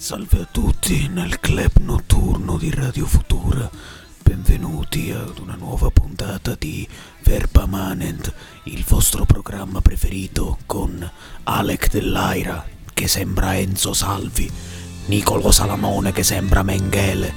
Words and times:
Salve 0.00 0.42
a 0.42 0.48
tutti 0.48 1.08
nel 1.08 1.40
club 1.40 1.72
notturno 1.80 2.56
di 2.56 2.70
Radio 2.70 3.04
Futura. 3.04 3.68
Benvenuti 4.22 5.10
ad 5.10 5.38
una 5.38 5.56
nuova 5.56 5.90
puntata 5.90 6.54
di 6.56 6.86
Verba 7.24 7.66
Manent, 7.66 8.32
il 8.64 8.84
vostro 8.86 9.24
programma 9.24 9.80
preferito 9.80 10.58
con 10.66 11.10
Alec 11.42 11.90
Dell'Aira 11.90 12.64
che 12.94 13.08
sembra 13.08 13.58
Enzo 13.58 13.92
Salvi, 13.92 14.48
Nicolo 15.06 15.50
Salamone 15.50 16.12
che 16.12 16.22
sembra 16.22 16.62
Mengele 16.62 17.32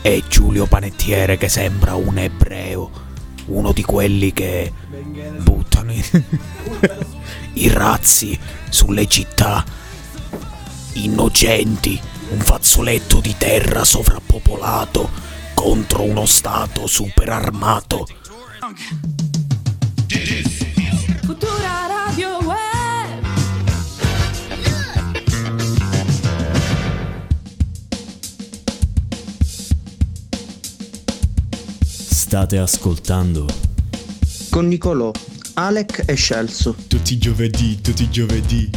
e 0.00 0.22
Giulio 0.26 0.64
Panettiere 0.64 1.36
che 1.36 1.50
sembra 1.50 1.96
un 1.96 2.16
ebreo, 2.16 2.90
uno 3.48 3.72
di 3.72 3.82
quelli 3.82 4.32
che 4.32 4.72
buttano 5.42 5.92
i 7.52 7.68
razzi 7.68 8.38
sulle 8.70 9.06
città 9.06 9.84
innocenti, 11.04 12.00
un 12.30 12.38
fazzoletto 12.38 13.20
di 13.20 13.34
terra 13.36 13.84
sovrappopolato 13.84 15.10
contro 15.54 16.02
uno 16.02 16.26
stato 16.26 16.86
super 16.86 17.28
armato. 17.28 18.06
Futura 21.24 21.86
Radio 21.88 22.38
Web. 22.38 23.24
State 32.08 32.58
ascoltando 32.58 33.46
con 34.50 34.66
Nicolò, 34.68 35.10
Alec 35.54 36.04
e 36.06 36.14
Scelso. 36.14 36.74
Tutti 36.86 37.14
i 37.14 37.18
giovedì, 37.18 37.80
tutti 37.80 38.04
i 38.04 38.10
giovedì, 38.10 38.70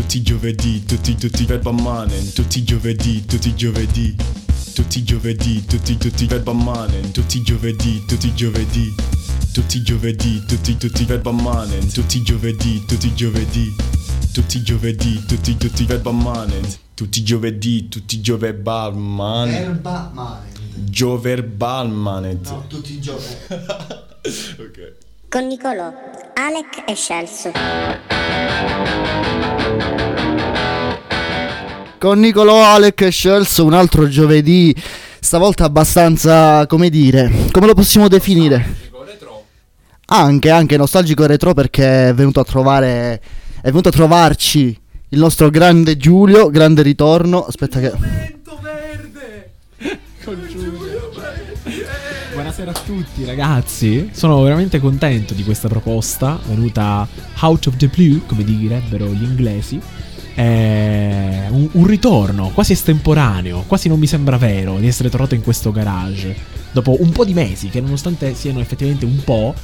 tutti 0.00 0.16
i 0.16 0.22
giovedì, 0.22 0.82
tutti 0.86 1.14
tutti 1.14 1.44
verba 1.44 1.72
manen, 1.72 2.32
tutti 2.32 2.60
i 2.60 2.64
giovedì, 2.64 3.22
tutti 3.26 3.48
i 3.48 3.54
giovedì, 3.54 4.16
tutti 4.74 4.98
i 4.98 5.04
giovedì, 5.04 5.62
tutti 5.66 5.98
tutti 5.98 6.24
verba 6.24 6.54
manen, 6.54 7.10
tutti 7.12 7.36
i 7.36 7.42
giovedì, 7.42 8.02
tutti 8.06 8.28
i 8.28 8.34
giovedì, 8.34 8.94
tutti 9.52 9.76
i 9.76 9.82
giovedì, 9.82 10.42
tutti 10.46 10.76
tutti 10.78 11.04
verba 11.04 11.32
manen, 11.32 11.92
tutti 11.92 12.16
i 12.16 12.22
giovedì, 12.22 12.82
tutti 12.86 13.08
i 13.08 13.14
giovedì, 13.14 13.74
tutti 14.32 14.56
i 14.56 14.62
giovedì, 14.62 15.22
tutti 15.26 15.56
tutti 15.58 15.84
verba 15.84 16.10
manen, 16.12 16.62
tutti 16.94 17.18
i 17.20 17.22
giovedì, 17.22 17.88
tutti 17.90 18.14
i 18.16 18.20
gioverbal 18.22 18.96
manen, 18.96 19.54
Erba 19.54 20.10
male. 20.14 20.46
gioverbal 20.76 21.90
manen. 21.90 22.40
No, 22.44 22.64
tutti 22.68 22.94
i 22.94 23.00
giorni. 23.00 23.26
Ok. 24.22 24.94
Con 25.30 25.46
Nicolò, 25.46 25.92
Alec 26.42 26.84
e 26.86 26.94
Scelso. 26.94 27.52
Con 31.98 32.18
Nicolò 32.18 32.64
Alec 32.64 33.02
e 33.02 33.10
Scelso 33.10 33.66
un 33.66 33.74
altro 33.74 34.08
giovedì, 34.08 34.74
stavolta 35.20 35.64
abbastanza, 35.64 36.66
come 36.66 36.88
dire, 36.88 37.30
come 37.52 37.66
lo 37.66 37.74
possiamo 37.74 38.08
definire? 38.08 38.88
Anche, 40.06 40.48
anche 40.48 40.78
nostalgico 40.78 41.24
e 41.24 41.26
retro 41.26 41.52
perché 41.52 42.08
è 42.08 42.14
venuto 42.14 42.40
a 42.40 42.44
trovare, 42.44 43.20
è 43.60 43.66
venuto 43.66 43.90
a 43.90 43.92
trovarci 43.92 44.80
il 45.10 45.18
nostro 45.18 45.50
grande 45.50 45.98
Giulio, 45.98 46.48
grande 46.48 46.80
ritorno, 46.80 47.44
aspetta 47.44 47.80
che... 47.80 47.92
Buonasera 52.50 52.76
a 52.76 52.84
tutti 52.84 53.24
ragazzi, 53.24 54.10
sono 54.12 54.42
veramente 54.42 54.80
contento 54.80 55.34
di 55.34 55.44
questa 55.44 55.68
proposta 55.68 56.36
venuta 56.48 57.06
out 57.42 57.66
of 57.68 57.76
the 57.76 57.86
blue, 57.86 58.22
come 58.26 58.42
direbbero 58.42 59.06
gli 59.12 59.22
inglesi. 59.22 59.80
È 60.34 61.46
un, 61.48 61.68
un 61.70 61.86
ritorno 61.86 62.48
quasi 62.48 62.72
estemporaneo, 62.72 63.62
quasi 63.68 63.86
non 63.86 64.00
mi 64.00 64.08
sembra 64.08 64.36
vero 64.36 64.78
di 64.78 64.88
essere 64.88 65.08
tornato 65.10 65.36
in 65.36 65.44
questo 65.44 65.70
garage. 65.70 66.34
Dopo 66.72 66.96
un 66.98 67.10
po' 67.10 67.24
di 67.24 67.34
mesi, 67.34 67.68
che 67.68 67.80
nonostante 67.80 68.34
siano 68.34 68.58
effettivamente 68.58 69.04
un 69.04 69.22
po', 69.22 69.54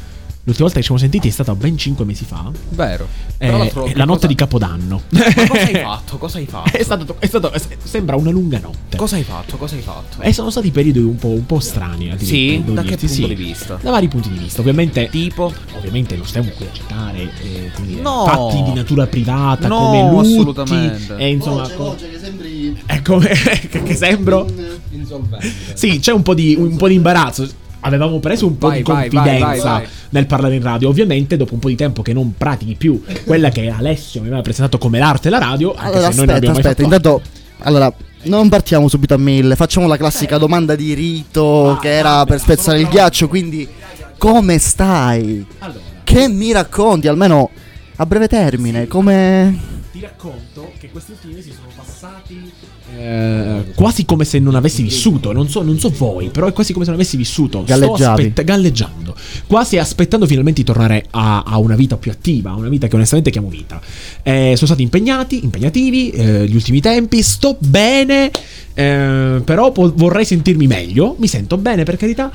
l'ultima 0.47 0.69
volta 0.69 0.75
che 0.75 0.81
ci 0.81 0.87
siamo 0.87 0.99
sentiti 1.01 1.29
è 1.29 1.31
stata 1.31 1.55
ben 1.55 1.77
5 1.77 2.05
mesi 2.05 2.25
fa. 2.25 2.51
Vero. 2.71 3.07
Eh, 3.39 3.51
la 3.51 3.65
che 3.67 3.95
notte 3.97 4.05
cosa- 4.05 4.27
di 4.29 4.35
Capodanno. 4.35 5.03
Ma 5.11 5.23
cosa 5.49 5.65
hai 5.67 5.75
fatto? 5.83 6.19
Cosa 6.19 6.39
hai 6.39 6.47
fatto? 6.47 6.77
è 6.77 6.83
stato, 6.83 7.17
è 7.19 7.27
stato- 7.27 7.53
sembra 7.83 8.17
una 8.17 8.31
lunga 8.31 8.59
notte. 8.61 8.97
Cosa 8.97 9.17
hai 9.17 9.25
fatto? 9.25 9.57
Cosa 9.57 9.75
hai 9.75 9.83
fatto? 9.83 10.21
E 10.23 10.33
sono 10.33 10.51
stati 10.51 10.71
periodi 10.71 10.99
un 11.01 11.17
po', 11.17 11.29
un 11.29 11.45
po' 11.47 11.59
strani. 11.61 12.15
Sì? 12.19 12.63
Da 12.65 12.83
che 12.83 12.97
punto 12.97 13.07
sì. 13.09 13.27
di 13.27 13.35
vista? 13.35 13.79
Da 13.83 13.91
vari 13.91 14.09
punti 14.09 14.29
di 14.31 14.39
vista. 14.39 14.61
Ovviamente, 14.61 15.09
Tipo? 15.11 15.53
ovviamente 15.77 16.17
non 16.17 16.25
stiamo 16.27 16.49
qui 16.57 16.65
a 16.67 16.73
citare 16.73 17.19
eh, 17.43 17.71
come 17.75 17.87
dire, 17.89 18.01
No. 18.03 18.25
fatti 18.27 18.63
di 18.63 18.73
natura 18.73 19.07
privata 19.07 19.67
No, 19.69 19.77
come 19.79 20.11
lutti. 20.11 20.33
assolutamente. 20.35 21.17
E 21.17 21.29
insomma, 21.31 21.63
Voce, 21.63 21.75
co- 21.75 21.85
voce, 21.85 22.11
che 22.11 22.19
sembri... 22.19 22.83
è 22.87 23.03
come 23.03 23.29
che, 23.69 23.83
che 23.83 23.95
sembro. 23.97 24.47
Insolvente. 24.91 25.53
Sì, 25.75 25.99
c'è 25.99 26.13
un 26.13 26.23
po' 26.23 26.35
di, 26.35 26.55
un 26.57 26.77
po' 26.77 26.89
di 26.89 26.95
imbarazzo. 26.95 27.47
Avevamo 27.87 28.19
preso 28.19 28.47
un 28.47 28.59
po' 28.59 28.69
Vai, 28.69 28.79
di 28.79 28.83
confidenza 28.83 29.25
vai, 29.25 29.39
vai, 29.39 29.61
vai. 29.61 29.87
nel 30.11 30.27
parlare 30.27 30.55
in 30.57 30.63
radio. 30.63 30.89
Ovviamente, 30.89 31.37
dopo 31.37 31.55
un 31.55 31.61
po' 31.61 31.69
di 31.69 31.77
tempo 31.77 32.03
che 32.03 32.13
non 32.13 32.35
pratichi 32.37 32.75
più 32.75 33.03
quella 33.25 33.49
che 33.51 33.69
Alessio 33.69 34.21
mi 34.21 34.27
aveva 34.27 34.43
presentato 34.43 34.79
come 34.79 34.99
l'arte 34.99 35.29
e 35.29 35.31
la 35.31 35.39
radio, 35.39 35.73
anche 35.75 35.97
Allora 35.97 36.11
se 36.11 36.17
noi 36.17 36.27
non 36.27 36.35
aspetta, 36.35 36.37
abbiamo 36.37 36.55
mai 36.55 36.65
aspetta, 36.65 36.83
fatto 36.83 36.95
intanto... 36.97 37.45
Allora, 37.61 37.93
non 38.25 38.49
partiamo 38.49 38.89
subito 38.89 39.15
a 39.15 39.19
mille, 39.19 39.57
facciamo 39.57 39.87
la 39.87 39.97
classica 39.97 40.37
domanda 40.37 40.75
di 40.75 40.93
rito 40.95 41.79
che 41.81 41.89
era 41.91 42.25
per 42.25 42.39
spezzare 42.41 42.81
il 42.81 42.89
ghiaccio, 42.89 43.29
quindi 43.29 43.67
come 44.19 44.59
stai? 44.59 45.47
Allora, 45.61 45.81
Che 46.05 46.29
mi 46.29 46.53
racconti, 46.53 47.09
almeno 47.09 47.51
a 47.97 48.05
breve 48.05 48.29
termine, 48.29 48.87
come... 48.87 49.59
ti 49.93 50.01
racconto 50.01 50.73
che 50.79 50.91
questi 50.91 51.13
ultimi 51.13 51.35
mesi 51.35 51.53
sono 51.53 51.69
passati 51.75 52.53
eh, 52.95 53.73
quasi 53.75 54.05
come 54.05 54.25
se 54.25 54.39
non 54.39 54.55
avessi 54.55 54.83
vissuto. 54.83 55.33
Non 55.33 55.49
so, 55.49 55.63
non 55.63 55.79
so 55.79 55.91
voi, 55.97 56.29
però 56.29 56.47
è 56.47 56.53
quasi 56.53 56.73
come 56.73 56.85
se 56.85 56.91
non 56.91 57.01
avessi 57.01 57.17
vissuto. 57.17 57.65
Aspetta- 58.21 58.43
galleggiando. 58.43 59.15
Quasi 59.47 59.79
aspettando 59.79 60.27
finalmente 60.27 60.61
di 60.61 60.67
tornare 60.67 61.07
a, 61.11 61.43
a 61.43 61.59
una 61.59 61.75
vita 61.75 61.97
più 61.97 62.11
attiva, 62.11 62.51
a 62.51 62.55
una 62.55 62.69
vita 62.69 62.87
che 62.87 62.95
onestamente 62.95 63.31
chiamo 63.31 63.49
vita. 63.49 63.81
Eh, 64.23 64.53
sono 64.55 64.67
stati 64.67 64.83
impegnati, 64.83 65.43
impegnativi 65.43 66.11
eh, 66.11 66.47
gli 66.47 66.55
ultimi 66.55 66.81
tempi. 66.81 67.23
Sto 67.23 67.57
bene, 67.59 68.31
eh, 68.75 69.43
però 69.45 69.73
po- 69.73 69.93
vorrei 69.95 70.25
sentirmi 70.25 70.67
meglio. 70.67 71.17
Mi 71.19 71.27
sento 71.27 71.57
bene, 71.57 71.85
per 71.85 71.97
carità. 71.97 72.31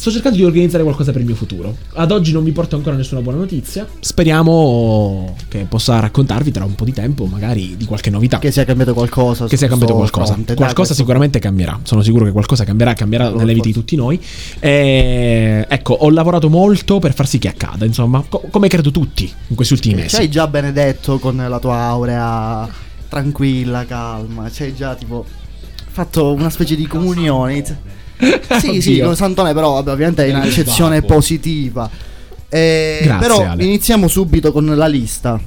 Sto 0.00 0.10
cercando 0.10 0.38
di 0.38 0.44
organizzare 0.44 0.82
qualcosa 0.82 1.12
per 1.12 1.20
il 1.20 1.26
mio 1.26 1.36
futuro. 1.36 1.76
Ad 1.92 2.10
oggi 2.10 2.32
non 2.32 2.42
vi 2.42 2.52
porto 2.52 2.74
ancora 2.74 2.96
nessuna 2.96 3.20
buona 3.20 3.36
notizia. 3.36 3.86
Speriamo 4.00 5.36
che 5.48 5.66
possa 5.68 6.00
raccontarvi 6.00 6.50
tra 6.50 6.64
un 6.64 6.74
po' 6.74 6.86
di 6.86 6.94
tempo, 6.94 7.26
magari, 7.26 7.76
di 7.76 7.84
qualche 7.84 8.08
novità. 8.08 8.38
Che 8.38 8.50
sia 8.50 8.64
cambiato 8.64 8.94
qualcosa. 8.94 9.46
Che 9.46 9.58
sia 9.58 9.68
cambiato 9.68 9.79
questo 9.86 9.96
qualcosa. 9.96 10.32
fronte. 10.32 10.44
Dai, 10.46 10.56
qualcosa 10.56 10.74
questo- 10.86 10.94
sicuramente 10.94 11.38
cambierà. 11.38 11.80
Sono 11.82 12.02
sicuro 12.02 12.24
che 12.24 12.32
qualcosa 12.32 12.64
cambierà, 12.64 12.94
cambierà 12.94 13.24
Allora, 13.26 13.40
nelle 13.40 13.54
vite 13.54 13.68
di 13.68 13.72
tutti 13.74 13.96
noi. 13.96 14.20
E, 14.58 15.66
ecco, 15.68 15.94
ho 15.94 16.10
lavorato 16.10 16.48
molto 16.48 16.98
per 16.98 17.14
far 17.14 17.26
sì 17.26 17.38
che 17.38 17.48
accada, 17.48 17.84
insomma, 17.84 18.24
co- 18.28 18.44
come 18.50 18.68
credo 18.68 18.90
tutti 18.90 19.30
in 19.48 19.56
questi 19.56 19.74
ultimi 19.74 19.94
Ci 19.96 20.00
mesi. 20.02 20.16
hai 20.16 20.28
già 20.30 20.46
benedetto 20.46 21.18
con 21.18 21.36
la 21.36 21.58
tua 21.58 21.76
aurea 21.80 22.68
tranquilla, 23.08 23.84
calma. 23.86 24.50
Ci 24.50 24.62
hai 24.64 24.74
già 24.74 24.94
tipo 24.94 25.24
fatto 25.92 26.32
una 26.32 26.50
specie 26.50 26.76
di 26.76 26.86
comunione. 26.86 27.64
Sì, 28.60 28.80
sì, 28.82 29.00
con 29.00 29.16
Santone, 29.16 29.54
però 29.54 29.72
vabbè, 29.74 29.92
ovviamente 29.92 30.26
è 30.26 30.32
un'eccezione 30.34 31.02
positiva. 31.02 31.88
Eh, 32.48 33.00
Grazie, 33.04 33.26
però 33.28 33.44
Ale. 33.50 33.64
iniziamo 33.64 34.08
subito 34.08 34.52
con 34.52 34.66
la 34.66 34.86
lista. 34.86 35.40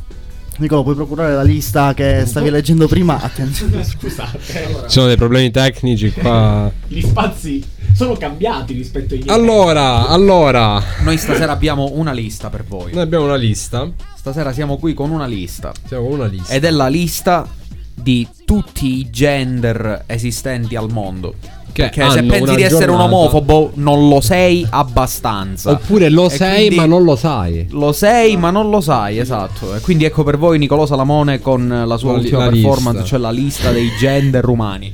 Nicola, 0.57 0.83
puoi 0.83 0.95
procurare 0.95 1.33
la 1.33 1.41
lista 1.41 1.93
che 1.93 2.23
stavi 2.25 2.49
leggendo 2.49 2.87
prima? 2.87 3.19
Attenzione. 3.19 3.83
Scusate. 3.85 4.39
Ci 4.39 4.89
sono 4.89 5.07
dei 5.07 5.17
problemi 5.17 5.49
tecnici 5.51 6.11
qua. 6.11 6.71
Gli 6.87 7.01
spazi 7.01 7.63
sono 7.93 8.13
cambiati 8.15 8.73
rispetto 8.73 9.15
agli 9.15 9.29
Allora, 9.29 10.07
allora, 10.07 10.81
Noi 11.03 11.17
stasera 11.17 11.51
abbiamo 11.51 11.89
una 11.93 12.11
lista 12.11 12.49
per 12.49 12.63
voi. 12.65 12.93
noi 12.93 13.01
abbiamo 13.01 13.25
una 13.25 13.35
lista. 13.35 13.89
Stasera 14.15 14.53
siamo 14.53 14.77
qui 14.77 14.93
con 14.93 15.09
una 15.09 15.25
lista. 15.25 15.71
Siamo 15.87 16.05
con 16.07 16.19
una 16.19 16.27
lista. 16.27 16.53
Ed 16.53 16.63
è 16.65 16.71
la 16.71 16.87
lista 16.87 17.47
di 17.93 18.27
tutti 18.45 18.97
i 18.99 19.09
gender 19.09 20.03
esistenti 20.05 20.75
al 20.75 20.91
mondo. 20.91 21.35
Che 21.73 21.89
Perché 21.89 22.09
se 22.11 22.23
pensi 22.23 22.55
di 22.55 22.61
essere 22.61 22.91
un 22.91 22.97
giornata- 22.97 23.15
omofobo, 23.15 23.71
non 23.75 24.07
lo 24.07 24.21
sei 24.21 24.63
abbastanza. 24.69 25.71
Oppure 25.71 26.09
lo 26.09 26.27
E 26.27 26.29
sei, 26.29 26.55
quindi- 26.67 26.75
ma 26.75 26.85
non 26.85 27.03
lo 27.03 27.15
sai. 27.15 27.65
Lo 27.71 27.91
sei, 27.91 28.37
ma 28.37 28.51
non 28.51 28.69
lo 28.69 28.79
sai, 28.79 29.17
esatto. 29.17 29.75
E 29.75 29.79
quindi 29.79 30.05
ecco 30.05 30.23
per 30.23 30.37
voi 30.37 30.59
Nicolò 30.59 30.85
Salamone 30.85 31.39
con 31.39 31.67
la 31.85 31.97
sua 31.97 32.11
La 32.11 32.17
li- 32.19 32.23
ultima 32.25 32.45
la 32.45 32.51
performance, 32.51 32.91
lista. 32.91 33.03
cioè 33.05 33.19
la 33.19 33.31
lista 33.31 33.71
dei 33.71 33.89
gender 33.97 34.47
umani. 34.47 34.93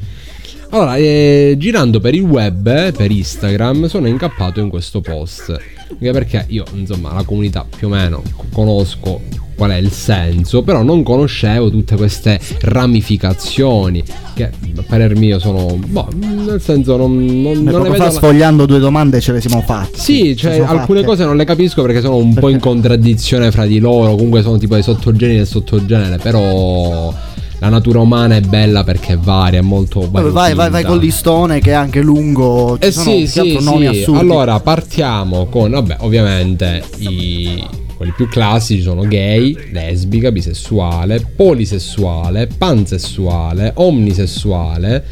Allora, 0.71 0.95
eh, 0.95 1.55
girando 1.57 1.99
per 1.99 2.13
il 2.13 2.21
web, 2.21 2.65
eh, 2.67 2.91
per 2.95 3.11
Instagram, 3.11 3.87
sono 3.87 4.07
incappato 4.07 4.59
in 4.61 4.69
questo 4.69 5.01
post. 5.01 5.49
Anche 5.91 6.11
perché 6.11 6.45
io, 6.47 6.63
insomma, 6.75 7.11
la 7.13 7.23
comunità 7.23 7.65
più 7.75 7.87
o 7.87 7.89
meno 7.89 8.21
conosco 8.53 9.19
qual 9.59 9.71
è 9.71 9.75
il 9.75 9.91
senso, 9.91 10.61
però 10.63 10.83
non 10.83 11.03
conoscevo 11.03 11.69
tutte 11.69 11.97
queste 11.97 12.39
ramificazioni 12.61 14.01
che 14.33 14.45
a 14.45 14.83
parer 14.87 15.17
mio 15.17 15.37
sono, 15.37 15.77
boh, 15.85 16.07
nel 16.15 16.61
senso 16.61 16.95
non, 16.95 17.13
non, 17.41 17.61
non 17.63 17.83
poco 17.83 17.93
fa 17.95 18.05
la- 18.05 18.09
sfogliando 18.09 18.65
due 18.65 18.79
domande 18.79 19.19
ce 19.19 19.33
le 19.33 19.41
siamo 19.41 19.61
fatte. 19.61 19.97
Sì, 19.99 20.33
cioè 20.37 20.59
alcune 20.61 20.99
fatte. 20.99 21.03
cose 21.11 21.25
non 21.25 21.35
le 21.35 21.43
capisco 21.43 21.81
perché 21.81 21.99
sono 21.99 22.15
un 22.15 22.33
po' 22.33 22.47
in 22.47 22.57
contraddizione 22.61 23.51
fra 23.51 23.65
di 23.65 23.79
loro, 23.79 24.15
comunque 24.15 24.41
sono 24.41 24.57
tipo 24.57 24.75
dei 24.75 24.83
sottogeneri 24.83 25.39
del 25.39 25.47
sottogenere, 25.47 26.17
però 26.19 27.13
la 27.61 27.67
natura 27.67 27.99
umana 27.99 28.37
è 28.37 28.39
bella 28.41 28.85
perché 28.85 29.17
varia, 29.21 29.59
è 29.59 29.61
molto 29.61 30.07
Vabbè, 30.09 30.29
vai, 30.29 30.53
vai, 30.53 30.69
vai 30.69 30.85
col 30.85 30.99
listone 30.99 31.59
che 31.59 31.71
è 31.71 31.73
anche 31.73 32.01
lungo. 32.01 32.77
Ci 32.79 32.87
Eh 32.87 32.91
sono 32.93 33.17
sì, 33.17 33.27
sì, 33.27 33.57
nomi 33.61 33.93
sì. 33.93 33.99
assurdi. 33.99 34.19
Allora 34.21 34.57
partiamo 34.61 35.47
con, 35.47 35.71
vabbè, 35.71 35.97
ovviamente 35.99 36.81
i, 36.99 37.61
quelli 37.99 38.13
più 38.13 38.29
classici 38.29 38.81
sono 38.81 39.05
gay, 39.05 39.71
lesbica, 39.73 40.31
bisessuale, 40.31 41.19
polisessuale, 41.35 42.47
pansessuale, 42.47 43.73
omnisessuale, 43.75 45.03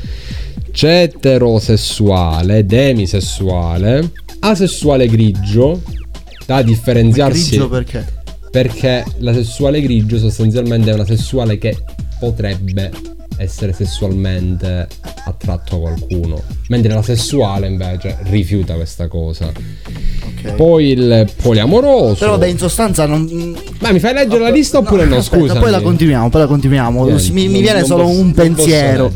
ceterosessuale, 0.72 2.66
demisessuale, 2.66 4.10
asessuale 4.40 5.08
grigio, 5.08 5.82
da 6.46 6.62
differenziarsi 6.62 7.50
Grigio 7.50 7.68
perché? 7.68 8.06
perché 8.50 9.04
la 9.18 9.34
sessuale 9.34 9.82
grigio 9.82 10.18
sostanzialmente 10.18 10.90
è 10.90 10.94
una 10.94 11.04
sessuale 11.04 11.58
che 11.58 11.78
potrebbe 12.18 12.90
essere 13.38 13.74
sessualmente 13.74 14.88
attratto 15.26 15.76
a 15.76 15.80
qualcuno, 15.80 16.42
mentre 16.70 16.94
la 16.94 17.02
sessuale 17.02 17.68
invece 17.68 18.18
rifiuta 18.24 18.74
questa 18.76 19.08
cosa. 19.08 19.48
Ok. 19.48 20.54
Poi 20.56 20.88
il 20.90 21.28
poliamoroso. 21.42 22.16
Però 22.20 22.32
vabbè, 22.32 22.48
in 22.48 22.58
sostanza 22.58 23.06
non. 23.06 23.56
Ma 23.80 23.92
mi 23.92 24.00
fai 24.00 24.14
leggere 24.14 24.44
la 24.44 24.50
lista 24.50 24.78
oppure 24.80 25.06
no? 25.06 25.18
aspetta, 25.18 25.42
Scusa. 25.48 25.60
Poi 25.60 25.72
la 25.72 25.82
continuiamo, 25.82 26.30
poi 26.30 26.42
la 26.42 26.48
continuiamo. 26.48 27.06
Niente, 27.06 27.32
mi, 27.32 27.48
mi 27.48 27.54
non- 27.54 27.62
viene 27.62 27.80
non 27.80 27.88
solo 27.88 28.04
posso- 28.04 28.20
un 28.20 28.32
pensiero. 28.34 29.12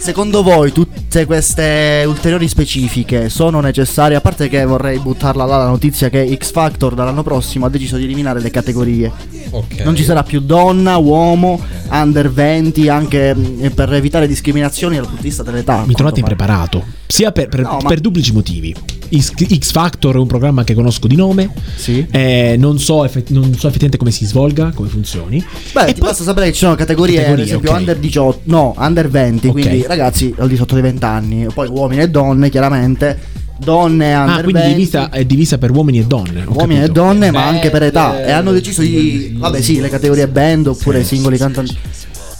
Secondo 0.00 0.42
voi 0.42 0.72
tutte 0.72 1.26
queste 1.26 2.04
ulteriori 2.06 2.48
specifiche 2.48 3.28
sono 3.28 3.60
necessarie? 3.60 4.16
A 4.16 4.22
parte 4.22 4.48
che 4.48 4.64
vorrei 4.64 4.98
buttarla 4.98 5.44
là 5.44 5.58
la 5.58 5.66
notizia 5.66 6.08
che 6.08 6.34
X 6.40 6.52
Factor 6.52 6.94
dall'anno 6.94 7.22
prossimo 7.22 7.66
ha 7.66 7.68
deciso 7.68 7.96
di 7.98 8.04
eliminare 8.04 8.40
le 8.40 8.50
categorie. 8.50 9.12
Ok. 9.50 9.80
Non 9.84 9.94
ci 9.94 10.02
sarà 10.02 10.22
più 10.22 10.40
donna, 10.40 10.96
uomo, 10.96 11.60
under 11.90 12.30
20, 12.32 12.88
anche 12.88 13.34
mh, 13.34 13.70
per 13.74 13.92
evitare 13.92 14.26
discriminazioni 14.26 14.96
dal 14.96 15.04
punto 15.04 15.20
di 15.20 15.28
vista 15.28 15.42
dell'età. 15.42 15.84
Mi 15.86 15.92
trovate 15.94 16.20
impreparato. 16.20 16.82
Sia 17.06 17.30
per, 17.30 17.48
per- 17.48 17.60
No, 17.62 17.78
ma- 17.82 17.88
per 17.88 18.00
duplici 18.00 18.32
motivi. 18.32 18.74
X, 19.18 19.70
Factor 19.72 20.14
è 20.14 20.18
un 20.18 20.26
programma 20.26 20.62
che 20.64 20.74
conosco 20.74 21.06
di 21.06 21.16
nome. 21.16 21.50
Sì. 21.76 22.06
eh, 22.10 22.56
non, 22.58 22.78
so 22.78 23.04
effe- 23.04 23.24
non 23.28 23.44
so 23.54 23.66
effettivamente 23.66 23.96
come 23.96 24.10
si 24.10 24.24
svolga, 24.26 24.70
come 24.74 24.88
funzioni. 24.88 25.44
Beh, 25.72 25.82
E 25.82 25.86
ti 25.92 26.00
poi- 26.00 26.08
basta 26.08 26.22
sapere 26.24 26.46
che 26.46 26.52
ci 26.52 26.58
sono 26.60 26.74
categorie, 26.74 27.16
Categorie, 27.16 27.42
ad 27.42 27.48
esempio 27.48 27.70
ok. 27.70 27.78
under 27.78 27.96
18, 27.98 28.40
no, 28.44 28.74
under 28.78 29.08
20, 29.08 29.46
Ok. 29.48 29.52
quindi 29.52 29.84
ragazzi 29.86 30.34
al 30.38 30.48
di 30.48 30.56
sotto 30.56 30.74
dei 30.74 30.82
20 30.82 31.04
anni, 31.04 31.46
poi 31.52 31.68
uomini 31.68 32.02
e 32.02 32.08
donne, 32.08 32.48
chiaramente, 32.50 33.18
donne 33.58 34.14
under 34.14 34.38
Ah, 34.38 34.42
quindi 34.42 34.60
20, 34.60 34.74
divisa, 34.74 35.10
è 35.10 35.24
divisa 35.24 35.58
per 35.58 35.70
uomini 35.70 35.98
e 35.98 36.04
donne. 36.04 36.44
uomini 36.48 36.78
e 36.78 36.86
capito. 36.86 36.92
donne, 37.02 37.30
ma 37.30 37.40
Beh, 37.42 37.48
anche 37.48 37.70
per 37.70 37.82
età. 37.82 38.22
eh, 38.24 38.28
E 38.28 38.30
hanno 38.30 38.52
deciso 38.52 38.80
di. 38.82 39.34
Vabbè, 39.38 39.60
sì, 39.60 39.80
le 39.80 39.88
categorie 39.88 40.28
band 40.28 40.68
oppure 40.68 41.04
singoli 41.04 41.36
cantanti. 41.36 41.76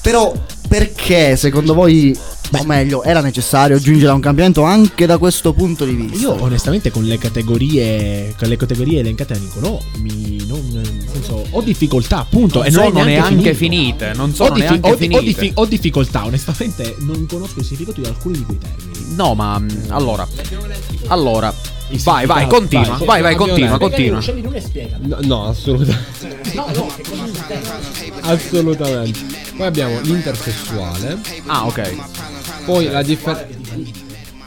Però, 0.03 0.33
perché 0.67 1.37
secondo 1.37 1.75
voi, 1.75 2.17
o 2.59 2.65
meglio, 2.65 3.03
era 3.03 3.21
necessario 3.21 3.77
aggiungere 3.77 4.11
a 4.11 4.15
un 4.15 4.21
cambiamento 4.21 4.63
anche 4.63 5.07
da 5.07 5.19
questo 5.19 5.53
punto 5.53 5.85
di 5.85 5.93
vista? 5.93 6.19
Io 6.19 6.43
onestamente 6.43 6.91
con 6.91 7.05
le 7.05 7.17
categorie 7.19 8.35
con 8.39 8.49
le 8.49 8.57
categorie 8.57 9.01
elencate 9.01 9.35
da 9.35 9.41
Nicolò 9.41 9.81
mi 9.99 10.45
non 10.47 10.61
nel 10.73 11.07
senso 11.13 11.45
ho 11.51 11.61
difficoltà 11.63 12.19
appunto 12.19 12.59
Non 12.59 12.67
e 12.67 12.71
non 12.71 12.85
sono 12.87 13.01
è 13.01 13.05
neanche, 13.05 13.55
finite, 13.55 14.13
non 14.15 14.31
Ho, 14.31 14.35
sono 14.35 14.55
diffi- 14.55 14.69
neanche 14.69 14.91
ho 14.91 14.95
di- 14.97 15.05
ho 15.05 15.19
finite. 15.19 15.23
diffi- 15.23 15.53
ho 15.55 15.67
difficoltà 15.67 16.25
onestamente 16.27 16.97
non 17.01 17.27
conosco 17.27 17.61
il 17.61 17.65
significato 17.65 18.01
di 18.01 18.07
alcuni 18.09 18.39
di 18.39 18.45
quei 18.45 18.59
termini. 18.59 19.15
No, 19.15 19.35
ma 19.35 19.59
mm, 19.59 19.69
allora. 19.89 20.27
Allora. 21.09 21.53
Vai, 22.05 22.25
vai, 22.25 22.47
continua, 22.47 22.97
vai. 22.99 23.05
vai, 23.07 23.23
vai, 23.23 23.35
continua, 23.35 23.77
continua. 23.77 24.21
non 24.43 24.55
è 24.55 24.61
spiegami. 24.61 25.09
No, 25.09 25.19
no, 25.23 25.47
assolutamente. 25.49 26.39
Assolutamente. 28.21 29.19
Poi 29.57 29.67
abbiamo 29.67 29.99
l'intersessuale. 30.01 31.19
Ah, 31.47 31.67
ok. 31.67 31.93
Poi 32.65 32.91
la 32.91 33.03
differenza. 33.03 33.47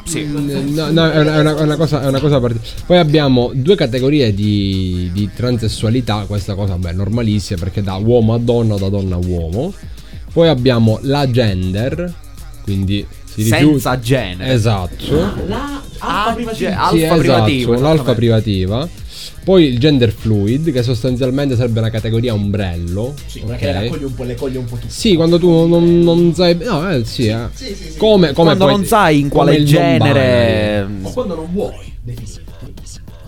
Sì. 0.05 0.25
No, 0.25 0.91
no, 0.91 1.09
è 1.11 1.19
una, 1.19 1.35
è 1.35 1.39
una- 1.39 1.57
è 1.57 1.61
una 1.61 1.75
cosa, 1.77 2.01
è 2.03 2.07
una 2.07 2.19
cosa 2.19 2.39
parti- 2.39 2.59
Poi 2.85 2.97
abbiamo 2.97 3.51
due 3.53 3.75
categorie 3.75 4.33
di, 4.33 5.09
di 5.13 5.29
transessualità. 5.33 6.25
Questa 6.27 6.55
cosa, 6.55 6.77
beh, 6.77 6.91
normalissima 6.91 7.59
perché 7.59 7.81
da 7.81 7.95
uomo 7.95 8.33
a 8.33 8.37
donna 8.37 8.73
o 8.73 8.77
da 8.77 8.89
donna 8.89 9.15
a 9.15 9.19
uomo. 9.19 9.73
Poi 10.33 10.47
abbiamo 10.49 10.99
la 11.03 11.29
gender, 11.29 12.13
quindi 12.63 13.05
si 13.25 13.43
rifiuta. 13.43 13.59
Senza 13.65 13.99
genere. 13.99 14.51
Esatto. 14.53 15.31
Alfa 15.99 16.53
Sì, 16.53 16.65
alfa 16.65 16.95
esatto, 16.97 17.17
privativo. 17.19 17.73
l'alfa 17.79 18.13
privativa. 18.13 18.89
Poi 19.43 19.65
il 19.65 19.77
gender 19.79 20.11
fluid, 20.11 20.71
che 20.71 20.83
sostanzialmente 20.83 21.55
sarebbe 21.55 21.79
una 21.79 21.89
categoria 21.89 22.33
ombrello. 22.33 23.13
ok? 23.43 23.89
un 24.01 24.13
po', 24.15 24.23
le 24.23 24.35
coglie 24.35 24.57
un 24.57 24.65
po' 24.65 24.75
tutte. 24.75 24.93
Sì, 24.93 25.15
quando 25.15 25.37
tu 25.37 25.67
non, 25.67 25.99
non 25.99 26.33
sai. 26.33 26.55
No, 26.61 26.89
eh, 26.89 27.03
sì, 27.03 27.27
eh. 27.27 27.47
Come, 27.97 28.31
come 28.31 28.33
Quando 28.33 28.65
poi- 28.65 28.73
non 28.73 28.85
sai 28.85 29.19
in 29.19 29.29
quale 29.29 29.63
genere. 29.63 30.81
non-binary. 30.81 31.13
quando 31.13 31.35
non 31.35 31.47
vuoi 31.51 31.93
definirti. 32.01 32.41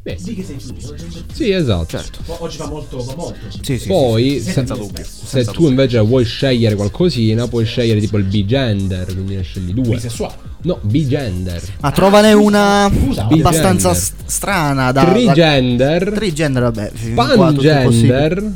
Beh, 0.05 0.17
sì 0.19 0.35
che 0.35 0.43
sei 0.43 0.59
fluido. 0.59 0.95
Sì, 1.33 1.49
esatto. 1.49 1.97
Certo. 1.97 2.19
Oggi 2.37 2.57
fa 2.57 2.67
molto, 2.67 2.99
fa 2.99 3.15
molto. 3.15 3.39
Sì, 3.61 3.79
sì. 3.79 3.87
Poi, 3.87 4.33
sì, 4.33 4.41
se, 4.41 4.51
senza 4.51 4.75
dubbio. 4.75 5.03
se 5.03 5.25
senza 5.25 5.51
tu 5.51 5.67
invece 5.67 5.97
vuoi 5.99 6.23
scegliere 6.23 6.75
qualcosina, 6.75 7.47
puoi 7.47 7.65
scegliere 7.65 7.99
tipo 7.99 8.17
il 8.17 8.25
B-gender, 8.25 9.05
quindi 9.05 9.35
ne 9.35 9.41
scegli 9.41 9.73
due. 9.73 9.95
Bisessuale. 9.95 10.35
No, 10.65 10.79
B-gender. 10.81 11.61
Ma 11.81 11.91
trovane 11.91 12.33
una 12.33 12.89
Scusa, 12.91 13.27
abbastanza 13.29 13.89
Bigender. 13.89 13.95
st- 13.95 14.13
strana 14.25 14.91
da. 14.91 15.03
da- 15.03 15.11
Trigender. 15.11 16.11
Trigender, 16.11 16.63
vabbè. 16.63 16.91
Pangender. 17.13 18.51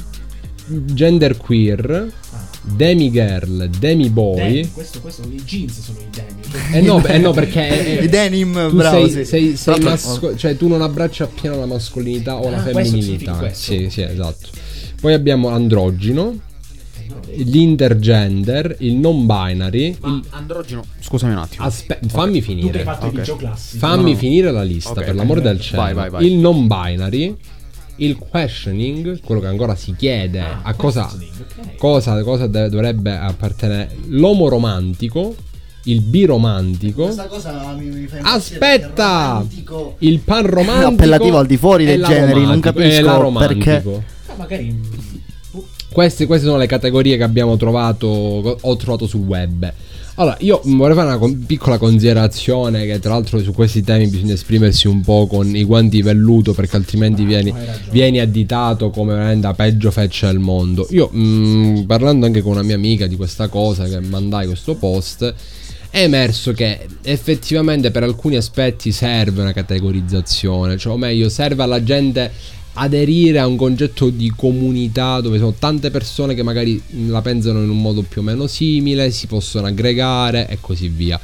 Gender 0.68 1.38
queer. 1.38 2.12
Demigirl. 2.62 3.70
Demiboy. 3.80 4.70
Questo, 4.74 5.00
questo, 5.02 5.22
i 5.30 5.42
jeans 5.44 5.82
sono 5.82 5.98
i 6.00 6.08
demi. 6.14 6.76
Eh 6.78 6.82
no, 6.82 7.04
eh 7.06 7.18
no, 7.18 7.32
perché. 7.32 8.00
eh, 8.00 8.04
I 8.06 8.10
denim, 8.10 8.70
tu 8.70 8.76
bravo. 8.76 9.08
sei, 9.08 9.10
sì. 9.12 9.26
sei, 9.26 9.56
sei 9.56 9.80
masco- 9.80 10.36
cioè 10.36 10.58
tu 10.58 10.68
non 10.68 10.82
abbracci 10.82 11.24
appieno 11.24 11.58
la 11.58 11.66
mascolinità 11.66 12.36
o 12.36 12.50
la 12.50 12.58
Ah, 12.58 12.62
questo 12.64 12.92
femminilità. 12.98 13.50
Sì, 13.54 13.88
sì, 13.90 14.02
esatto. 14.02 14.50
Poi 15.00 15.14
abbiamo 15.14 15.50
androgino, 15.50 16.38
l'intergender, 17.38 18.76
il 18.80 18.96
non 18.96 19.26
binary. 19.26 19.98
il- 20.04 20.24
Androgeno. 20.32 20.84
Scusami 21.00 21.34
un 21.34 21.40
attimo. 21.40 21.64
Aspe- 21.66 22.00
fammi 22.08 22.40
Tu 22.40 22.46
che 22.46 22.52
hai 22.52 22.58
finire. 22.58 22.84
fatto 22.84 23.06
Ok. 23.08 23.14
il 23.14 23.20
liceo 23.20 23.36
classico. 23.36 23.78
Fammi 23.86 24.04
No, 24.04 24.10
no. 24.10 24.16
finire 24.16 24.52
la 24.52 24.64
lista, 24.64 24.92
Ok, 24.92 25.04
per 25.04 25.16
l'amore 25.16 25.42
del 25.42 25.60
cielo. 25.60 25.82
Vai, 25.82 25.94
vai, 25.94 26.10
vai. 26.10 26.26
Il 26.26 26.38
non 26.38 26.68
binary, 26.68 27.36
il 27.98 28.18
questioning, 28.18 29.20
quello 29.22 29.42
che 29.42 29.48
ancora 29.48 29.76
si 29.76 29.96
chiede 29.96 30.42
a 30.62 30.74
cosa, 30.74 31.10
cosa, 31.78 32.22
cosa 32.24 32.48
de- 32.48 32.70
dovrebbe 32.70 33.16
appartenere, 33.18 33.96
l'omo 34.08 34.48
romantico, 34.48 35.36
il 35.84 36.02
biromantico, 36.02 37.04
Questa 37.04 37.26
cosa 37.28 37.74
mi, 37.78 37.86
mi 37.88 38.06
fa 38.08 38.18
Aspetta! 38.34 39.46
il 40.00 40.20
pan 40.20 40.46
romantico. 40.46 40.88
Appellativo 40.88 41.38
al 41.38 41.48
di 41.48 41.58
fuori 41.58 41.86
dei 41.86 42.02
generi, 42.02 42.44
non 42.46 42.60
capisco 42.60 43.02
la 43.06 43.16
romantico. 43.16 43.64
perché- 43.64 44.04
Ah, 44.28 44.36
magari. 44.38 44.80
Queste, 45.92 46.26
queste 46.26 46.46
sono 46.46 46.58
le 46.58 46.68
categorie 46.68 47.18
che 47.18 47.24
abbiamo 47.24 47.58
trovato, 47.58 48.08
ho 48.08 48.76
trovato 48.76 49.08
sul 49.08 49.22
web. 49.22 49.74
Allora, 50.16 50.36
io 50.42 50.60
vorrei 50.66 50.96
fare 50.96 51.08
una 51.08 51.18
con- 51.18 51.46
piccola 51.46 51.78
considerazione 51.78 52.86
che 52.86 53.00
tra 53.00 53.12
l'altro 53.12 53.42
su 53.42 53.54
questi 53.54 53.84
temi 53.84 54.08
bisogna 54.08 54.34
esprimersi 54.34 54.88
un 54.88 55.02
po' 55.02 55.28
con 55.28 55.56
i 55.56 55.64
guanti 55.64 55.96
di 55.96 56.02
velluto 56.02 56.54
perché 56.54 56.76
altrimenti 56.76 57.24
vieni, 57.24 57.54
vieni 57.90 58.20
additato 58.20 58.90
come 58.90 59.14
veramente 59.14 59.48
la 59.48 59.54
peggio 59.54 59.92
feccia 59.92 60.28
del 60.28 60.40
mondo. 60.40 60.86
Io 60.90 61.08
mh, 61.08 61.86
parlando 61.88 62.26
anche 62.26 62.42
con 62.42 62.52
una 62.52 62.64
mia 62.64 62.76
amica 62.76 63.08
di 63.08 63.16
questa 63.16 63.48
cosa 63.48 63.86
che 63.86 64.02
mandai 64.02 64.46
questo 64.46 64.76
post 64.76 65.34
è 65.90 66.04
emerso 66.04 66.52
che 66.52 66.86
effettivamente 67.02 67.90
per 67.90 68.04
alcuni 68.04 68.36
aspetti 68.36 68.92
serve 68.92 69.42
una 69.42 69.54
categorizzazione, 69.54 70.78
cioè 70.78 70.94
o 70.94 70.98
meglio 70.98 71.30
serve 71.30 71.64
alla 71.64 71.82
gente 71.82 72.30
aderire 72.80 73.40
a 73.40 73.48
un 73.48 73.58
concetto 73.58 74.10
di 74.10 74.32
comunità 74.36 75.20
dove 75.20 75.38
sono 75.38 75.54
tante 75.58 75.92
persone 75.92 76.34
che 76.34 76.44
magari 76.44 76.82
la 77.08 77.22
pensano 77.22 77.62
in 77.62 77.70
un 77.70 77.82
modo 77.82 78.04
più 78.04 78.22
o 78.22 78.24
meno 78.24 78.48
simile, 78.48 79.12
si 79.12 79.28
possono 79.28 79.68
aggregare 79.68 80.48
e 80.48 80.58
così 80.62 80.88
via. 80.88 81.20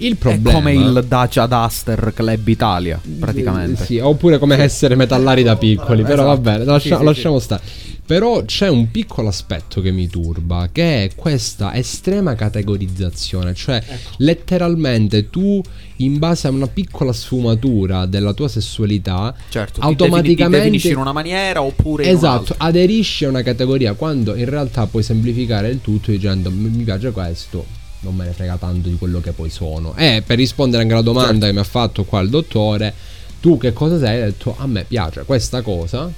Il 0.00 0.14
È 0.14 0.16
problema 0.16 0.52
come 0.52 0.72
il 0.74 1.04
Dacia 1.06 1.46
Duster 1.46 2.12
Club 2.14 2.46
Italia, 2.48 3.00
praticamente. 3.18 3.84
Sì, 3.84 3.98
oppure 3.98 4.38
come 4.38 4.56
essere 4.58 4.94
metallari 4.96 5.42
da 5.42 5.56
piccoli, 5.56 6.02
però 6.02 6.24
va 6.24 6.36
bene, 6.36 6.64
lascia- 6.64 6.94
Sì, 6.94 6.98
sì, 6.98 7.04
lasciamo 7.04 7.38
stare. 7.38 7.62
Però 8.08 8.42
c'è 8.46 8.68
un 8.68 8.90
piccolo 8.90 9.28
aspetto 9.28 9.82
che 9.82 9.90
mi 9.90 10.08
turba, 10.08 10.70
che 10.72 11.04
è 11.04 11.10
questa 11.14 11.74
estrema 11.74 12.34
categorizzazione, 12.34 13.52
cioè 13.52 13.82
letteralmente 14.16 15.28
tu 15.28 15.60
in 15.96 16.16
base 16.18 16.46
a 16.46 16.50
una 16.50 16.68
piccola 16.68 17.12
sfumatura 17.12 18.06
della 18.06 18.32
tua 18.32 18.48
sessualità 18.48 19.34
Certo, 19.50 19.80
ti 19.80 19.86
automaticamente 19.86 20.56
ti 20.56 20.62
definisci 20.64 20.90
in 20.92 20.96
una 20.96 21.12
maniera 21.12 21.60
oppure 21.60 22.08
Esatto, 22.08 22.54
aderisci 22.56 23.26
a 23.26 23.28
una 23.28 23.42
categoria 23.42 23.92
quando 23.92 24.34
in 24.36 24.48
realtà 24.48 24.86
puoi 24.86 25.02
semplificare 25.02 25.68
il 25.68 25.82
tutto 25.82 26.10
dicendo 26.10 26.50
"Mi- 26.50 26.70
mi 26.70 26.84
piace 26.84 27.10
questo, 27.10 27.66
non 28.00 28.14
me 28.14 28.24
ne 28.24 28.32
frega 28.32 28.56
tanto 28.56 28.88
di 28.88 28.96
quello 28.96 29.20
che 29.20 29.32
poi 29.32 29.50
sono. 29.50 29.94
E 29.96 30.22
per 30.24 30.38
rispondere 30.38 30.80
anche 30.80 30.94
alla 30.94 31.02
domanda 31.02 31.30
Certo. 31.32 31.46
che 31.46 31.52
mi 31.52 31.58
ha 31.58 31.64
fatto 31.64 32.04
qua 32.04 32.20
il 32.20 32.30
dottore, 32.30 32.94
tu 33.40 33.58
che 33.58 33.74
cosa 33.74 33.98
sei? 33.98 34.22
Hai 34.22 34.30
detto 34.30 34.54
a 34.56 34.66
me 34.66 34.84
piace 34.88 35.24
questa 35.26 35.60
cosa. 35.60 36.10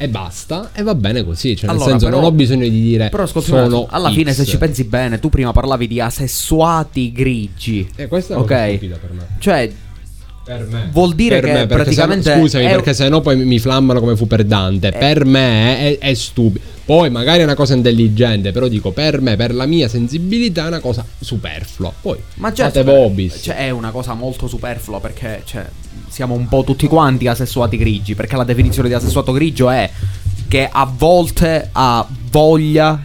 E 0.00 0.08
basta 0.08 0.70
e 0.72 0.82
va 0.82 0.94
bene 0.94 1.24
così, 1.24 1.54
cioè 1.56 1.66
nel 1.66 1.76
Allora, 1.76 1.90
senso 1.90 2.06
però- 2.06 2.18
non 2.20 2.26
ho 2.28 2.32
bisogno 2.32 2.62
di 2.62 2.80
dire 2.80 3.08
Però 3.10 3.24
ascolta, 3.24 3.48
sono 3.48 3.86
alla 3.90 4.10
fine 4.10 4.32
se 4.32 4.44
X. 4.44 4.48
ci 4.48 4.56
pensi 4.58 4.84
bene, 4.84 5.18
tu 5.18 5.28
prima 5.28 5.52
parlavi 5.52 5.86
di 5.88 6.00
asessuati 6.00 7.12
grigi. 7.12 7.86
Eh, 7.96 8.06
questa 8.06 8.34
è 8.34 8.36
una 8.36 8.46
cosa 8.46 8.62
ok. 8.62 8.68
stupida 8.70 8.96
per 8.96 9.10
me. 9.12 9.26
Cioè, 9.38 9.72
Per 10.44 10.66
me. 10.70 10.88
vuol 10.92 11.14
dire 11.14 11.40
Per 11.40 11.50
che 11.50 11.52
me, 11.58 11.66
praticamente 11.66 12.32
se, 12.32 12.38
scusami, 12.38 12.64
è- 12.64 12.70
perché 12.70 12.94
se 12.94 13.08
no 13.10 13.20
poi 13.20 13.36
mi- 13.44 13.58
flammano 13.58 14.00
come 14.00 14.16
fu 14.16 14.26
per 14.26 14.44
Dante. 14.44 14.92
Per 14.92 15.24
me 15.26 15.78
è, 15.78 15.98
è 15.98 16.14
stupido. 16.14 16.64
Poi 16.86 17.10
magari 17.10 17.40
è 17.40 17.44
una 17.44 17.54
cosa 17.54 17.74
intelligente, 17.74 18.50
però 18.50 18.66
dico 18.66 18.92
per 18.92 19.20
me, 19.20 19.36
per 19.36 19.52
la 19.52 19.66
mia 19.66 19.88
sensibilità 19.88 20.64
è 20.64 20.68
una 20.68 20.80
cosa 20.80 21.04
superflua. 21.20 21.92
Poi 22.00 22.16
Ma 22.36 22.50
già 22.50 22.64
fate 22.70 22.82
vobis. 22.82 23.40
cioè, 23.42 23.56
è 23.56 23.70
una 23.70 23.90
cosa 23.90 24.14
molto 24.14 24.46
superflua 24.46 24.98
perché 25.00 25.42
cioè, 25.44 25.66
siamo 26.08 26.34
un 26.34 26.48
po' 26.48 26.64
tutti 26.64 26.86
quanti 26.86 27.26
asessuati 27.26 27.76
grigi. 27.76 28.14
Perché 28.14 28.36
la 28.36 28.44
definizione 28.44 28.88
di 28.88 28.94
asessuato 28.94 29.32
grigio 29.32 29.70
è 29.70 29.90
che 30.48 30.68
a 30.70 30.90
volte 30.90 31.68
ha 31.72 32.06
voglia 32.30 33.04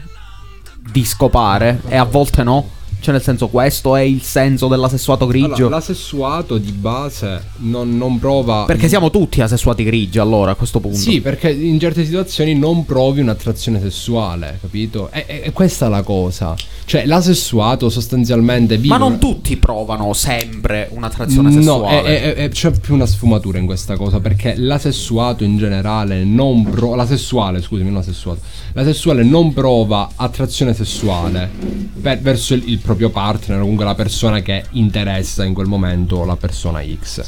di 0.91 1.03
scopare 1.03 1.81
e 1.88 1.98
a 1.98 2.03
volte 2.03 2.43
no. 2.43 2.69
Cioè, 3.03 3.13
nel 3.13 3.22
senso, 3.22 3.50
questo 3.50 3.98
è 3.98 4.01
il 4.01 4.22
senso 4.22 4.69
dell'asessuato 4.69 5.27
grigio. 5.27 5.55
Allora, 5.55 5.75
l'asessuato 5.75 6.57
di 6.57 6.72
base 6.72 7.43
non, 7.57 7.98
non 7.98 8.17
prova. 8.17 8.63
Perché 8.65 8.88
siamo 8.88 9.10
tutti 9.10 9.41
asessuati 9.41 9.83
grigi 9.83 10.19
allora 10.19 10.51
a 10.51 10.55
questo 10.55 10.79
punto. 10.79 10.98
Sì, 10.98 11.19
perché 11.19 11.51
in 11.51 11.77
certe 11.81 12.05
situazioni 12.05 12.55
non 12.55 12.86
provi 12.86 13.19
un'attrazione 13.19 13.81
sessuale, 13.81 14.57
capito? 14.62 15.10
E, 15.12 15.25
e- 15.27 15.41
e 15.43 15.51
questa 15.51 15.88
è 15.88 15.89
la 15.89 16.01
cosa. 16.01 16.55
Cioè, 16.86 17.05
l'asessuato 17.05 17.89
sostanzialmente 17.89 18.77
vive. 18.77 18.88
Ma 18.88 18.98
non 18.98 19.19
tutti 19.19 19.57
provano 19.57 20.13
sempre 20.13 20.88
un'attrazione 20.91 21.50
No, 21.50 21.55
sessuale. 21.55 22.03
è- 22.03 22.22
è- 22.22 22.33
è- 22.36 22.50
c'è 22.50 22.72
più 22.72 22.93
una 22.93 23.05
sfumatura 23.05 23.57
in 23.57 23.65
questa 23.65 23.98
cosa 23.98 24.22
perché 24.22 24.53
l'asessuato 24.55 25.43
in 25.43 25.57
generale 25.57 26.24
non 26.24 26.63
prova. 26.63 26.95
La 26.95 27.05
sessuale, 27.05 27.62
scusami, 27.62 27.89
non 27.89 27.98
l'asessuato. 28.00 28.39
La 28.75 28.84
sessuale 28.84 29.24
non 29.24 29.53
prova 29.53 30.10
attrazione 30.15 30.74
sessuale 30.74 31.50
per- 32.01 32.20
verso 32.20 32.56
il, 32.56 32.63
il 32.70 32.80
proprio 32.80 33.10
partner, 33.12 33.58
o 33.58 33.62
comunque 33.62 33.86
la 33.86 33.94
persona 33.96 34.42
che 34.42 34.63
interessa 34.72 35.44
in 35.46 35.53
quel 35.53 35.68
momento 35.68 36.25
la 36.25 36.36
persona 36.36 36.82
X. 36.84 37.22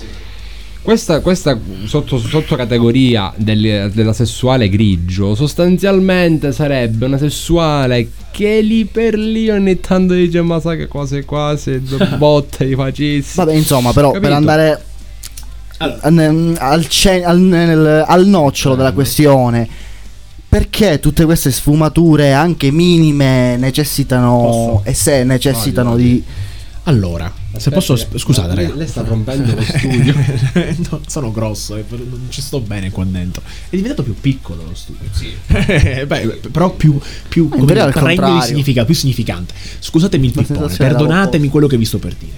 Questa, 0.81 1.19
questa 1.21 1.57
sotto, 1.85 2.17
sottocategoria 2.19 3.33
del- 3.37 3.91
della 3.93 4.13
sessuale 4.13 4.69
grigio 4.69 5.33
sostanzialmente 5.33 6.51
sarebbe 6.51 7.05
una 7.05 7.17
sessuale 7.17 8.09
che 8.31 8.61
lì 8.61 8.85
per 8.85 9.15
lì 9.17 9.49
ogni 9.49 9.79
tanto 9.79 10.13
dice 10.13 10.41
ma 10.43 10.59
sai 10.59 10.77
che 10.77 10.87
quasi 10.87 11.23
quasi 11.23 11.81
due 11.85 12.05
botte 12.17 12.65
di 12.67 12.75
facissimo. 12.75 13.45
Vabbè, 13.45 13.57
insomma, 13.57 13.93
però 13.93 14.11
per 14.11 14.21
Capito? 14.21 14.37
andare 14.37 14.83
al, 15.77 15.99
al, 16.01 16.87
al- 17.23 17.39
nel- 17.39 18.03
al 18.07 18.25
nocciolo 18.27 18.75
della 18.75 18.93
questione, 18.93 19.67
perché 20.55 21.01
tutte 21.01 21.25
queste 21.25 21.51
sfumature, 21.51 22.31
anche 22.31 22.71
minime, 22.71 23.57
necessitano 23.57 24.37
Posso? 24.37 24.81
e 24.85 24.93
se 24.93 25.25
necessitano 25.25 25.95
Vai, 25.95 26.01
di... 26.01 26.23
Allora, 26.83 27.29
se 27.57 27.71
posso, 27.71 27.97
sp- 27.97 28.15
scusate, 28.15 28.55
lei, 28.55 28.71
lei 28.73 28.87
sta 28.87 29.03
rompendo 29.03 29.53
lo 29.53 29.61
studio. 29.61 30.15
no, 30.89 31.01
sono 31.07 31.33
grosso 31.33 31.75
e 31.75 31.83
non 31.89 32.27
ci 32.29 32.41
sto 32.41 32.61
bene 32.61 32.89
qua 32.89 33.03
dentro. 33.03 33.41
È 33.69 33.75
diventato 33.75 34.01
più 34.03 34.15
piccolo 34.17 34.63
lo 34.63 34.75
studio. 34.75 35.09
Sì. 35.11 35.33
Beh, 36.05 36.39
però 36.49 36.71
più, 36.71 36.97
più 37.27 37.49
in 37.51 37.59
come 37.59 37.73
dire, 37.73 38.41
significato, 38.43 38.85
più 38.85 38.95
significante. 38.95 39.53
Scusatemi 39.79 40.27
il 40.27 40.31
pippone, 40.31 40.73
perdonatemi 40.73 41.49
quello 41.49 41.67
che 41.67 41.77
vi 41.77 41.85
sto 41.85 41.97
per 41.97 42.15
dire. 42.17 42.37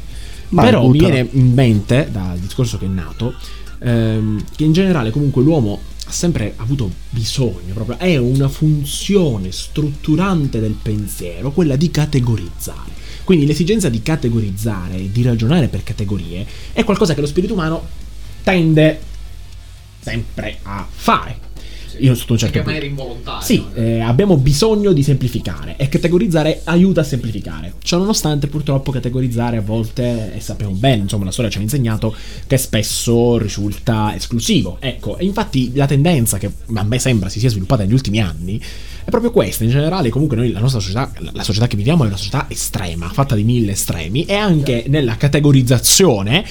Ma 0.49 0.63
però 0.63 0.87
mi 0.87 0.97
viene 0.97 1.27
in 1.33 1.53
mente, 1.53 2.09
dal 2.11 2.39
discorso 2.39 2.79
che 2.79 2.85
è 2.85 2.89
nato, 2.89 3.35
ehm, 3.77 4.43
che 4.55 4.63
in 4.63 4.73
generale 4.73 5.11
comunque 5.11 5.43
l'uomo 5.43 5.81
ha 6.07 6.11
sempre 6.11 6.53
avuto 6.55 6.89
bisogno, 7.09 7.73
proprio 7.73 7.97
è 7.97 8.15
una 8.15 8.47
funzione 8.47 9.51
strutturante 9.51 10.59
del 10.59 10.77
pensiero, 10.81 11.51
quella 11.51 11.75
di 11.75 11.91
categorizzare. 11.91 12.95
Quindi 13.25 13.45
l'esigenza 13.45 13.89
di 13.89 14.01
categorizzare 14.01 14.95
e 14.95 15.11
di 15.11 15.21
ragionare 15.21 15.67
per 15.67 15.83
categorie 15.83 16.45
è 16.71 16.85
qualcosa 16.85 17.13
che 17.13 17.19
lo 17.19 17.27
spirito 17.27 17.53
umano 17.53 17.85
tende 18.41 19.01
sempre 19.99 20.59
a 20.63 20.87
fare. 20.89 21.46
Io 21.99 22.15
sotto 22.15 22.33
un 22.33 22.39
certo 22.39 22.61
punto. 22.61 22.85
involontaria. 22.85 23.41
Sì, 23.41 23.63
eh, 23.73 23.99
abbiamo 23.99 24.37
bisogno 24.37 24.93
di 24.93 25.03
semplificare 25.03 25.75
e 25.77 25.89
categorizzare 25.89 26.61
aiuta 26.65 27.01
a 27.01 27.03
semplificare. 27.03 27.73
Ciononostante, 27.81 28.47
purtroppo, 28.47 28.91
categorizzare 28.91 29.57
a 29.57 29.61
volte, 29.61 30.35
e 30.35 30.39
sappiamo 30.39 30.73
bene, 30.73 31.03
insomma, 31.03 31.25
la 31.25 31.31
storia 31.31 31.51
ci 31.51 31.57
ha 31.57 31.61
insegnato 31.61 32.15
che 32.45 32.57
spesso 32.57 33.37
risulta 33.37 34.13
esclusivo. 34.15 34.77
Ecco, 34.79 35.17
e 35.17 35.25
infatti 35.25 35.71
la 35.75 35.85
tendenza 35.85 36.37
che 36.37 36.51
a 36.73 36.83
me 36.83 36.99
sembra 36.99 37.29
si 37.29 37.39
sia 37.39 37.49
sviluppata 37.49 37.83
negli 37.83 37.93
ultimi 37.93 38.19
anni 38.21 38.61
è 39.07 39.09
proprio 39.09 39.31
questa. 39.31 39.63
In 39.63 39.69
generale, 39.69 40.09
comunque, 40.09 40.35
noi, 40.35 40.51
la 40.51 40.59
nostra 40.59 40.81
società, 40.81 41.09
la- 41.31 41.41
società 41.41 41.65
che 41.67 41.77
viviamo 41.77 42.03
è 42.03 42.07
una 42.07 42.17
società 42.17 42.45
estrema, 42.49 43.07
fatta 43.07 43.35
di 43.35 43.43
mille 43.45 43.71
estremi, 43.71 44.25
e 44.25 44.33
anche 44.33 44.83
nella 44.89 45.15
categorizzazione, 45.15 46.43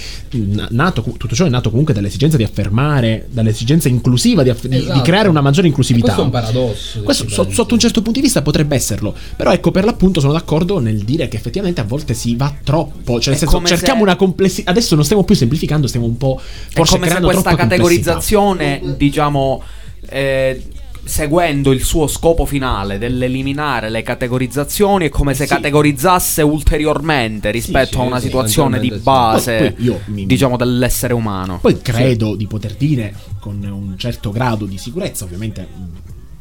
nato, 0.70 1.02
tutto 1.18 1.34
ciò 1.34 1.44
è 1.44 1.50
nato 1.50 1.68
comunque 1.68 1.92
dall'esigenza 1.92 2.38
di 2.38 2.44
affermare, 2.44 3.26
dall'esigenza 3.30 3.88
inclusiva 3.88 4.42
di, 4.42 4.48
aff- 4.48 4.62
di- 4.66 4.68
di 4.78 4.82
Esatto. 4.84 5.02
creare 5.02 5.28
una 5.28 5.42
maggiore 5.42 5.66
inclusività. 5.66 6.14
Questo 6.14 6.22
è 6.22 6.24
un 6.24 6.30
paradosso. 6.30 7.02
Questo 7.02 7.28
so- 7.28 7.50
sotto 7.50 7.74
un 7.74 7.80
certo 7.80 8.00
punto 8.00 8.18
di 8.20 8.24
vista 8.24 8.40
potrebbe 8.40 8.74
esserlo, 8.74 9.14
però 9.36 9.52
ecco 9.52 9.70
per 9.70 9.84
l'appunto 9.84 10.20
sono 10.20 10.32
d'accordo 10.32 10.78
nel 10.78 11.02
dire 11.04 11.28
che 11.28 11.36
effettivamente 11.36 11.82
a 11.82 11.84
volte 11.84 12.14
si 12.14 12.36
va 12.36 12.50
troppo, 12.64 13.20
cioè 13.20 13.34
nel 13.34 13.42
È 13.42 13.46
senso 13.46 13.62
cerchiamo 13.66 13.98
se- 13.98 14.04
una 14.04 14.16
complessità, 14.16 14.70
adesso 14.70 14.94
non 14.94 15.04
stiamo 15.04 15.24
più 15.24 15.34
semplificando, 15.34 15.86
stiamo 15.88 16.06
un 16.06 16.16
po' 16.16 16.40
È 16.40 16.72
forse 16.72 16.94
come 16.94 17.08
se 17.10 17.20
questa 17.20 17.42
complessità. 17.50 17.56
categorizzazione, 17.56 18.94
diciamo, 18.96 19.62
eh, 20.08 20.62
seguendo 21.06 21.72
il 21.72 21.82
suo 21.84 22.06
scopo 22.08 22.44
finale 22.44 22.98
dell'eliminare 22.98 23.88
le 23.90 24.02
categorizzazioni, 24.02 25.06
è 25.06 25.08
come 25.08 25.34
se 25.34 25.46
Sì. 25.46 25.54
categorizzasse 25.54 26.42
ulteriormente 26.42 27.50
rispetto 27.50 27.94
sì, 27.94 27.98
a 27.98 28.02
una 28.02 28.18
sì, 28.18 28.26
situazione 28.26 28.80
di 28.80 28.90
sì. 28.92 28.98
base, 28.98 29.74
Poi- 29.78 29.98
mi- 30.06 30.26
diciamo, 30.26 30.56
dell'essere 30.56 31.14
umano. 31.14 31.58
Poi 31.60 31.80
credo 31.80 32.34
di 32.34 32.46
poter 32.46 32.74
dire 32.74 33.14
con 33.38 33.62
un 33.62 33.94
certo 33.96 34.30
grado 34.30 34.64
di 34.66 34.76
sicurezza, 34.78 35.24
ovviamente 35.24 35.66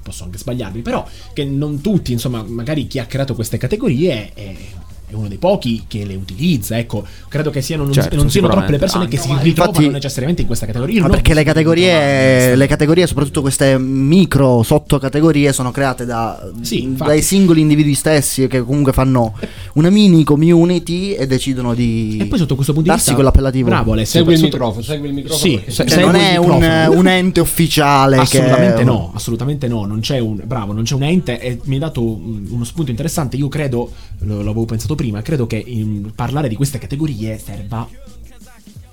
posso 0.02 0.24
anche 0.24 0.38
sbagliarmi, 0.38 0.82
però 0.82 1.08
che 1.34 1.46
non 1.46 1.82
tutti, 1.82 2.12
insomma, 2.12 2.44
magari 2.46 2.88
chi 2.88 3.00
ha 3.00 3.06
creato 3.06 3.34
queste 3.36 3.58
categorie 3.58 4.32
è 4.34 4.56
uno 5.18 5.28
dei 5.28 5.38
pochi 5.38 5.84
che 5.88 6.06
le 6.06 6.16
utilizza, 6.16 6.78
ecco, 6.78 7.06
credo 7.28 7.50
che 7.50 7.62
siano, 7.62 7.84
non, 7.84 7.94
Certo, 7.94 8.16
non 8.16 8.30
siano 8.30 8.48
troppe 8.50 8.72
le 8.72 8.78
persone 8.78 9.06
sicuramente. 9.10 9.16
che 9.16 9.22
si 9.22 9.32
Ah, 9.32 9.42
ritrovano 9.44 9.76
infatti- 9.78 9.94
necessariamente 9.94 10.42
in 10.42 10.48
questa 10.48 10.66
categoria. 10.66 11.06
Ho 11.06 11.10
perché 11.10 11.34
le 11.34 11.44
categorie, 11.44 12.56
le 12.56 12.68
categorie, 12.68 13.08
soprattutto 13.08 13.42
queste 13.42 13.78
micro 13.78 14.64
sottocategorie, 14.64 15.54
sono 15.54 15.72
create 15.72 16.06
da, 16.06 16.50
Sì, 16.62 16.84
infatti. 16.84 17.10
dai 17.10 17.22
singoli 17.22 17.62
individui 17.62 17.94
stessi 17.94 18.48
che 18.48 18.62
comunque 18.64 18.94
fanno 18.94 19.34
una 19.74 19.90
mini 19.90 20.24
community 20.24 21.12
e 21.14 21.28
decidono 21.28 21.74
di 21.74 22.18
E 22.22 22.26
poi 22.26 22.38
sotto 22.38 22.56
questo 22.56 22.74
punto 22.74 22.90
di 22.90 22.96
darsi 22.96 23.10
vista 23.12 23.14
quell'appellativo. 23.16 23.68
Bravo 23.70 23.92
Alessio 23.94 24.20
Segui 24.20 24.34
il 24.34 24.40
sotto- 24.40 24.52
microfono, 24.56 24.82
segui 24.84 25.08
il 25.08 25.14
microfono. 25.14 25.40
Sì, 25.40 25.62
se- 25.66 25.72
Cioè, 25.72 25.88
segui 25.90 26.06
non 26.06 26.16
è 26.16 26.38
un, 26.38 26.98
un 26.98 27.08
ente 27.08 27.40
ufficiale 27.40 28.18
Assolutamente 28.18 28.78
che... 28.78 28.84
no, 28.84 29.12
assolutamente 29.14 29.68
no, 29.68 29.86
non 29.86 30.00
c'è 30.00 30.20
un 30.20 30.42
bravo, 30.46 30.74
non 30.74 30.84
c'è 30.84 30.96
un 30.96 31.04
ente 31.04 31.40
e 31.40 31.60
mi 31.66 31.76
hai 31.76 31.80
dato 31.80 32.02
uno 32.04 32.64
spunto 32.64 32.90
interessante, 32.92 33.36
io 33.38 33.48
credo, 33.48 33.92
l'avevo 34.20 34.66
pensato 34.66 34.96
prima, 34.96 35.05
credo 35.22 35.48
che 35.48 35.58
in- 35.58 36.12
parlare 36.16 36.48
di 36.48 36.56
queste 36.56 36.78
categorie 36.78 37.38
serva 37.38 37.88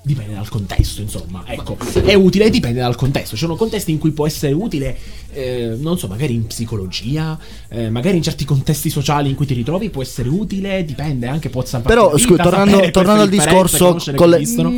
dipende 0.05 0.35
dal 0.35 0.49
contesto, 0.49 1.01
insomma, 1.01 1.45
ecco, 1.47 1.77
è 2.05 2.15
utile 2.15 2.51
dipende 2.51 2.81
dal 2.81 2.97
contesto, 2.97 3.37
ci 3.37 3.43
sono 3.43 3.55
contesti 3.55 3.93
in 3.93 3.99
cui 3.99 4.11
può 4.11 4.27
essere 4.27 4.53
utile 4.53 4.99
eh, 5.33 5.77
non 5.79 5.97
so, 5.97 6.09
magari 6.09 6.35
in 6.35 6.47
psicologia, 6.47 7.39
eh, 7.69 7.89
magari 7.89 8.17
in 8.17 8.23
certi 8.23 8.45
contesti 8.45 8.91
sociali 8.91 9.29
in 9.31 9.37
cui 9.37 9.47
ti 9.47 9.55
ritrovi 9.55 9.91
può 9.91 10.03
essere 10.03 10.29
utile, 10.29 10.85
dipende 10.85 11.29
anche 11.29 11.51
può 11.51 11.65
salvare 11.65 11.95
Però, 11.95 12.19
scusa, 12.19 12.43
tornando, 12.43 12.91
tornando 12.91 13.23
al 13.23 13.29
discorso, 13.29 13.97
colle- 14.17 14.39
che 14.39 14.43
esistono. 14.43 14.73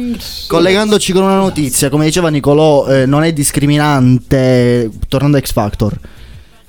collegandoci 0.47 1.13
con 1.13 1.23
una 1.23 1.37
notizia, 1.37 1.89
come 1.89 2.05
diceva 2.05 2.29
Nicolò, 2.29 2.87
eh, 2.89 3.07
non 3.07 3.25
è 3.25 3.33
discriminante, 3.33 4.91
tornando 5.09 5.39
a 5.39 5.41
X 5.41 5.53
Factor, 5.53 5.99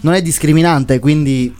non 0.01 0.13
è 0.13 0.21
discriminante, 0.21 0.99
quindi 0.99 1.53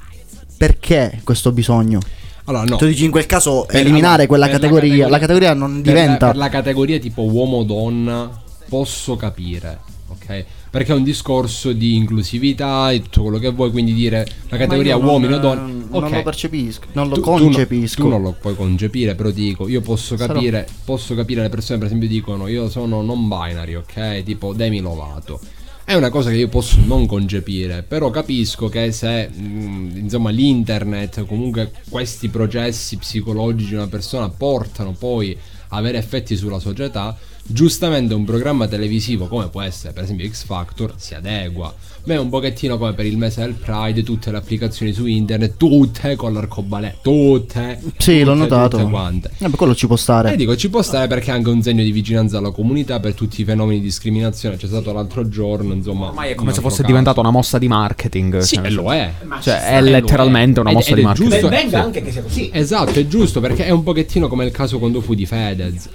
perché 0.58 1.20
questo 1.24 1.52
bisogno? 1.52 2.00
Allora, 2.46 2.64
no. 2.64 2.76
Tu 2.78 2.86
dici 2.86 3.06
in 3.06 3.12
quel 3.12 3.26
caso 3.26 3.66
Per- 3.68 3.80
eliminare 3.80 4.28
quella 4.28 4.46
per 4.46 4.54
la 4.56 4.60
categoria, 4.60 5.08
la 5.10 5.20
categoria 5.20 5.54
non 5.54 5.82
per 5.82 5.94
la- 5.94 6.02
diventa... 6.02 6.28
Per 6.28 6.36
la, 6.38 6.50
categoria 6.50 7.00
tipo 7.00 7.24
uomo-donna 7.24 8.42
posso 8.70 9.16
capire, 9.16 9.80
ok? 10.10 10.46
Perché 10.70 10.92
è 10.92 10.96
un 10.96 11.04
discorso 11.04 11.72
di 11.72 11.96
inclusività 11.96 12.92
e 12.92 13.02
tutto 13.02 13.22
quello 13.24 13.38
che 13.40 13.50
vuoi, 13.50 13.72
quindi 13.72 13.94
dire 13.94 14.28
la 14.50 14.58
categoria 14.58 14.96
non- 14.98 15.06
uomini 15.06 15.34
o 15.34 15.40
donne. 15.40 15.74
Non 15.90 16.04
ok. 16.04 16.12
lo 16.12 16.24
percepisco, 16.24 16.86
non 16.94 17.08
lo 17.08 17.16
Tu- 17.16 17.22
tu 17.22 17.32
no- 17.32 17.40
concepisco. 17.40 18.02
Tu, 18.02 18.08
non 18.10 18.22
lo 18.22 18.36
puoi 18.40 18.56
concepire, 18.56 19.16
però 19.16 19.30
dico, 19.30 19.68
io 19.70 19.82
posso 19.82 20.18
Sarò- 20.18 20.34
capire, 20.34 20.68
posso 20.84 21.16
capire 21.16 21.42
le 21.42 21.50
persone 21.50 21.78
per 21.78 21.88
esempio 21.88 22.08
dicono 22.10 22.48
io 22.48 22.70
sono 22.70 23.02
non 23.02 23.28
binary, 23.28 23.76
ok? 23.76 24.24
Tipo 24.24 24.54
Demi 24.54 24.82
Lovato. 24.82 25.40
È 25.88 25.94
una 25.94 26.10
cosa 26.10 26.32
che 26.32 26.38
io 26.38 26.48
posso 26.48 26.80
non 26.84 27.06
concepire, 27.06 27.84
però 27.84 28.10
capisco 28.10 28.70
che 28.70 28.92
se 28.92 29.28
mh, 29.28 29.92
insomma 29.98 30.32
l'internet, 30.32 31.28
comunque 31.28 31.72
questi 31.90 32.28
processi 32.30 32.98
psicologici 32.98 33.70
di 33.70 33.76
una 33.76 33.88
persona 33.88 34.28
portano 34.30 34.94
poi 34.94 35.38
a 35.68 35.78
avere 35.78 36.00
effetti 36.00 36.36
sulla 36.36 36.58
società, 36.58 37.16
giustamente 37.48 38.14
un 38.14 38.26
programma 38.26 38.68
televisivo 38.68 39.28
come 39.28 39.50
può 39.50 39.62
essere 39.62 39.94
per 39.94 40.04
esempio 40.04 40.28
X 40.30 40.46
Factor 40.46 40.94
si 40.98 41.14
adegua. 41.14 41.74
Ma 42.08 42.14
è 42.14 42.20
un 42.20 42.30
pochettino 42.30 42.78
come 42.78 42.94
per 42.94 43.08
il 43.08 43.18
mese 43.18 43.42
del 43.42 43.54
Pride, 43.54 44.04
tutte 44.04 44.30
le 44.30 44.38
applicazioni 44.38 44.94
su 44.94 45.08
internet, 45.08 45.58
tutte 45.58 46.16
con 46.16 46.34
l'arcobaleno, 46.34 46.98
tutte. 47.02 47.82
Sì, 47.98 48.20
l'ho 48.20 48.34
tutte, 48.34 48.44
notato. 48.44 48.78
Tutte 48.78 48.90
quante. 48.92 49.32
Eh, 49.40 49.50
beh, 49.50 49.58
quello 49.58 49.74
ci 49.74 49.88
può 49.88 49.96
stare. 49.96 50.32
E 50.32 50.36
dico, 50.36 50.56
ci 50.56 50.70
può 50.70 50.84
stare 50.84 51.08
perché 51.08 51.32
è 51.32 51.34
anche 51.34 51.50
un 51.50 51.64
segno 51.64 51.82
di 51.82 51.92
vigilanza 51.92 52.38
alla 52.38 52.52
comunità 52.52 53.00
per 53.00 53.16
tutti 53.16 53.42
i 53.42 53.44
fenomeni 53.44 53.80
di 53.80 53.86
discriminazione. 53.86 54.56
C'è 54.56 54.68
stato 54.68 54.94
l'altro 54.94 55.28
giorno, 55.28 55.74
insomma. 55.74 56.10
Ormai 56.10 56.30
è 56.34 56.36
come 56.36 56.54
se 56.54 56.62
fosse 56.62 56.76
caso. 56.78 56.88
diventata 56.90 57.20
una 57.22 57.32
mossa 57.32 57.58
di 57.58 57.68
marketing. 57.68 58.38
Sì, 58.38 58.56
cioè, 58.58 58.66
e 58.68 58.70
lo 58.70 58.94
è. 58.94 59.12
Cioè, 59.42 59.42
ci 59.42 59.50
è 59.50 59.82
letteralmente 59.82 60.62
lo 60.62 60.62
una 60.62 60.70
è. 60.70 60.74
mossa 60.74 60.90
Ed- 60.90 60.96
di 60.96 61.02
ed 61.02 61.06
è 61.06 61.08
marketing. 61.08 61.32
giusto- 61.42 61.50
venga 61.50 61.70
sì. 61.80 61.84
anche 61.84 62.02
che 62.04 62.12
sia 62.12 62.22
così. 62.22 62.50
Esatto, 62.54 63.00
è 63.00 63.08
giusto 63.08 63.40
perché 63.40 63.66
è 63.66 63.72
un 63.72 63.82
pochettino 63.82 64.28
come 64.28 64.46
il 64.46 64.52
caso 64.52 64.78
quando 64.78 65.02
fu 65.02 65.16
di 65.16 65.26
Fedez. 65.26 65.90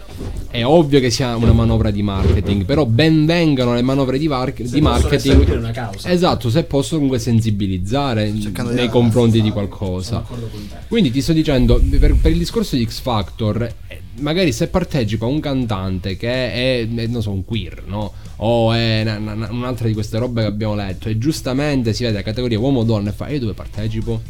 È 0.51 0.65
ovvio 0.65 0.99
che 0.99 1.11
sia 1.11 1.37
una 1.45 1.53
manovra 1.55 1.91
di 1.91 2.03
marketing, 2.03 2.65
però 2.65 2.85
ben 2.87 3.25
vengano 3.27 3.75
le 3.75 3.83
manovre 3.83 4.19
di, 4.19 4.27
var- 4.27 4.53
di 4.53 4.81
marketing. 4.81 5.49
una 5.57 5.71
causa. 5.71 6.09
Esatto, 6.11 6.51
se 6.51 6.65
posso 6.65 6.95
comunque 6.95 7.19
sensibilizzare 7.19 8.33
Cercando 8.41 8.73
nei 8.73 8.89
confronti 8.89 9.41
di 9.43 9.51
qualcosa. 9.51 10.25
Quindi 10.89 11.11
ti 11.11 11.21
sto 11.23 11.33
dicendo, 11.33 11.81
per, 11.99 12.15
per 12.17 12.33
il 12.33 12.39
discorso 12.39 12.77
di 12.77 12.85
X 12.87 13.01
Factor, 13.01 13.63
eh, 13.89 14.01
magari 14.21 14.53
se 14.53 14.69
partecipa 14.69 15.27
un 15.27 15.41
cantante 15.41 16.17
che 16.17 16.29
è, 16.53 16.87
eh, 16.91 17.07
non 17.07 17.23
so, 17.23 17.31
un 17.33 17.45
queer, 17.45 17.83
no? 17.87 18.13
O 18.43 18.73
è 18.73 19.03
una- 19.03 19.19
una- 19.35 19.49
un'altra 19.51 19.87
di 19.87 19.93
queste 19.95 20.19
robe 20.19 20.41
che 20.43 20.47
abbiamo 20.49 20.75
letto 20.75 21.09
e 21.09 21.19
giustamente 21.19 21.93
si 21.93 22.03
vede 22.05 22.17
la 22.17 22.23
categoria 22.23 22.59
uomo-donna 22.59 23.11
e 23.11 23.13
fa, 23.13 23.29
io 23.29 23.39
dove 23.41 23.53
partecipo? 23.55 24.21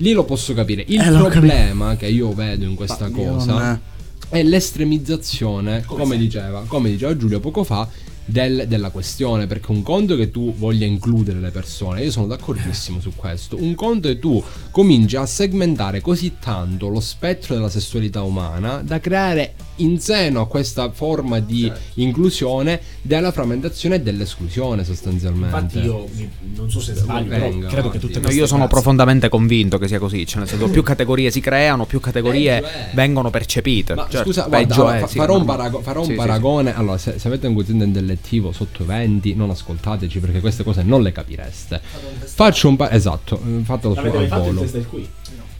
Lì 0.00 0.12
lo 0.12 0.24
posso 0.24 0.52
capire. 0.52 0.84
Il 0.88 1.00
Eh, 1.00 1.10
problema 1.10 1.96
che 1.96 2.06
io 2.06 2.32
vedo 2.34 2.64
in 2.64 2.74
questa 2.74 3.08
Ma 3.08 3.18
io 3.18 3.32
cosa 3.32 3.80
è- 4.28 4.42
l'estremizzazione, 4.42 5.84
come, 5.84 6.16
diceva, 6.16 6.64
come 6.66 6.90
diceva 6.90 7.16
Giulio 7.16 7.40
poco 7.40 7.64
fa, 7.64 7.88
del- 8.24 8.64
della 8.66 8.90
questione. 8.90 9.46
Perché 9.46 9.70
un 9.70 9.82
conto 9.82 10.14
è 10.14 10.16
che 10.16 10.30
tu 10.30 10.54
voglia 10.54 10.84
includere 10.86 11.38
le 11.40 11.50
persone, 11.50 12.02
io 12.02 12.10
sono 12.10 12.26
d'accordissimo 12.26 13.00
su 13.00 13.12
questo. 13.14 13.56
Un 13.60 13.74
conto 13.74 14.08
è 14.08 14.14
che 14.14 14.18
tu 14.18 14.42
cominci 14.70 15.16
a 15.16 15.26
segmentare 15.26 16.00
così 16.00 16.34
tanto 16.40 16.88
lo 16.88 17.00
spettro 17.00 17.54
della 17.54 17.68
sessualità 17.68 18.22
umana 18.22 18.82
da 18.82 18.98
creare 19.00 19.54
in 19.76 20.00
seno 20.00 20.40
a 20.42 20.46
questa 20.46 20.90
forma 20.90 21.38
di 21.40 21.70
inclusione 21.94 22.80
della 23.02 23.32
frammentazione 23.32 23.96
e 23.96 24.00
dell'esclusione 24.00 24.84
sostanzialmente. 24.84 25.54
Infatti 25.56 25.78
io 25.80 26.06
non 26.54 26.70
so 26.70 26.80
se 26.80 26.94
sbaglio, 26.94 27.28
però 27.28 27.48
Venga, 27.48 27.68
credo 27.68 27.90
che 27.90 27.98
tutte 27.98 28.20
No, 28.20 28.28
io 28.30 28.46
sono 28.46 28.60
classi- 28.60 28.72
profondamente 28.72 29.28
convinto 29.28 29.78
che 29.78 29.88
sia 29.88 29.98
così. 29.98 30.26
Cioè, 30.26 30.40
nel 30.40 30.48
senso, 30.48 30.68
più 30.70 30.82
categorie 30.82 31.30
si 31.30 31.40
creano, 31.40 31.84
più 31.84 32.00
categorie 32.00 32.60
Peggio 32.60 32.66
è. 32.72 32.90
vengono 32.94 33.30
percepite. 33.30 33.94
Ma 33.94 34.06
Certo, 34.08 34.24
scusa, 34.26 34.46
guarda, 34.46 34.74
allora, 34.74 34.96
è, 34.96 35.00
fa- 35.00 35.06
sì, 35.06 35.18
farò, 35.18 35.36
un, 35.36 35.44
parago- 35.44 35.80
farò 35.82 36.00
un 36.00 36.06
Sì, 36.06 36.12
sì, 36.12 36.18
sì. 36.18 36.26
paragone. 36.26 36.74
Allora, 36.74 36.98
se, 36.98 37.18
se 37.18 37.28
avete 37.28 37.46
un 37.46 37.54
quoziente 37.54 37.84
intellettivo 37.84 38.52
sotto 38.52 38.82
i 38.82 38.86
20, 38.86 39.34
non 39.34 39.50
ascoltateci 39.50 40.18
perché 40.20 40.40
queste 40.40 40.62
cose 40.64 40.82
non 40.82 41.02
le 41.02 41.12
capireste. 41.12 41.80
Faccio 42.24 42.68
un 42.68 42.76
pa- 42.76 42.90
esatto, 42.92 43.40
eh, 43.46 43.62
fatelo 43.64 43.94
mai 43.94 44.06
al 44.06 44.26
fatto 44.28 44.40
il 44.48 44.54
volo. 44.54 44.60
test 44.60 44.72
del 44.72 44.86
qui? 44.86 45.08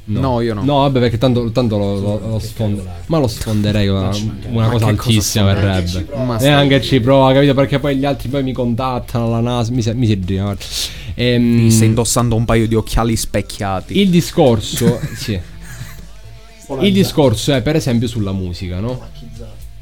No, 0.09 0.41
io 0.41 0.55
no. 0.55 0.63
No, 0.65 0.75
vabbè, 0.83 1.01
perché 1.01 1.19
tanto, 1.19 1.51
tanto 1.51 1.77
lo, 1.79 1.99
lo- 1.99 2.21
lo 2.29 2.39
sfonde- 2.39 2.83
Ma 3.07 3.19
lo 3.19 3.27
sfonderei 3.27 3.89
una, 3.89 4.11
una 4.49 4.69
cosa 4.69 4.71
cosa 4.71 4.87
altissima 4.87 5.51
sfonderei? 5.53 5.83
verrebbe. 5.85 6.45
E 6.45 6.49
anche 6.49 6.81
ci 6.83 7.01
prova, 7.01 7.33
capito? 7.33 7.55
Perché 7.55 7.79
poi 7.81 7.97
gli 7.97 8.05
altri 8.05 8.29
poi 8.29 8.43
mi 8.45 8.53
contattano 8.53 9.29
la 9.31 9.41
NASA. 9.41 9.73
Mi, 9.73 9.83
si- 9.83 9.93
mi 9.95 10.07
si 10.07 10.21
gira. 10.21 10.57
Ehm, 11.15 11.43
Mi 11.43 11.71
stai 11.71 11.89
indossando 11.89 12.37
un 12.37 12.45
paio 12.45 12.69
di 12.69 12.75
occhiali 12.77 13.17
specchiati. 13.17 14.01
il 14.01 14.09
discorso, 14.11 14.99
sì. 15.17 15.39
Il 16.81 16.93
discorso 16.93 17.55
è 17.55 17.63
per 17.63 17.77
esempio 17.77 18.09
sulla 18.09 18.33
musica, 18.33 18.81
no? 18.81 19.01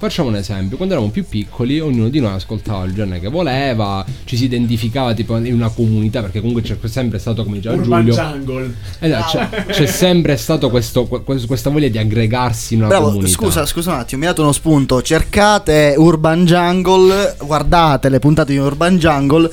Facciamo 0.04 0.28
un 0.28 0.36
esempio, 0.36 0.76
quando 0.76 0.92
eravamo 0.92 1.10
più 1.10 1.26
piccoli 1.26 1.80
ognuno 1.80 2.10
di 2.10 2.20
noi 2.20 2.34
ascoltava 2.34 2.84
il 2.84 2.92
genere 2.92 3.20
che 3.20 3.28
voleva, 3.28 4.04
ci 4.24 4.36
si 4.36 4.44
identificava 4.44 5.14
tipo 5.14 5.34
in 5.38 5.54
una 5.54 5.70
comunità 5.70 6.20
perché 6.20 6.40
comunque 6.40 6.60
c'è 6.60 6.76
sempre 6.84 7.18
stato 7.18 7.42
come 7.42 7.56
diceva 7.56 7.76
Urban 7.76 8.04
Giulio, 8.04 8.14
Jungle. 8.14 8.74
Esatto, 8.98 9.38
c'è, 9.38 9.64
c'è 9.64 9.86
sempre 9.86 10.36
stato 10.36 10.68
questo, 10.68 11.06
que- 11.06 11.22
questa 11.22 11.70
voglia 11.70 11.88
di 11.88 11.96
aggregarsi 11.96 12.74
in 12.74 12.80
una 12.80 12.88
Bravo, 12.88 13.06
comunità. 13.06 13.30
scusa, 13.30 13.64
scusa 13.64 13.92
un 13.92 13.98
attimo, 14.00 14.20
mi 14.20 14.26
hai 14.26 14.32
dato 14.32 14.42
uno 14.42 14.52
spunto. 14.52 15.00
Cercate 15.00 15.94
Urban 15.96 16.44
Jungle, 16.44 17.36
guardate 17.40 18.10
le 18.10 18.18
puntate 18.18 18.52
di 18.52 18.58
Urban 18.58 18.98
Jungle, 18.98 19.50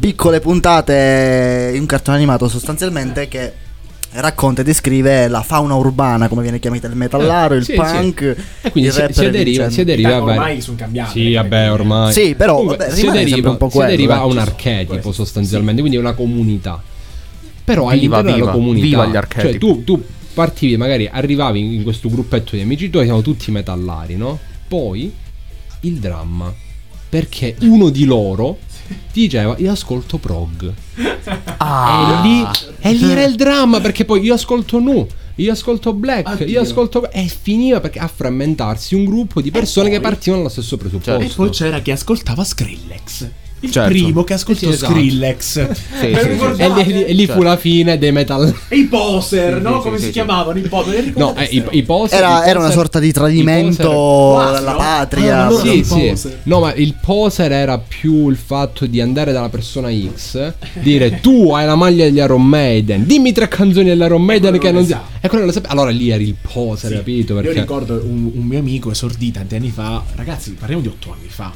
piccole 0.00 0.40
puntate 0.40 1.72
in 1.74 1.80
un 1.80 1.86
cartone 1.86 2.16
animato 2.16 2.48
sostanzialmente 2.48 3.28
che 3.28 3.52
racconta 4.14 4.60
e 4.60 4.64
descrive 4.64 5.28
la 5.28 5.42
fauna 5.42 5.74
urbana, 5.74 6.28
come 6.28 6.42
viene 6.42 6.58
chiamata 6.58 6.86
il 6.86 6.96
metallaro, 6.96 7.54
il 7.54 7.64
Sì, 7.64 7.74
punk, 7.74 8.36
E 8.60 8.70
quindi 8.70 8.90
il 8.90 8.94
si, 8.94 9.06
si 9.12 9.24
aderiva, 9.24 9.70
si 9.70 9.80
aderiva 9.80 10.22
ormai 10.22 10.60
sono 10.60 10.76
cambiate. 10.76 11.12
Sì, 11.12 11.32
vabbè, 11.34 11.72
ormai. 11.72 12.12
Sì, 12.12 12.34
però, 12.34 12.56
Comunque, 12.56 12.76
vabbè, 12.76 12.94
si 12.94 13.06
aderiva, 13.06 13.50
un 13.50 13.56
po' 13.56 13.68
si 13.68 13.76
quello, 13.76 13.88
aderiva 13.88 14.14
eh. 14.16 14.18
a 14.18 14.24
un 14.26 14.38
archetipo 14.38 15.12
sostanzialmente, 15.12 15.80
quindi 15.80 15.98
una 15.98 16.12
comunità. 16.12 16.82
Però 17.64 17.88
Viva, 17.88 18.18
all'interno 18.18 18.22
viva, 18.22 18.36
della 18.36 18.50
comunità, 18.50 18.84
viva 18.86 19.06
gli 19.06 19.08
cioè 19.10 19.16
archetipi. 19.18 19.58
tu, 19.58 19.84
tu 19.84 20.04
partivi, 20.34 20.76
magari 20.76 21.08
arrivavi 21.10 21.60
in, 21.60 21.72
in 21.74 21.82
questo 21.82 22.08
gruppetto 22.08 22.56
di 22.56 22.62
amici 22.62 22.90
tuoi, 22.90 23.04
siamo 23.04 23.22
tutti 23.22 23.50
metallari, 23.50 24.16
no? 24.16 24.38
Poi 24.66 25.12
il 25.80 25.94
dramma, 25.98 26.52
perché 27.08 27.56
uno 27.60 27.88
di 27.88 28.04
loro 28.04 28.58
ti 29.12 29.20
diceva 29.22 29.54
io 29.58 29.72
ascolto 29.72 30.18
prog. 30.18 30.72
Ah. 31.58 32.20
E 32.20 32.26
lì, 32.26 32.46
e 32.80 32.92
lì 32.92 33.10
era 33.10 33.22
il 33.24 33.36
dramma 33.36 33.80
perché 33.80 34.04
poi 34.04 34.20
io 34.22 34.34
ascolto 34.34 34.78
nu. 34.78 35.06
Io 35.36 35.52
ascolto 35.52 35.94
black, 35.94 36.44
io 36.46 36.60
ascolto. 36.60 37.10
E 37.10 37.26
finiva 37.26 37.80
perché 37.80 37.98
a 37.98 38.08
frammentarsi 38.08 38.94
un 38.94 39.04
gruppo 39.04 39.40
di 39.40 39.50
persone 39.50 39.88
che 39.88 40.00
partivano 40.00 40.42
dallo 40.42 40.52
stesso 40.52 40.76
presupposto. 40.76 41.18
E 41.18 41.30
poi 41.34 41.50
c'era 41.50 41.80
chi 41.80 41.90
ascoltava 41.90 42.44
Skrillex. 42.44 43.30
Il 43.64 43.70
Certo. 43.70 43.90
primo 43.90 44.24
che 44.24 44.32
ascoltò 44.32 44.58
Sì, 44.60 44.68
esatto. 44.68 44.92
Skrillex. 44.92 45.70
Sì, 45.72 45.96
sì? 46.00 46.62
E 46.62 46.68
lì, 46.68 47.04
e 47.04 47.12
lì 47.12 47.26
fu 47.28 47.42
la 47.42 47.56
fine 47.56 47.96
dei 47.96 48.10
metal. 48.10 48.52
E 48.68 48.76
i 48.76 48.84
poser, 48.86 49.56
Sì, 49.58 49.62
no? 49.62 49.76
sì, 49.76 49.82
Come 49.82 49.96
sì, 49.96 50.00
si 50.00 50.06
sì. 50.08 50.12
chiamavano 50.12 50.58
i 50.58 50.62
poser? 50.62 51.12
No, 51.16 51.36
eh, 51.36 51.44
i, 51.44 51.64
i 51.70 51.82
poser. 51.84 52.18
Era, 52.18 52.44
i 52.44 52.48
era 52.48 52.58
una 52.58 52.68
poser- 52.68 52.72
sorta 52.74 52.98
di 52.98 53.12
tradimento 53.12 53.88
poser- 53.88 54.62
no? 54.64 54.76
patria. 54.76 55.44
Ah, 55.46 55.48
no, 55.48 55.56
Sì, 55.58 55.84
sì. 55.84 55.94
poser. 56.08 56.38
No, 56.42 56.58
ma 56.60 56.74
il 56.74 56.94
poser 57.00 57.52
era 57.52 57.78
più 57.78 58.28
il 58.28 58.36
fatto 58.36 58.86
di 58.86 59.00
andare 59.00 59.30
dalla 59.32 59.48
persona 59.48 59.90
X, 59.92 60.52
dire 60.80 61.20
tu 61.20 61.52
hai 61.52 61.64
la 61.64 61.76
maglia 61.76 62.04
degli 62.04 62.16
Iron 62.18 62.44
Maiden, 62.44 63.06
dimmi 63.06 63.30
tre 63.32 63.46
canzoni 63.46 63.84
degli 63.90 64.00
Iron 64.00 64.22
Maiden 64.22 64.50
quello 64.58 64.64
che 64.64 64.72
non 64.72 64.84
si. 64.84 64.96
E 65.20 65.28
quello 65.28 65.44
lo 65.44 65.52
sapeva. 65.52 65.72
Allora 65.72 65.90
lì 65.90 66.10
eri 66.10 66.24
il 66.24 66.34
poser, 66.40 66.92
capito? 66.94 67.34
Io 67.34 67.42
Perché 67.42 67.60
ricordo 67.60 67.94
un, 68.04 68.28
un 68.34 68.42
mio 68.44 68.58
amico 68.58 68.90
esordì 68.90 69.30
tanti 69.30 69.54
anni 69.54 69.70
fa. 69.70 70.02
Ragazzi, 70.16 70.50
parliamo 70.58 70.82
di 70.82 70.88
otto 70.88 71.12
anni 71.16 71.28
fa. 71.28 71.52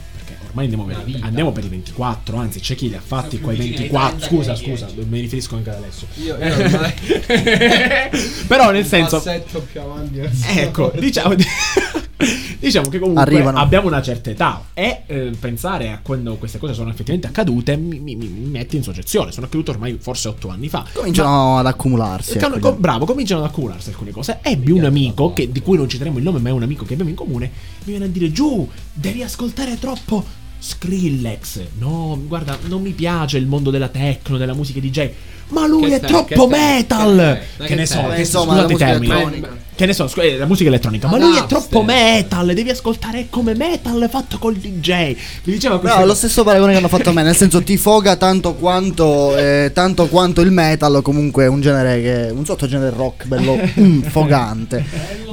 Ormai 0.57 0.73
andiamo 0.73 0.85
per, 0.87 1.05
andiamo 1.21 1.53
per 1.53 1.65
i 1.65 1.69
24. 1.69 2.39
Anzi, 2.39 2.61
c'è 2.61 2.75
chi 2.75 2.89
li 2.89 2.95
ha 2.97 3.01
fatti 3.05 3.39
quei 3.41 3.59
24. 3.59 4.21
Scusa, 4.21 4.57
scusa, 4.57 4.89
mi 5.07 5.21
riferisco 5.21 5.55
anche 5.57 5.69
ad 5.69 5.77
adesso. 5.77 6.07
Però 8.47 8.71
nel 8.71 8.87
senso. 8.87 9.23
più 9.71 9.81
avanti. 9.83 10.19
Ecco, 10.57 10.91
diciamo, 10.99 11.35
diciamo 12.59 12.89
che 12.89 12.99
comunque 12.99 13.23
Arrivano. 13.23 13.59
abbiamo 13.59 13.89
una 13.89 14.01
certa 14.01 14.31
età 14.31 14.69
e 14.73 15.03
eh, 15.05 15.33
pensare 15.39 15.91
a 15.91 15.99
quando 16.03 16.37
queste 16.37 16.57
cose 16.57 16.73
sono 16.73 16.89
effettivamente 16.89 17.27
accadute 17.29 17.77
mi, 17.77 17.99
mi- 17.99 18.17
mi- 18.17 18.27
mette 18.29 18.77
in 18.77 18.83
soggezione. 18.83 19.33
Sono 19.33 19.45
accadute 19.45 19.73
ormai 19.73 19.99
forse 20.01 20.29
otto 20.29 20.49
anni 20.49 20.71
fa. 20.71 20.87
Cominciano 20.91 21.59
ad 21.59 21.67
accumularsi. 21.67 22.39
Can- 22.39 22.55
ecco, 22.55 22.71
co- 22.71 22.77
bravo, 22.77 23.05
cominciano 23.05 23.43
ad 23.43 23.49
accumularsi 23.51 23.91
alcune 23.91 24.11
cose. 24.11 24.39
Ebbi 24.41 24.71
un 24.71 24.87
amico 24.87 25.35
che, 25.35 25.53
di 25.53 25.61
cui 25.61 25.77
non 25.77 25.87
citeremo 25.87 26.17
il 26.17 26.25
nome, 26.25 26.39
ma 26.39 26.49
è 26.49 26.53
un 26.53 26.63
amico 26.63 26.87
che 26.87 26.95
abbiamo 26.95 27.11
in 27.11 27.17
comune. 27.17 27.45
Mi 27.85 27.91
viene 27.93 28.07
a 28.07 28.09
dire: 28.09 28.33
Giù, 28.33 28.67
devi 28.95 29.23
ascoltare 29.23 29.79
troppo 29.79 30.45
Skrillex. 30.67 31.61
No, 31.79 32.21
guarda, 32.27 32.59
non 32.65 32.83
mi 32.83 32.91
piace 32.91 33.39
il 33.39 33.47
mondo 33.47 33.71
della 33.71 33.89
techno, 33.89 34.37
della 34.37 34.55
musica 34.55 34.81
DJ. 34.81 35.11
Ma 35.49 35.65
lui 35.67 35.89
Che 35.89 35.97
è 35.97 36.01
te- 36.01 36.07
troppo 36.09 36.49
metal. 36.49 37.17
che 37.17 37.47
te- 37.57 37.63
Che, 37.63 37.67
che 37.69 37.75
ne 37.77 37.87
so, 37.87 38.09
che 38.09 38.21
insomma, 38.21 38.67
scusate 38.67 38.73
i 38.73 38.77
termini. 38.77 39.47
Che 39.77 39.85
ne 39.85 39.93
so, 39.93 40.09
scu- 40.09 40.25
eh, 40.25 40.39
la 40.39 40.47
musica 40.47 40.71
elettronica. 40.71 41.07
Ma 41.07 41.17
Ah, 41.17 41.19
lui 41.19 41.37
è 41.37 41.41
Napster. 41.41 41.59
troppo 41.59 41.83
metal. 41.85 42.55
Devi 42.55 42.71
ascoltare 42.71 43.27
come 43.29 43.55
metal 43.55 44.09
fatto 44.11 44.39
col 44.39 44.55
DJ. 44.55 45.15
Mi 45.45 45.53
diceva 45.53 45.79
questo. 45.79 45.99
è 46.01 46.07
lo 46.07 46.15
stesso 46.15 46.45
paragone 46.45 46.73
che 46.73 46.79
hanno 46.79 46.89
fatto 46.89 47.11
a 47.11 47.13
me, 47.13 47.23
nel 47.23 47.37
senso 47.37 47.63
ti 47.63 47.77
foga 47.77 48.17
tanto 48.17 48.55
quanto, 48.55 49.37
eh, 49.37 49.71
tanto 49.75 50.07
quanto 50.09 50.41
il 50.41 50.51
metal, 50.51 51.03
comunque 51.03 51.47
un 51.47 51.61
genere 51.61 52.01
che. 52.01 52.33
un 52.35 52.47
sottogenere 52.47 52.97
rock 52.97 53.27
bello 53.27 53.59
mm, 53.79 54.01
fogante. 54.05 54.85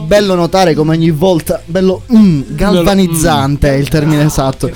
Bello 0.06 0.36
notare 0.36 0.74
come 0.74 0.96
ogni 0.98 1.12
volta. 1.12 1.62
Bello 1.66 2.04
mm, 2.14 2.42
galvanizzante 2.50 3.70
è 3.70 3.76
il 3.78 3.88
termine 3.88 4.26
esatto. 4.26 4.70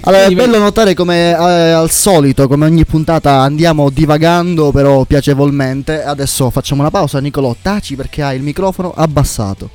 allora, 0.00 0.24
è 0.24 0.30
bello 0.30 0.56
notare 0.58 0.94
come 0.94 1.30
eh, 1.32 1.34
al 1.34 1.90
solito, 1.90 2.48
come 2.48 2.64
ogni 2.64 2.86
puntata 2.86 3.40
andiamo 3.40 3.90
divagando, 3.90 4.70
però 4.72 5.04
piacevolmente. 5.04 6.02
Adesso 6.02 6.48
facciamo 6.48 6.80
una 6.80 6.90
pausa. 6.90 7.20
Nicolò, 7.20 7.54
taci 7.60 7.96
perché 7.96 8.22
hai 8.22 8.36
il 8.36 8.42
microfono 8.42 8.92
abbassato. 8.94 9.70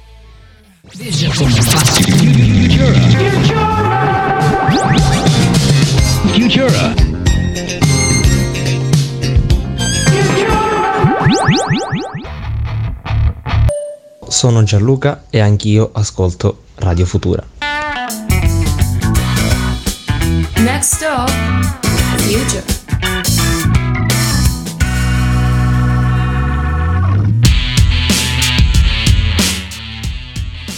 Sono 14.27 14.63
Gianluca 14.63 15.25
e 15.29 15.39
anch'io 15.39 15.89
ascolto 15.93 16.63
Radio 16.75 17.05
Futura. 17.05 17.45
Next 20.57 21.01
door, 21.01 21.29
future. 22.17 22.88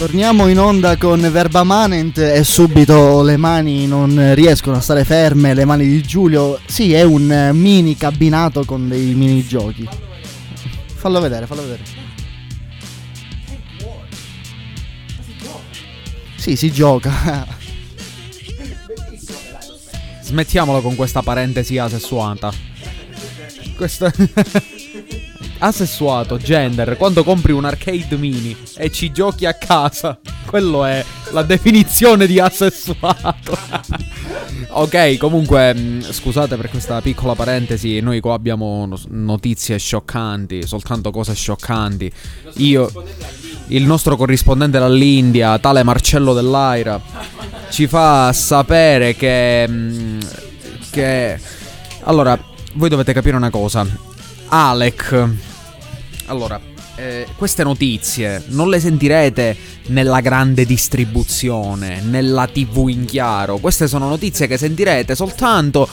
Torniamo 0.01 0.47
in 0.47 0.57
onda 0.57 0.97
con 0.97 1.19
Verba 1.31 1.61
Manent 1.61 2.17
e 2.17 2.43
subito 2.43 3.21
le 3.21 3.37
mani 3.37 3.85
non 3.85 4.33
riescono 4.33 4.77
a 4.77 4.79
stare 4.79 5.05
ferme, 5.05 5.53
le 5.53 5.63
mani 5.63 5.85
di 5.85 6.01
Giulio. 6.01 6.59
Sì, 6.65 6.91
è 6.91 7.03
un 7.03 7.51
mini 7.53 7.95
cabinato 7.95 8.65
con 8.65 8.89
dei 8.89 9.13
mini 9.13 9.45
giochi. 9.45 9.87
Fallo 10.95 11.19
vedere, 11.19 11.45
fallo 11.45 11.61
vedere. 11.61 11.83
Sì, 16.35 16.55
si 16.55 16.71
gioca. 16.71 17.45
Smettiamolo 20.23 20.81
con 20.81 20.95
questa 20.95 21.21
parentesi 21.21 21.77
asessuata. 21.77 22.51
Questo. 23.75 24.11
Asessuato, 25.63 26.37
gender, 26.37 26.97
quando 26.97 27.23
compri 27.23 27.51
un 27.51 27.65
arcade 27.65 28.17
mini 28.17 28.57
e 28.77 28.89
ci 28.91 29.11
giochi 29.11 29.45
a 29.45 29.53
casa. 29.53 30.19
Quello 30.47 30.83
è 30.83 31.05
la 31.33 31.43
definizione 31.43 32.25
di 32.25 32.39
asessuato. 32.39 33.55
ok, 34.69 35.17
comunque, 35.17 35.71
mh, 35.71 36.11
scusate 36.13 36.55
per 36.57 36.67
questa 36.67 36.99
piccola 36.99 37.35
parentesi. 37.35 37.99
Noi 37.99 38.19
qua 38.21 38.33
abbiamo 38.33 38.87
no- 38.87 38.99
notizie 39.09 39.77
scioccanti, 39.77 40.65
soltanto 40.65 41.11
cose 41.11 41.35
scioccanti. 41.35 42.11
Io, 42.55 42.91
il 43.67 43.85
nostro 43.85 44.15
corrispondente 44.15 44.79
dall'India, 44.79 45.59
tale 45.59 45.83
Marcello 45.83 46.33
dell'Aira, 46.33 46.99
ci 47.69 47.85
fa 47.85 48.33
sapere 48.33 49.15
che. 49.15 49.67
mh, 49.67 50.17
che. 50.89 51.39
Allora, 52.05 52.35
voi 52.73 52.89
dovete 52.89 53.13
capire 53.13 53.35
una 53.35 53.51
cosa. 53.51 53.85
Alec. 54.47 55.49
Allora, 56.31 56.57
eh, 56.95 57.27
queste 57.35 57.61
notizie 57.63 58.41
non 58.47 58.69
le 58.69 58.79
sentirete 58.79 59.53
nella 59.87 60.21
grande 60.21 60.65
distribuzione, 60.65 61.99
nella 61.99 62.47
TV 62.47 62.87
in 62.87 63.03
chiaro. 63.03 63.57
Queste 63.57 63.89
sono 63.89 64.07
notizie 64.07 64.47
che 64.47 64.57
sentirete 64.57 65.13
soltanto 65.13 65.89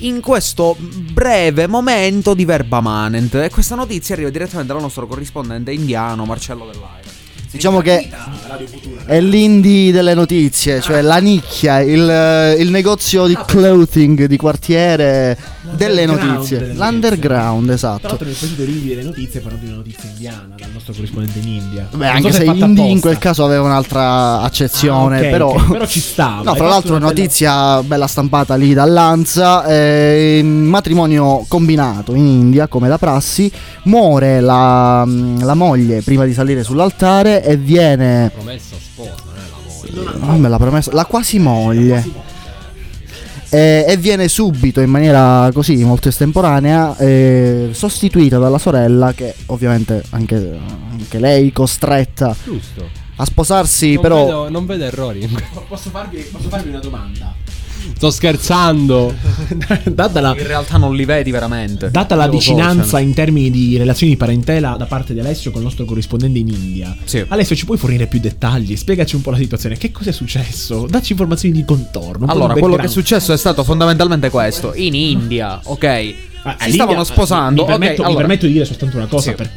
in 0.00 0.20
questo 0.20 0.76
breve 0.78 1.68
momento 1.68 2.34
di 2.34 2.44
verba 2.44 2.80
manent. 2.80 3.36
E 3.36 3.50
questa 3.50 3.76
notizia 3.76 4.16
arriva 4.16 4.30
direttamente 4.30 4.72
dal 4.72 4.82
nostro 4.82 5.06
corrispondente 5.06 5.70
indiano 5.70 6.24
Marcello 6.24 6.66
Dell'Aira. 6.66 7.17
Diciamo 7.50 7.80
che 7.80 8.08
è 9.06 9.20
l'indie 9.20 9.90
delle 9.90 10.12
notizie, 10.14 10.80
cioè 10.82 11.00
la 11.00 11.16
nicchia, 11.16 11.80
il, 11.80 12.56
il 12.58 12.70
negozio 12.70 13.26
di 13.26 13.36
clothing 13.46 14.26
di 14.26 14.36
quartiere 14.36 15.36
delle 15.72 16.04
notizie. 16.06 16.72
L'underground, 16.74 17.64
Tra 17.66 17.74
esatto. 17.74 18.06
l'altro 18.08 18.26
nel 18.26 18.34
periodo 18.38 18.62
dell'India 18.62 18.96
delle 18.96 19.06
notizie 19.08 19.40
parlo 19.40 19.58
di 19.58 19.66
una 19.66 19.76
notizia 19.76 20.08
indiana 20.10 20.48
dal 20.58 20.70
nostro 20.72 20.92
corrispondente 20.92 21.38
in 21.38 21.48
India. 21.48 21.88
Beh, 21.94 22.06
anche 22.06 22.32
so 22.32 22.38
se 22.38 22.44
fatta 22.44 22.64
indie 22.66 22.84
in 22.86 23.00
quel 23.00 23.18
caso 23.18 23.44
aveva 23.44 23.62
un'altra 23.64 24.40
accezione, 24.40 25.16
Ah, 25.16 25.20
ok, 25.22 25.28
però... 25.30 25.48
ok, 25.50 25.70
però 25.70 25.86
ci 25.86 26.00
stava. 26.00 26.42
No, 26.42 26.54
fatto 26.54 26.64
l'altro 26.64 26.96
una 26.96 27.06
bella- 27.06 27.20
notizia 27.20 27.82
bella 27.82 28.06
stampata 28.06 28.54
lì 28.56 28.74
dall'Anza, 28.74 29.64
eh, 29.66 30.40
matrimonio 30.44 31.44
combinato 31.48 32.14
in 32.14 32.26
India 32.26 32.66
come 32.68 32.88
da 32.88 32.98
prassi, 32.98 33.50
muore 33.84 34.40
la, 34.40 35.06
la 35.40 35.54
moglie 35.54 36.02
prima 36.02 36.24
di 36.24 36.32
salire 36.34 36.62
sull'altare 36.62 37.37
e 37.42 37.56
viene... 37.56 38.30
Promessa 38.34 38.76
sposa, 38.78 39.14
non 39.24 39.34
è 39.34 39.48
la 39.50 40.00
moglie. 40.00 40.18
Non 40.26 40.40
me 40.40 40.48
l'ha 40.48 40.58
promesso, 40.58 40.90
la 40.92 41.04
quasi 41.04 41.38
moglie. 41.38 42.26
E, 43.50 43.84
e 43.88 43.96
viene 43.96 44.28
subito 44.28 44.80
in 44.80 44.90
maniera 44.90 45.48
così 45.54 45.82
molto 45.82 46.08
estemporanea 46.08 46.94
eh, 46.98 47.70
sostituita 47.72 48.36
dalla 48.38 48.58
sorella 48.58 49.14
che 49.14 49.34
ovviamente 49.46 50.02
anche, 50.10 50.58
anche 50.92 51.18
lei 51.18 51.50
costretta 51.50 52.36
Giusto. 52.44 52.86
a 53.16 53.24
sposarsi 53.24 53.94
non 53.94 54.02
però 54.02 54.24
Vedo, 54.26 54.50
non 54.50 54.66
vedo 54.66 54.84
errori. 54.84 55.26
Posso 55.66 55.88
farvi, 55.88 56.28
posso 56.30 56.48
farvi 56.50 56.68
una 56.68 56.80
domanda? 56.80 57.34
Sto 57.96 58.10
scherzando. 58.10 59.14
data 59.90 60.20
la, 60.20 60.34
In 60.36 60.46
realtà 60.46 60.76
non 60.76 60.94
li 60.94 61.04
vedi 61.04 61.30
veramente. 61.30 61.90
data 61.90 62.14
la 62.14 62.28
vicinanza 62.28 63.00
in 63.00 63.12
termini 63.14 63.50
di 63.50 63.76
relazioni 63.76 64.12
di 64.12 64.18
parentela 64.18 64.76
da 64.78 64.86
parte 64.86 65.14
di 65.14 65.20
Alessio 65.20 65.50
con 65.50 65.60
il 65.60 65.66
nostro 65.66 65.84
corrispondente 65.84 66.38
in 66.38 66.48
India. 66.48 66.96
Sì. 67.04 67.24
Alessio, 67.28 67.56
ci 67.56 67.64
puoi 67.64 67.78
fornire 67.78 68.06
più 68.06 68.20
dettagli? 68.20 68.76
Spiegaci 68.76 69.16
un 69.16 69.22
po' 69.22 69.30
la 69.30 69.36
situazione. 69.38 69.76
Che 69.76 69.90
cosa 69.90 70.10
è 70.10 70.12
successo? 70.12 70.86
Dacci 70.88 71.12
informazioni 71.12 71.54
di 71.54 71.64
contorno. 71.64 72.20
un 72.20 72.26
po' 72.26 72.32
Allora, 72.32 72.54
di 72.54 72.60
quello 72.60 72.76
che 72.76 72.86
è 72.86 72.88
successo 72.88 73.32
è 73.32 73.36
stato 73.36 73.64
fondamentalmente 73.64 74.30
questo. 74.30 74.72
In 74.74 74.94
India, 74.94 75.60
ok? 75.64 76.14
Ah, 76.42 76.56
si 76.60 76.72
stavano 76.72 77.02
sposando. 77.04 77.62
Mi 77.62 77.68
permetto, 77.68 77.92
ok, 77.94 77.98
mi 77.98 78.04
allora- 78.04 78.20
permetto 78.26 78.46
di 78.46 78.52
dire 78.52 78.64
soltanto 78.64 78.96
una 78.96 79.06
cosa: 79.06 79.30
Sì. 79.30 79.36
per 79.36 79.50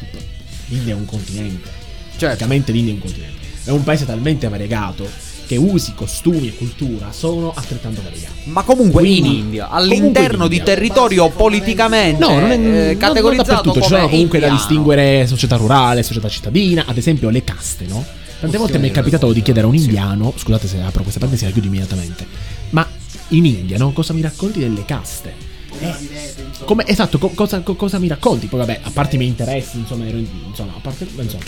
l'India 0.67 0.93
è 0.93 0.97
un 0.97 1.05
continente. 1.05 1.69
Certo. 2.11 2.25
Praticamente 2.25 2.71
l'India 2.71 2.91
è 2.93 2.95
un 2.95 3.01
continente. 3.01 3.39
È 3.63 3.69
un 3.69 3.83
paese 3.83 4.05
talmente 4.05 4.47
variegato 4.47 5.07
che 5.51 5.57
usi, 5.57 5.91
costumi 5.93 6.47
e 6.47 6.55
cultura 6.55 7.11
sono 7.11 7.51
altrettanto 7.53 8.01
variati. 8.01 8.49
Ma 8.49 8.63
comunque 8.63 9.05
in 9.05 9.19
Quindi- 9.19 9.37
India, 9.39 9.67
comunque 9.67 9.95
all'interno 9.97 10.43
in 10.45 10.49
di 10.49 10.57
India. 10.57 10.73
territorio 10.73 11.29
politicamente 11.29 12.25
No, 12.25 12.39
non 12.39 12.51
è 12.51 12.53
eh, 12.53 12.57
non- 12.57 12.97
categorizzato 12.97 13.51
non 13.51 13.61
dappertutto, 13.63 13.85
sono 13.85 14.07
comunque 14.07 14.39
da 14.39 14.45
indiano. 14.47 14.55
distinguere 14.55 15.27
società 15.27 15.57
rurale, 15.57 16.03
società 16.03 16.29
cittadina, 16.29 16.85
ad 16.87 16.97
esempio 16.97 17.29
le 17.29 17.43
caste, 17.43 17.85
no? 17.85 18.05
Tante 18.39 18.57
volte 18.57 18.77
mi 18.79 18.87
è 18.87 18.91
capitato 18.91 19.31
di 19.33 19.41
chiedere 19.41 19.65
a 19.65 19.69
un 19.69 19.75
indiano, 19.75 20.33
scusate 20.35 20.67
se 20.67 20.79
apro 20.79 21.01
questa 21.03 21.19
parentesi, 21.19 21.45
la 21.45 21.51
chiudo 21.51 21.67
immediatamente, 21.67 22.25
ma 22.69 22.87
in 23.29 23.45
India, 23.45 23.77
no? 23.77 23.91
Cosa 23.91 24.13
mi 24.13 24.21
racconti 24.21 24.59
delle 24.59 24.85
caste? 24.85 25.33
Eh, 25.81 26.33
come, 26.65 26.85
esatto, 26.87 27.17
co- 27.17 27.29
cosa, 27.33 27.61
co- 27.61 27.75
cosa 27.75 27.97
mi 27.99 28.07
racconti? 28.07 28.47
Poi 28.47 28.59
vabbè, 28.59 28.79
a 28.83 28.91
parte 28.91 29.15
i 29.15 29.17
miei 29.17 29.29
interessi, 29.31 29.77
insomma, 29.77 30.05
ero 30.07 30.17
in- 30.17 30.27
insomma, 30.47 30.73
a 30.75 30.79
parte, 30.79 31.07
insomma. 31.15 31.43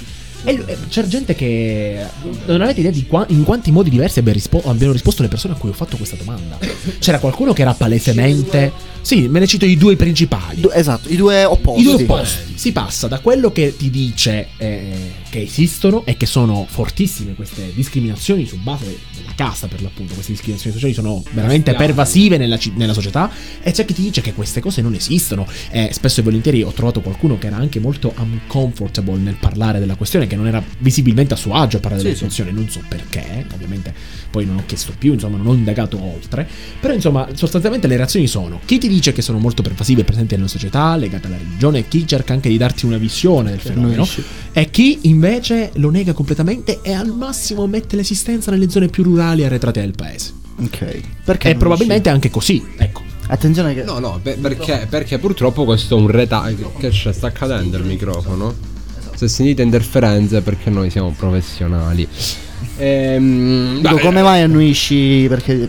E 0.46 0.54
lui- 0.58 0.66
e 0.68 0.78
c'è 0.90 1.06
gente 1.08 1.36
che 1.36 2.06
non 2.48 2.62
avete 2.62 2.82
idea 2.82 2.92
di 2.92 3.06
qua- 3.08 3.26
in 3.30 3.44
quanti 3.44 3.72
modi 3.72 3.90
diversi 3.90 4.22
rispo- 4.26 4.62
abbiano 4.66 4.92
risposto 4.92 5.22
le 5.22 5.30
persone 5.30 5.54
a 5.54 5.58
cui 5.58 5.70
ho 5.70 5.74
fatto 5.74 5.96
questa 5.96 6.18
domanda. 6.18 6.58
C'era 7.00 7.20
qualcuno 7.20 7.54
che 7.54 7.62
era 7.62 7.74
palesemente... 7.74 8.92
Sì, 9.04 9.28
me 9.28 9.40
ne 9.40 9.48
cito 9.48 9.66
i 9.66 9.76
due 9.78 9.96
principali. 9.98 10.60
du- 10.62 10.70
esatto, 10.74 11.10
i 11.10 11.16
due 11.16 11.44
opposti. 11.46 11.82
I 11.82 11.84
due 11.84 11.94
opposti. 12.04 12.54
Si 12.58 12.72
passa 12.74 13.08
da 13.08 13.20
quello 13.20 13.52
che 13.52 13.76
ti 13.78 13.90
dice 13.90 14.50
eh, 14.58 15.12
che 15.30 15.42
esistono 15.44 16.06
e 16.06 16.16
che 16.18 16.26
sono 16.26 16.66
fortissime 16.70 17.36
queste 17.36 17.72
discriminazioni 17.74 18.46
su 18.46 18.58
base 18.58 18.98
casta, 19.36 19.68
per 19.68 19.82
l'appunto. 19.82 20.14
Queste 20.14 20.32
discriminazioni 20.32 20.76
sociali 20.76 20.94
sono 20.94 21.24
veramente 21.32 21.74
pervasive 21.74 22.38
nella, 22.38 22.58
nella 22.76 22.94
società. 22.94 23.32
E 23.62 23.72
c'è 23.72 23.86
chi 23.86 23.94
ti 23.94 24.02
dice 24.02 24.22
che 24.22 24.34
queste 24.34 24.60
cose 24.60 24.82
non 24.82 24.94
esistono. 24.94 25.48
E 25.70 25.90
spesso 25.92 26.20
e 26.20 26.24
volentieri 26.24 26.62
ho 26.64 26.72
trovato 26.72 27.02
qualcuno 27.02 27.38
che 27.38 27.48
era 27.48 27.56
anche 27.56 27.80
molto 27.80 28.14
uncomfortable 28.18 29.18
nel 29.18 29.38
parlare 29.40 29.80
della 29.80 29.96
questione, 29.96 30.28
che 30.28 30.36
non 30.36 30.48
era 30.48 30.64
visibilmente 30.80 31.34
a 31.34 31.38
suo 31.38 31.54
agio 31.54 31.78
a 31.78 31.80
parlare 31.80 32.04
della 32.04 32.16
situazione. 32.16 32.52
Non 32.52 32.70
so 32.70 32.82
perché, 32.88 33.46
ovviamente. 33.54 33.94
Poi 34.34 34.46
non 34.46 34.58
ho 34.58 34.64
chiesto 34.66 34.94
più, 34.98 35.14
insomma, 35.14 35.38
non 35.38 35.48
ho 35.48 35.54
indagato 35.54 36.02
oltre. 36.02 36.48
Però, 36.80 36.94
insomma, 36.94 37.28
sostanzialmente 37.34 37.88
le 37.88 37.98
reazioni 37.98 38.28
sono: 38.28 38.60
chi 38.66 38.80
ti 38.80 38.88
dice 38.88 39.14
che 39.14 39.22
sono 39.22 39.38
molto 39.38 39.62
pervasive 39.62 40.02
e 40.02 40.04
presenti 40.04 40.36
nella 40.36 40.48
società, 40.48 40.96
legate 40.96 41.28
alla 41.28 41.38
religione, 41.38 41.88
chi 41.88 42.08
cerca 42.08 42.34
anche 42.34 42.50
di 42.50 42.58
darti 42.58 42.86
una 42.86 42.98
visione 42.98 43.52
del 43.52 43.60
fenomeno, 43.60 44.08
e 44.52 44.70
chi 44.72 45.00
invece 45.04 45.72
lo 45.76 45.92
nega 45.92 46.14
completamente 46.14 46.82
e 46.82 46.94
al 46.94 47.16
massimo 47.16 47.68
mette 47.68 47.96
l'esistenza 47.96 48.50
nelle 48.50 48.70
zone 48.70 48.88
più 48.88 49.04
rurali 49.04 49.13
e 49.42 49.46
arretrate 49.46 49.82
del 49.82 49.94
paese. 49.96 50.34
Ok. 50.62 51.02
Perché 51.24 51.50
E 51.50 51.56
probabilmente 51.56 52.10
anche 52.10 52.30
così, 52.30 52.64
ecco. 52.78 53.02
Attenzione 53.28 53.74
che 53.74 53.84
No, 53.84 54.00
no, 54.00 54.20
beh, 54.22 54.36
perché, 54.36 54.86
perché 54.90 55.18
purtroppo 55.18 55.64
questo 55.64 55.98
è 55.98 56.00
un 56.00 56.08
retaggio. 56.08 56.74
Che 56.78 56.90
c'è? 56.90 57.14
Sta 57.14 57.28
accadendo 57.28 57.78
il 57.78 57.84
microfono? 57.86 58.54
Se 59.16 59.28
sentite 59.28 59.62
interferenze 59.62 60.40
è 60.40 60.42
perché 60.42 60.70
noi 60.70 60.90
siamo 60.90 61.14
professionali. 61.18 62.08
Ehm, 62.78 63.82
dico 63.82 63.98
come 63.98 64.22
mai 64.22 64.42
annuisci 64.42 65.26
perché 65.30 65.68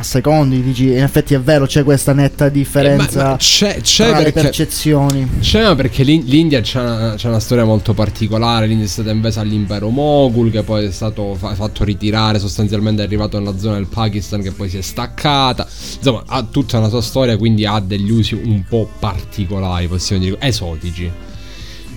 a 0.00 0.02
secondi 0.02 0.62
dici 0.62 0.86
in 0.88 1.02
effetti 1.02 1.34
è 1.34 1.40
vero 1.40 1.66
c'è 1.66 1.84
questa 1.84 2.12
netta 2.12 2.48
differenza 2.48 3.20
Eh, 3.20 3.22
ma- 3.22 3.30
ma 3.30 3.36
c'è- 3.36 3.80
c'è 3.80 4.08
tra 4.08 4.16
le 4.18 4.24
perché- 4.24 4.40
percezioni. 4.42 5.28
C'è 5.40 5.62
ma 5.62 5.74
perché 5.74 6.02
l'In- 6.02 6.24
l'India 6.24 6.60
c'ha 6.62 6.80
una, 6.80 7.14
c'ha 7.16 7.28
una 7.28 7.38
storia 7.40 7.64
molto 7.64 7.94
particolare. 7.94 8.66
L'India 8.66 8.86
è 8.86 8.88
stata 8.88 9.10
invasa 9.10 9.40
all'impero 9.40 9.88
Moghul, 9.90 10.50
che 10.50 10.62
poi 10.62 10.86
è 10.86 10.90
stato 10.90 11.34
fa- 11.34 11.54
fatto 11.54 11.84
ritirare. 11.84 12.38
Sostanzialmente 12.38 13.02
è 13.02 13.04
arrivato 13.04 13.38
nella 13.38 13.56
zona 13.58 13.74
del 13.74 13.86
Pakistan, 13.86 14.42
che 14.42 14.52
poi 14.52 14.68
si 14.68 14.78
è 14.78 14.82
staccata. 14.82 15.66
Insomma, 15.96 16.22
ha 16.26 16.42
tutta 16.42 16.78
una 16.78 16.88
sua 16.88 17.02
storia, 17.02 17.36
quindi 17.36 17.64
ha 17.66 17.78
degli 17.80 18.10
usi 18.10 18.34
un 18.34 18.64
po' 18.68 18.88
particolari, 18.98 19.86
possiamo 19.88 20.22
dire, 20.22 20.36
esotici. 20.40 21.10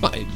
Ma 0.00 0.10
eh, 0.12 0.26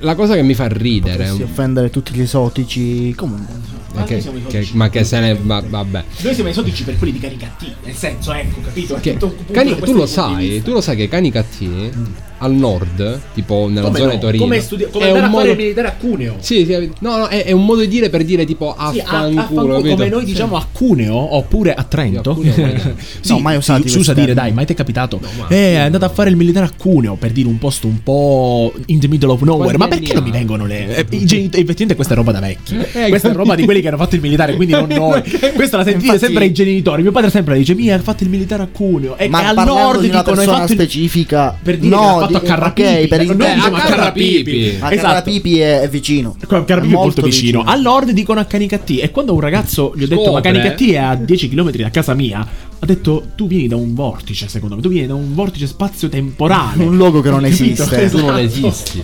la 0.00 0.14
cosa 0.14 0.34
che 0.34 0.42
mi 0.42 0.54
fa 0.54 0.66
ridere. 0.68 1.26
Si 1.34 1.42
offendere 1.42 1.90
tutti 1.90 2.12
gli 2.12 2.20
esotici 2.20 3.14
comunque. 3.14 3.54
È 4.02 4.04
che- 4.04 4.22
che- 4.48 4.68
ma 4.72 4.88
che 4.88 5.04
se 5.04 5.20
ne. 5.20 5.38
ma- 5.40 5.60
vabbè. 5.66 6.04
Noi 6.22 6.34
siamo 6.34 6.48
esotici 6.50 6.84
per 6.84 6.96
quelli 6.98 7.12
di 7.12 7.18
cani 7.18 7.36
cattivi, 7.36 7.74
nel 7.84 7.94
senso, 7.94 8.32
ecco, 8.32 8.60
capito? 8.60 8.94
Che 9.00 9.16
cani- 9.52 9.76
tu 9.80 9.92
lo 9.94 10.06
sai, 10.06 10.36
vista. 10.48 10.62
tu 10.64 10.72
lo 10.72 10.80
sai 10.80 10.96
che 10.96 11.02
i 11.04 11.08
cani 11.08 11.30
cattivi 11.30 11.90
al 12.38 12.52
nord, 12.52 13.20
tipo 13.34 13.66
nella 13.68 13.86
Come 13.86 13.98
zona 13.98 14.08
no? 14.10 14.14
di 14.16 14.20
Torino. 14.20 14.42
Come, 14.44 14.60
studi- 14.60 14.86
come 14.90 15.04
è 15.04 15.08
andare 15.08 15.26
un 15.26 15.30
a 15.30 15.34
fare 15.34 15.46
modo- 15.48 15.50
il 15.58 15.64
militare 15.64 15.88
a 15.88 15.92
Cuneo. 15.98 16.34
Sì, 16.38 16.64
sì, 16.64 16.90
no, 17.00 17.16
no, 17.16 17.26
è, 17.28 17.44
è 17.44 17.52
un 17.52 17.64
modo 17.64 17.80
di 17.80 17.88
dire 17.88 18.08
per 18.10 18.24
dire 18.24 18.44
tipo 18.44 18.74
Sì, 18.92 18.98
a- 19.00 19.04
a 19.04 19.18
affanculo, 19.24 19.40
fanculo, 19.42 19.74
capito? 19.76 19.94
come 19.96 20.08
noi 20.08 20.24
diciamo 20.24 20.56
a 20.56 20.66
Cuneo 20.70 21.34
oppure 21.36 21.74
a 21.74 21.82
Trento. 21.82 22.38
Sì, 22.40 22.48
a 22.48 22.52
Cuneo, 22.52 22.66
mai- 22.72 22.94
sì, 23.20 23.32
No, 23.32 23.38
mai 23.38 23.56
usati 23.56 23.88
si, 23.88 23.98
usa 23.98 24.12
dire, 24.14 24.34
dai, 24.34 24.52
mai 24.52 24.66
ti 24.66 24.72
è 24.72 24.76
capitato? 24.76 25.18
ma- 25.38 25.48
eh, 25.48 25.72
è 25.72 25.76
andato 25.76 26.04
a 26.04 26.08
fare 26.08 26.30
il 26.30 26.36
militare 26.36 26.66
a 26.66 26.70
Cuneo 26.76 27.14
per 27.14 27.32
dire 27.32 27.48
un 27.48 27.58
posto 27.58 27.86
un 27.86 28.02
po' 28.02 28.72
in 28.86 28.98
the 29.00 29.08
middle 29.08 29.30
of 29.30 29.40
nowhere. 29.42 29.76
Quanti 29.76 29.78
Ma 29.78 29.88
perché 29.88 30.14
non 30.14 30.22
mi 30.24 30.30
vengono 30.30 30.66
le. 30.66 30.96
eh, 30.96 31.06
i 31.10 31.24
genitori- 31.24 31.62
effettivamente 31.62 31.94
questa 31.94 32.12
è 32.14 32.16
roba 32.16 32.32
da 32.32 32.40
vecchi. 32.40 32.76
Eh, 32.92 33.08
questa 33.08 33.30
è 33.30 33.32
roba 33.32 33.54
di 33.54 33.64
quelli 33.64 33.80
che 33.80 33.88
hanno 33.88 33.96
fatto 33.96 34.14
il 34.14 34.20
militare, 34.20 34.54
quindi 34.56 34.74
non 34.74 34.88
noi. 34.92 35.22
Questa 35.54 35.76
la 35.78 35.84
sentite 35.84 36.04
Infatti- 36.06 36.18
sempre 36.18 36.44
ai 36.44 36.52
genitori. 36.52 37.02
Mio 37.02 37.12
padre 37.12 37.30
sempre 37.30 37.56
dice: 37.56 37.74
Mi 37.74 37.90
ha 37.90 37.98
fatto 37.98 38.24
il 38.24 38.30
militare 38.30 38.62
a 38.62 38.68
Cuneo. 38.70 39.16
E, 39.16 39.28
Ma 39.28 39.48
al 39.48 39.54
nord 39.64 40.00
di 40.00 40.08
una 40.08 40.18
dicono: 40.22 40.36
persona 40.36 40.66
specifica 40.66 41.56
Per 41.62 41.78
dire 41.78 41.94
no, 41.94 42.25
fatto 42.32 42.44
a 42.44 42.48
Carrapipi. 42.48 42.88
ok, 42.88 43.08
per 43.08 43.24
Non 43.26 43.40
a 43.40 43.64
a 43.64 43.70
Carrapipi. 43.80 44.76
Ma 44.80 44.90
Esatto. 44.92 45.06
Carrapipi 45.06 45.58
è, 45.60 45.80
è 45.80 45.88
vicino. 45.88 46.36
Carrapipi 46.46 46.72
è 46.92 46.96
molto 46.96 47.22
vicino. 47.22 47.62
Al 47.64 47.80
nord 47.80 48.10
dicono 48.10 48.40
a 48.40 48.44
Canicattì. 48.44 48.98
E 48.98 49.10
quando 49.10 49.34
un 49.34 49.40
ragazzo 49.40 49.92
gli 49.96 50.02
ho 50.04 50.06
detto: 50.08 50.32
Ma. 50.32 50.40
Canicattì 50.40 50.92
è 50.92 50.98
a 50.98 51.14
10 51.14 51.48
km 51.48 51.70
da 51.72 51.90
casa 51.90 52.14
mia. 52.14 52.46
Ha 52.78 52.84
detto: 52.86 53.28
Tu 53.36 53.46
vieni 53.46 53.68
da 53.68 53.76
un 53.76 53.94
vortice, 53.94 54.48
secondo 54.48 54.76
me. 54.76 54.82
Tu 54.82 54.88
vieni 54.88 55.06
da 55.06 55.14
un 55.14 55.34
vortice 55.34 55.66
spazio-temporale. 55.66 56.84
Un 56.84 56.96
luogo 56.96 57.20
che 57.20 57.30
non 57.30 57.44
esiste. 57.46 58.08
Tu 58.10 58.18
non 58.18 58.36
Esatto. 58.38 58.66
esisti. 58.68 59.02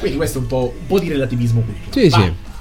Quindi 0.00 0.16
questo 0.16 0.38
è 0.38 0.40
un 0.40 0.46
po', 0.46 0.74
un 0.78 0.86
po' 0.86 0.98
di 0.98 1.08
relativismo 1.08 1.62
culturale. 1.62 2.10
Sì, 2.10 2.10
sì. 2.10 2.52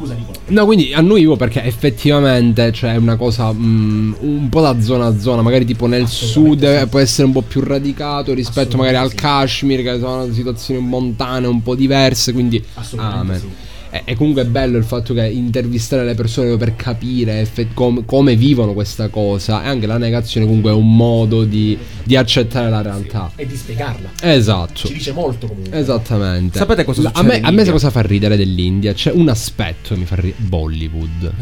Scusa, 0.00 0.14
Nicola. 0.14 0.38
No, 0.46 0.64
quindi 0.64 0.94
annuivo 0.94 1.36
perché 1.36 1.62
effettivamente 1.62 2.70
c'è 2.70 2.96
una 2.96 3.16
cosa 3.16 3.52
mm, 3.52 4.14
un 4.20 4.48
po' 4.48 4.62
da 4.62 4.80
zona 4.80 5.06
a 5.06 5.18
zona, 5.18 5.42
magari 5.42 5.66
tipo 5.66 5.86
nel 5.86 6.08
sud 6.08 6.62
eh, 6.62 6.86
può 6.86 7.00
essere 7.00 7.26
un 7.26 7.34
po' 7.34 7.42
più 7.42 7.60
radicato 7.60 8.32
rispetto 8.32 8.78
magari 8.78 8.96
al 8.96 9.12
Kashmir, 9.12 9.82
che 9.82 9.98
sono 9.98 10.32
situazioni 10.32 10.80
montane 10.80 11.46
un 11.46 11.62
po' 11.62 11.74
diverse, 11.74 12.32
quindi 12.32 12.64
Assolutamente 12.74 13.20
amen. 13.20 13.40
sì. 13.40 13.68
E, 13.92 14.02
e 14.04 14.14
comunque 14.14 14.42
è 14.42 14.44
bello 14.44 14.78
il 14.78 14.84
fatto 14.84 15.12
che 15.14 15.26
intervistare 15.26 16.04
le 16.04 16.14
persone 16.14 16.56
per 16.56 16.76
capire 16.76 17.40
effe- 17.40 17.68
com- 17.74 18.04
come 18.04 18.36
vivono 18.36 18.72
questa 18.72 19.08
cosa 19.08 19.64
e 19.64 19.66
anche 19.68 19.86
la 19.86 19.98
negazione 19.98 20.46
comunque 20.46 20.70
è 20.70 20.74
un 20.74 20.94
modo 20.94 21.42
di, 21.44 21.76
di 22.04 22.16
accettare 22.16 22.70
la 22.70 22.82
realtà. 22.82 23.32
E 23.34 23.46
di 23.46 23.56
spiegarla. 23.56 24.10
Esatto. 24.20 24.86
Ci 24.86 24.92
dice 24.92 25.12
molto 25.12 25.46
comunque. 25.48 25.76
Esattamente. 25.78 26.58
Sapete 26.58 26.84
cosa 26.84 27.02
La- 27.02 27.12
succede 27.14 27.36
A 27.36 27.40
me, 27.40 27.46
a 27.46 27.50
me 27.50 27.70
cosa 27.70 27.90
fa 27.90 28.00
ridere 28.02 28.36
dell'India? 28.36 28.92
C'è 28.92 29.10
un 29.12 29.28
aspetto 29.28 29.94
che 29.94 29.96
mi 29.96 30.06
fa 30.06 30.14
ridere. 30.16 30.34
Bollywood. 30.38 31.32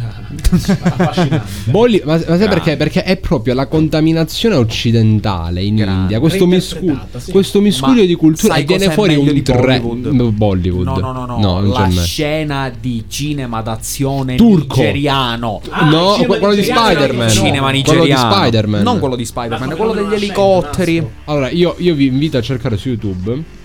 Affascinante. 0.83 1.43
Bolly- 1.65 2.03
ma, 2.05 2.15
ma 2.27 2.37
sai 2.39 2.49
perché? 2.49 2.77
Perché 2.77 3.03
è 3.03 3.17
proprio 3.19 3.55
la 3.55 3.67
contaminazione 3.67 4.55
occidentale 4.55 5.63
in 5.63 5.77
Grande. 5.77 6.01
India. 6.01 6.21
Questo, 6.21 6.47
miscu- 6.47 6.99
sì. 7.19 7.31
questo 7.31 7.61
miscuglio 7.61 8.01
Ma 8.01 8.07
di 8.07 8.15
cultura 8.15 8.55
e 8.57 8.65
viene 8.65 8.91
fuori 8.91 9.17
un 9.17 9.43
tre- 9.43 9.81
Bollywood? 9.81 10.31
Bollywood. 10.33 10.85
No, 10.87 10.99
no, 10.99 11.13
no, 11.13 11.27
no. 11.27 11.61
non 11.61 11.73
c'è 11.73 11.79
la 11.79 11.87
me. 11.89 12.03
Scena 12.39 12.71
di 12.71 13.05
cinema 13.09 13.63
d'azione 13.63 14.37
Turco. 14.37 14.77
nigeriano. 14.77 15.61
Ah, 15.71 15.89
no, 15.89 16.15
quello 16.27 16.51
di 16.51 16.61
nigeriano, 16.61 16.87
Spider-Man. 16.87 17.31
cinema 17.31 17.71
Quello 17.71 17.71
di 17.71 17.77
nigeriano. 17.79 18.35
Spider-Man. 18.35 18.83
Non 18.83 18.99
quello 18.99 19.17
di 19.17 19.25
Spider-Man, 19.25 19.69
Ma 19.69 19.75
quello 19.75 19.93
degli 19.93 20.13
elicotteri. 20.13 21.11
Allora, 21.25 21.51
io, 21.51 21.75
io 21.79 21.95
vi 21.95 22.07
invito 22.07 22.39
a 22.39 22.43
cercare 22.43 22.77
su 22.77 22.89
YouTube. 22.89 23.57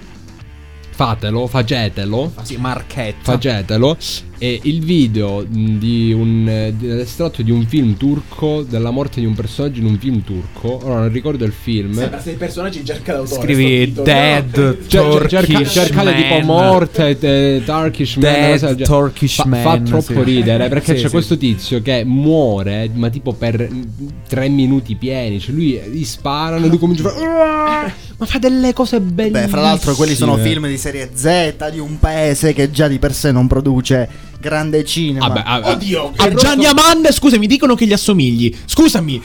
Fatelo, 0.89 1.47
facetelo. 1.47 2.33
Sì, 2.43 2.57
Marchetta. 2.57 3.31
Facetelo. 3.31 3.97
E 4.37 4.59
il 4.63 4.83
video 4.83 5.45
mh, 5.47 5.77
di 5.77 6.11
un 6.11 6.47
eh, 6.49 6.73
di- 6.75 7.51
un 7.51 7.65
film 7.65 7.95
turco 7.95 8.63
della 8.63 8.91
morte 8.91 9.19
di 9.19 9.25
un 9.25 9.33
personaggio 9.35 9.79
in 9.79 9.85
un 9.85 9.97
film 9.97 10.23
turco. 10.23 10.79
Ora 10.83 10.99
non 10.99 11.11
ricordo 11.11 11.45
il 11.45 11.53
film. 11.53 11.93
Sembra 11.93 12.19
se 12.19 12.31
i 12.31 12.35
personaggi 12.35 12.83
cerca 12.83 13.13
d'autore. 13.13 13.41
Scrivi 13.41 13.85
titolo. 13.85 14.05
Dead 14.05 14.77
Cioè, 14.87 15.11
cer- 15.11 15.27
cerca- 15.29 15.45
Turkish 15.53 15.71
cercate 15.71 16.15
tipo 16.15 16.39
morte 16.41 17.17
eh, 17.19 17.61
Turkish 17.65 18.15
Man 18.17 18.31
Dead. 18.59 18.83
Turkish 18.83 19.35
fa, 19.35 19.45
Man, 19.45 19.61
fa 19.61 19.79
troppo 19.79 20.01
sì. 20.13 20.23
ridere 20.23 20.67
perché 20.69 20.95
Sì, 20.95 21.01
c'è 21.01 21.07
sì. 21.07 21.11
questo 21.13 21.37
tizio 21.37 21.81
che 21.81 22.03
muore 22.05 22.89
ma 22.93 23.09
tipo 23.09 23.33
per 23.33 23.69
mm, 23.71 23.81
tre 24.27 24.49
minuti 24.49 24.95
pieni 24.95 25.39
cioè 25.39 25.53
lui 25.53 25.79
gli 25.91 26.03
sparano 26.03 26.65
e 26.65 26.69
lui 26.69 26.77
comincia 26.79 27.07
a 27.07 27.11
fare 27.11 27.93
ma 28.17 28.25
fa 28.25 28.37
delle 28.39 28.73
cose 28.73 28.99
bellissime 28.99 29.43
Beh, 29.43 29.47
fra 29.47 29.61
l'altro 29.61 29.93
quelli 29.95 30.15
sono 30.15 30.37
film 30.37 30.67
di 30.67 30.77
serie 30.77 31.09
Z 31.13 31.69
di 31.71 31.79
un 31.79 31.99
paese 31.99 32.53
che 32.53 32.69
già 32.71 32.87
di 32.87 32.99
per 32.99 33.13
sé 33.13 33.31
non 33.31 33.47
produce 33.47 34.07
grande 34.43 34.83
cinema. 34.83 35.27
Vabbè, 35.29 35.43
vabbè. 35.43 35.71
Oddio, 35.71 36.11
a 36.17 36.33
Gianni 36.33 36.65
Aman, 36.65 37.07
scusami, 37.09 37.47
dicono 37.47 37.75
che 37.75 37.85
gli 37.87 37.93
assomigli. 37.93 38.53
Scusami. 38.65 39.21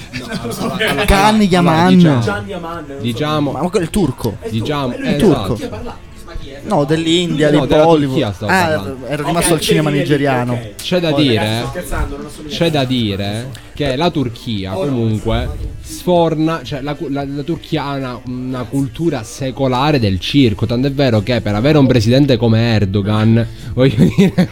Canni 1.06 1.46
Yaman. 1.46 1.96
diciamo- 1.96 2.20
Gianni 2.20 2.52
Aman. 2.52 2.84
diciamo 3.00 3.50
Ma 3.50 3.58
quello 3.58 3.78
è 3.78 3.82
il 3.82 3.90
turco. 3.90 4.36
diciamo 4.48 4.94
Il 4.94 5.04
esatto. 5.06 5.54
turco. 5.54 5.96
No, 6.64 6.84
dell'India, 6.84 7.50
No, 7.50 7.66
di 7.66 7.74
Bollywood. 7.74 8.22
Ah, 8.22 8.30
parlando. 8.46 8.96
ero 9.08 9.26
rimasto 9.26 9.54
al 9.54 9.60
cinema 9.60 9.90
nigeriano. 9.90 10.58
C'è 10.80 11.00
da 11.00 11.12
dire 11.12 11.64
C'è 12.48 12.70
da 12.70 12.84
dire 12.84 13.50
che 13.78 13.94
la 13.94 14.10
Turchia 14.10 14.72
comunque 14.72 15.48
sforna, 15.80 16.62
cioè 16.64 16.80
la, 16.80 16.96
la- 17.10 17.24
la 17.24 17.42
Turchia 17.44 17.84
ha 17.84 17.94
una, 17.94 18.20
una 18.26 18.62
cultura 18.64 19.22
secolare 19.22 20.00
del 20.00 20.18
circo, 20.18 20.66
tant'è 20.66 20.90
vero 20.90 21.22
che 21.22 21.40
per 21.40 21.54
avere 21.54 21.78
un 21.78 21.86
presidente 21.86 22.36
come 22.36 22.72
Erdogan, 22.74 23.46
voglio 23.74 24.04
dire, 24.16 24.50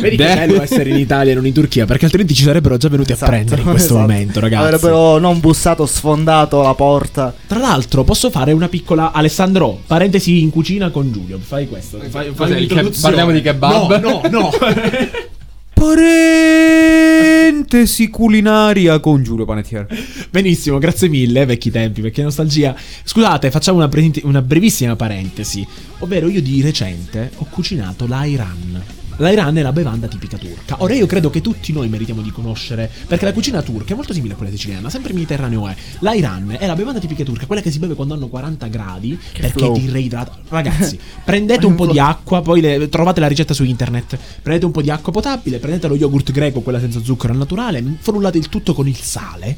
Vedi 0.00 0.16
che 0.16 0.24
bello 0.24 0.62
essere 0.62 0.90
in 0.90 0.96
Italia 0.98 1.32
e 1.32 1.34
non 1.34 1.44
in 1.44 1.52
Turchia, 1.52 1.86
perché 1.86 2.04
altrimenti 2.04 2.34
ci 2.34 2.44
sarebbero 2.44 2.76
già 2.76 2.88
venuti 2.88 3.10
a 3.10 3.16
prendere 3.16 3.62
in 3.62 3.68
questo 3.68 3.94
Esatto. 3.94 4.08
momento, 4.08 4.38
ragazzi. 4.38 4.64
Avrebbero 4.64 5.18
non 5.18 5.40
bussato, 5.40 5.84
sfondato 5.84 6.62
la 6.62 6.74
porta. 6.74 7.34
Tra 7.48 7.58
l'altro, 7.58 8.04
posso 8.04 8.30
fare 8.30 8.52
una 8.52 8.68
piccola 8.68 9.10
Alessandro, 9.10 9.80
parentesi 9.88 10.40
in 10.40 10.50
cucina 10.50 10.90
con 10.90 11.10
Giulio. 11.12 11.40
Fai 11.42 11.66
questo. 11.68 11.98
Fai, 12.08 12.30
fai 12.32 12.66
ke- 12.68 12.92
parliamo 13.00 13.32
di 13.32 13.42
kebab? 13.42 13.98
No, 14.00 14.20
no, 14.22 14.28
no. 14.30 14.50
Parentesi 17.44 18.08
culinaria 18.08 18.98
con 19.00 19.22
Giulio 19.22 19.44
Panettiere. 19.44 19.86
Benissimo, 20.30 20.78
grazie 20.78 21.10
mille, 21.10 21.44
vecchi 21.44 21.70
tempi, 21.70 22.00
perché 22.00 22.22
nostalgia. 22.22 22.74
Scusate, 23.04 23.50
facciamo 23.50 23.76
una, 23.76 23.88
pre- 23.88 24.12
una 24.22 24.40
brevissima 24.40 24.96
parentesi. 24.96 25.66
Ovvero, 25.98 26.28
io 26.28 26.40
di 26.40 26.62
recente 26.62 27.32
ho 27.36 27.46
cucinato 27.50 28.06
l'Airan. 28.06 28.82
L'Airan 29.18 29.56
è 29.56 29.62
la 29.62 29.72
bevanda 29.72 30.08
tipica 30.08 30.36
turca. 30.36 30.76
Ora 30.78 30.94
io 30.94 31.06
credo 31.06 31.30
che 31.30 31.40
tutti 31.40 31.72
noi 31.72 31.88
meritiamo 31.88 32.20
di 32.20 32.32
conoscere, 32.32 32.90
perché 33.06 33.24
la 33.24 33.32
cucina 33.32 33.62
turca 33.62 33.92
è 33.92 33.96
molto 33.96 34.12
simile 34.12 34.34
a 34.34 34.36
quella 34.36 34.50
siciliana, 34.50 34.90
sempre 34.90 35.12
mediterraneo 35.12 35.68
è. 35.68 35.76
L'Airan 36.00 36.56
è 36.58 36.66
la 36.66 36.74
bevanda 36.74 36.98
tipica 36.98 37.22
turca, 37.22 37.46
quella 37.46 37.62
che 37.62 37.70
si 37.70 37.78
beve 37.78 37.94
quando 37.94 38.14
hanno 38.14 38.26
40 38.26 38.66
gradi, 38.66 39.18
perché 39.32 39.50
flow. 39.50 39.74
ti 39.74 39.88
reidrata. 39.88 40.36
Ragazzi, 40.48 40.98
prendete 41.24 41.64
un 41.64 41.76
po' 41.76 41.86
di 41.86 41.98
acqua, 42.00 42.42
poi 42.42 42.60
le- 42.60 42.88
trovate 42.88 43.20
la 43.20 43.28
ricetta 43.28 43.54
su 43.54 43.62
internet. 43.62 44.18
Prendete 44.42 44.66
un 44.66 44.72
po' 44.72 44.82
di 44.82 44.90
acqua 44.90 45.12
potabile, 45.12 45.58
prendete 45.58 45.86
lo 45.86 45.94
yogurt 45.94 46.32
greco, 46.32 46.60
quella 46.60 46.80
senza 46.80 47.00
zucchero 47.02 47.32
al 47.32 47.38
naturale, 47.38 47.82
frullate 48.00 48.38
il 48.38 48.48
tutto 48.48 48.74
con 48.74 48.88
il 48.88 48.96
sale. 48.96 49.56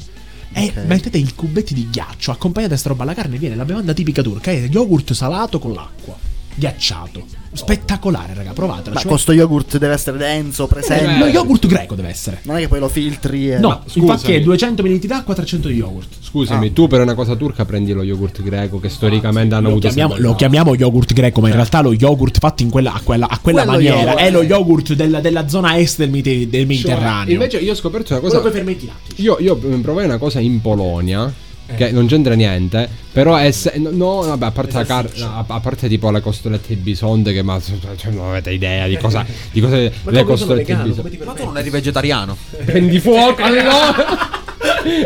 E 0.53 0.71
mettete 0.85 1.17
i 1.17 1.33
cubetti 1.35 1.73
di 1.73 1.87
ghiaccio, 1.89 2.31
accompagnate 2.31 2.73
a 2.73 2.77
sta 2.77 2.89
roba 2.89 3.03
alla 3.03 3.13
carne, 3.13 3.37
viene 3.37 3.55
la 3.55 3.65
bevanda 3.65 3.93
tipica 3.93 4.21
turca, 4.21 4.51
è 4.51 4.67
yogurt 4.69 5.13
salato 5.13 5.59
con 5.59 5.73
l'acqua, 5.73 6.17
ghiacciato. 6.57 7.25
Spettacolare, 7.53 8.33
raga, 8.33 8.51
provatela. 8.53 8.95
Ma 8.95 8.99
Cioè- 8.99 9.09
questo 9.09 9.31
yogurt 9.31 9.77
deve 9.77 9.93
essere 9.93 10.17
denso, 10.17 10.67
presente. 10.67 11.17
lo 11.17 11.25
yogurt 11.27 11.65
greco 11.65 11.95
deve 11.95 12.09
essere. 12.09 12.39
Non 12.43 12.57
è 12.57 12.59
che 12.59 12.67
poi 12.67 12.79
lo 12.79 12.87
filtri 12.87 13.51
e... 13.51 13.57
No, 13.57 13.81
scusami. 13.85 14.11
infatti 14.11 14.33
è 14.33 14.41
200 14.41 14.83
ml 14.83 14.99
d'acqua, 14.99 15.33
300 15.33 15.67
di 15.69 15.75
yogurt. 15.75 16.07
Scusami, 16.21 16.73
tu 16.73 16.87
per 16.87 17.01
una 17.01 17.15
cosa 17.15 17.35
turca 17.35 17.65
prendi 17.65 17.93
lo 17.93 18.03
yogurt 18.03 18.43
greco 18.43 18.79
che 18.79 18.89
storicamente 18.89 19.55
hanno 19.55 19.69
Lo 19.69 19.75
avuto 19.75 19.87
chiamiamo, 19.87 20.15
lo 20.17 20.35
chiamiamo 20.35 20.75
yogurt 20.75 21.13
greco, 21.13 21.41
ma 21.41 21.47
in 21.47 21.55
realtà 21.55 21.81
lo 21.81 21.93
yogurt 21.93 22.37
fatto 22.37 22.63
in 22.63 22.69
quella, 22.69 22.93
a 22.93 23.01
quella, 23.03 23.27
a 23.27 23.39
quella 23.39 23.63
Quello 23.63 23.77
maniera 23.77 24.01
yogurt. 24.01 24.17
è 24.19 24.31
lo 24.31 24.43
yogurt 24.43 24.93
della, 24.93 25.19
della 25.19 25.47
zona 25.47 25.77
est 25.79 25.97
del, 25.97 26.09
del 26.47 26.67
Mediterraneo. 26.67 27.23
Cioè, 27.25 27.33
invece 27.33 27.57
io 27.57 27.71
ho 27.71 27.75
scoperto 27.75 28.11
una 28.11 28.19
quello 28.21 28.35
cosa 28.35 28.47
con 28.47 28.51
i 28.51 28.55
fermenti 28.55 28.85
lattici. 28.85 29.21
Io, 29.21 29.37
io 29.39 29.59
mm, 29.63 29.81
provai 29.81 30.05
una 30.05 30.17
cosa 30.17 30.39
in 30.39 30.61
Polonia. 30.61 31.33
Eh. 31.69 31.75
Che 31.75 31.91
non 31.91 32.07
c'entra 32.07 32.33
niente. 32.33 32.89
Però 33.11 33.35
è. 33.35 33.51
se- 33.51 33.73
no, 33.77 33.89
no, 33.91 34.21
vabbè, 34.21 34.45
a 34.45 34.51
parte, 34.51 34.73
la 34.73 34.85
car- 34.85 35.11
a, 35.21 35.43
a 35.47 35.59
parte 35.59 35.87
tipo 35.87 36.09
le 36.11 36.21
costolette 36.21 36.69
di 36.69 36.75
bisonte. 36.75 37.33
Che 37.33 37.41
ma 37.43 37.59
cioè, 37.61 38.11
non 38.11 38.29
avete 38.29 38.51
idea 38.51 38.87
di 38.87 38.97
cosa. 38.97 39.25
Di 39.51 39.59
cosa 39.59 39.75
le 39.75 40.23
costolette 40.23 40.75
bisonte. 40.75 41.19
Ma 41.25 41.33
tu 41.33 41.45
non 41.45 41.57
eri 41.57 41.69
vegetariano? 41.69 42.37
Prendi 42.65 42.99
fuoco 42.99 43.41
allora! 43.43 44.35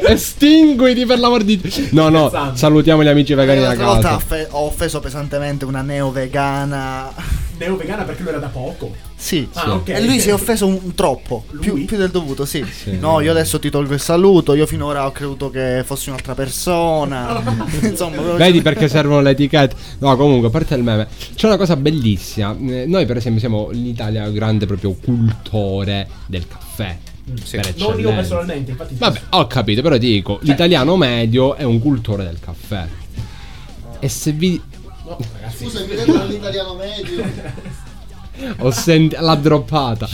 Estinguiti 0.08 1.06
per 1.06 1.20
l'amor 1.20 1.44
di 1.44 1.60
Dio. 1.60 1.88
No, 1.92 2.10
no, 2.10 2.32
salutiamo 2.54 3.04
gli 3.04 3.08
amici 3.08 3.34
vegani 3.34 3.60
da 3.60 3.68
L'altra 3.68 3.86
volta 3.86 4.02
casa. 4.02 4.14
ho 4.14 4.18
offe- 4.18 4.48
ho 4.52 4.66
offeso 4.66 5.00
pesantemente 5.00 5.66
una 5.66 5.82
neo 5.82 6.12
vegana. 6.12 7.12
Neo 7.58 7.76
vegana 7.76 8.04
perché 8.04 8.22
lui 8.22 8.32
era 8.32 8.40
da 8.40 8.48
poco. 8.48 8.94
Sì. 9.22 9.48
Ah, 9.54 9.76
ok. 9.76 9.90
E 9.90 10.02
lui 10.04 10.20
si 10.20 10.30
è 10.30 10.34
offeso 10.34 10.66
un, 10.66 10.96
troppo. 10.96 11.46
Più, 11.60 11.86
più 11.86 11.96
del 11.96 12.10
dovuto, 12.10 12.44
sì. 12.44 12.66
Sì. 12.66 12.98
No, 12.98 13.20
io 13.20 13.30
adesso 13.30 13.60
ti 13.60 13.70
tolgo 13.70 13.94
il 13.94 14.00
saluto. 14.00 14.56
Io 14.56 14.66
finora 14.66 15.06
ho 15.06 15.12
creduto 15.12 15.52
che 15.52 15.84
fossi 15.86 16.10
un'altra 16.10 16.34
persona. 16.34 17.40
Insomma, 17.84 18.20
Vedi 18.34 18.64
perché 18.64 18.90
servono 18.90 19.22
le 19.22 19.30
etichette? 19.30 19.76
No, 20.00 20.18
comunque, 20.18 20.48
a 20.48 20.50
parte 20.52 20.74
il 20.74 20.82
meme, 20.82 21.08
c'è 21.36 21.46
una 21.46 21.58
cosa 21.58 21.76
bellissima. 21.76 22.58
Eh, 22.60 22.86
Noi, 22.88 23.06
per 23.06 23.18
esempio, 23.18 23.40
siamo 23.40 23.70
in 23.72 23.86
Italia 23.86 24.28
grande 24.30 24.66
proprio 24.66 24.94
cultore 24.94 26.08
del 26.26 26.48
caffè. 26.48 26.98
Per 27.24 27.36
Non 27.36 27.38
io 27.38 27.44
eccellenza. 27.70 28.12
personalmente, 28.14 28.72
infatti. 28.72 28.96
Vabbè, 28.98 29.22
ho 29.30 29.46
capito, 29.46 29.84
però 29.84 29.98
ti 30.00 30.08
dico, 30.08 30.40
l'italiano 30.42 30.98
medio 30.98 31.54
è 31.56 31.64
un 31.64 31.80
cultore 31.80 32.24
del 32.24 32.40
caffè. 32.40 32.88
E 34.00 34.10
se 34.10 34.32
vi... 34.32 34.60
Scusa, 35.56 35.82
mi 35.82 35.94
vedo 35.96 36.26
l'italiano 36.26 36.74
medio. 36.74 37.70
Ho 38.60 38.72
sentito 38.72 39.22
l'ha 39.22 39.36
droppata. 39.36 40.08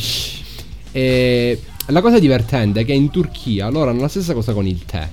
E 0.91 1.61
la 1.87 2.01
cosa 2.01 2.19
divertente 2.19 2.81
è 2.81 2.85
che 2.85 2.93
in 2.93 3.09
Turchia 3.09 3.69
loro 3.69 3.89
hanno 3.91 4.01
la 4.01 4.07
stessa 4.07 4.33
cosa 4.33 4.53
con 4.53 4.65
il 4.65 4.83
tè. 4.85 5.07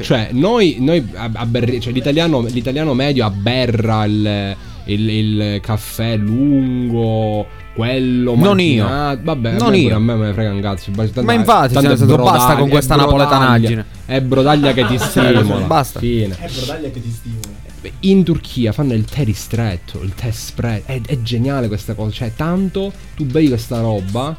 Cioè, 0.00 0.28
noi, 0.32 0.76
noi 0.78 1.04
a- 1.14 1.30
aberri- 1.34 1.80
cioè, 1.80 1.92
l'italiano, 1.92 2.40
l'italiano 2.42 2.94
medio 2.94 3.24
aberra 3.26 4.04
il, 4.04 4.56
il- 4.84 5.08
il 5.08 5.60
caffè 5.60 6.16
lungo, 6.16 7.46
quello 7.74 8.36
Non 8.36 8.60
io. 8.60 8.86
Vabbè, 8.86 9.52
Non 9.52 9.68
a 9.68 9.70
me 9.70 9.76
io. 9.76 9.82
pure- 9.82 9.94
A 9.94 9.98
me 9.98 10.14
me 10.14 10.26
ne 10.26 10.32
frega 10.34 10.52
un 10.52 10.60
cazzo. 10.60 10.90
Tanto- 10.92 11.22
Ma 11.22 11.32
infatti, 11.32 11.74
tanto 11.74 11.88
senso, 11.96 12.06
basta 12.16 12.30
brodaglia- 12.32 12.54
con 12.58 12.68
è 12.68 12.70
questa 12.70 12.94
napoletanaggine. 12.96 13.84
È 14.06 14.20
brodaglia 14.20 14.72
che 14.72 14.86
ti 14.86 14.98
stimola. 15.02 15.66
Basta. 15.66 15.98
Fine. 15.98 16.36
È 16.38 16.48
brodaglia 16.48 16.90
che 16.90 17.02
ti 17.02 17.10
stimola. 17.10 17.57
In 18.00 18.24
Turchia 18.24 18.72
fanno 18.72 18.94
il 18.94 19.04
tè 19.04 19.24
ristretto, 19.24 20.02
il 20.02 20.14
tè 20.14 20.30
spread. 20.30 20.82
È, 20.84 21.00
è 21.06 21.20
geniale 21.22 21.68
questa 21.68 21.94
cosa. 21.94 22.10
Cioè, 22.10 22.32
tanto 22.34 22.92
tu 23.14 23.24
bevi 23.24 23.48
questa 23.48 23.80
roba, 23.80 24.36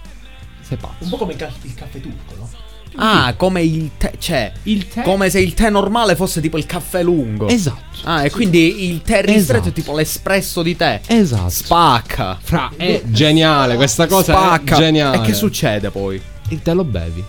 sei 0.61 0.77
pazzo. 0.77 1.03
Un 1.03 1.09
po' 1.09 1.17
come 1.17 1.33
il 1.33 1.37
ca- 1.37 1.51
il 1.61 1.73
caffè 1.73 1.99
turco, 2.01 2.35
no? 2.37 2.49
Ah, 2.95 3.33
come 3.37 3.61
il 3.61 3.91
tè. 3.97 4.13
Cioè, 4.17 4.51
Il 4.63 4.87
tè. 4.87 5.03
come 5.03 5.29
se 5.29 5.39
il 5.39 5.53
tè 5.53 5.69
normale 5.69 6.15
fosse 6.15 6.41
tipo 6.41 6.57
il 6.57 6.65
caffè 6.65 7.03
lungo. 7.03 7.47
Esatto. 7.47 7.99
Ah, 8.03 8.25
e 8.25 8.31
quindi 8.31 8.89
il 8.89 9.01
tè 9.03 9.21
ristretto 9.21 9.51
Esatto. 9.61 9.69
è 9.69 9.71
tipo 9.73 9.95
l'espresso 9.95 10.61
di 10.63 10.75
tè. 10.75 10.99
Esatto. 11.05 11.49
Spacca. 11.49 12.37
Fra, 12.41 12.71
è 12.75 13.03
geniale, 13.05 13.75
questa 13.75 14.07
cosa 14.07 14.33
Spacca. 14.33 14.75
è 14.75 14.79
geniale. 14.79 15.17
E 15.17 15.21
che 15.21 15.33
succede 15.33 15.91
poi? 15.91 16.19
E 16.49 16.61
te 16.61 16.73
lo 16.73 16.83
bevi. 16.83 17.23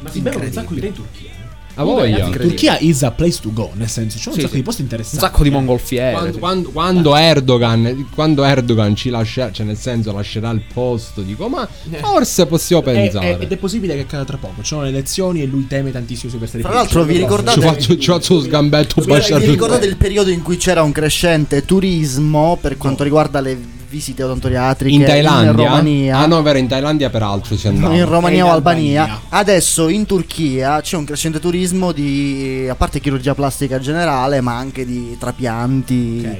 Ma 0.00 0.10
si 0.10 0.20
bevono 0.20 0.44
un 0.46 0.52
sacco 0.52 0.74
di 0.74 0.80
tè 0.80 0.86
in 0.86 0.94
Turchia. 0.94 1.30
Eh. 1.76 1.80
A 1.80 1.82
voglia. 1.84 2.28
Turchia 2.30 2.76
is 2.78 3.02
a 3.02 3.10
place 3.10 3.40
to 3.40 3.50
go, 3.52 3.70
nel 3.74 3.88
senso, 3.88 4.18
c'è 4.18 4.28
un 4.28 4.34
Sì, 4.34 4.40
sacco 4.40 4.52
sì. 4.52 4.56
di 4.58 4.62
posti 4.62 4.80
Un 4.82 4.86
interessanti. 4.88 5.24
sacco 5.24 5.42
di 5.42 5.50
mongolfiere. 5.50 6.12
Quando, 6.12 6.38
quando- 6.38 6.70
quando 6.70 7.16
Erdogan, 7.16 8.08
quando 8.14 8.44
Erdogan 8.44 8.94
ci 8.94 9.10
lascerà, 9.10 9.50
cioè 9.50 9.66
nel 9.66 9.76
senso 9.76 10.12
lascerà 10.12 10.50
il 10.50 10.62
posto, 10.72 11.20
dico, 11.22 11.48
ma 11.48 11.68
forse 12.00 12.46
possiamo 12.46 12.82
Eh, 12.82 12.84
pensare. 12.92 13.38
eh, 13.38 13.42
ed 13.42 13.52
è 13.52 13.56
possibile 13.56 13.94
che 13.94 14.00
accada 14.02 14.24
tra 14.24 14.36
poco. 14.36 14.60
Ci 14.62 14.68
sono 14.68 14.82
le 14.82 14.88
elezioni 14.88 15.42
e 15.42 15.46
lui 15.46 15.66
teme 15.66 15.90
tantissimo 15.90 16.30
su 16.30 16.38
queste 16.38 16.60
Tra 16.60 16.72
l'altro, 16.72 17.02
vi 17.04 17.16
ricordate- 17.16 17.60
ci 17.60 17.66
faccio, 17.66 17.98
ci 17.98 18.10
faccio 18.10 18.40
sgambetto 18.40 19.00
Vi 19.02 19.46
ricordate 19.46 19.86
il 19.86 19.96
periodo 19.96 20.30
in 20.30 20.42
cui 20.42 20.56
c'era 20.56 20.82
un 20.82 20.92
crescente 20.92 21.64
turismo 21.64 22.56
per 22.60 22.76
quanto 22.76 23.02
riguarda 23.02 23.40
le 23.40 23.58
visite 23.88 24.22
odontoriatriche 24.22 24.94
in 24.94 25.04
Thailandia? 25.04 25.50
in 25.50 25.56
Romania? 25.56 26.18
Ah 26.18 26.26
no, 26.26 26.42
vero, 26.42 26.58
in 26.58 26.68
Thailandia 26.68 27.10
peraltro 27.10 27.56
si 27.56 27.68
andava. 27.68 27.94
in 27.94 28.04
Romania 28.06 28.46
o 28.46 28.50
Albania. 28.50 29.02
Albania. 29.02 29.26
Adesso 29.30 29.88
in 29.88 30.06
Turchia 30.06 30.80
c'è 30.80 30.96
un 30.96 31.04
crescente 31.04 31.38
turismo 31.40 31.92
di 31.92 32.66
a 32.68 32.74
parte 32.74 33.00
chirurgia 33.00 33.34
plastica 33.34 33.78
generale, 33.78 34.40
ma 34.40 34.56
anche 34.56 34.84
di 34.84 35.16
trapianti 35.18 36.22
Ok. 36.24 36.36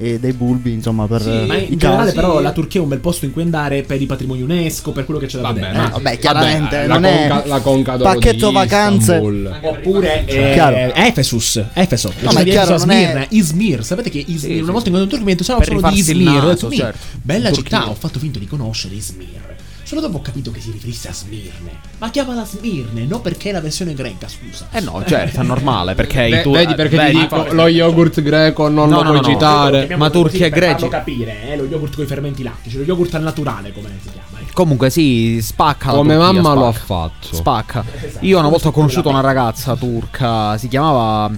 E 0.00 0.18
dei 0.20 0.32
bulbi, 0.32 0.72
insomma, 0.72 1.06
per 1.06 1.22
Sì, 1.22 1.28
eh, 1.30 1.44
Ma 1.46 1.56
in 1.56 1.76
generale, 1.76 2.04
casi. 2.04 2.14
però, 2.14 2.40
la 2.40 2.52
Turchia 2.52 2.80
è 2.80 2.82
un 2.82 2.88
bel 2.88 3.00
posto 3.00 3.24
in 3.24 3.32
cui 3.32 3.42
andare 3.42 3.82
per 3.82 4.00
i 4.00 4.06
patrimoni 4.06 4.42
UNESCO, 4.42 4.92
per 4.92 5.04
quello 5.04 5.18
che 5.18 5.26
c'è 5.26 5.36
da 5.36 5.42
Vabbè, 5.48 5.60
vedere. 5.60 5.76
ma- 5.78 5.86
eh. 5.88 5.90
Vabbè, 5.90 6.18
chiaramente 6.18 6.86
Vabbè, 6.86 6.86
non 6.86 7.00
la 7.02 7.08
è 7.08 7.28
conca, 7.28 7.46
la 7.46 7.60
conca 7.60 7.96
d'oro 7.96 8.12
pacchetto 8.12 8.48
di 8.48 8.54
vacanze. 8.54 9.16
Oppure 9.62 10.24
eh, 10.26 10.52
Chiaro. 10.52 10.94
Efesus, 10.94 11.62
Efeso, 11.74 12.12
la 12.20 12.32
ma 12.32 12.42
chiaro, 12.42 12.70
Efeso, 12.74 12.86
non 12.86 12.94
è- 12.96 13.26
Izmir. 13.30 13.84
Sapete 13.84 14.10
che 14.10 14.18
Izmir, 14.18 14.38
Sì, 14.38 14.46
una 14.58 14.66
sì, 14.66 14.70
volta 14.72 14.88
incontrato 14.88 15.02
un 15.02 15.08
turco 15.08 15.24
mi 15.24 15.30
ha 15.32 15.34
detto 15.34 15.44
ciao, 15.44 15.58
Per 15.58 15.66
sono 15.66 15.90
di 15.90 15.98
Izmir. 15.98 16.42
Naso, 16.44 16.68
"Mi, 16.68 16.76
certo. 16.76 16.98
Bella 17.22 17.50
città, 17.52 17.88
ho 17.90 17.94
fatto 17.94 18.18
finta 18.18 18.38
di 18.38 18.46
conoscere 18.46 18.94
Izmir. 18.94 19.56
Solo 19.88 20.02
dopo 20.02 20.18
ho 20.18 20.20
capito 20.20 20.50
che 20.50 20.60
si 20.60 20.70
riferisse 20.70 21.08
a 21.08 21.14
Smirne. 21.14 21.80
Ma 21.96 22.10
chiamala 22.10 22.44
Smirne, 22.44 23.06
no 23.06 23.20
perché 23.20 23.48
è 23.48 23.52
la 23.52 23.62
versione 23.62 23.94
greca, 23.94 24.28
scusa. 24.28 24.68
Eh 24.70 24.80
no, 24.80 25.02
certo, 25.06 25.40
è 25.40 25.42
normale 25.42 25.94
perché 25.94 26.26
i 26.26 26.42
tu- 26.42 26.52
vedi 26.52 26.74
perché 26.74 26.96
vedi, 26.96 27.12
ti 27.12 27.18
dico 27.20 27.46
lo 27.54 27.66
yogurt 27.68 28.20
greco 28.20 28.68
non 28.68 28.90
No, 28.90 28.96
lo 28.96 29.02
no, 29.04 29.08
puoi 29.12 29.20
no, 29.22 29.26
no. 29.26 29.32
citare. 29.32 29.96
Ma 29.96 30.10
così 30.10 30.20
turchi 30.20 30.42
e 30.44 30.50
per 30.50 30.62
farlo 30.72 30.88
capire, 30.88 31.48
eh, 31.52 31.56
lo 31.56 31.64
yogurt 31.64 31.94
con 31.94 32.04
i 32.04 32.06
fermenti 32.06 32.42
lattici, 32.42 32.76
lo 32.76 32.82
yogurt 32.84 33.14
al 33.14 33.22
naturale, 33.22 33.72
come 33.72 33.88
si 34.02 34.10
chiama. 34.10 34.40
ecco. 34.42 34.50
Comunque 34.52 34.90
sì, 34.90 35.38
spacca 35.40 35.86
la 35.86 35.92
Come 35.96 36.16
Turchia, 36.16 36.32
mamma 36.42 36.52
lo 36.54 36.66
ha 36.66 36.72
spacca. 36.74 36.84
fatto. 36.84 37.34
Spacca. 37.36 37.84
Io 38.20 38.38
una 38.38 38.48
volta 38.48 38.68
ho 38.68 38.72
conosciuto 38.72 39.08
una 39.08 39.20
ragazza 39.22 39.74
turca, 39.74 40.58
si 40.58 40.68
chiamava 40.68 41.30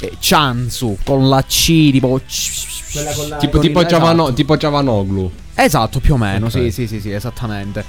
eh, 0.00 0.12
Chansu 0.18 0.96
con 1.04 1.28
la 1.28 1.42
C 1.42 1.90
tipo 1.92 2.18
Quella 2.92 3.12
con 3.12 3.28
la- 3.28 3.36
Tipo, 3.36 3.52
con 3.58 3.60
tipo, 3.60 3.80
il- 3.82 3.86
Giavano- 3.86 4.22
esatto. 4.22 4.34
tipo 4.34 4.56
Giavanoglu. 4.56 5.30
Esatto, 5.54 6.00
più 6.00 6.14
o 6.14 6.16
meno, 6.16 6.46
Ok. 6.46 6.52
sì, 6.52 6.70
sì, 6.70 6.86
sì, 6.86 7.00
sì, 7.00 7.12
esattamente. 7.12 7.84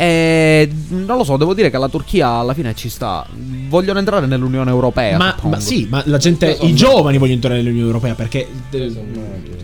E 0.00 0.66
non 0.88 1.18
lo 1.18 1.24
so, 1.24 1.36
devo 1.36 1.52
dire 1.52 1.68
che 1.68 1.76
la 1.76 1.90
Turchia 1.90 2.26
alla 2.28 2.54
fine 2.54 2.74
ci 2.74 2.88
sta. 2.88 3.26
Vogliono 3.68 3.98
entrare 3.98 4.24
nell'Unione 4.24 4.70
Europea. 4.70 5.18
Ma, 5.18 5.36
ma 5.42 5.60
sì, 5.60 5.86
ma 5.90 6.02
la 6.06 6.16
gente, 6.16 6.56
i 6.62 6.74
giovani 6.74 7.18
vogliono 7.18 7.34
entrare 7.34 7.56
nell'Unione 7.56 7.86
Europea 7.86 8.14
perché, 8.14 8.48
eh, 8.70 8.92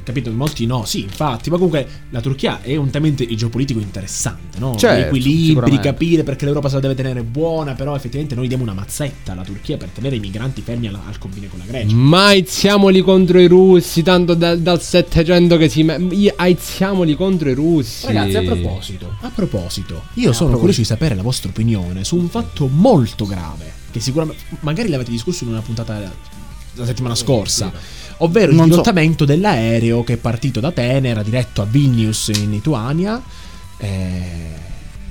capito, 0.03 0.31
molti 0.33 0.67
no, 0.67 0.85
sì, 0.85 1.05
infatti, 1.05 1.49
ma 1.49 1.57
comunque 1.57 1.87
la 2.11 2.21
Turchia 2.21 2.61
è 2.61 2.77
un 2.77 2.91
tema 2.91 3.11
geopolitico 3.15 3.81
interessante, 3.81 4.59
no? 4.59 4.77
Certo, 4.77 5.07
Equilibri, 5.07 5.81
capire 5.81 6.23
perché 6.23 6.45
l'Europa 6.45 6.69
se 6.69 6.75
la 6.75 6.81
deve 6.83 6.95
tenere 6.95 7.23
buona, 7.23 7.73
però 7.73 7.97
effettivamente 7.97 8.35
noi 8.35 8.47
diamo 8.47 8.63
una 8.63 8.75
mazzetta 8.75 9.33
alla 9.33 9.43
Turchia 9.43 9.79
per 9.79 9.89
tenere 9.89 10.17
i 10.17 10.21
migranti 10.21 10.61
fermi 10.61 10.89
alla- 10.89 11.01
al 11.09 11.17
confine 11.17 11.49
con 11.49 11.61
la 11.61 11.65
Grecia. 11.65 11.95
Ma 11.95 12.27
aiziamoli 12.27 13.01
contro 13.01 13.41
i 13.41 13.47
russi, 13.47 14.03
tanto 14.03 14.35
da- 14.35 14.55
dal 14.55 14.83
700 14.83 15.57
che 15.57 15.71
si... 15.71 15.87
Aiziamoli 16.37 17.15
contro 17.17 17.49
i 17.49 17.55
russi. 17.55 18.05
Ragazzi, 18.07 18.37
a 18.37 18.43
proposito, 18.43 19.17
a 19.23 19.31
proposito, 19.35 20.03
io 20.15 20.26
sono 20.33 20.57
curioso 20.59 20.81
di 20.81 20.87
sapere 20.87 21.15
la 21.15 21.23
vostra 21.23 21.51
opinione 21.51 22.05
su 22.05 22.17
un 22.17 22.29
fatto 22.29 22.69
molto 22.69 23.27
grave, 23.27 23.73
che 23.91 24.01
sicuramente 24.01 24.43
magari 24.61 24.89
l'avete 24.89 25.11
discusso 25.11 25.45
in 25.45 25.51
una 25.51 25.61
puntata 25.61 26.13
la 26.79 26.85
settimana 26.85 27.15
scorsa, 27.15 27.73
ovvero 28.19 28.51
il 28.51 28.57
Non 28.57 28.67
so. 28.67 28.71
dirottamento 28.73 29.25
dell'aereo 29.25 30.05
che 30.05 30.15
è 30.15 30.17
partito 30.19 30.61
da 30.61 30.69
Atene, 30.69 31.09
era 31.09 31.23
diretto 31.23 31.63
a 31.63 31.65
Vilnius 31.65 32.29
in 32.35 32.51
Lituania. 32.51 33.23
eh, 33.79 34.66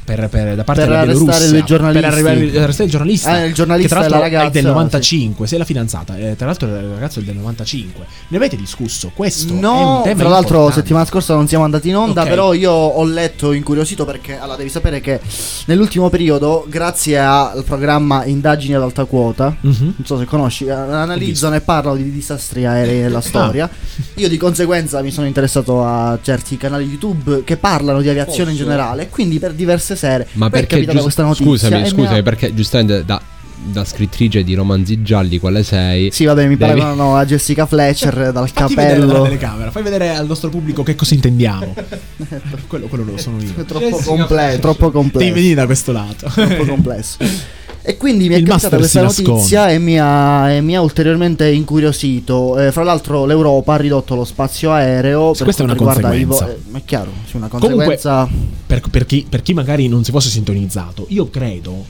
per, 0.06 0.30
per- 0.30 0.56
da 0.56 0.64
parte 0.64 0.84
Per 0.84 0.92
della 0.92 1.04
Bielorussia 1.06 1.64
giornalisti. 1.64 2.00
per 2.00 2.62
arrestare 2.64 2.84
il 2.86 2.90
giornalista 2.92 3.30
Ah, 3.32 3.44
il 3.46 3.54
giornalista 3.54 3.96
che 4.02 4.08
tra 4.08 4.18
la 4.20 4.28
l'altro 4.28 4.48
è 4.48 4.52
del 4.52 4.66
95 4.66 5.48
sei 5.48 5.58
la 5.58 5.66
fidanzata 5.66 6.16
eh, 6.18 6.36
tra 6.38 6.46
l'altro 6.46 6.68
il 6.68 6.92
ragazzo 6.94 7.20
è 7.20 7.24
del 7.24 7.36
95 7.36 8.06
ne 8.28 8.38
avete 8.38 8.56
discusso 8.56 9.12
questo 9.14 9.50
è 9.50 9.52
un 9.56 9.60
No, 9.60 10.02
tra 10.04 10.14
l'altro 10.30 10.58
importante. 10.58 10.74
settimana 10.76 11.06
scorsa 11.06 11.34
non 11.34 11.48
siamo 11.48 11.64
andati 11.64 11.90
in 11.90 11.96
onda, 11.98 12.22
Ok. 12.22 12.30
però 12.30 12.54
io 12.54 12.72
ho 12.72 13.04
letto 13.04 13.52
incuriosito 13.52 14.06
perché 14.06 14.38
allora 14.38 14.58
devi 14.58 14.70
sapere 14.70 15.02
che 15.02 15.20
nell'ultimo 15.66 16.10
periodo, 16.10 16.66
grazie 16.70 17.18
al 17.20 17.64
programma 17.66 18.26
Indagini 18.26 18.76
ad 18.76 18.84
alta 18.84 19.06
quota, 19.06 19.56
Mhm. 19.60 19.74
non 19.98 20.06
so 20.06 20.18
se 20.18 20.26
conosci, 20.26 20.66
eh, 20.66 20.72
analizzano 20.72 21.56
e 21.56 21.62
parlano 21.62 21.96
di 21.98 22.12
disastri 22.12 22.66
aerei 22.66 23.00
Ah. 23.00 23.04
nella 23.04 23.22
storia. 23.22 23.70
Io 24.16 24.30
di 24.30 24.38
conseguenza 24.38 25.02
mi 25.02 25.12
sono 25.12 25.26
interessato 25.28 25.84
a 25.84 26.18
certi 26.22 26.58
canali 26.58 26.86
YouTube 26.86 27.44
che 27.44 27.58
parlano 27.58 28.02
di 28.02 28.10
aviazione 28.10 28.52
in 28.52 28.58
generale, 28.58 29.10
quindi 29.10 29.40
per 29.40 29.54
diverse 29.54 29.95
sere 29.96 30.28
Ma 30.34 30.50
poi 30.50 30.60
è 30.60 30.62
perché... 30.62 30.76
capitata 30.76 30.92
gius- 30.94 31.04
questa 31.04 31.24
notizia. 31.24 31.46
scusami, 31.46 31.82
mi 31.82 31.88
scusami, 31.88 32.18
ha- 32.20 32.24
perché 32.24 32.54
giustamente 32.54 33.04
da, 33.06 33.22
da 33.68 33.84
scrittrice 33.86 34.44
di 34.44 34.54
romanzi 34.54 35.02
gialli, 35.02 35.40
quale 35.40 35.64
sei? 35.64 36.12
Sì, 36.12 36.26
vabbè, 36.26 36.44
mi 36.48 36.56
Devi- 36.56 36.60
paragonano 36.72 37.16
a 37.16 37.26
Jessica 37.26 37.66
Fletcher 37.66 38.32
dal 38.32 38.50
Fatti 38.50 38.76
vedere 38.76 39.00
dalla 39.00 39.06
capello. 39.08 39.24
telecamera, 39.26 39.72
fai 39.72 39.84
vedere 39.84 40.10
al 40.16 40.28
nostro 40.28 40.50
pubblico 40.50 40.84
che 40.84 40.96
cosa 40.96 41.14
intendiamo. 41.16 41.74
quello, 42.68 42.88
quello 42.88 43.04
lo 43.04 43.18
sono 43.18 43.42
io. 43.42 43.54
troppo 43.66 43.98
complesso, 44.04 44.60
troppo 44.60 44.92
complesso. 44.92 45.26
Devi 45.26 45.32
venire 45.40 45.56
da 45.56 45.66
questo 45.66 45.92
lato. 45.92 46.30
troppo 46.30 46.66
complesso. 46.66 47.18
E 47.88 47.98
quindi 47.98 48.28
mi 48.28 48.34
è 48.36 48.42
capitata 48.42 48.78
questa 48.78 49.04
notizia 49.04 49.70
e 49.70 49.78
mi 49.78 50.00
ha, 50.00 50.52
e 50.52 50.62
mi 50.62 50.76
ha 50.76 50.82
ulteriormente 50.82 51.48
incuriosito. 51.52 52.58
Eh, 52.58 52.72
fra 52.72 52.84
l'altro, 52.84 53.26
l'Europa 53.26 53.76
ha 53.76 53.78
ridotto 53.78 54.16
lo 54.16 54.26
spazio 54.26 54.72
aereo. 54.72 55.34
Per 55.34 55.44
Questa 55.44 55.62
è 55.62 55.66
una 55.66 55.76
i 55.76 55.78
vo- 55.78 55.84
conseguenza. 55.86 56.50
eh, 56.50 56.58
è 56.78 56.82
chiaro, 56.84 57.12
sì, 57.28 57.36
una 57.36 57.48
Comunque, 57.48 57.86
conseguenza. 57.96 58.28
per, 58.66 58.82
per 58.90 59.06
chi, 59.06 59.26
per 59.30 59.42
chi 59.44 59.54
magari 59.54 59.88
non 59.88 60.04
si 60.04 60.10
fosse 60.12 60.30
sintonizzato, 60.30 61.06
io 61.10 61.30
credo 61.30 61.86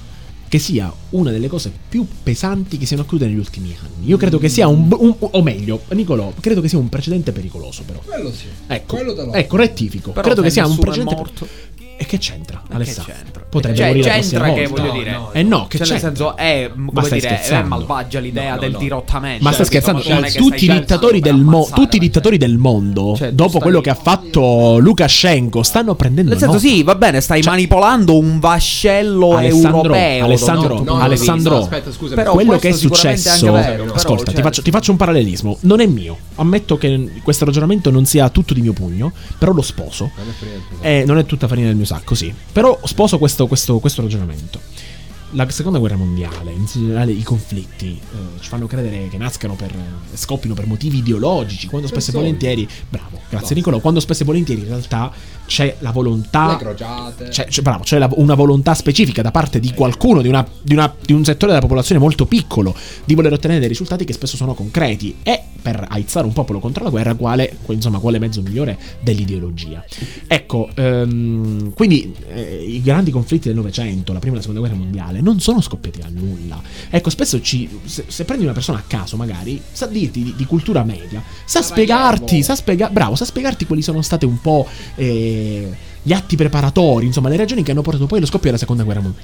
che 0.50 0.60
sia 0.60 0.92
una 1.12 1.32
delle 1.32 1.48
cose 1.48 1.72
più 1.90 2.06
pesanti 2.24 2.78
che 2.78 2.86
siano 2.86 3.04
accadute 3.04 3.26
negli 3.28 3.38
ultimi 3.38 3.76
anni. 3.80 4.08
Io 4.08 4.18
credo 4.18 4.38
che 4.38 4.50
sia 4.50 4.68
un, 4.68 4.94
un- 4.98 5.16
o 5.18 5.42
meglio, 5.42 5.82
Nicolò, 5.90 6.32
credo 6.42 6.60
che 6.60 6.68
sia 6.68 6.78
un 6.78 6.90
precedente 6.90 7.32
pericoloso 7.32 7.84
però. 7.86 8.00
Quello 8.06 8.32
sì. 8.32 8.46
Ecco, 8.68 8.96
Quello 8.98 9.32
ecco, 9.34 9.56
rettifico. 9.56 10.12
Però 10.12 10.22
credo 10.26 10.42
se 10.42 10.48
che 10.48 10.54
sia 10.54 10.66
un 10.68 10.76
è 10.76 10.80
precedente 10.80 11.16
morto. 11.16 11.48
E 11.98 12.06
che 12.06 12.18
c'entra, 12.18 12.62
Alessandro? 12.70 13.14
c'entra? 13.14 13.45
Potrebbe 13.56 13.78
Cioè, 13.78 13.88
morire 13.88 14.10
c'entra 14.10 14.52
che 14.52 14.68
voglio 14.68 14.92
dire. 14.92 15.18
Eh 15.32 15.42
no, 15.44 15.68
che 15.68 15.78
Cioè, 15.78 15.88
nel 15.88 16.00
c'entra? 16.02 16.08
senso, 16.10 16.36
è 16.36 16.70
come 16.76 17.06
stai 17.06 17.20
dire, 17.22 17.32
è 17.32 17.36
scherzando? 17.38 17.68
malvagia 17.70 18.20
l'idea 18.20 18.58
del 18.58 18.76
dirottamento. 18.76 19.42
Ma 19.46 19.54
stai 19.54 19.66
Cioè, 19.66 19.80
scherzando? 19.82 20.00
capito? 20.02 20.16
Non 20.20 20.26
è 20.26 20.32
che 20.32 20.38
tutti, 20.38 20.66
i 20.66 20.70
dittatori 20.70 21.20
del 21.22 21.38
mo- 21.38 21.70
tutti 21.74 21.96
i 21.96 22.00
dittatori 22.00 22.38
del 22.38 22.58
mondo, 22.58 23.16
Cioè, 23.16 23.32
dopo 23.32 23.60
quello 23.60 23.80
che 23.80 23.90
ha 23.90 23.96
fatto 23.96 24.78
Lukashenko, 24.78 25.64
stanno 25.64 25.96
prendendo 25.96 26.32
Nel 26.32 26.40
senso, 26.40 26.56
nota. 26.56 26.68
sì, 26.68 26.84
va 26.84 26.96
bene, 26.96 27.22
stai 27.22 27.42
Cioè- 27.42 27.54
manipolando 27.54 28.18
un 28.18 28.40
vascello 28.40 29.38
Alessandro, 29.38 29.78
europeo. 29.78 30.26
Alessandro, 30.26 30.86
Alessandro, 31.00 31.58
aspetta, 31.60 31.92
scusa, 31.94 32.16
Però 32.16 32.34
quello 32.34 32.58
che 32.58 32.68
è 32.68 32.72
successo, 32.74 33.54
vero, 33.54 33.94
ascolta, 33.94 34.26
cioè- 34.26 34.36
ti, 34.36 34.42
faccio, 34.42 34.62
ti 34.64 34.72
faccio 34.72 34.92
un 34.92 34.98
parallelismo. 34.98 35.58
Non 35.62 35.80
è 35.80 35.86
mio. 35.86 36.18
Ammetto 36.36 36.78
che 36.78 37.10
questo 37.24 37.46
ragionamento 37.46 37.90
non 37.90 38.04
sia 38.06 38.28
tutto 38.28 38.54
di 38.54 38.60
mio 38.60 38.74
pugno, 38.74 39.14
però 39.38 39.54
lo 39.54 39.62
sposo. 39.62 40.12
Eh, 40.82 41.04
non 41.08 41.18
è 41.20 41.26
tutta 41.26 41.48
farina 41.48 41.68
del 41.68 41.78
mio 41.78 41.86
sacco, 41.86 42.16
sì. 42.16 42.34
Però 42.52 42.78
sposo 42.84 43.18
questo, 43.18 43.45
questo- 43.48 43.80
questo 43.80 44.02
ragionamento. 44.02 44.60
la 45.32 45.50
seconda 45.50 45.80
guerra 45.80 45.98
mondiale, 45.98 46.52
in 46.52 46.66
generale 46.66 47.12
i 47.12 47.24
conflitti, 47.24 48.00
eh, 48.00 48.40
ci 48.40 48.48
fanno 48.48 48.68
credere 48.68 49.10
che 49.10 49.18
nascano 49.18 49.56
per. 49.56 49.70
eh, 49.72 50.16
scoppino 50.16 50.54
per 50.54 50.66
motivi 50.66 51.00
ideologici, 51.00 51.68
quando 51.68 51.88
spesso 51.88 52.12
e 52.12 52.14
volentieri. 52.14 52.66
Bravo, 52.88 53.20
grazie 53.30 53.54
Nicolò. 53.56 53.80
Quando 53.80 54.00
spesso 54.00 54.22
e 54.22 54.26
volentieri 54.26 54.62
in 54.62 54.68
realtà 54.68 55.12
c'è 55.46 55.76
la 55.80 55.92
volontà. 55.92 56.58
C'è, 57.30 57.48
c'è- 57.48 57.62
bravo, 57.62 57.84
c'è 57.84 57.98
la- 57.98 58.08
una 58.14 58.36
volontà 58.36 58.74
specifica 58.76 59.22
da 59.22 59.32
parte 59.32 59.60
di 59.60 59.74
qualcuno, 59.74 60.22
di, 60.22 60.30
una- 60.30 60.48
di 60.62 60.74
una- 60.74 60.94
di 61.04 61.12
un 61.12 61.26
settore 61.26 61.48
della 61.52 61.64
popolazione 61.64 62.00
molto 62.00 62.26
piccolo, 62.28 62.74
di 63.04 63.14
voler 63.16 63.34
ottenere 63.34 63.60
dei 63.60 63.68
risultati 63.68 64.06
che 64.06 64.14
spesso 64.14 64.38
sono 64.38 64.54
concreti. 64.54 65.18
E 65.22 65.42
per 65.66 65.84
aizzare 65.90 66.28
un 66.28 66.34
popolo 66.34 66.60
contro 66.60 66.84
la 66.84 66.92
guerra, 66.92 67.16
quale, 67.16 67.58
insomma, 67.70 67.98
quale 67.98 68.20
mezzo 68.20 68.40
migliore 68.44 68.78
dell'ideologia? 69.00 69.84
Ecco, 70.28 70.70
ehm, 70.76 71.74
quindi 71.74 72.14
eh, 72.28 72.64
i 72.68 72.84
grandi 72.84 73.10
conflitti 73.10 73.48
del 73.48 73.58
Novecento, 73.58 74.14
la 74.14 74.20
prima 74.20 74.36
e 74.36 74.38
la 74.38 74.42
seconda 74.42 74.62
guerra 74.62 74.78
mondiale, 74.78 75.22
non 75.22 75.40
sono 75.40 75.62
scoppiati 75.62 76.02
a 76.02 76.10
nulla. 76.12 76.62
Ecco, 76.92 77.10
spesso 77.10 77.42
ci, 77.42 77.68
se, 77.84 78.04
se 78.06 78.26
prendi 78.26 78.44
una 78.44 78.54
persona 78.54 78.78
a 78.78 78.84
caso, 78.86 79.18
magari, 79.18 79.60
sa 79.72 79.88
dirti 79.88 80.22
di, 80.22 80.34
di 80.38 80.46
cultura 80.46 80.84
media, 80.84 81.24
sa 81.46 81.64
spiegarti, 81.64 82.44
sa 82.44 82.54
spiega- 82.54 82.90
bravo, 82.90 83.16
sa 83.16 83.26
spiegarti 83.26 83.66
quali 83.66 83.82
sono 83.82 84.04
state 84.04 84.28
un 84.28 84.40
po' 84.40 84.68
eh, 84.94 85.76
gli 86.04 86.14
atti 86.14 86.36
preparatori, 86.36 87.08
insomma, 87.08 87.30
le 87.30 87.38
ragioni 87.38 87.64
che 87.64 87.72
hanno 87.72 87.82
portato 87.82 88.06
poi 88.06 88.20
allo 88.20 88.28
scoppio 88.28 88.46
della 88.46 88.60
seconda 88.60 88.84
guerra 88.84 89.02
mon- 89.02 89.16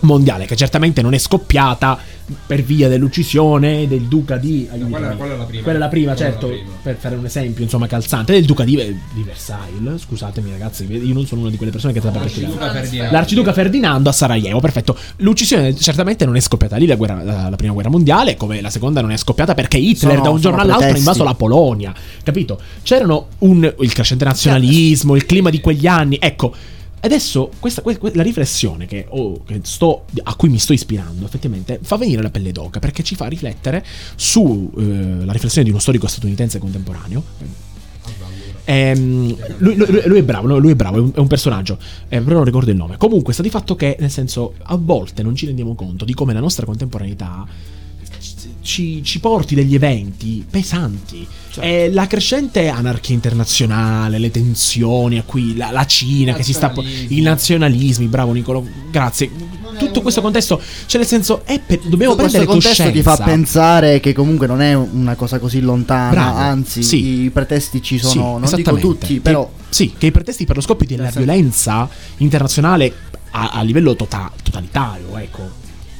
mondiale, 0.00 0.46
che 0.46 0.56
certamente 0.56 1.02
non 1.02 1.12
è 1.12 1.18
scoppiata 1.18 1.98
per 2.46 2.62
via 2.62 2.88
dell'uccisione 2.88 3.86
del 3.88 4.02
duca 4.02 4.36
di... 4.36 4.68
quella- 4.88 5.14
quella 5.16 5.34
è 5.34 5.36
la 5.36 5.44
prima. 5.44 5.62
Quella 5.62 5.78
è 5.78 5.80
la 5.80 5.88
prima, 5.88 6.12
Quella 6.14 6.28
è 6.28 6.32
la 6.32 6.38
certo, 6.38 6.46
prima. 6.48 6.70
per 6.82 6.96
fare 6.98 7.14
un 7.16 7.24
esempio, 7.24 7.62
insomma, 7.64 7.86
calzante, 7.86 8.32
del 8.32 8.44
duca 8.44 8.64
di, 8.64 8.76
di 9.12 9.22
Versailles. 9.22 10.02
Scusatemi 10.02 10.50
ragazzi, 10.50 10.84
io 10.90 11.14
non 11.14 11.26
sono 11.26 11.42
una 11.42 11.50
di 11.50 11.56
quelle 11.56 11.72
persone 11.72 11.92
che 11.92 12.00
perché... 12.00 12.18
L'arciduca 12.18 12.70
Ferdinando. 12.72 13.12
L'arciduca 13.12 13.52
Ferdinando 13.52 14.08
a 14.08 14.12
Sarajevo, 14.12 14.60
perfetto. 14.60 14.96
L'uccisione 15.16 15.74
certamente 15.76 16.24
non 16.24 16.36
è 16.36 16.40
scoppiata 16.40 16.76
lì 16.76 16.86
la, 16.86 16.96
guerra- 16.96 17.22
la- 17.22 17.48
la 17.48 17.56
prima 17.56 17.72
guerra 17.72 17.90
mondiale, 17.90 18.36
come 18.36 18.60
la 18.60 18.70
seconda 18.70 19.00
non 19.00 19.10
è 19.12 19.16
scoppiata 19.16 19.54
perché 19.54 19.76
Hitler 19.78 20.12
Sono- 20.12 20.22
da 20.22 20.30
un 20.30 20.40
giorno 20.40 20.60
all'altro 20.60 20.86
ha 20.92 20.96
invaso 20.96 21.24
la 21.24 21.34
Polonia, 21.34 21.92
capito? 22.22 22.60
C'erano 22.82 23.28
un, 23.38 23.74
il 23.80 23.92
crescente 23.92 24.24
nazionalismo, 24.24 25.14
il 25.16 25.26
clima 25.26 25.50
di 25.50 25.60
quegli 25.60 25.86
anni, 25.86 26.16
ecco. 26.20 26.54
Adesso 27.00 27.50
questa, 27.58 27.82
que- 27.82 27.98
que- 27.98 28.12
la 28.14 28.22
riflessione 28.22 28.86
che, 28.86 29.06
ho- 29.08 29.42
che 29.44 29.60
sto- 29.62 30.04
a 30.22 30.34
cui 30.34 30.48
mi 30.50 30.58
sto 30.58 30.72
ispirando 30.72 31.24
effettivamente 31.24 31.78
fa 31.82 31.96
venire 31.96 32.20
la 32.22 32.30
pelle 32.30 32.52
d'oca 32.52 32.78
perché 32.78 33.02
ci 33.02 33.14
fa 33.14 33.26
riflettere 33.26 33.84
sulla 34.16 35.32
riflessione 35.32 35.64
di 35.64 35.70
uno 35.70 35.80
storico 35.80 36.06
statunitense 36.06 36.58
contemporaneo 36.58 37.22
Ehm, 38.64 39.36
lui, 39.58 39.74
lui- 39.74 40.02
lui 40.04 40.18
è 40.18 40.22
bravo, 40.22 40.58
lui 40.58 40.72
è 40.72 40.74
bravo, 40.76 41.02
un, 41.02 41.10
è 41.12 41.18
un 41.18 41.26
personaggio, 41.26 41.78
eh, 42.08 42.20
però 42.20 42.36
non 42.36 42.44
ricordo 42.44 42.70
il 42.70 42.76
nome. 42.76 42.96
Comunque 42.98 43.32
sta 43.32 43.42
di 43.42 43.50
fatto 43.50 43.74
che, 43.74 43.96
nel 43.98 44.10
senso, 44.10 44.54
a 44.62 44.76
volte 44.80 45.22
non 45.24 45.34
ci 45.34 45.46
rendiamo 45.46 45.74
conto 45.74 46.04
di 46.04 46.14
come 46.14 46.32
la 46.32 46.40
nostra 46.40 46.66
contemporaneità 46.66 47.46
ci, 48.62 49.02
ci 49.02 49.20
porti 49.20 49.54
degli 49.54 49.74
eventi 49.74 50.44
pesanti. 50.48 51.26
Eh, 51.60 51.90
la 51.92 52.06
crescente 52.06 52.68
anarchia 52.68 53.14
internazionale, 53.14 54.18
le 54.18 54.30
tensioni 54.30 55.18
a 55.18 55.22
cui 55.24 55.56
la, 55.56 55.70
la 55.70 55.84
Cina 55.86 56.32
che 56.34 56.42
si 56.42 56.52
sta... 56.52 56.72
I 57.08 57.20
nazionalismi, 57.20 58.06
bravo 58.06 58.32
Nicolo, 58.32 58.66
grazie. 58.90 59.30
Tutto 59.78 60.02
questo 60.02 60.20
contesto, 60.20 60.60
cioè 60.86 61.00
nel 61.00 61.08
senso, 61.08 61.42
è 61.44 61.58
per- 61.58 61.80
dobbiamo 61.80 62.12
Tutto 62.14 62.28
questo 62.28 62.38
prendere 62.38 62.44
contesto 62.46 62.82
coscienza. 62.84 62.92
ti 62.92 63.02
fa 63.02 63.24
pensare 63.24 64.00
che 64.00 64.12
comunque 64.12 64.46
non 64.46 64.60
è 64.60 64.74
una 64.74 65.14
cosa 65.14 65.38
così 65.38 65.60
lontana, 65.60 66.10
Bravo, 66.10 66.36
anzi 66.36 66.82
sì. 66.82 67.22
i 67.24 67.30
pretesti 67.30 67.82
ci 67.82 67.98
sono, 67.98 68.40
Sì, 68.44 68.50
non 68.50 68.54
dico 68.56 68.76
tutti, 68.76 69.14
Che- 69.14 69.20
però 69.20 69.50
sì, 69.70 69.94
che 69.96 70.06
i 70.06 70.10
pretesti 70.10 70.44
per 70.44 70.56
lo 70.56 70.62
scoppio 70.62 70.86
della 70.86 71.10
sen- 71.10 71.24
violenza 71.24 71.88
internazionale 72.18 72.92
a, 73.30 73.50
a 73.52 73.62
livello 73.62 73.96
tota- 73.96 74.30
totalitario, 74.42 75.16
ecco, 75.16 75.48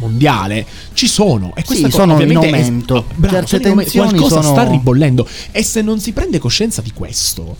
mondiale, 0.00 0.66
ci 0.94 1.06
sono. 1.06 1.52
E 1.54 1.62
questa 1.64 1.74
Sì, 1.86 1.92
cosa 1.92 1.96
sono 1.98 2.12
in 2.14 2.22
ovviamente 2.22 2.48
è- 2.48 2.62
aumento. 2.62 2.94
oh, 2.96 3.04
bravo, 3.14 3.34
Certe 3.36 3.46
sono 3.46 3.68
aumento. 3.68 3.90
tensioni 3.92 4.08
Qualcosa 4.18 4.42
sono- 4.42 4.54
sta 4.54 4.68
ribollendo. 4.70 5.28
E 5.52 5.62
se 5.62 5.82
non 5.82 6.00
si 6.00 6.12
prende 6.12 6.38
coscienza 6.38 6.80
di 6.82 6.90
questo. 6.92 7.56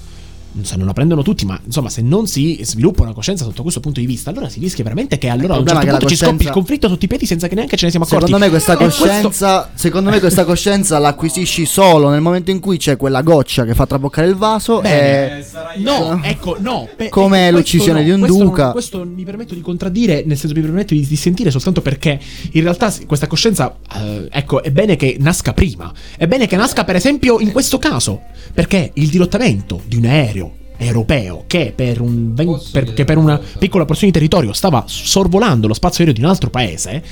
Non 0.52 0.84
la 0.86 0.92
prendono 0.92 1.22
tutti, 1.22 1.44
ma 1.46 1.58
insomma, 1.64 1.88
se 1.90 2.02
non 2.02 2.26
si 2.26 2.58
sviluppa 2.62 3.02
una 3.02 3.12
coscienza 3.12 3.44
sotto 3.44 3.62
questo 3.62 3.78
punto 3.78 4.00
di 4.00 4.06
vista, 4.06 4.30
allora 4.30 4.48
si 4.48 4.58
rischia 4.58 4.82
veramente 4.82 5.16
che 5.16 5.28
allora 5.28 5.54
a 5.54 5.58
un 5.58 5.66
certo 5.66 5.86
punto 5.86 6.06
ci 6.08 6.16
scoppi 6.16 6.26
il 6.30 6.32
coscienza- 6.32 6.52
conflitto 6.52 6.88
sotto 6.88 7.04
i 7.04 7.08
piedi 7.08 7.26
senza 7.26 7.46
che 7.46 7.54
neanche 7.54 7.76
ce 7.76 7.84
ne 7.84 7.90
siamo 7.90 8.04
accorti. 8.06 8.24
secondo 8.26 8.44
me 8.44 8.50
questa 8.50 8.72
E 8.72 8.76
questo- 8.76 9.04
coscienza, 9.04 9.70
secondo 9.74 10.10
me 10.10 10.18
questa 10.18 10.44
coscienza 10.44 10.98
l'acquisisci 10.98 11.64
solo 11.66 12.08
nel 12.10 12.20
momento 12.20 12.50
in 12.50 12.58
cui 12.58 12.78
c'è 12.78 12.96
quella 12.96 13.22
goccia 13.22 13.64
che 13.64 13.74
fa 13.74 13.86
traboccare 13.86 14.26
il 14.26 14.34
vaso 14.34 14.80
Bene. 14.80 15.38
e 15.38 15.44
No, 15.78 16.20
ecco, 16.22 16.56
no. 16.58 16.88
pe- 16.96 17.08
Come 17.10 17.46
ecco, 17.46 17.56
l'uccisione 17.58 18.02
questo 18.02 18.04
di 18.04 18.10
un 18.10 18.18
questo 18.20 18.38
non- 18.38 18.46
duca. 18.48 18.70
questo 18.72 19.04
mi 19.04 19.24
permetto 19.24 19.54
di 19.54 19.60
contraddire, 19.60 20.24
nel 20.26 20.36
senso 20.36 20.54
mi 20.56 20.62
permetto 20.62 20.94
di, 20.94 21.06
di 21.06 21.16
sentire 21.16 21.50
soltanto 21.52 21.80
perché 21.80 22.18
in 22.52 22.62
realtà 22.62 22.92
questa 23.06 23.28
coscienza, 23.28 23.76
eh, 23.96 24.26
ecco, 24.32 24.62
è 24.64 24.70
bene 24.72 24.96
che 24.96 25.16
nasca 25.20 25.52
prima. 25.52 25.92
È 26.16 26.26
bene 26.26 26.46
che 26.48 26.56
nasca, 26.56 26.82
per 26.84 26.96
esempio, 26.96 27.38
in 27.38 27.52
questo 27.52 27.78
caso. 27.78 28.20
Perché 28.52 28.90
il 28.94 29.08
dirottamento 29.08 29.80
di 29.86 29.96
un 29.96 30.06
aereo 30.06 30.38
europeo 30.80 31.44
che 31.46 31.72
per, 31.74 32.00
un 32.00 32.32
per- 32.72 32.94
che 32.94 33.04
per 33.04 33.18
una 33.18 33.38
piccola 33.58 33.84
porzione 33.84 34.12
di 34.12 34.18
territorio 34.18 34.52
stava 34.52 34.84
sorvolando 34.86 35.66
lo 35.66 35.74
spazio 35.74 36.00
aereo 36.04 36.14
di 36.14 36.22
un 36.24 36.30
altro 36.30 36.50
paese. 36.50 37.02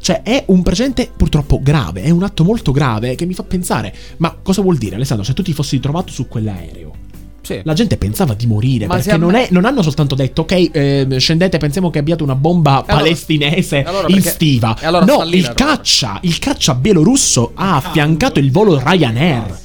Cioè, 0.00 0.22
è 0.22 0.44
un 0.46 0.62
precedente 0.62 1.10
purtroppo 1.14 1.60
grave, 1.62 2.02
è 2.02 2.10
un 2.10 2.22
atto 2.22 2.44
molto 2.44 2.70
grave 2.72 3.14
che 3.16 3.26
mi 3.26 3.34
fa 3.34 3.42
pensare: 3.42 3.92
ma 4.18 4.36
cosa 4.42 4.62
vuol 4.62 4.76
dire, 4.78 4.94
Alessandro, 4.94 5.24
se 5.24 5.34
tu 5.34 5.42
ti 5.42 5.52
fossi 5.52 5.80
trovato 5.80 6.12
su 6.12 6.28
quell'aereo? 6.28 6.92
Sì. 7.40 7.60
La 7.64 7.72
gente 7.72 7.96
pensava 7.96 8.34
di 8.34 8.46
morire 8.46 8.86
Ma 8.86 8.96
perché 8.96 9.16
non, 9.16 9.30
me- 9.32 9.46
è- 9.46 9.52
non 9.52 9.64
hanno 9.64 9.80
soltanto 9.80 10.14
detto 10.14 10.42
ok 10.42 10.70
ehm, 10.70 11.16
scendete 11.16 11.56
pensiamo 11.56 11.88
che 11.88 11.98
abbiate 11.98 12.22
una 12.22 12.34
bomba 12.34 12.72
allora- 12.84 12.96
palestinese 12.96 13.82
allora 13.84 14.06
in 14.08 14.14
perché- 14.16 14.28
stiva 14.30 14.76
e 14.78 14.84
allora 14.84 15.04
no 15.06 15.22
il 15.24 15.54
caccia 15.54 16.18
il 16.22 16.38
caccia 16.40 16.74
bielorusso 16.74 17.52
ha 17.54 17.76
affiancato 17.76 18.38
il 18.38 18.50
volo 18.52 18.78
Ryanair 18.78 19.58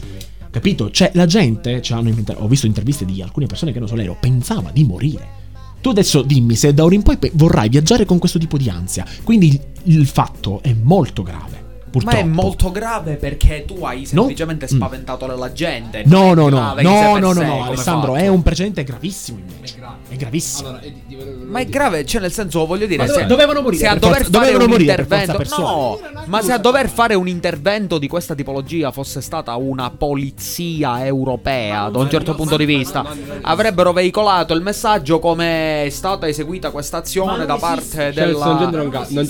capito 0.54 0.92
cioè 0.92 1.10
la 1.16 1.26
gente 1.26 1.82
cioè, 1.82 2.00
inter- 2.02 2.40
ho 2.40 2.48
visto 2.48 2.68
interviste 2.68 3.06
di 3.06 3.22
alcune 3.24 3.48
persone 3.48 3.72
che 3.72 3.80
non 3.80 3.88
so 3.88 3.96
l'aereo 3.96 4.16
pensava 4.20 4.70
di 4.72 4.84
morire 4.84 5.42
tu 5.82 5.90
adesso 5.90 6.22
dimmi 6.22 6.56
se 6.56 6.74
da 6.76 6.84
ora 6.84 6.94
in 6.94 7.02
poi 7.02 7.18
vorrai 7.34 7.70
viaggiare 7.70 8.06
con 8.06 8.20
questo 8.20 8.38
tipo 8.38 8.58
di 8.58 8.70
ansia 8.70 9.04
quindi 9.24 9.48
il, 9.50 9.98
il 9.98 10.06
fatto 10.06 10.62
è 10.62 10.74
molto 10.80 11.24
grave 11.24 11.62
Ma 11.62 11.90
purtroppo 11.90 12.16
è 12.18 12.24
molto 12.24 12.72
grave 12.72 13.16
perché 13.16 13.66
tu 13.66 13.84
hai 13.84 14.06
semplicemente 14.06 14.66
Mm. 14.72 14.76
spaventato 14.76 15.26
la 15.28 15.52
gente. 15.54 16.04
No, 16.06 16.34
no, 16.34 16.50
no, 16.50 16.74
grave 16.74 16.82
no, 16.82 17.18
no, 17.20 17.34
no, 17.34 17.42
no, 17.44 17.64
Alessandro, 17.66 18.14
fatto. 18.14 18.24
è 18.24 18.28
un 18.28 18.42
precedente 18.42 18.84
gravissimo 18.84 19.38
invece. 19.38 19.76
È 19.78 19.80
gravissimo. 20.18 20.70
Allora, 20.70 20.84
eh, 20.84 20.94
ti- 21.08 21.16
ti- 21.16 21.18
Ma 21.46 21.60
è 21.60 21.66
grave, 21.66 22.06
cioè 22.06 22.22
nel 22.22 22.32
senso 22.32 22.66
voglio 22.66 22.86
dire 22.86 22.98
Ma 23.04 23.08
se, 23.08 23.14
dove- 23.14 23.26
dovevano 23.28 23.62
morire 23.62 23.82
se 23.84 23.88
a 23.88 23.96
dover 23.96 24.24
forza- 24.24 24.32
fare 24.40 24.52
dovevano 24.52 24.64
un 24.64 24.70
morire 24.72 24.92
intervento 24.92 25.62
no, 25.62 26.00
ma 26.26 26.42
se 26.42 26.52
a 26.52 26.58
dover 26.58 26.90
fare 26.90 27.14
un 27.16 27.28
intervento 27.28 27.98
di 27.98 28.08
questa 28.08 28.34
tipologia 28.34 28.92
fosse 28.92 29.22
stata 29.22 29.56
una 29.56 29.92
polizia 29.92 31.06
europea 31.06 31.90
da 31.90 32.00
un 32.00 32.10
certo 32.10 32.34
punto 32.36 32.58
di 32.58 32.66
vista 32.66 33.06
avrebbero 33.42 33.94
veicolato 33.94 34.54
il 34.54 34.62
messaggio 34.62 35.20
come 35.20 35.86
è 35.86 35.90
stata 35.90 36.28
eseguita 36.28 36.72
questa 36.72 36.98
azione 36.98 37.46
da 37.46 37.56
parte 37.58 38.12
Cioè, 38.12 38.14
della 38.14 38.72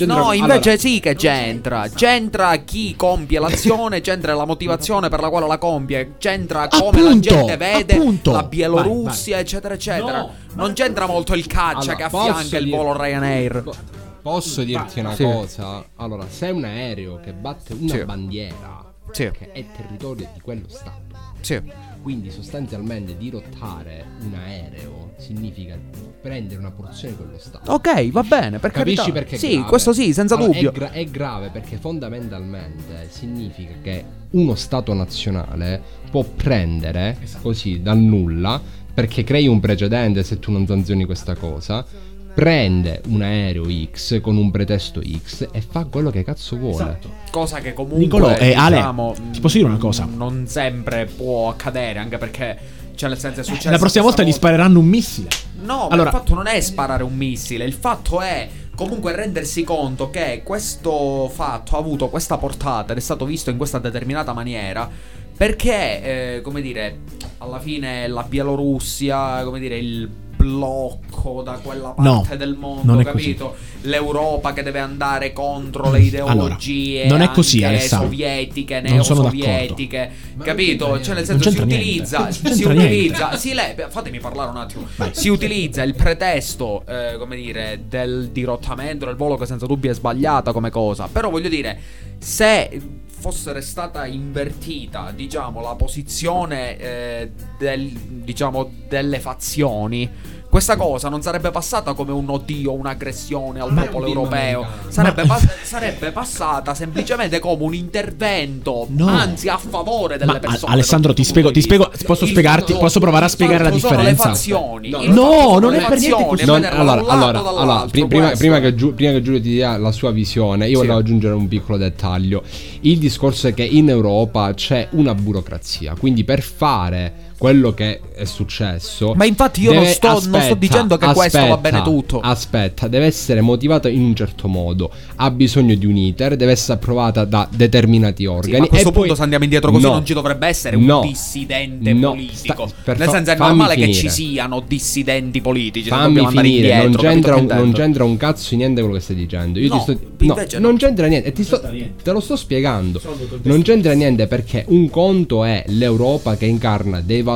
No, 0.05 0.31
invece 0.33 0.77
sì 0.77 0.99
che 0.99 1.15
c'entra. 1.15 1.87
C'entra. 1.93 2.55
Chi 2.57 2.95
compie 2.95 3.39
l'azione, 3.39 4.01
c'entra 4.01 4.33
la 4.33 4.45
motivazione 4.45 5.09
per 5.09 5.19
la 5.19 5.29
quale 5.29 5.47
la 5.47 5.57
compie, 5.57 6.13
c'entra 6.17 6.67
come 6.67 7.01
la 7.01 7.19
gente 7.19 7.57
vede 7.57 8.19
la 8.23 8.43
Bielorussia, 8.43 9.39
eccetera, 9.39 9.73
eccetera. 9.73 10.27
No, 10.55 10.63
non 10.65 10.73
c'entra 10.73 11.05
molto 11.07 11.33
il 11.33 11.47
caccia 11.47 11.91
Allora, 11.91 11.95
che 11.95 12.03
affianca 12.03 12.57
il 12.57 12.69
volo 12.69 12.95
Ryanair. 13.01 13.63
Po- 13.63 13.75
Posso 14.21 14.63
dirti 14.63 14.99
una 15.01 15.13
Sì. 15.15 15.23
cosa? 15.23 15.83
Allora, 15.97 16.25
se 16.29 16.47
è 16.47 16.49
un 16.51 16.63
aereo 16.63 17.19
che 17.19 17.33
batte 17.33 17.73
una 17.73 17.89
Sì. 17.93 18.05
bandiera 18.05 18.93
Sì. 19.11 19.29
che 19.31 19.51
è 19.51 19.65
territorio 19.75 20.29
di 20.33 20.39
quello 20.39 20.63
Stato, 20.69 21.01
Sì. 21.41 21.61
quindi 22.01 22.31
sostanzialmente 22.31 23.17
dirottare 23.17 24.05
un 24.21 24.33
aereo 24.35 25.11
significa 25.17 25.77
prendere 26.21 26.57
una 26.59 26.71
porzione 26.71 27.15
di 27.17 27.21
quello 27.21 27.37
Stato. 27.37 27.69
Ok, 27.73 28.11
va 28.11 28.23
bene, 28.23 28.59
per 28.59 28.71
Capisci 28.71 28.95
carità. 28.95 29.11
perché 29.19 29.37
Sì, 29.37 29.51
grave? 29.55 29.67
questo 29.67 29.91
sì, 29.91 30.13
senza 30.13 30.35
Allora, 30.35 30.51
dubbio. 30.53 30.69
È, 30.69 30.73
gra- 30.73 30.91
è 30.91 31.03
grave 31.05 31.49
perché 31.49 31.75
fondamentalmente 31.77 33.07
significa 33.09 33.73
che 33.81 34.05
uno 34.31 34.55
Stato 34.55 34.93
nazionale 34.93 35.81
può 36.09 36.23
prendere 36.23 37.17
Esatto. 37.21 37.41
così 37.43 37.81
dal 37.81 37.97
nulla, 37.97 38.61
perché 38.93 39.23
crei 39.23 39.47
un 39.47 39.59
precedente 39.59 40.23
se 40.23 40.39
tu 40.39 40.51
non 40.51 40.65
sanzioni 40.65 41.05
questa 41.05 41.35
cosa. 41.35 41.85
Prende 42.33 43.01
un 43.09 43.21
aereo 43.21 43.65
X 43.91 44.19
con 44.19 44.37
un 44.37 44.49
pretesto 44.49 44.99
X 45.01 45.49
e 45.51 45.61
fa 45.61 45.85
quello 45.85 46.09
che 46.09 46.23
cazzo 46.23 46.57
vuole. 46.57 46.75
Esatto. 46.75 47.09
Cosa 47.29 47.59
che 47.59 47.73
comunque 47.73 47.99
Nicolò, 47.99 48.35
eh, 48.35 48.53
Ale, 48.55 48.77
diciamo, 48.77 49.15
ti 49.31 49.39
posso 49.39 49.57
dire 49.57 49.69
una 49.69 49.77
cosa? 49.77 50.07
Non 50.11 50.47
sempre 50.47 51.05
può 51.05 51.49
accadere, 51.49 51.99
anche 51.99 52.17
perché 52.17 52.57
cioè 52.95 53.09
nel 53.09 53.17
senso 53.17 53.41
è 53.41 53.43
successo 53.43 53.69
La 53.69 53.77
prossima 53.77 54.03
volta 54.03 54.23
questa 54.23 54.37
gli 54.37 54.39
spareranno 54.39 54.79
un 54.79 54.87
missile. 54.87 55.29
No, 55.61 55.77
ma 55.77 55.87
Allora- 55.89 56.09
il 56.09 56.15
fatto 56.15 56.33
non 56.33 56.47
è 56.47 56.59
sparare 56.59 57.03
un 57.03 57.15
missile, 57.15 57.65
il 57.65 57.73
fatto 57.73 58.21
è 58.21 58.47
comunque 58.75 59.15
rendersi 59.15 59.63
conto 59.63 60.09
che 60.09 60.41
questo 60.43 61.29
fatto 61.31 61.75
ha 61.75 61.79
avuto 61.79 62.09
questa 62.09 62.37
portata 62.37 62.91
ed 62.91 62.97
è 62.97 63.01
stato 63.01 63.25
visto 63.25 63.49
in 63.49 63.57
questa 63.57 63.79
determinata 63.79 64.33
maniera. 64.33 64.89
Perché, 65.35 66.35
eh, 66.35 66.41
come 66.41 66.61
dire, 66.61 66.99
alla 67.39 67.59
fine 67.59 68.07
la 68.07 68.23
Bielorussia, 68.23 69.43
come 69.43 69.59
dire, 69.59 69.77
il 69.77 70.09
blocco 70.43 71.41
da 71.41 71.53
quella 71.53 71.89
parte 71.89 72.31
No, 72.31 72.35
del 72.35 72.55
mondo, 72.55 72.97
capito? 72.97 73.55
L'Europa 73.83 74.51
che 74.53 74.61
deve 74.61 74.79
andare 74.79 75.31
contro 75.31 75.89
le 75.89 75.99
ideologie 75.99 77.05
non 77.07 77.21
è 77.21 77.31
così, 77.31 77.63
anche 77.63 77.77
Alessandro. 77.77 78.07
sovietiche, 78.07 78.81
Non 78.81 79.03
sono 79.03 79.21
neosovietiche, 79.21 80.11
capito? 80.41 81.01
Cioè 81.01 81.15
nel 81.15 81.25
senso 81.25 81.49
si 81.49 81.59
utilizza, 81.61 82.29
si 82.31 82.63
utilizza, 82.65 83.35
sì, 83.37 83.53
lei, 83.53 83.73
fatemi 83.87 84.19
parlare 84.19 84.49
un 84.49 84.57
attimo. 84.57 84.87
Si 85.11 85.29
utilizza 85.29 85.81
il 85.83 85.95
pretesto, 85.95 86.83
eh, 86.87 87.17
come 87.17 87.35
dire, 87.35 87.83
del 87.87 88.29
dirottamento 88.31 89.05
del 89.05 89.15
volo 89.15 89.37
che 89.37 89.45
senza 89.45 89.65
dubbio 89.65 89.91
è 89.91 89.93
sbagliata 89.93 90.51
come 90.51 90.69
cosa, 90.69 91.07
però 91.11 91.29
voglio 91.29 91.49
dire, 91.49 91.79
se 92.17 92.81
fosse 93.23 93.61
stata 93.61 94.05
invertita, 94.05 95.13
diciamo, 95.15 95.61
la 95.61 95.75
posizione 95.75 96.77
eh, 96.77 97.31
del, 97.57 97.87
diciamo, 97.87 98.69
delle 98.89 99.21
fazioni. 99.21 100.11
Questa 100.53 100.75
cosa 100.75 101.09
non 101.09 101.23
sarebbe 101.23 101.49
passata 101.49 101.93
come 101.93 102.11
un 102.11 102.29
oddio, 102.29 102.73
un'aggressione 102.73 103.59
al 103.59 103.73
popolo 103.73 104.05
europeo. 104.05 104.63
Sarebbe, 104.87 105.25
Ma- 105.25 105.33
pas- 105.33 105.47
sarebbe 105.65 106.11
passata 106.11 106.75
semplicemente 106.75 107.39
come 107.39 107.63
un 107.63 107.73
intervento, 107.73 108.85
No. 108.89 109.07
anzi 109.07 109.49
a 109.49 109.57
favore 109.57 110.19
delle 110.19 110.33
Ma 110.33 110.37
persone. 110.39 110.71
A- 110.71 110.75
Alessandro, 110.75 111.11
ti 111.15 111.23
spiego, 111.23 111.49
ti 111.49 111.59
spiego, 111.59 111.89
posso 112.05 112.25
il 112.25 112.29
spiegarti, 112.29 112.73
fatto- 112.73 112.83
posso 112.85 112.99
provare 112.99 113.25
a 113.25 113.29
spiegare 113.29 113.63
la 113.63 113.71
differenza? 113.71 114.03
Le 114.03 114.15
fazioni. 114.15 114.89
No, 114.91 115.01
no, 115.07 115.31
sono 115.31 115.59
non 115.59 115.71
le 115.71 115.77
è 115.79 115.87
per 115.87 115.97
niente. 115.97 116.45
Non- 116.45 116.63
allora, 116.65 117.01
allora, 117.11 117.39
allora, 117.39 117.85
prima, 117.89 118.29
prima 118.37 118.59
che 118.59 118.75
Giu- 118.75 118.93
prima 118.93 119.11
che 119.11 119.23
Giulio 119.23 119.41
ti 119.41 119.49
dia 119.49 119.75
la 119.77 119.91
sua 119.91 120.11
visione, 120.11 120.69
io 120.69 120.77
volevo 120.81 120.97
aggiungere 120.99 121.33
un 121.33 121.47
piccolo 121.47 121.77
dettaglio. 121.79 122.43
Il 122.81 122.99
discorso 122.99 123.47
è 123.47 123.55
che 123.55 123.63
in 123.63 123.89
Europa 123.89 124.53
c'è 124.53 124.89
una 124.91 125.15
burocrazia, 125.15 125.95
quindi 125.97 126.23
per 126.23 126.43
fare 126.43 127.31
quello 127.43 127.73
che 127.73 127.99
è 128.15 128.23
successo. 128.23 129.13
Ma 129.15 129.25
infatti 129.25 129.59
io 129.63 129.73
non 129.73 129.81
deve- 129.83 129.93
sto- 129.95 130.21
non 130.29 130.41
sto 130.43 130.53
dicendo 130.55 130.95
che 130.95 131.07
questo 131.07 131.45
va 131.45 131.57
bene 131.57 131.81
tutto. 131.81 132.21
Aspetta, 132.21 132.87
deve 132.87 133.05
essere 133.05 133.41
motivato 133.41 133.89
in 133.89 134.01
un 134.01 134.15
certo 134.15 134.47
modo. 134.47 134.89
Ha 135.17 135.29
bisogno 135.29 135.75
di 135.75 135.85
un 135.85 135.97
iter, 135.97 136.37
deve 136.37 136.53
essere 136.53 136.75
approvata 136.75 137.25
da 137.25 137.45
determinati 137.53 138.21
Sì, 138.23 138.29
organi. 138.29 138.59
ma 138.59 138.63
a 138.63 138.67
questo 138.69 138.87
e 138.87 138.91
poi- 138.93 139.01
punto, 139.01 139.15
se 139.15 139.23
andiamo 139.23 139.43
indietro 139.43 139.71
così, 139.71 139.83
No. 139.83 139.91
non 139.91 140.05
ci 140.05 140.13
dovrebbe 140.13 140.47
essere 140.47 140.77
un 140.77 140.85
No. 140.85 141.01
dissidente 141.01 141.91
No, 141.91 142.11
politico. 142.11 142.67
sta- 142.67 142.75
per 142.81 142.97
Nel 142.97 143.09
senso, 143.09 143.31
è 143.31 143.35
normale 143.37 143.75
che 143.75 143.81
finire. 143.81 143.99
ci 143.99 144.09
siano 144.09 144.63
dissidenti 144.65 145.41
politici. 145.41 145.89
Fammi 145.89 146.25
finire, 146.27 146.75
non 146.77 146.85
indietro, 146.85 147.01
c'entra, 147.01 147.33
capito 147.33 147.41
un, 147.41 147.47
che 147.59 147.63
non 147.65 147.73
c'entra 147.73 148.03
un 148.05 148.15
cazzo 148.15 148.55
niente 148.55 148.79
quello 148.79 148.95
che 148.95 149.01
stai 149.03 149.15
dicendo. 149.17 149.59
Io 149.59 149.67
No, 149.67 149.83
ti 149.83 149.93
sto, 150.15 150.59
no, 150.59 150.59
non 150.59 150.77
c'entra 150.77 151.07
niente. 151.07 151.27
e 151.27 151.31
ti 151.33 151.43
sto- 151.43 151.59
te 151.59 152.11
lo 152.13 152.21
sto 152.21 152.37
spiegando. 152.37 153.01
Non 153.41 153.61
c'entra 153.63 153.91
niente 153.91 154.27
perché 154.27 154.63
un 154.69 154.89
conto 154.89 155.43
è 155.43 155.65
l'Europa 155.67 156.37
che 156.37 156.45
incarna 156.45 157.01
dei 157.01 157.17
valori, 157.17 157.31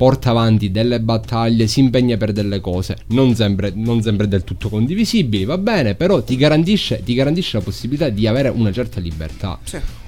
porta 0.00 0.30
avanti 0.30 0.70
delle 0.70 0.98
battaglie, 0.98 1.66
si 1.66 1.80
impegna 1.80 2.16
per 2.16 2.32
delle 2.32 2.58
cose, 2.58 2.96
non 3.08 3.34
sempre, 3.34 3.70
non 3.74 4.00
sempre 4.00 4.28
del 4.28 4.44
tutto 4.44 4.70
condivisibili, 4.70 5.44
va 5.44 5.58
bene, 5.58 5.94
però 5.94 6.22
ti 6.22 6.36
garantisce, 6.36 7.02
ti 7.04 7.12
garantisce 7.12 7.58
la 7.58 7.62
possibilità 7.62 8.08
di 8.08 8.26
avere 8.26 8.48
una 8.48 8.72
certa 8.72 8.98
libertà. 8.98 9.58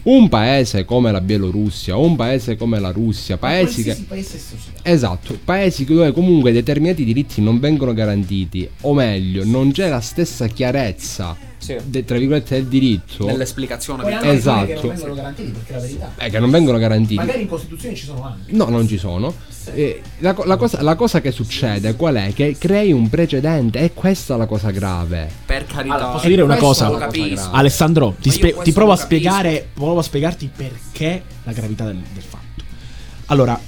Un 0.05 0.31
paese 0.31 0.87
come 0.87 1.13
la 1.13 1.21
Bielorussia, 1.21 1.95
un 1.97 2.17
paese 2.17 2.57
come 2.57 2.81
la 2.81 2.91
Russia, 2.91 3.37
paesi 3.37 3.83
che... 3.83 3.95
Esatto, 4.83 5.39
paesi 5.45 5.85
dove 5.85 6.11
comunque 6.13 6.53
determinati 6.53 7.05
diritti 7.05 7.43
non 7.43 7.61
vengono 7.61 7.93
garantiti, 7.93 8.67
o 8.81 8.95
meglio, 8.95 9.45
non 9.45 9.73
c'è 9.73 9.91
la 9.91 10.01
stessa 10.01 10.47
chiarezza, 10.47 11.37
Sì. 11.63 11.77
de- 11.85 12.05
tra 12.05 12.19
virgolette, 12.19 12.57
del 12.57 12.67
diritto. 12.67 13.25
Nell'esplicazione 13.25 14.03
Poi 14.03 14.19
di 14.19 14.29
Esatto. 14.29 14.67
che 14.67 14.75
non 14.75 14.89
vengono 14.89 15.15
garantiti, 15.15 15.51
perché 15.53 15.71
è 15.73 15.77
la 15.77 15.81
verità. 15.81 16.13
Eh, 16.19 16.31
che 16.31 16.39
non 16.41 16.51
vengono 16.51 16.79
garantiti. 16.79 17.15
Magari 17.15 17.43
in 17.43 17.49
Costituzione 17.49 17.95
ci 17.95 18.05
sono 18.05 18.25
anche. 18.25 18.53
No, 18.53 18.69
non 18.69 18.89
ci 18.89 18.99
sono. 18.99 19.33
Eh, 19.75 20.03
la, 20.19 20.35
la 20.45 20.57
cosa, 20.57 20.83
la 20.83 20.97
cosa 20.97 21.21
che 21.21 21.31
succede 21.31 21.95
qual 21.95 22.17
è? 22.17 22.33
Che 22.33 22.57
crei 22.59 22.91
un 22.91 23.09
precedente 23.09 23.79
e 23.79 23.93
questa 23.95 24.35
è 24.35 24.39
la 24.39 24.47
cosa 24.47 24.71
grave. 24.73 25.31
Per 25.47 25.67
carità. 25.67 25.95
Allora, 25.95 26.11
posso 26.11 26.27
dire 26.27 26.43
una 26.43 26.57
cosa? 26.57 27.09
Alessandro, 27.53 28.17
ti, 28.21 28.37
questo 28.37 28.63
ti 28.63 28.73
provo 28.73 28.91
a 28.91 28.97
spiegare, 28.97 29.69
provo 29.73 30.01
a 30.01 30.03
spiegarti 30.03 30.51
perché 30.55 31.23
la 31.45 31.53
gravità 31.53 31.85
del, 31.85 31.97
del 32.13 32.23
fatto. 32.23 32.41
Allora, 33.27 33.59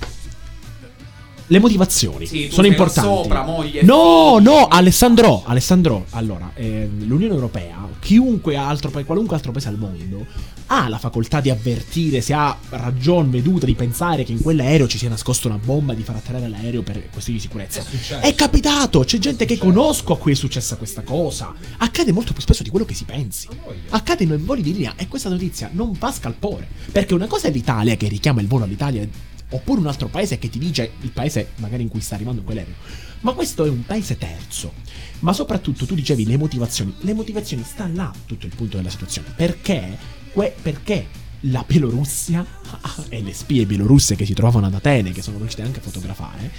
le 1.47 1.59
motivazioni 1.59 2.27
Sì, 2.27 2.49
sono 2.51 2.67
importanti. 2.67 3.09
sopra, 3.09 3.43
moglie, 3.43 3.83
no, 3.83 4.39
no, 4.41 4.67
Alessandro, 4.69 5.43
Alessandro, 5.45 6.07
allora, 6.11 6.51
eh, 6.55 6.89
l'Unione 7.01 7.35
Europea, 7.35 7.87
chiunque 7.99 8.57
altro, 8.57 8.91
qualunque 9.05 9.37
altro 9.37 9.53
paese 9.53 9.69
al 9.69 9.79
mondo, 9.79 10.27
ha 10.67 10.89
la 10.89 10.99
facoltà 10.99 11.41
di 11.41 11.51
avvertire 11.51 12.21
se 12.21 12.33
ha 12.33 12.57
ragione 12.71 13.29
veduta 13.29 13.67
di 13.67 13.75
pensare 13.75 14.25
che 14.25 14.33
in 14.33 14.41
quell'aereo 14.41 14.89
ci 14.89 14.97
sia 14.97 15.09
nascosta 15.11 15.49
una 15.49 15.59
bomba 15.63 15.93
di 15.93 16.03
far 16.03 16.17
atterrare 16.17 16.49
l'aereo 16.49 16.83
per 16.83 17.11
questioni 17.11 17.39
di 17.39 17.45
sicurezza. 17.45 17.85
È, 18.21 18.35
capitato, 18.35 19.01
c'è 19.01 19.19
gente 19.19 19.45
che 19.45 19.59
conosco 19.59 20.15
a 20.15 20.19
cui 20.19 20.33
è 20.33 20.35
successa 20.35 20.77
questa 20.77 21.03
cosa. 21.03 21.53
Accade 21.79 22.13
molto 22.13 22.33
più 22.33 22.41
spesso 22.41 22.63
di 22.63 22.71
quello 22.71 22.87
che 22.87 22.95
si 22.95 23.05
pensi. 23.05 23.49
Accade 23.91 24.25
in 24.25 24.41
voli 24.45 24.63
di 24.63 24.73
linea 24.73 24.95
e 24.97 25.07
questa 25.07 25.29
notizia 25.29 25.69
non 25.73 25.95
fa 25.95 26.11
scalpore. 26.13 26.67
Perché 26.91 27.13
una 27.13 27.27
cosa 27.27 27.49
è 27.49 27.51
l'Italia 27.51 27.97
che 27.97 28.09
richiama 28.09 28.41
il 28.41 28.47
volo 28.47 28.65
all'Italia, 28.65 29.07
oppure 29.51 29.81
un 29.81 29.87
altro 29.87 30.09
paese 30.09 30.39
che 30.39 30.49
ti 30.49 30.59
dice 30.59 30.93
il 31.01 31.11
paese 31.11 31.53
magari 31.57 31.83
in 31.83 31.89
cui 31.89 32.01
sta 32.01 32.15
arrivando 32.15 32.43
quell'aereo. 32.43 32.75
Ma 33.21 33.33
questo 33.33 33.65
è 33.65 33.69
un 33.69 33.85
paese 33.85 34.19
terzo. 34.19 34.73
Ma 35.21 35.33
soprattutto 35.33 35.87
tu 35.87 35.95
dicevi 35.95 36.27
le 36.27 36.37
motivazioni. 36.37 36.95
Le 37.01 37.15
motivazioni 37.15 37.63
sta 37.65 37.89
là 37.89 38.13
tutto 38.27 38.47
il 38.47 38.55
punto 38.55 38.77
della 38.77 38.91
situazione. 38.91 39.33
Perché? 39.35 39.97
Que- 40.33 40.55
perché 40.61 41.07
la 41.41 41.65
Bielorussia 41.67 42.45
e 43.09 43.23
le 43.23 43.33
spie 43.33 43.67
bielorusse 43.67 44.15
che 44.15 44.27
si 44.27 44.35
trovano 44.35 44.67
ad 44.67 44.75
Atene, 44.75 45.13
che 45.13 45.23
sono 45.23 45.39
riuscite 45.39 45.63
anche 45.63 45.79
a 45.79 45.83
fotografare, 45.83 46.51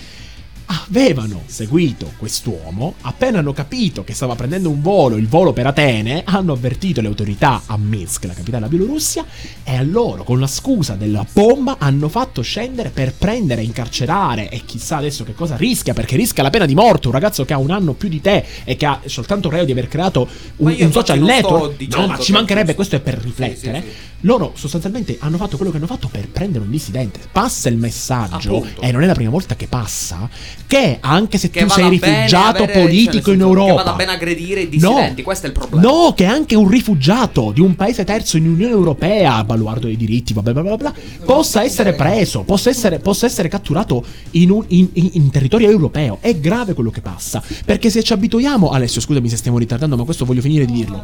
avevano 0.65 1.43
seguito 1.45 2.11
quest'uomo, 2.17 2.95
appena 3.01 3.39
hanno 3.39 3.53
capito 3.53 4.03
che 4.03 4.13
stava 4.13 4.35
prendendo 4.35 4.69
un 4.69 4.81
volo, 4.81 5.15
il 5.15 5.27
volo 5.27 5.53
per 5.53 5.67
Atene, 5.67 6.23
hanno 6.25 6.53
avvertito 6.53 7.01
le 7.01 7.07
autorità 7.07 7.63
a 7.65 7.77
Minsk, 7.77 8.25
la 8.25 8.33
capitale 8.33 8.67
della 8.67 8.67
Bielorussia, 8.67 9.25
e 9.63 9.75
a 9.75 9.81
loro, 9.83 10.23
con 10.23 10.39
la 10.39 10.47
scusa 10.47 10.95
della 10.95 11.25
bomba, 11.31 11.77
hanno 11.79 12.09
fatto 12.09 12.41
scendere 12.41 12.89
per 12.89 13.13
prendere, 13.13 13.61
incarcerare, 13.61 14.49
e 14.49 14.63
chissà 14.65 14.97
adesso 14.97 15.23
che 15.23 15.33
cosa 15.33 15.55
rischia, 15.55 15.93
perché 15.93 16.15
rischia 16.15 16.43
la 16.43 16.49
pena 16.49 16.65
di 16.65 16.75
morte, 16.75 17.07
un 17.07 17.13
ragazzo 17.13 17.45
che 17.45 17.53
ha 17.53 17.57
un 17.57 17.71
anno 17.71 17.93
più 17.93 18.09
di 18.09 18.21
te 18.21 18.43
e 18.63 18.75
che 18.75 18.85
ha 18.85 19.01
soltanto 19.05 19.49
reo 19.49 19.65
di 19.65 19.71
aver 19.71 19.87
creato 19.87 20.27
un, 20.57 20.75
un 20.79 20.91
social 20.91 21.19
network. 21.19 21.81
No, 21.95 22.07
ma 22.07 22.17
ci 22.17 22.31
che- 22.31 22.37
mancherebbe, 22.37 22.75
questo 22.75 22.95
è 22.95 22.99
per 22.99 23.17
riflettere. 23.19 23.81
Sì, 23.81 23.87
sì, 23.87 23.91
sì. 23.91 24.13
Loro 24.21 24.53
sostanzialmente 24.55 25.17
hanno 25.19 25.37
fatto 25.37 25.55
quello 25.55 25.71
che 25.71 25.77
hanno 25.77 25.85
fatto 25.85 26.07
per 26.07 26.27
prendere 26.29 26.63
un 26.63 26.71
dissidente. 26.71 27.19
Passa 27.31 27.69
il 27.69 27.77
messaggio, 27.77 28.57
Appunto. 28.57 28.81
e 28.81 28.91
non 28.91 29.03
è 29.03 29.05
la 29.05 29.13
prima 29.13 29.29
volta 29.29 29.55
che 29.55 29.67
passa, 29.67 30.27
che 30.67 30.97
anche 30.99 31.37
se 31.37 31.49
Che 31.49 31.61
tu 31.63 31.69
sei 31.69 31.89
rifugiato 31.89 32.63
avere- 32.63 32.73
cioè, 32.73 32.81
politico 32.83 33.31
in 33.31 33.39
Europa. 33.41 33.69
Che 33.69 33.75
vada 33.83 33.93
bene 33.93 34.11
aggredire 34.13 34.61
i 34.61 34.69
dissidenti, 34.69 35.21
questo 35.21 35.45
è 35.45 35.49
il 35.49 35.55
problema. 35.55 35.81
No, 35.87 36.13
che 36.15 36.25
anche 36.25 36.55
un 36.55 36.67
rifugiato 36.67 37.51
di 37.51 37.61
un 37.61 37.75
paese 37.75 38.03
terzo 38.03 38.37
in 38.37 38.47
Unione 38.47 38.71
Europea, 38.71 39.43
baluardo 39.43 39.85
dei 39.87 39.97
diritti, 39.97 40.33
bla 40.33 40.41
bla 40.41 40.61
bla 40.61 40.75
bla, 40.75 40.93
possa 41.23 41.63
essere 41.63 41.93
preso, 41.93 42.41
possa 42.41 42.69
essere, 42.69 42.99
possa 42.99 43.25
essere 43.25 43.47
catturato 43.47 44.03
in, 44.31 44.49
un- 44.49 44.65
in- 44.69 44.89
in- 44.93 45.09
in 45.13 45.29
territorio 45.29 45.69
europeo. 45.69 46.17
È 46.21 46.35
grave 46.35 46.73
quello 46.73 46.89
che 46.89 47.01
passa. 47.01 47.41
Perché 47.63 47.89
se 47.89 48.01
ci 48.03 48.13
abituiamo, 48.13 48.69
Alessio, 48.69 49.01
scusami 49.01 49.29
se 49.29 49.37
stiamo 49.37 49.57
ritardando, 49.57 49.95
ma 49.95 50.03
questo 50.03 50.25
voglio 50.25 50.41
finire 50.41 50.65
di 50.65 50.73
dirlo. 50.73 51.03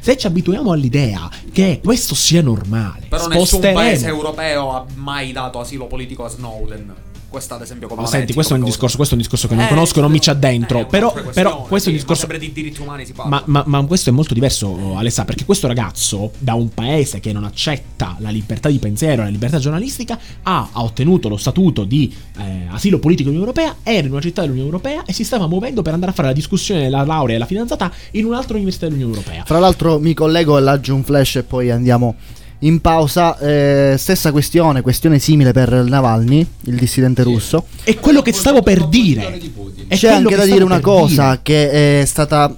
Se 0.00 0.16
ci 0.16 0.26
abituiamo 0.26 0.72
all'idea 0.72 1.30
che 1.52 1.80
questo 1.84 2.14
sia 2.16 2.42
normale, 2.42 3.04
Però 3.08 3.26
nessun 3.28 3.46
sposteremo- 3.46 3.78
paese 3.78 4.06
europeo 4.08 4.70
ha 4.72 4.84
mai 4.96 5.30
dato 5.30 5.60
asilo 5.60 5.86
politico 5.86 6.24
a 6.24 6.28
Snowden. 6.28 6.92
Questa, 7.32 7.54
ad 7.54 7.62
esempio, 7.62 7.88
come 7.88 8.02
Ma 8.02 8.06
senti, 8.06 8.34
questo 8.34 8.54
è 8.54 8.58
discorso, 8.58 8.96
questo 8.96 9.14
è 9.14 9.16
un 9.16 9.22
discorso 9.22 9.48
che 9.48 9.54
non 9.54 9.64
Eh, 9.64 9.68
conosco, 9.68 10.02
non 10.02 10.10
mi 10.10 10.20
ci 10.20 10.28
eh, 10.28 10.32
addentro. 10.32 10.80
è 10.80 10.84
però, 10.84 11.14
però 11.32 11.62
questo 11.62 11.88
è 11.88 11.92
un 11.92 11.98
discorso. 11.98 12.20
sempre 12.20 12.38
di 12.38 12.52
diritti 12.52 12.82
umani 12.82 13.06
si 13.06 13.14
parla. 13.14 13.42
Ma, 13.46 13.62
ma- 13.64 13.64
ma 13.66 13.86
questo 13.86 14.10
è 14.10 14.12
molto 14.12 14.34
diverso, 14.34 14.98
Alessa, 14.98 15.24
perché 15.24 15.46
questo 15.46 15.66
ragazzo, 15.66 16.32
da 16.38 16.52
un 16.52 16.68
paese 16.68 17.20
che 17.20 17.32
non 17.32 17.44
accetta 17.44 18.16
la 18.18 18.28
libertà 18.28 18.68
di 18.68 18.78
pensiero 18.78 19.22
la 19.22 19.28
libertà 19.30 19.58
giornalistica, 19.58 20.18
ha, 20.42 20.68
ha 20.72 20.82
ottenuto 20.82 21.30
lo 21.30 21.38
statuto 21.38 21.84
di 21.84 22.14
eh, 22.38 22.66
asilo 22.70 22.98
politico 22.98 23.30
in 23.30 23.36
Unione 23.36 23.50
Europea, 23.50 23.76
era 23.82 24.06
in 24.06 24.12
una 24.12 24.20
città 24.20 24.42
dell'Unione 24.42 24.68
Europea 24.68 25.04
e 25.06 25.14
si 25.14 25.24
stava 25.24 25.46
muovendo 25.46 25.80
per 25.80 25.94
andare 25.94 26.12
a 26.12 26.14
fare 26.14 26.28
la 26.28 26.34
discussione 26.34 26.82
della 26.82 27.02
laurea 27.02 27.36
e 27.36 27.38
la 27.38 27.46
fidanzata 27.46 27.90
in 28.10 28.26
un'altra 28.26 28.56
università 28.56 28.86
dell'Unione 28.88 29.14
Europea. 29.14 29.42
Fra 29.46 29.58
l'altro 29.58 29.98
mi 29.98 30.12
collego 30.12 30.58
e 30.58 30.60
laggiù 30.60 30.94
un 30.94 31.02
flash 31.02 31.36
e 31.36 31.42
poi 31.44 31.70
andiamo 31.70 32.14
in 32.62 32.80
pausa. 32.80 33.38
Eh, 33.38 33.94
stessa 33.98 34.32
questione, 34.32 34.80
questione 34.80 35.18
simile 35.18 35.52
per 35.52 35.70
Navalny, 35.72 36.46
il 36.62 36.76
dissidente 36.76 37.22
russo. 37.22 37.66
È 37.84 37.94
quello 37.96 38.22
che 38.22 38.32
stavo 38.32 38.62
per 38.62 38.86
dire. 38.88 39.40
È 39.88 39.96
C'è 39.96 40.08
anche 40.10 40.30
che 40.30 40.36
da 40.36 40.44
dire 40.44 40.64
una 40.64 40.80
cosa 40.80 41.30
dire. 41.30 41.40
che 41.42 42.00
è 42.00 42.04
stata 42.04 42.54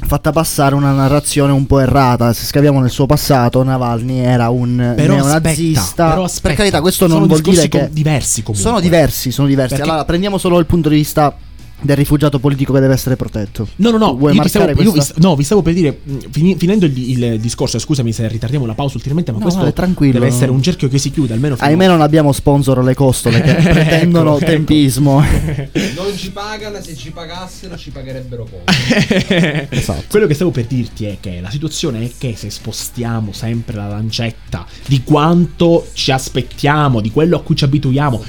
fatta 0.00 0.30
passare 0.30 0.76
una 0.76 0.92
narrazione 0.92 1.52
un 1.52 1.66
po' 1.66 1.80
errata. 1.80 2.32
Se 2.32 2.44
scaviamo 2.44 2.78
nel 2.80 2.90
suo 2.90 3.06
passato, 3.06 3.62
Navalny 3.64 4.18
era 4.18 4.48
un 4.48 4.92
Però 4.94 5.14
neonazista. 5.14 5.80
aspetta, 5.80 6.08
però 6.10 6.22
aspetta, 6.24 6.48
per 6.48 6.56
carità, 6.56 6.80
questo 6.80 7.06
non 7.08 7.26
vuol 7.26 7.40
dire 7.40 7.68
che 7.68 7.88
diversi 7.92 8.42
comunque. 8.42 8.70
sono 8.70 8.80
diversi, 8.80 9.32
sono 9.32 9.48
diversi. 9.48 9.74
Perché- 9.74 9.88
Allora, 9.90 10.04
prendiamo 10.04 10.38
solo 10.38 10.58
il 10.60 10.66
punto 10.66 10.88
di 10.88 10.94
vista 10.96 11.36
del 11.80 11.96
rifugiato 11.96 12.38
politico 12.38 12.72
che 12.72 12.80
deve 12.80 12.94
essere 12.94 13.16
protetto. 13.16 13.68
No, 13.76 13.90
no, 13.90 13.98
no, 13.98 14.16
Vuoi 14.16 14.34
io 14.34 14.42
vi, 14.42 14.48
stavo, 14.48 14.64
marcare 14.66 14.84
io 14.86 14.92
vi 14.92 15.00
no, 15.16 15.36
vi 15.36 15.44
stavo 15.44 15.62
per 15.62 15.74
dire, 15.74 16.00
fini- 16.30 16.56
finendo 16.56 16.86
il, 16.86 16.98
il 16.98 17.40
discorso, 17.40 17.78
scusami 17.78 18.12
se 18.12 18.26
ritardiamo 18.26 18.66
la 18.66 18.74
pausa 18.74 18.94
ulteriormente, 18.94 19.30
ma 19.30 19.38
No, 19.38 19.44
questo 19.44 19.60
vale, 19.60 19.72
tranquillo. 19.72 20.12
deve 20.14 20.26
essere 20.26 20.50
un 20.50 20.60
cerchio 20.62 20.88
che 20.88 20.98
si 20.98 21.10
chiude 21.10 21.34
almeno 21.34 21.54
fino 21.54 21.66
Ahimè 21.68 21.86
non 21.86 22.00
abbiamo 22.00 22.32
sponsor 22.32 22.82
le 22.82 22.94
costole 22.94 23.40
che 23.40 23.54
pretendono 23.62 24.30
Ecco, 24.36 24.44
ecco. 24.44 24.50
tempismo. 24.52 25.22
Non 25.98 26.16
ci 26.16 26.30
pagano, 26.30 26.80
se 26.80 26.94
ci 26.96 27.10
pagassero 27.10 27.76
ci 27.76 27.90
pagherebbero 27.90 28.44
poco. 28.44 28.62
Esatto. 29.68 30.04
Quello 30.08 30.26
che 30.26 30.34
stavo 30.34 30.50
per 30.50 30.64
dirti 30.66 31.04
è 31.06 31.16
che 31.20 31.40
la 31.40 31.50
situazione 31.50 32.04
è 32.04 32.10
che 32.18 32.34
se 32.36 32.50
spostiamo 32.50 33.32
sempre 33.32 33.76
la 33.76 33.88
lancetta 33.88 34.66
di 34.86 35.02
quanto 35.02 35.88
ci 35.92 36.10
aspettiamo, 36.10 37.00
di 37.00 37.10
quello 37.10 37.36
a 37.36 37.42
cui 37.42 37.54
ci 37.56 37.64
abituiamo, 37.64 38.22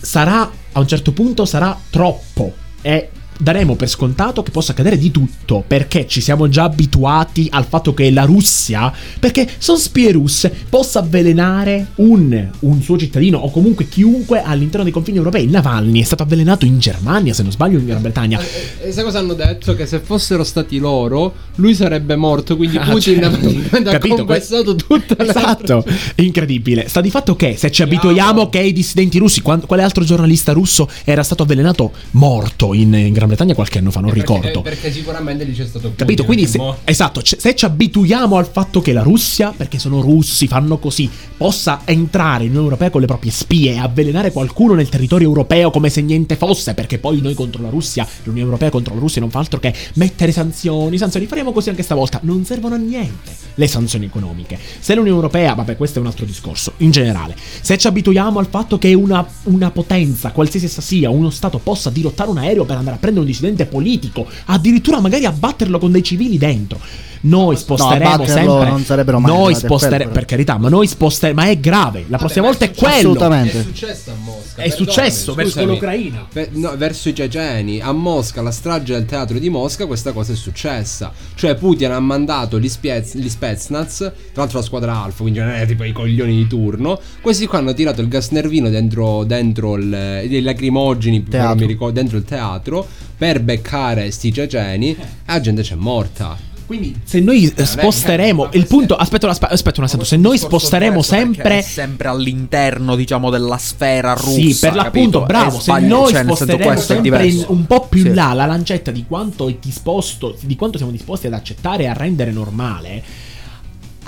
sarà 0.00 0.50
a 0.72 0.80
un 0.80 0.86
certo 0.86 1.12
punto 1.12 1.44
sarà 1.44 1.78
troppo 1.90 2.52
e 2.86 3.08
daremo 3.38 3.74
per 3.76 3.88
scontato 3.88 4.42
che 4.42 4.50
possa 4.50 4.72
accadere 4.72 4.98
di 4.98 5.10
tutto 5.10 5.64
perché 5.66 6.06
ci 6.06 6.20
siamo 6.20 6.48
già 6.48 6.64
abituati 6.64 7.48
al 7.50 7.64
fatto 7.66 7.94
che 7.94 8.10
la 8.10 8.24
Russia, 8.24 8.92
perché 9.18 9.48
sono 9.58 9.78
spie 9.78 10.12
russe, 10.12 10.52
possa 10.68 11.00
avvelenare 11.00 11.88
un, 11.96 12.48
un 12.60 12.82
suo 12.82 12.96
cittadino 12.98 13.38
o 13.38 13.50
comunque 13.50 13.88
chiunque 13.88 14.42
all'interno 14.42 14.84
dei 14.84 14.92
confini 14.92 15.16
europei. 15.18 15.46
Navalny 15.46 16.00
è 16.00 16.04
stato 16.04 16.22
avvelenato 16.22 16.64
in 16.64 16.78
Germania, 16.78 17.32
se 17.34 17.42
non 17.42 17.52
sbaglio, 17.52 17.78
in 17.78 17.86
Gran 17.86 18.02
Bretagna. 18.02 18.40
E 18.80 18.92
sai 18.92 19.04
cosa 19.04 19.18
hanno 19.18 19.34
detto? 19.34 19.74
Che 19.74 19.86
se 19.86 19.98
fossero 20.00 20.44
stati 20.44 20.78
loro, 20.78 21.34
lui 21.56 21.74
sarebbe 21.74 22.16
morto. 22.16 22.56
Quindi 22.56 22.76
Ah, 22.76 22.90
Putin 22.90 23.20
certo. 23.20 23.78
ha 23.88 23.92
Capito, 23.92 24.16
confessato 24.24 24.74
tutta 24.74 25.14
la 25.22 25.30
Esatto, 25.30 25.84
incredibile. 26.16 26.88
Sta 26.88 27.00
di 27.00 27.10
fatto 27.10 27.36
che 27.36 27.56
se 27.56 27.70
ci 27.70 27.82
abituiamo 27.82 28.48
che 28.48 28.60
i 28.60 28.72
dissidenti 28.72 29.18
russi, 29.18 29.40
quan- 29.42 29.64
quale 29.66 29.82
altro 29.82 30.04
giornalista 30.04 30.52
russo 30.52 30.88
era 31.04 31.22
stato 31.22 31.42
avvelenato 31.42 31.92
morto 32.12 32.74
in, 32.74 32.92
in 32.94 33.12
Gran 33.12 33.25
Bretagna 33.25 33.25
qualche 33.54 33.78
anno 33.78 33.90
fa, 33.90 34.00
non 34.00 34.12
ricordo. 34.12 34.62
Perché, 34.62 34.80
perché 34.80 34.92
sicuramente 34.92 35.44
lì 35.44 35.52
c'è 35.52 35.64
stato 35.64 35.88
Putin, 35.88 35.96
Capito? 35.96 36.24
Quindi 36.24 36.46
se, 36.46 36.58
mo- 36.58 36.76
esatto, 36.84 37.20
c- 37.20 37.36
se 37.38 37.54
ci 37.54 37.64
abituiamo 37.64 38.36
al 38.36 38.46
fatto 38.46 38.80
che 38.80 38.92
la 38.92 39.02
Russia, 39.02 39.52
perché 39.56 39.78
sono 39.78 40.00
russi, 40.00 40.46
fanno 40.46 40.78
così, 40.78 41.10
possa 41.36 41.82
entrare 41.84 42.44
in 42.44 42.50
Unione 42.50 42.64
Europea 42.66 42.90
con 42.90 43.00
le 43.00 43.06
proprie 43.06 43.30
spie 43.30 43.72
e 43.72 43.78
avvelenare 43.78 44.32
qualcuno 44.32 44.74
nel 44.74 44.88
territorio 44.88 45.26
europeo 45.28 45.70
come 45.70 45.90
se 45.90 46.02
niente 46.02 46.36
fosse, 46.36 46.74
perché 46.74 46.98
poi 46.98 47.20
noi 47.20 47.34
contro 47.34 47.62
la 47.62 47.68
Russia, 47.68 48.06
l'Unione 48.24 48.46
Europea 48.46 48.70
contro 48.70 48.94
la 48.94 49.00
Russia 49.00 49.20
non 49.20 49.30
fa 49.30 49.38
altro 49.38 49.58
che 49.58 49.74
mettere 49.94 50.32
sanzioni, 50.32 50.98
sanzioni, 50.98 51.26
faremo 51.26 51.52
così 51.52 51.70
anche 51.70 51.82
stavolta, 51.82 52.20
non 52.22 52.44
servono 52.44 52.74
a 52.74 52.78
niente 52.78 53.34
le 53.54 53.66
sanzioni 53.66 54.06
economiche. 54.06 54.58
Se 54.78 54.94
l'Unione 54.94 55.16
Europea, 55.16 55.54
vabbè 55.54 55.76
questo 55.76 55.98
è 55.98 56.02
un 56.02 56.08
altro 56.08 56.24
discorso, 56.24 56.72
in 56.78 56.90
generale, 56.90 57.34
se 57.60 57.76
ci 57.78 57.86
abituiamo 57.86 58.38
al 58.38 58.46
fatto 58.48 58.78
che 58.78 58.94
una, 58.94 59.26
una 59.44 59.70
potenza, 59.70 60.30
qualsiasi 60.30 60.66
essa 60.66 60.80
sia, 60.80 61.10
uno 61.10 61.30
Stato 61.30 61.58
possa 61.58 61.90
dirottare 61.90 62.30
un 62.30 62.38
aereo 62.38 62.64
per 62.64 62.76
andare 62.76 62.96
a 62.96 62.98
prendere 62.98 63.15
un 63.20 63.26
dissidente 63.26 63.66
politico, 63.66 64.28
addirittura 64.46 65.00
magari 65.00 65.24
abbatterlo 65.24 65.78
con 65.78 65.92
dei 65.92 66.02
civili 66.02 66.38
dentro. 66.38 66.80
Noi 67.26 67.56
sposteremo 67.56 68.10
abbatterlo 68.10 68.52
sempre. 68.52 68.68
non 68.70 68.84
sarebbero 68.84 69.20
mai 69.20 69.32
Noi 69.32 69.54
sposteremo. 69.54 70.10
Per 70.10 70.24
carità, 70.24 70.58
ma 70.58 70.68
noi 70.68 70.86
sposteremo. 70.86 71.40
Ma 71.40 71.48
è 71.48 71.58
grave. 71.58 72.04
La 72.08 72.18
prossima 72.18 72.46
volta 72.46 72.64
è 72.64 72.72
quello. 72.72 72.94
Assolutamente. 72.94 73.60
È 73.60 73.62
successo 73.62 74.10
a 74.10 74.14
Mosca. 74.22 74.62
È 74.62 74.68
successo 74.68 75.34
verso 75.34 75.52
scusami. 75.52 75.72
l'Ucraina. 75.72 76.26
Ve- 76.32 76.48
no, 76.52 76.76
verso 76.76 77.08
i 77.08 77.14
ceceni. 77.14 77.80
A 77.80 77.92
Mosca, 77.92 78.42
la 78.42 78.50
strage 78.50 78.92
del 78.92 79.04
teatro 79.04 79.38
di 79.38 79.48
Mosca, 79.48 79.86
questa 79.86 80.12
cosa 80.12 80.32
è 80.32 80.36
successa. 80.36 81.12
Cioè, 81.34 81.54
Putin 81.56 81.90
ha 81.90 82.00
mandato 82.00 82.58
gli, 82.58 82.68
Spiez- 82.68 83.16
gli 83.16 83.28
Spetsnaz, 83.28 83.96
tra 83.96 84.12
l'altro 84.34 84.58
la 84.58 84.64
squadra 84.64 85.02
Alfa, 85.02 85.22
quindi 85.22 85.40
non 85.40 85.50
è 85.50 85.66
tipo 85.66 85.84
i 85.84 85.92
coglioni 85.92 86.36
di 86.36 86.46
turno. 86.46 86.98
Questi 87.20 87.46
qua 87.46 87.58
hanno 87.58 87.74
tirato 87.74 88.00
il 88.00 88.08
gas 88.08 88.30
nervino 88.30 88.68
dentro, 88.68 89.24
dentro 89.24 89.76
il, 89.76 90.22
i 90.28 90.40
lacrimogeni, 90.40 91.24
ricordo, 91.66 91.92
dentro 91.92 92.16
il 92.16 92.24
teatro, 92.24 92.86
per 93.16 93.40
beccare 93.40 94.10
sti 94.10 94.32
ceceni. 94.32 94.90
E 94.90 94.96
la 95.26 95.40
gente 95.40 95.62
c'è 95.62 95.74
morta. 95.74 96.54
Quindi, 96.66 97.00
se 97.04 97.20
noi 97.20 97.52
eh, 97.54 97.64
sposteremo. 97.64 98.48
Il 98.52 98.66
punto. 98.66 98.96
Aspetta, 98.96 99.28
aspe- 99.28 99.46
aspetta 99.46 99.80
un 99.80 99.86
attimo. 99.86 100.02
Se 100.02 100.16
noi 100.16 100.36
sposteremo 100.36 101.00
sempre. 101.00 101.62
Sempre 101.62 102.08
all'interno, 102.08 102.96
diciamo, 102.96 103.30
della 103.30 103.56
sfera 103.56 104.14
russa. 104.14 104.30
Sì, 104.32 104.56
per 104.58 104.74
l'appunto, 104.74 105.20
capito? 105.20 105.26
bravo. 105.26 105.60
Se 105.60 105.78
noi 105.80 106.12
cioè, 106.12 106.22
sposteremo 106.24 106.76
sempre 106.76 107.26
in- 107.26 107.44
un 107.48 107.66
po' 107.66 107.86
più 107.86 108.02
Sì. 108.02 108.14
là 108.14 108.32
la 108.32 108.46
lancetta 108.46 108.90
di 108.90 109.04
quanto 109.06 109.48
è 109.48 109.56
disposto, 109.60 110.36
di 110.40 110.56
quanto 110.56 110.76
siamo 110.76 110.92
disposti 110.92 111.28
ad 111.28 111.34
accettare 111.34 111.84
e 111.84 111.86
a 111.86 111.92
rendere 111.92 112.32
normale. 112.32 113.02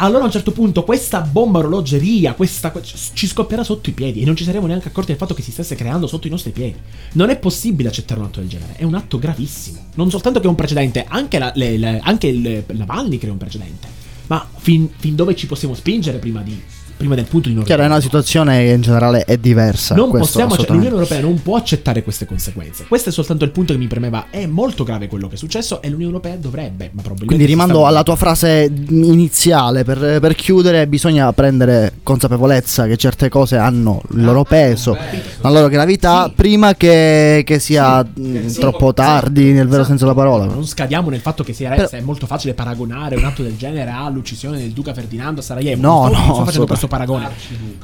Allora 0.01 0.23
a 0.23 0.27
un 0.27 0.31
certo 0.31 0.53
punto 0.53 0.85
questa 0.85 1.21
bomba 1.23 1.59
orologeria, 1.59 2.35
questa, 2.35 2.73
ci 2.83 3.27
scoppierà 3.27 3.65
sotto 3.65 3.91
i 3.91 3.93
piedi 3.93 4.23
e 4.23 4.25
non 4.25 4.37
ci 4.37 4.45
saremo 4.45 4.67
neanche 4.67 4.87
accorti 4.89 5.11
del 5.11 5.19
fatto 5.19 5.35
che 5.35 5.43
si 5.43 5.51
stesse 5.51 5.75
creando 5.75 6.07
sotto 6.07 6.29
i 6.29 6.31
nostri 6.31 6.53
piedi. 6.53 6.77
Non 7.15 7.31
è 7.31 7.39
possibile 7.39 7.89
accettare 7.89 8.21
un 8.21 8.27
atto 8.27 8.39
del 8.39 8.49
genere, 8.49 8.75
è 8.77 8.85
un 8.85 8.95
atto 8.95 9.19
gravissimo. 9.19 9.87
Non 9.95 10.09
soltanto 10.09 10.39
che 10.39 10.47
è 10.47 10.49
un 10.49 10.55
precedente, 10.55 11.05
anche, 11.09 11.39
la, 11.41 11.51
le- 11.57 11.77
le- 11.79 12.01
anche 12.01 12.29
il 12.29 12.65
Navalny 12.69 13.19
crea 13.19 13.33
un 13.33 13.39
precedente. 13.39 13.89
Ma 14.29 14.47
fin, 14.59 14.89
fin 14.97 15.17
dove 15.17 15.35
ci 15.35 15.47
possiamo 15.47 15.75
spingere 15.75 16.19
prima, 16.19 16.43
di, 16.43 16.63
prima 16.99 17.15
del 17.15 17.25
punto 17.27 17.49
di 17.49 17.55
non 17.55 17.65
Chiaro, 17.65 17.83
è 17.83 17.87
una 17.87 18.01
situazione 18.01 18.59
che 18.59 18.73
in 18.73 18.81
generale 18.81 19.25
è 19.25 19.39
diversa. 19.39 19.95
Non 19.95 20.11
questo 20.11 20.27
possiamo, 20.27 20.53
assolutamente. 20.53 20.89
l'Unione 20.89 21.05
Europea 21.09 21.31
non 21.31 21.43
può 21.43 21.57
accettare 21.57 22.03
queste 22.03 22.27
conseguenze. 22.27 22.85
Questo 22.87 23.09
è 23.09 23.13
soltanto 23.13 23.45
il 23.45 23.51
punto 23.51 23.73
che 23.73 23.79
mi 23.79 23.87
premeva. 23.87 24.27
È 24.31 24.45
molto 24.47 24.85
grave 24.85 25.07
quello 25.07 25.29
che 25.29 25.35
è 25.37 25.39
successo 25.39 25.81
e 25.81 25.89
l'Unione 25.89 26.13
Europea 26.13 26.37
dovrebbe, 26.37 26.91
ma 26.93 27.03
probabilmente. 27.03 27.27
Quindi 27.27 27.45
rimando 27.47 27.87
alla 27.87 28.03
tua 28.03 28.17
frase 28.17 28.71
iniziale, 28.89 29.85
per, 29.85 30.19
per 30.21 30.35
chiudere 30.35 30.87
bisogna 30.89 31.33
prendere 31.33 31.95
consapevolezza 32.03 32.87
che 32.87 32.97
certe 32.97 33.29
cose 33.29 33.57
hanno 33.57 34.03
il 34.11 34.25
loro 34.25 34.43
peso, 34.43 34.97
la 35.41 35.51
loro 35.51 35.69
gravità, 35.69 36.31
prima 36.35 36.75
che, 36.75 37.43
che 37.47 37.59
sia 37.61 38.03
mh, 38.03 38.53
troppo 38.55 38.93
tardi 38.93 39.53
nel 39.53 39.69
vero 39.69 39.85
senso 39.85 40.05
della 40.05 40.17
parola. 40.17 40.47
Non 40.47 40.67
scadiamo 40.67 41.11
nel 41.11 41.21
fatto 41.21 41.45
che 41.45 41.53
sia 41.53 41.71
Però- 41.71 41.89
è 41.89 42.01
molto 42.01 42.27
facile 42.27 42.55
paragonare 42.55 43.15
un 43.15 43.25
atto 43.25 43.43
del 43.45 43.57
genere 43.57 43.91
all'uccisione 43.91 44.59
del 44.59 44.71
duca 44.71 44.93
Ferdinando 44.93 45.41
a 45.41 45.45
Sarajevo. 45.45 45.81
No, 45.81 46.09
no, 46.09 46.09
sto 46.09 46.45
facendo 46.45 46.45
assolutamente. 46.45 46.88
Questo 46.89 46.97
paragone. 46.97 47.29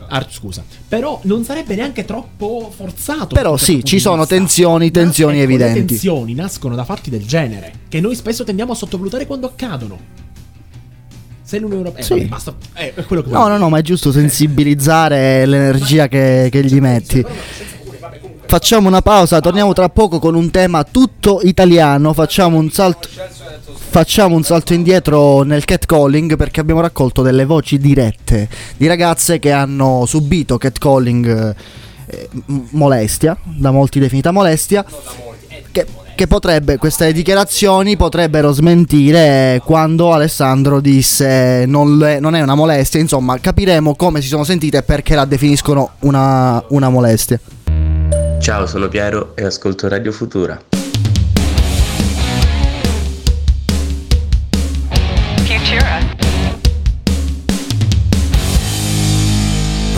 Ar- 0.08 0.26
scusa. 0.30 0.64
Però 0.88 1.20
non 1.24 1.44
sarebbe 1.44 1.74
neanche 1.74 2.04
troppo 2.04 2.72
forzato. 2.74 3.34
Però 3.34 3.56
sì, 3.56 3.84
ci 3.84 3.98
sono 4.00 4.26
tensioni, 4.26 4.90
tensioni 4.90 5.36
Le 5.36 5.42
evidenti. 5.42 5.84
tensioni 5.86 6.34
nascono 6.34 6.74
da 6.74 6.84
fatti 6.84 7.10
del 7.10 7.24
genere 7.26 7.72
che 7.88 8.00
noi 8.00 8.14
spesso 8.16 8.42
tendiamo 8.44 8.72
a 8.72 8.74
sottovalutare 8.74 9.26
quando 9.26 9.46
accadono. 9.46 10.22
Se 11.42 11.58
l'Unione 11.58 11.82
Europea. 11.84 12.02
Sì. 12.02 12.14
vabbè, 12.14 12.24
basta. 12.24 12.54
Eh, 12.74 12.94
è 12.94 13.04
quello 13.04 13.22
che 13.22 13.30
No, 13.30 13.46
no, 13.48 13.58
no, 13.58 13.68
ma 13.68 13.78
è 13.78 13.82
giusto 13.82 14.10
sensibilizzare 14.10 15.44
l'energia 15.44 16.08
che, 16.08 16.48
che 16.50 16.64
gli 16.64 16.80
metti. 16.80 17.24
Facciamo 18.46 18.88
una 18.88 19.02
pausa, 19.02 19.40
torniamo 19.40 19.72
tra 19.72 19.88
poco 19.88 20.18
con 20.18 20.34
un 20.34 20.50
tema 20.50 20.84
tutto 20.84 21.40
italiano. 21.42 22.12
Facciamo 22.12 22.58
un 22.58 22.70
salto. 22.70 23.08
Facciamo 23.94 24.34
un 24.34 24.42
salto 24.42 24.74
indietro 24.74 25.42
nel 25.42 25.64
catcalling 25.64 26.36
perché 26.36 26.60
abbiamo 26.60 26.80
raccolto 26.80 27.22
delle 27.22 27.44
voci 27.44 27.78
dirette 27.78 28.48
di 28.76 28.88
ragazze 28.88 29.38
che 29.38 29.52
hanno 29.52 30.04
subito 30.04 30.58
catcalling 30.58 31.54
eh, 32.06 32.28
molestia, 32.70 33.36
da 33.44 33.70
molti 33.70 34.00
definita 34.00 34.32
molestia, 34.32 34.84
che, 35.70 35.86
che 36.14 36.26
potrebbe, 36.26 36.76
queste 36.76 37.12
dichiarazioni 37.12 37.96
potrebbero 37.96 38.52
smentire 38.52 39.60
quando 39.64 40.12
Alessandro 40.12 40.80
disse 40.80 41.64
non, 41.66 41.96
le- 41.96 42.18
non 42.18 42.34
è 42.34 42.42
una 42.42 42.54
molestia, 42.54 43.00
insomma 43.00 43.38
capiremo 43.38 43.94
come 43.94 44.20
si 44.20 44.28
sono 44.28 44.44
sentite 44.44 44.78
e 44.78 44.82
perché 44.82 45.14
la 45.14 45.24
definiscono 45.24 45.92
una, 46.00 46.62
una 46.68 46.88
molestia. 46.88 47.38
Ciao, 48.44 48.66
sono 48.66 48.88
Piero 48.88 49.34
e 49.36 49.44
ascolto 49.44 49.88
Radio 49.88 50.12
Futura. 50.12 50.62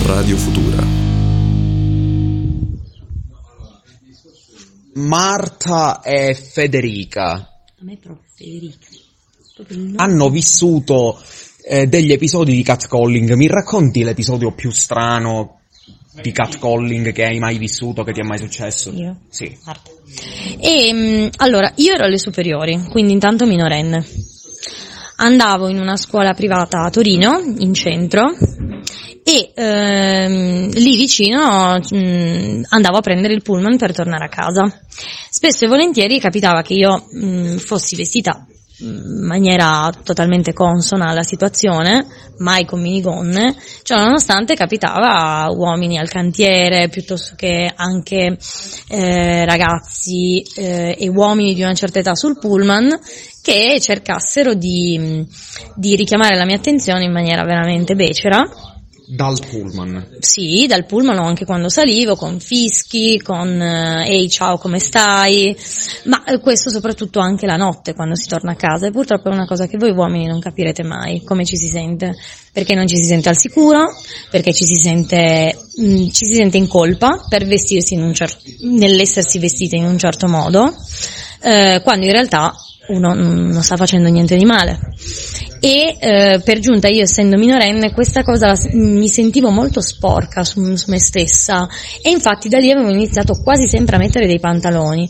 Radio 0.04 0.36
Futura. 0.36 0.80
Marta 4.94 6.00
e 6.02 6.32
Federica 6.34 7.32
A 7.32 7.48
me 7.80 7.98
proprio 8.00 8.22
Federica. 8.32 8.86
Proprio 9.56 9.92
hanno 9.96 10.30
vissuto 10.30 11.18
eh, 11.64 11.88
degli 11.88 12.12
episodi 12.12 12.54
di 12.54 12.62
catcalling. 12.62 13.32
Mi 13.32 13.48
racconti 13.48 14.04
l'episodio 14.04 14.52
più 14.52 14.70
strano 14.70 15.55
di 16.20 16.32
catcalling 16.32 17.12
che 17.12 17.24
hai 17.24 17.38
mai 17.38 17.58
vissuto, 17.58 18.02
che 18.02 18.12
ti 18.12 18.20
è 18.20 18.24
mai 18.24 18.38
successo? 18.38 18.90
Io? 18.92 19.20
Sì. 19.28 19.56
E 20.60 20.90
mm, 20.92 21.28
allora, 21.38 21.72
io 21.76 21.94
ero 21.94 22.04
alle 22.04 22.18
superiori, 22.18 22.80
quindi 22.90 23.12
intanto 23.12 23.46
minorenne. 23.46 24.04
Andavo 25.18 25.68
in 25.68 25.78
una 25.78 25.96
scuola 25.96 26.34
privata 26.34 26.82
a 26.82 26.90
Torino, 26.90 27.40
in 27.58 27.72
centro, 27.72 28.34
e 29.22 29.50
ehm, 29.54 30.70
lì 30.70 30.96
vicino 30.96 31.80
mm, 31.94 32.62
andavo 32.68 32.98
a 32.98 33.00
prendere 33.00 33.34
il 33.34 33.42
pullman 33.42 33.76
per 33.76 33.94
tornare 33.94 34.26
a 34.26 34.28
casa. 34.28 34.70
Spesso 35.30 35.64
e 35.64 35.68
volentieri 35.68 36.20
capitava 36.20 36.62
che 36.62 36.74
io 36.74 37.06
mm, 37.16 37.56
fossi 37.56 37.96
vestita 37.96 38.46
in 38.78 39.24
maniera 39.24 39.90
totalmente 40.02 40.52
consona 40.52 41.06
alla 41.06 41.22
situazione, 41.22 42.06
mai 42.38 42.64
con 42.64 42.80
minigonne, 42.80 43.54
ciò 43.82 43.96
nonostante 43.96 44.54
capitava 44.54 45.50
uomini 45.50 45.98
al 45.98 46.08
cantiere 46.08 46.88
piuttosto 46.88 47.34
che 47.36 47.72
anche 47.74 48.36
eh, 48.88 49.44
ragazzi 49.44 50.42
eh, 50.56 50.96
e 50.98 51.08
uomini 51.08 51.54
di 51.54 51.62
una 51.62 51.74
certa 51.74 52.00
età 52.00 52.14
sul 52.14 52.38
pullman 52.38 52.98
che 53.42 53.78
cercassero 53.80 54.54
di, 54.54 55.24
di 55.74 55.96
richiamare 55.96 56.36
la 56.36 56.44
mia 56.44 56.56
attenzione 56.56 57.04
in 57.04 57.12
maniera 57.12 57.44
veramente 57.44 57.94
becera 57.94 58.44
Dal 59.08 59.38
pullman. 59.38 60.16
sì, 60.18 60.66
dal 60.66 60.84
pullman 60.84 61.18
anche 61.18 61.44
quando 61.44 61.68
salivo, 61.68 62.16
con 62.16 62.40
fischi, 62.40 63.20
con 63.22 63.48
eh, 63.60 64.04
ehi 64.08 64.28
ciao 64.28 64.58
come 64.58 64.80
stai, 64.80 65.56
ma 66.04 66.24
eh, 66.24 66.40
questo 66.40 66.70
soprattutto 66.70 67.20
anche 67.20 67.46
la 67.46 67.54
notte 67.54 67.94
quando 67.94 68.16
si 68.16 68.26
torna 68.26 68.52
a 68.52 68.56
casa 68.56 68.88
e 68.88 68.90
purtroppo 68.90 69.28
è 69.28 69.32
una 69.32 69.46
cosa 69.46 69.68
che 69.68 69.76
voi 69.76 69.92
uomini 69.92 70.26
non 70.26 70.40
capirete 70.40 70.82
mai, 70.82 71.22
come 71.22 71.44
ci 71.44 71.56
si 71.56 71.68
sente, 71.68 72.16
perché 72.52 72.74
non 72.74 72.88
ci 72.88 72.96
si 72.96 73.04
sente 73.04 73.28
al 73.28 73.38
sicuro, 73.38 73.86
perché 74.28 74.52
ci 74.52 74.64
si 74.64 74.74
sente, 74.74 75.56
mh, 75.76 76.08
ci 76.08 76.26
si 76.26 76.34
sente 76.34 76.56
in 76.56 76.66
colpa 76.66 77.24
per 77.28 77.46
vestirsi 77.46 77.94
in 77.94 78.02
un 78.02 78.12
certo, 78.12 78.42
nell'essersi 78.62 79.38
vestite 79.38 79.76
in 79.76 79.84
un 79.84 79.98
certo 79.98 80.26
modo, 80.26 80.74
eh, 81.42 81.80
quando 81.84 82.06
in 82.06 82.12
realtà 82.12 82.52
uno 82.88 83.14
non 83.14 83.62
sta 83.62 83.76
facendo 83.76 84.08
niente 84.08 84.36
di 84.36 84.44
male. 84.44 84.78
E 85.60 85.96
eh, 85.98 86.40
per 86.44 86.58
giunta 86.58 86.88
io 86.88 87.02
essendo 87.02 87.36
minorenne 87.36 87.92
questa 87.92 88.22
cosa 88.22 88.54
mi 88.72 89.08
sentivo 89.08 89.50
molto 89.50 89.80
sporca 89.80 90.44
su, 90.44 90.76
su 90.76 90.90
me 90.90 90.98
stessa 90.98 91.68
e 92.02 92.10
infatti 92.10 92.48
da 92.48 92.58
lì 92.58 92.70
avevo 92.70 92.90
iniziato 92.90 93.40
quasi 93.42 93.66
sempre 93.66 93.96
a 93.96 93.98
mettere 93.98 94.26
dei 94.26 94.38
pantaloni. 94.38 95.08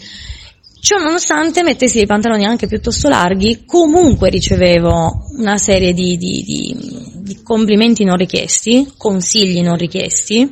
Ciò 0.79 0.99
nonostante 0.99 1.65
mettessi 1.65 1.97
dei 1.97 2.07
pantaloni 2.07 2.45
anche 2.45 2.69
piuttosto 2.69 3.09
larghi, 3.09 3.65
comunque 3.67 4.31
ricevevo 4.31 5.27
una 5.37 5.59
serie 5.59 5.93
di, 5.93 6.17
di- 6.17 6.45
di- 6.45 6.77
di 7.23 7.43
complimenti 7.43 8.05
non 8.05 8.17
richiesti, 8.17 8.93
consigli 8.97 9.63
non 9.63 9.77
richiesti, 9.77 10.49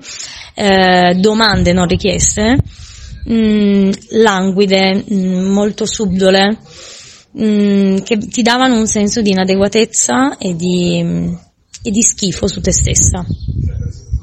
eh, 0.54 1.14
domande 1.20 1.72
non 1.72 1.86
richieste, 1.86 2.58
mh, 3.26 3.90
languide, 4.10 5.04
mh, 5.06 5.52
molto 5.52 5.86
subdole, 5.86 6.58
mh, 7.34 8.02
che 8.02 8.18
ti 8.18 8.42
davano 8.42 8.78
un 8.78 8.86
senso 8.86 9.20
di 9.20 9.30
inadeguatezza 9.30 10.38
e 10.38 10.54
di, 10.54 10.98
e 11.82 11.90
di 11.90 12.02
schifo 12.02 12.46
su 12.46 12.60
te 12.60 12.72
stessa. 12.72 13.24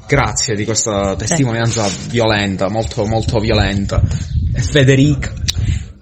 Grazie 0.06 0.54
di 0.54 0.64
questa 0.64 1.14
testimonianza 1.16 1.88
violenta, 2.08 2.68
molto 2.68 3.06
molto 3.06 3.38
violenta. 3.38 4.02
Federica. 4.54 5.32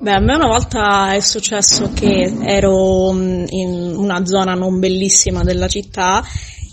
Beh, 0.00 0.12
a 0.12 0.18
me 0.18 0.34
una 0.34 0.46
volta 0.46 1.12
è 1.12 1.20
successo 1.20 1.92
che 1.92 2.34
ero 2.42 3.12
mm, 3.12 3.44
in 3.50 3.94
una 3.96 4.24
zona 4.24 4.54
non 4.54 4.80
bellissima 4.80 5.42
della 5.42 5.68
città 5.68 6.24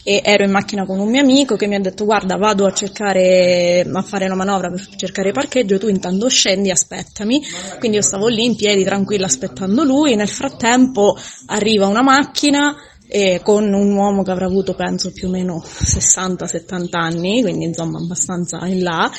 e 0.08 0.22
ero 0.24 0.46
in 0.46 0.52
macchina 0.52 0.86
con 0.86 1.00
un 1.00 1.10
mio 1.10 1.20
amico 1.20 1.58
che 1.58 1.68
mi 1.68 1.76
ha 1.76 1.82
detto 1.82 2.06
guarda 2.06 2.38
vado 2.38 2.66
a 2.66 2.72
cercare, 2.72 3.86
a 3.92 4.02
fare 4.02 4.24
una 4.24 4.36
manovra 4.36 4.70
per 4.70 4.88
cercare 4.96 5.34
parcheggio, 5.34 5.78
tu 5.78 5.90
intanto 5.90 6.30
scendi, 6.30 6.72
aspettami. 6.72 7.44
Quindi 7.78 7.98
io 7.98 8.04
stavo 8.04 8.30
lì 8.30 8.46
in 8.46 8.56
piedi 8.56 8.86
tranquilla 8.86 9.26
aspettando 9.26 9.84
lui, 9.84 10.16
nel 10.16 10.30
frattempo 10.30 11.18
arriva 11.48 11.88
una 11.88 12.04
macchina 12.04 12.74
eh, 13.06 13.42
con 13.44 13.74
un 13.74 13.94
uomo 13.94 14.24
che 14.24 14.32
avrà 14.32 14.46
avuto 14.46 14.76
penso 14.76 15.12
più 15.12 15.28
o 15.28 15.32
meno 15.32 15.62
60-70 15.62 16.88
anni, 16.92 17.42
quindi 17.42 17.66
insomma 17.66 18.00
abbastanza 18.00 18.66
in 18.66 18.84
là, 18.84 19.12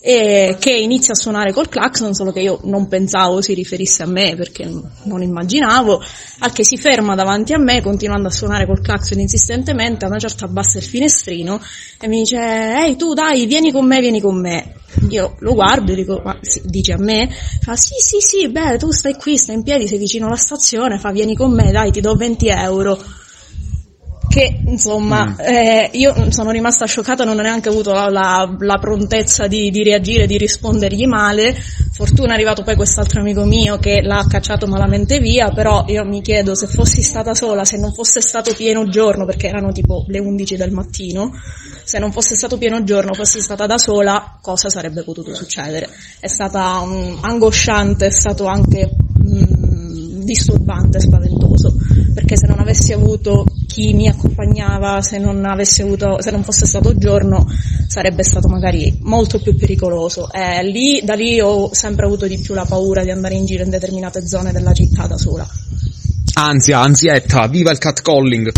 e 0.00 0.56
che 0.60 0.70
inizia 0.70 1.12
a 1.12 1.16
suonare 1.16 1.52
col 1.52 1.68
clacson, 1.68 2.14
solo 2.14 2.30
che 2.30 2.40
io 2.40 2.60
non 2.64 2.86
pensavo 2.86 3.40
si 3.40 3.54
riferisse 3.54 4.02
a 4.02 4.06
me 4.06 4.34
perché 4.36 4.68
non 5.04 5.22
immaginavo, 5.22 6.00
al 6.40 6.52
che 6.52 6.64
si 6.64 6.76
ferma 6.76 7.14
davanti 7.14 7.52
a 7.52 7.58
me 7.58 7.82
continuando 7.82 8.28
a 8.28 8.30
suonare 8.30 8.66
col 8.66 8.80
clacson 8.80 9.18
insistentemente, 9.18 10.04
a 10.04 10.08
una 10.08 10.18
certa 10.18 10.44
abbassa 10.44 10.78
il 10.78 10.84
finestrino 10.84 11.60
e 12.00 12.06
mi 12.06 12.18
dice 12.18 12.38
ehi 12.38 12.96
tu 12.96 13.12
dai 13.12 13.46
vieni 13.46 13.72
con 13.72 13.86
me, 13.86 14.00
vieni 14.00 14.20
con 14.20 14.40
me. 14.40 14.74
Io 15.10 15.36
lo 15.40 15.52
guardo 15.52 15.92
e 15.92 15.96
dico, 15.96 16.20
ma 16.24 16.38
dice 16.64 16.92
a 16.92 16.98
me? 16.98 17.28
Fa 17.60 17.76
sì 17.76 17.94
sì 17.98 18.20
sì, 18.20 18.48
beh 18.48 18.78
tu 18.78 18.90
stai 18.90 19.14
qui, 19.14 19.36
stai 19.36 19.56
in 19.56 19.62
piedi, 19.62 19.86
sei 19.86 19.98
vicino 19.98 20.26
alla 20.26 20.36
stazione, 20.36 20.98
fa 20.98 21.10
vieni 21.10 21.34
con 21.34 21.52
me, 21.52 21.70
dai 21.70 21.90
ti 21.90 22.00
do 22.00 22.14
20 22.14 22.46
euro 22.48 22.98
che 24.38 24.60
insomma 24.66 25.34
eh, 25.36 25.90
io 25.94 26.30
sono 26.30 26.52
rimasta 26.52 26.86
scioccata, 26.86 27.24
non 27.24 27.40
ho 27.40 27.42
neanche 27.42 27.70
avuto 27.70 27.92
la, 27.92 28.08
la- 28.08 28.56
la 28.60 28.78
prontezza 28.78 29.48
di, 29.48 29.68
di 29.70 29.82
reagire, 29.82 30.28
di 30.28 30.38
rispondergli 30.38 31.06
male. 31.06 31.56
Fortuna 31.90 32.30
è 32.30 32.34
arrivato 32.34 32.62
poi 32.62 32.76
quest'altro 32.76 33.20
amico 33.20 33.44
mio 33.44 33.78
che 33.78 34.00
l'ha 34.00 34.24
cacciato 34.28 34.68
malamente 34.68 35.18
via, 35.18 35.50
però 35.50 35.84
io 35.88 36.04
mi 36.04 36.22
chiedo 36.22 36.54
se 36.54 36.68
fossi 36.68 37.02
stata 37.02 37.34
sola, 37.34 37.64
se 37.64 37.78
non 37.78 37.92
fosse 37.92 38.20
stato 38.20 38.54
pieno 38.54 38.88
giorno, 38.88 39.24
perché 39.24 39.48
erano 39.48 39.72
tipo 39.72 40.04
le 40.06 40.20
11 40.20 40.56
del 40.56 40.70
mattino, 40.70 41.32
se 41.82 41.98
non 41.98 42.12
fosse 42.12 42.36
stato 42.36 42.56
pieno 42.56 42.84
giorno, 42.84 43.14
fossi 43.14 43.40
stata 43.40 43.66
da 43.66 43.78
sola, 43.78 44.38
cosa 44.40 44.68
sarebbe 44.68 45.02
potuto 45.02 45.34
succedere? 45.34 45.88
È 46.20 46.28
stata 46.28 46.84
mm, 46.84 47.16
angosciante, 47.22 48.06
è 48.06 48.10
stato 48.12 48.46
anche 48.46 48.88
mm, 49.20 49.57
disturbante, 49.88 51.00
spaventoso, 51.00 51.74
perché 52.14 52.36
se 52.36 52.46
non 52.46 52.58
avessi 52.58 52.92
avuto 52.92 53.46
chi 53.66 53.92
mi 53.94 54.08
accompagnava, 54.08 55.00
se 55.02 55.18
non 55.18 55.44
avessi 55.44 55.82
avuto, 55.82 56.20
se 56.20 56.30
non 56.30 56.42
fosse 56.42 56.66
stato 56.66 56.96
giorno, 56.96 57.46
sarebbe 57.86 58.22
stato 58.22 58.48
magari 58.48 58.98
molto 59.02 59.40
più 59.40 59.56
pericoloso. 59.56 60.30
E 60.32 60.62
lì, 60.64 61.00
da 61.04 61.14
lì 61.14 61.40
ho 61.40 61.72
sempre 61.72 62.06
avuto 62.06 62.26
di 62.26 62.38
più 62.38 62.54
la 62.54 62.64
paura 62.64 63.02
di 63.02 63.10
andare 63.10 63.34
in 63.34 63.44
giro 63.44 63.64
in 63.64 63.70
determinate 63.70 64.26
zone 64.26 64.52
della 64.52 64.72
città 64.72 65.06
da 65.06 65.16
sola. 65.16 65.46
Ansia, 66.34 66.80
ansietta, 66.80 67.46
viva 67.48 67.70
il 67.70 67.78
catcalling. 67.78 68.52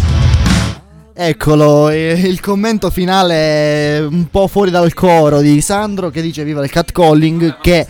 Eccolo, 1.23 1.91
eh, 1.91 2.13
il 2.13 2.41
commento 2.41 2.89
finale 2.89 3.35
è 3.35 4.01
un 4.01 4.29
po' 4.31 4.47
fuori 4.47 4.71
dal 4.71 4.95
coro 4.95 5.41
di 5.41 5.61
Sandro 5.61 6.09
che 6.09 6.23
dice 6.23 6.45
viva 6.45 6.65
il 6.65 6.71
catcalling 6.71 7.59
che 7.61 7.87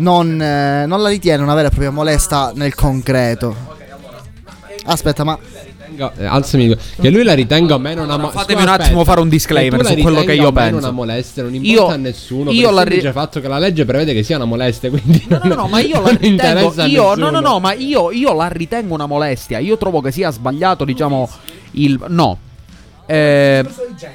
non, 0.00 0.40
eh, 0.40 0.86
non 0.86 1.00
la 1.02 1.08
ritiene 1.08 1.42
una 1.42 1.54
vera 1.54 1.68
e 1.68 1.70
propria 1.70 1.90
molesta 1.90 2.52
nel 2.54 2.74
concreto. 2.74 3.54
Aspetta, 4.84 5.24
ma 5.24 5.38
Eh, 6.16 6.24
alzami 6.24 6.74
che 6.98 7.10
lui 7.10 7.24
la 7.24 7.34
ritenga 7.34 7.74
a 7.74 7.78
me 7.78 7.92
non 7.94 8.10
ama 8.10 8.30
fatemi 8.30 8.62
un 8.62 8.68
attimo 8.68 9.04
fare 9.04 9.20
un 9.20 9.28
disclaimer 9.28 9.84
su 9.84 9.94
quello 9.96 10.22
che 10.22 10.32
io 10.32 10.50
penso. 10.50 10.70
non 10.76 10.82
una 10.84 10.90
molestia 10.92 11.42
non 11.42 11.52
importa 11.54 11.82
Io- 11.82 11.88
a 11.88 11.96
nessuno 11.96 12.50
io 12.52 12.70
la 12.70 12.82
ri- 12.84 13.02
fatto 13.12 13.40
che 13.40 13.48
la 13.48 13.58
legge 13.58 13.84
prevede 13.84 14.14
che 14.14 14.22
sia 14.22 14.36
una 14.36 14.46
molestia 14.46 14.88
quindi 14.88 15.22
No, 15.28 15.40
no, 15.42 15.54
no, 15.54 15.66
ma 15.68 15.80
io 15.80 16.00
la 16.00 16.10
ritengo. 16.18 16.72
Io, 16.86 17.14
no, 17.16 17.28
no, 17.30 17.40
no, 17.40 17.58
ma 17.58 17.74
io, 17.74 18.10
io 18.12 18.32
la 18.32 18.48
ritengo 18.48 18.94
una 18.94 19.04
molestia. 19.06 19.58
Io 19.58 19.76
trovo 19.76 20.00
che 20.00 20.10
sia 20.10 20.30
sbagliato, 20.30 20.84
diciamo, 20.86 21.28
il. 21.72 22.00
No. 22.08 22.38
Eh, 23.12 23.64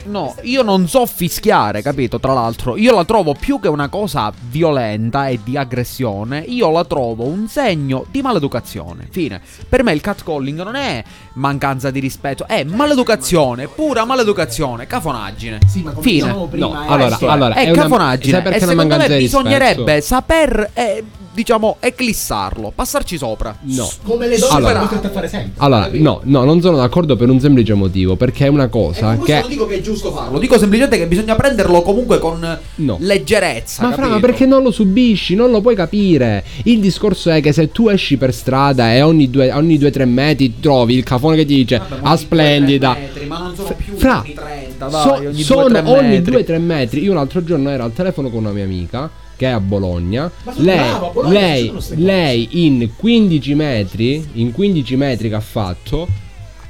no, 0.06 0.34
io 0.44 0.62
non 0.62 0.88
so 0.88 1.06
fischiare, 1.06 1.82
capito? 1.82 2.18
Tra 2.18 2.32
l'altro, 2.32 2.78
io 2.78 2.96
la 2.96 3.04
trovo 3.04 3.34
più 3.34 3.60
che 3.60 3.68
una 3.68 3.90
cosa 3.90 4.32
violenta 4.48 5.28
e 5.28 5.42
di 5.44 5.58
aggressione. 5.58 6.40
Io 6.40 6.72
la 6.72 6.86
trovo 6.86 7.26
un 7.26 7.50
segno 7.50 8.06
di 8.10 8.22
maleducazione. 8.22 9.10
Fine. 9.12 9.42
Per 9.68 9.84
me 9.84 9.92
il 9.92 10.00
catcalling 10.00 10.64
non 10.64 10.76
è 10.76 11.04
mancanza 11.36 11.92
di 11.92 12.00
rispetto, 12.00 12.48
è 12.48 12.64
maleducazione, 12.64 13.68
pura 13.68 14.06
maleducazione, 14.06 14.88
cafonaggine. 14.88 15.60
Fine. 16.00 16.28
No, 16.52 16.84
allora, 16.88 17.18
allora, 17.22 17.54
è, 17.56 17.66
è 17.66 17.72
una- 17.72 17.82
cafonaggine. 17.84 18.32
sai 18.34 18.42
perché 18.42 18.58
e 18.58 18.62
è 18.62 18.64
una 18.64 18.72
secondo 18.72 18.76
me 18.76 18.88
mancanza 18.90 19.18
di 19.18 19.24
bisognerebbe 19.24 19.76
rispetto? 19.96 20.06
saper, 20.06 20.70
eh, 20.74 21.04
diciamo, 21.34 21.78
eclissarlo, 21.82 22.72
passarci 22.74 23.18
sopra. 23.18 23.56
No. 23.62 23.90
Come 24.04 24.28
le 24.28 24.38
donne 24.38 24.54
Allora. 24.54 24.72
sono 24.74 24.80
costrette 24.82 25.08
a 25.08 25.12
fare 25.12 25.28
sempre. 25.28 25.52
Allora, 25.58 25.90
no, 25.92 26.22
no, 26.24 26.44
non 26.46 26.62
sono 26.62 26.78
d'accordo 26.78 27.18
per 27.18 27.30
un 27.30 27.40
semplice 27.42 27.74
motivo, 27.74 28.16
perché 28.16 28.46
è 28.46 28.48
una 28.48 28.68
cosa 28.70 29.16
Questo 29.16 29.26
che 29.26 29.40
non 29.42 29.50
dico 29.50 29.68
che 29.68 29.76
è 29.76 29.82
giusto 29.82 30.14
farlo. 30.14 30.34
Lo 30.34 30.40
dico 30.40 30.58
semplicemente 30.58 30.98
che 30.98 31.08
bisogna 31.08 31.36
prenderlo 31.36 31.82
comunque 31.82 32.20
con 32.20 32.58
leggerezza. 33.00 33.84
Ma 33.84 33.92
fra, 33.92 34.04
ma 34.04 34.08
capito? 34.12 34.28
perché 34.28 34.46
non 34.46 34.64
lo 34.64 34.72
subisci? 34.72 35.36
Non 35.36 35.52
lo 35.52 35.60
puoi 35.62 35.76
capire. 35.76 36.44
Il 36.64 36.80
discorso 36.80 37.30
è 37.30 37.42
che 37.42 37.52
se 37.52 37.70
tu 37.72 37.90
esci 37.90 38.16
per 38.18 38.34
strada 38.34 38.94
e 38.94 39.02
ogni 39.02 39.30
due, 39.30 39.52
ogni 39.52 39.78
due 39.78 39.92
tre 39.92 40.06
metri 40.06 40.60
trovi 40.62 40.96
il 40.96 41.04
cafone 41.26 41.36
che 41.36 41.46
dice 41.46 41.82
Ah, 42.02 42.16
splendida. 42.18 42.98
ma 43.28 43.38
non 43.40 43.56
sono 43.56 43.76
più 43.76 43.96
Fra, 43.96 44.22
ogni 44.22 44.34
30, 44.34 44.90
so- 44.90 45.10
dai, 45.18 45.26
ogni 45.28 45.42
sono 45.42 45.68
2-3 45.68 45.88
ogni 45.88 46.08
metri. 46.10 46.32
2-3 46.44 46.58
metri. 46.60 47.04
Io 47.04 47.14
l'altro 47.14 47.44
giorno 47.44 47.70
ero 47.70 47.84
al 47.84 47.94
telefono 47.94 48.30
con 48.30 48.40
una 48.40 48.52
mia 48.52 48.64
amica 48.64 49.10
che 49.36 49.48
è 49.48 49.50
a 49.50 49.60
Bologna. 49.60 50.32
Lei, 50.56 50.78
bravo, 50.78 51.08
a 51.08 51.12
Bologna 51.12 51.40
lei, 51.40 51.74
lei 51.96 52.48
in 52.66 52.90
15 52.96 53.54
metri, 53.56 54.26
in 54.34 54.52
15 54.52 54.96
metri 54.96 55.30
che 55.30 55.36
ha 55.36 55.40
fatto, 55.42 56.08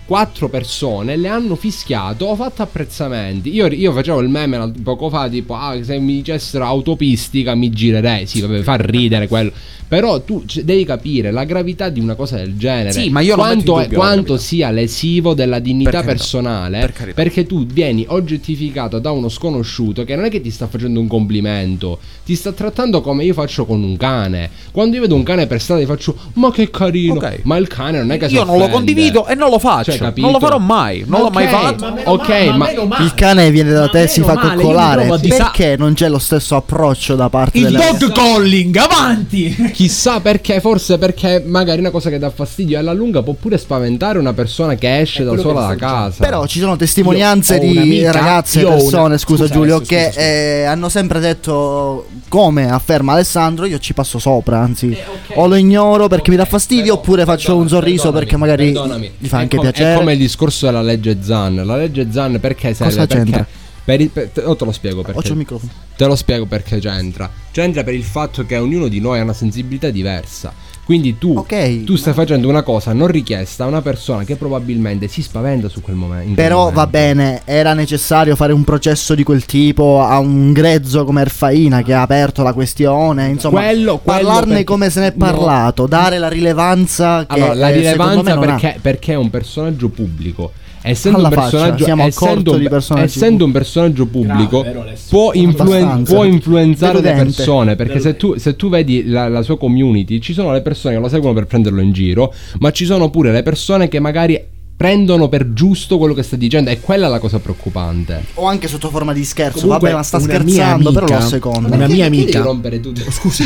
quattro 0.06 0.50
persone 0.50 1.18
le 1.18 1.28
hanno 1.28 1.56
fischiato, 1.56 2.26
ho 2.26 2.36
fatto 2.36 2.62
apprezzamenti. 2.62 3.54
Io, 3.54 3.68
io 3.68 3.92
facevo 3.92 4.22
il 4.22 4.30
meme 4.30 4.72
poco 4.84 5.10
fa, 5.10 5.28
tipo, 5.28 5.56
ah, 5.56 5.78
se 5.84 5.98
mi 6.00 6.16
dicessero 6.16 6.66
autopistica 6.66 7.56
mi 7.56 7.70
girerei. 7.70 8.28
Sì, 8.28 8.42
vabbè, 8.42 8.62
fa 8.62 8.76
ridere 8.76 9.28
quello. 9.28 9.52
Però 9.88 10.20
tu 10.22 10.44
devi 10.64 10.84
capire 10.84 11.30
la 11.30 11.44
gravità 11.44 11.90
di 11.90 12.00
una 12.00 12.16
cosa 12.16 12.38
del 12.38 12.58
genere. 12.58 12.92
Sì, 12.92 13.10
ma 13.10 13.20
io 13.20 13.36
quanto, 13.36 13.80
dubbio 13.80 13.98
quanto 13.98 14.38
sia 14.38 14.72
lesivo 14.72 15.36
della 15.36 15.60
dignità 15.60 16.02
Per 16.02 16.06
personale. 16.06 16.92
per 16.92 17.14
perché 17.14 17.46
tu 17.46 17.66
vieni 17.68 18.04
oggettificato 18.08 18.98
da 18.98 19.12
uno 19.12 19.30
sconosciuto 19.30 20.04
che 20.04 20.16
non 20.16 20.26
è 20.26 20.30
che 20.30 20.42
ti 20.42 20.50
sta 20.50 20.68
facendo 20.68 21.00
un 21.00 21.08
complimento, 21.08 22.00
ti 22.26 22.36
sta 22.36 22.52
trattando 22.52 23.02
come 23.02 23.26
io 23.26 23.34
faccio 23.34 23.66
con 23.66 23.84
un 23.84 23.96
cane. 23.96 24.50
Quando 24.72 24.96
io 24.96 25.04
vedo 25.04 25.14
un 25.14 25.24
cane 25.24 25.46
per 25.46 25.62
strada, 25.62 25.82
gli 25.82 25.86
faccio, 25.86 26.18
ma 26.34 26.52
che 26.52 26.72
carino. 26.72 27.16
Ok. 27.16 27.42
Ma 27.44 27.58
il 27.58 27.68
cane 27.68 28.00
non 28.00 28.12
è 28.12 28.18
che 28.18 28.28
si 28.28 28.34
Io 28.34 28.44
non 28.44 28.58
lo 28.58 28.70
condivido 28.70 29.28
e 29.28 29.36
non 29.36 29.52
lo 29.52 29.60
faccio. 29.60 29.92
Cioè, 29.92 29.95
capito? 29.98 30.22
non 30.22 30.32
lo 30.32 30.40
farò 30.40 30.58
mai. 30.58 31.04
Non 31.08 31.22
l'ho 31.22 31.30
mai 31.30 31.48
fatto. 31.48 31.98
Ok, 32.06 32.30
ma, 32.56 32.70
Il 33.00 33.14
cane 33.16 33.52
viene 33.52 33.72
da 33.72 33.88
te, 33.88 34.08
si 34.08 34.22
fa 34.22 34.36
coccolare. 34.38 35.08
Perché 35.28 35.76
non 35.78 35.94
c'è 35.94 36.10
lo 36.10 36.20
stesso 36.20 36.56
approccio 36.56 37.16
da 37.16 37.30
parte 37.30 37.58
Il 37.58 37.66
delle 37.66 37.96
dog 37.98 38.12
calling, 38.12 38.76
avanti! 38.76 39.72
Chissà 39.74 40.20
perché, 40.20 40.60
forse 40.62 40.98
perché 40.98 41.44
magari 41.46 41.80
una 41.80 41.92
cosa 41.92 42.10
che 42.10 42.20
dà 42.20 42.30
fastidio 42.30 42.78
alla 42.80 42.94
lunga 42.94 43.22
può 43.24 43.34
pure 43.34 43.58
spaventare 43.58 44.18
una 44.20 44.34
persona 44.34 44.76
che 44.76 45.00
esce 45.00 45.24
da 45.24 45.38
sola 45.38 45.68
da 45.68 45.76
casa. 45.76 46.24
Però 46.24 46.46
ci 46.46 46.60
sono 46.60 46.76
testimonianze 46.76 47.60
di 47.60 48.04
ragazze 48.06 48.60
e 48.62 48.64
ho 48.64 48.68
una- 48.68 48.78
persone, 48.78 49.18
scusa, 49.18 49.44
scusa, 49.44 49.54
Giulio, 49.54 49.76
adesso, 49.76 49.90
che 49.90 50.06
scusa, 50.06 50.12
scusa. 50.12 50.26
eh, 50.26 50.64
hanno 50.66 50.90
sempre 50.90 51.20
detto 51.20 52.06
come 52.30 52.70
afferma 52.70 53.14
Alessandro, 53.14 53.66
io 53.66 53.80
ci 53.80 53.94
passo 53.94 54.20
sopra, 54.20 54.60
anzi 54.60 54.96
o 55.36 55.48
lo 55.48 55.56
ignoro 55.56 56.08
perché 56.08 56.30
mi 56.32 56.38
dà 56.38 56.46
fastidio 56.46 56.94
oppure 56.96 57.24
faccio 57.26 57.56
un 57.56 57.68
sorriso 57.68 58.12
perché 58.12 58.38
magari 58.38 58.72
gli 59.18 59.28
fa 59.28 59.38
anche 59.38 59.60
piacere. 59.60 59.85
È 59.94 59.96
come 59.98 60.14
il 60.14 60.20
discorso 60.20 60.66
della 60.66 60.82
legge 60.82 61.18
Zan. 61.22 61.56
La 61.66 61.76
legge 61.78 62.12
Zan 62.12 62.40
perché 62.40 62.74
serve? 62.74 62.94
Cosa 62.94 63.08
perché 63.08 63.46
per 63.86 64.02
il- 64.02 64.10
per- 64.10 64.30
te, 64.30 64.42
oh, 64.42 64.56
te 64.56 64.66
lo 64.66 64.72
spiego 64.72 65.02
perché. 65.04 65.18
Ho 65.20 65.22
c'ho 65.22 65.32
il 65.32 65.38
microfono. 65.38 65.72
Te 65.96 66.06
lo 66.06 66.16
spiego 66.16 66.46
perché 66.46 66.80
c'entra. 66.80 67.30
C'entra 67.52 67.84
per 67.84 67.94
il 67.94 68.04
fatto 68.04 68.46
che 68.46 68.58
ognuno 68.58 68.88
di 68.88 69.00
noi 69.00 69.20
ha 69.20 69.24
una 69.24 69.34
sensibilità 69.34 69.90
diversa. 69.90 70.54
Quindi 70.86 71.18
tu, 71.18 71.36
Ok. 71.36 71.84
tu 71.84 71.96
stai 71.96 72.14
facendo 72.14 72.48
una 72.48 72.62
cosa 72.62 72.94
non 72.94 73.08
richiesta 73.08 73.64
a 73.64 73.68
una 73.68 73.82
persona 73.82 74.24
che 74.24 74.36
probabilmente 74.36 75.08
si 75.08 75.24
spaventa 75.24 75.68
su 75.68 75.82
quel 75.82 75.96
momento. 75.96 76.36
Però 76.36 76.58
momento. 76.60 76.80
va 76.80 76.86
bene, 76.88 77.42
era 77.44 77.74
necessario 77.74 78.36
fare 78.36 78.54
un 78.54 78.64
processo 78.64 79.16
di 79.16 79.24
quel 79.24 79.46
tipo 79.46 80.02
a 80.02 80.20
un 80.20 80.54
grezzo 80.54 81.04
come 81.04 81.22
Erfaina 81.22 81.82
che 81.82 81.92
ha 81.94 82.02
aperto 82.04 82.44
la 82.44 82.54
questione, 82.54 83.30
insomma, 83.30 83.62
Quello- 83.62 83.98
quello 83.98 84.20
parlarne 84.20 84.48
perché- 84.50 84.64
come 84.64 84.90
se 84.92 85.00
ne 85.00 85.08
è 85.08 85.14
no. 85.16 85.26
parlato, 85.26 85.88
dare 85.88 86.20
la 86.20 86.28
rilevanza 86.30 87.26
che 87.28 87.34
Allora, 87.34 87.54
la 87.56 87.70
eh, 87.70 87.74
rilevanza 87.74 88.38
perché, 88.38 88.78
perché 88.80 89.14
è 89.14 89.18
un 89.18 89.30
personaggio 89.32 89.90
pubblico. 89.90 90.52
Essendo 90.88 91.24
un 91.24 91.30
personaggio, 91.30 91.86
essendo, 91.98 92.60
essendo 92.98 93.46
un 93.46 93.52
personaggio 93.52 94.06
pubblico, 94.06 94.62
Grave, 94.62 94.80
vero, 94.80 94.94
può, 95.10 95.34
influen- 95.34 96.04
può 96.04 96.24
influenzare 96.24 97.02
le 97.02 97.14
persone. 97.14 97.76
Perché 97.76 98.00
se 98.00 98.16
tu, 98.16 98.38
se 98.38 98.56
tu 98.56 98.70
vedi 98.70 99.06
la, 99.08 99.28
la 99.28 99.42
sua 99.42 99.58
community, 99.58 100.20
ci 100.20 100.34
sono 100.34 100.52
le 100.52 100.62
persone 100.62 100.96
che 100.96 101.02
lo 101.02 101.08
seguono 101.08 101.34
per 101.34 101.46
prenderlo 101.46 101.82
in 101.82 101.92
giro, 101.92 102.34
ma 102.60 102.72
ci 102.72 102.86
sono 102.86 103.10
pure 103.10 103.32
le 103.32 103.42
persone 103.42 103.88
che 103.88 104.00
magari 104.00 104.40
prendono 104.86 105.30
per 105.30 105.52
giusto 105.52 105.98
quello 105.98 106.14
che 106.14 106.22
sta 106.22 106.36
dicendo. 106.36 106.70
E 106.70 106.80
quella 106.80 107.08
è 107.08 107.10
la 107.10 107.18
cosa 107.18 107.40
preoccupante. 107.40 108.26
O 108.36 108.46
anche 108.46 108.68
sotto 108.68 108.92
forma 108.92 109.14
di 109.14 109.26
scherzo, 109.26 109.62
Comunque, 109.62 109.90
vabbè, 109.90 109.98
ma 109.98 110.04
sta 110.04 110.20
scherzando, 110.20 110.92
però 110.92 111.08
amica- 111.08 111.24
lo 111.24 111.28
secondo. 111.28 111.74
Una 111.74 111.88
mia 111.88 112.06
amica. 112.06 112.42
rompere 112.42 112.80
tutto. 112.80 113.02
Scusa, 113.10 113.46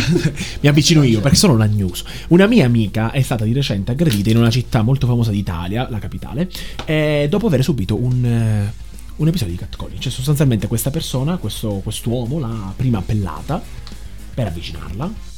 mi 0.59 0.67
avvicino 0.67 1.01
io 1.03 1.21
perché 1.21 1.37
sono 1.37 1.55
la 1.55 1.65
news. 1.65 2.03
Una 2.29 2.45
mia 2.45 2.65
amica 2.65 3.11
è 3.11 3.21
stata 3.21 3.45
di 3.45 3.53
recente 3.53 3.91
aggredita 3.91 4.29
in 4.29 4.37
una 4.37 4.49
città 4.49 4.81
molto 4.81 5.07
famosa 5.07 5.31
d'Italia, 5.31 5.87
la 5.89 5.99
capitale, 5.99 6.49
eh, 6.83 7.27
dopo 7.29 7.47
aver 7.47 7.63
subito 7.63 7.95
un, 7.95 8.25
eh, 8.25 8.73
un 9.15 9.27
episodio 9.27 9.53
di 9.53 9.59
catcalling. 9.59 9.99
Cioè, 9.99 10.11
sostanzialmente, 10.11 10.67
questa 10.67 10.89
persona, 10.89 11.37
questo 11.37 11.79
quest'uomo, 11.81 12.39
l'ha 12.39 12.73
prima 12.75 12.97
appellata 12.97 13.61
per 14.33 14.47
avvicinarla 14.47 15.28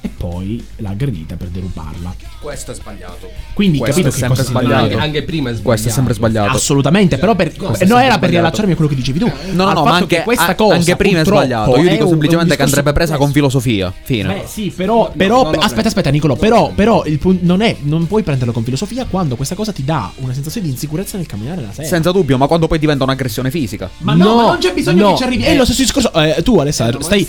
e 0.00 0.08
poi 0.08 0.64
l'ha 0.76 0.90
aggredita 0.90 1.36
per 1.36 1.48
derubarla. 1.48 2.14
Questo 2.40 2.70
è 2.70 2.74
sbagliato. 2.74 3.28
Quindi 3.52 3.78
Questo 3.78 4.00
capito 4.02 4.08
è 4.08 4.12
che 4.12 4.18
sempre 4.18 4.36
cosa 4.44 4.48
sbagliato. 4.48 4.84
Anche, 4.84 4.96
anche 4.96 5.22
prima 5.22 5.48
è 5.48 5.52
sbagliato. 5.52 5.68
Questo 5.68 5.88
è 5.88 5.90
sempre 5.90 6.14
sbagliato. 6.14 6.56
Assolutamente, 6.56 7.18
però 7.18 7.34
per, 7.34 7.54
Questo 7.54 7.84
no, 7.86 7.98
era 7.98 8.18
per 8.18 8.30
riallacciarmi 8.30 8.72
a 8.72 8.74
quello 8.74 8.90
che 8.90 8.96
dicevi 8.96 9.18
tu. 9.18 9.26
No, 9.52 9.64
no, 9.64 9.72
no, 9.72 9.84
ma 9.84 9.94
anche, 9.94 10.16
che 10.18 10.22
questa 10.22 10.54
cosa 10.54 10.74
anche 10.74 10.96
prima 10.96 11.20
è 11.20 11.24
sbagliato. 11.24 11.76
Io 11.78 11.88
dico 11.90 12.04
un- 12.04 12.10
semplicemente 12.10 12.52
un 12.52 12.56
che 12.56 12.62
andrebbe 12.62 12.92
presa 12.92 13.16
con 13.16 13.32
filosofia. 13.32 13.92
Fine. 14.02 14.34
Beh, 14.34 14.44
sì, 14.46 14.72
però, 14.74 15.10
però 15.16 15.50
aspetta, 15.50 15.88
aspetta, 15.88 16.10
Nicolo. 16.10 16.36
Però, 16.36 16.70
però 16.74 17.04
il 17.04 17.18
punto 17.18 17.44
non 17.44 17.60
è, 17.60 17.76
non 17.80 18.06
puoi 18.06 18.22
prenderlo 18.22 18.52
con 18.52 18.62
filosofia 18.62 19.04
quando 19.06 19.34
questa 19.36 19.54
cosa 19.54 19.72
ti 19.72 19.84
dà 19.84 20.10
una 20.16 20.32
sensazione 20.32 20.66
di 20.66 20.72
insicurezza 20.72 21.16
nel 21.16 21.26
camminare 21.26 21.62
la 21.62 21.72
sera. 21.72 21.88
Senza 21.88 22.12
dubbio, 22.12 22.38
ma 22.38 22.46
quando 22.46 22.66
poi 22.68 22.78
diventa 22.78 23.04
un'aggressione 23.04 23.50
fisica. 23.50 23.90
Ma 23.98 24.14
no, 24.14 24.36
ma 24.36 24.42
non 24.42 24.58
c'è 24.58 24.72
bisogno 24.72 25.02
no. 25.02 25.10
che 25.12 25.16
ci 25.16 25.22
arrivi. 25.24 25.42
È 25.42 25.54
lo 25.54 25.64
stesso 25.64 25.82
discorso. 25.82 26.12
eh, 26.12 26.42
tu, 26.42 26.58
Alessandro, 26.58 27.00
stai. 27.02 27.26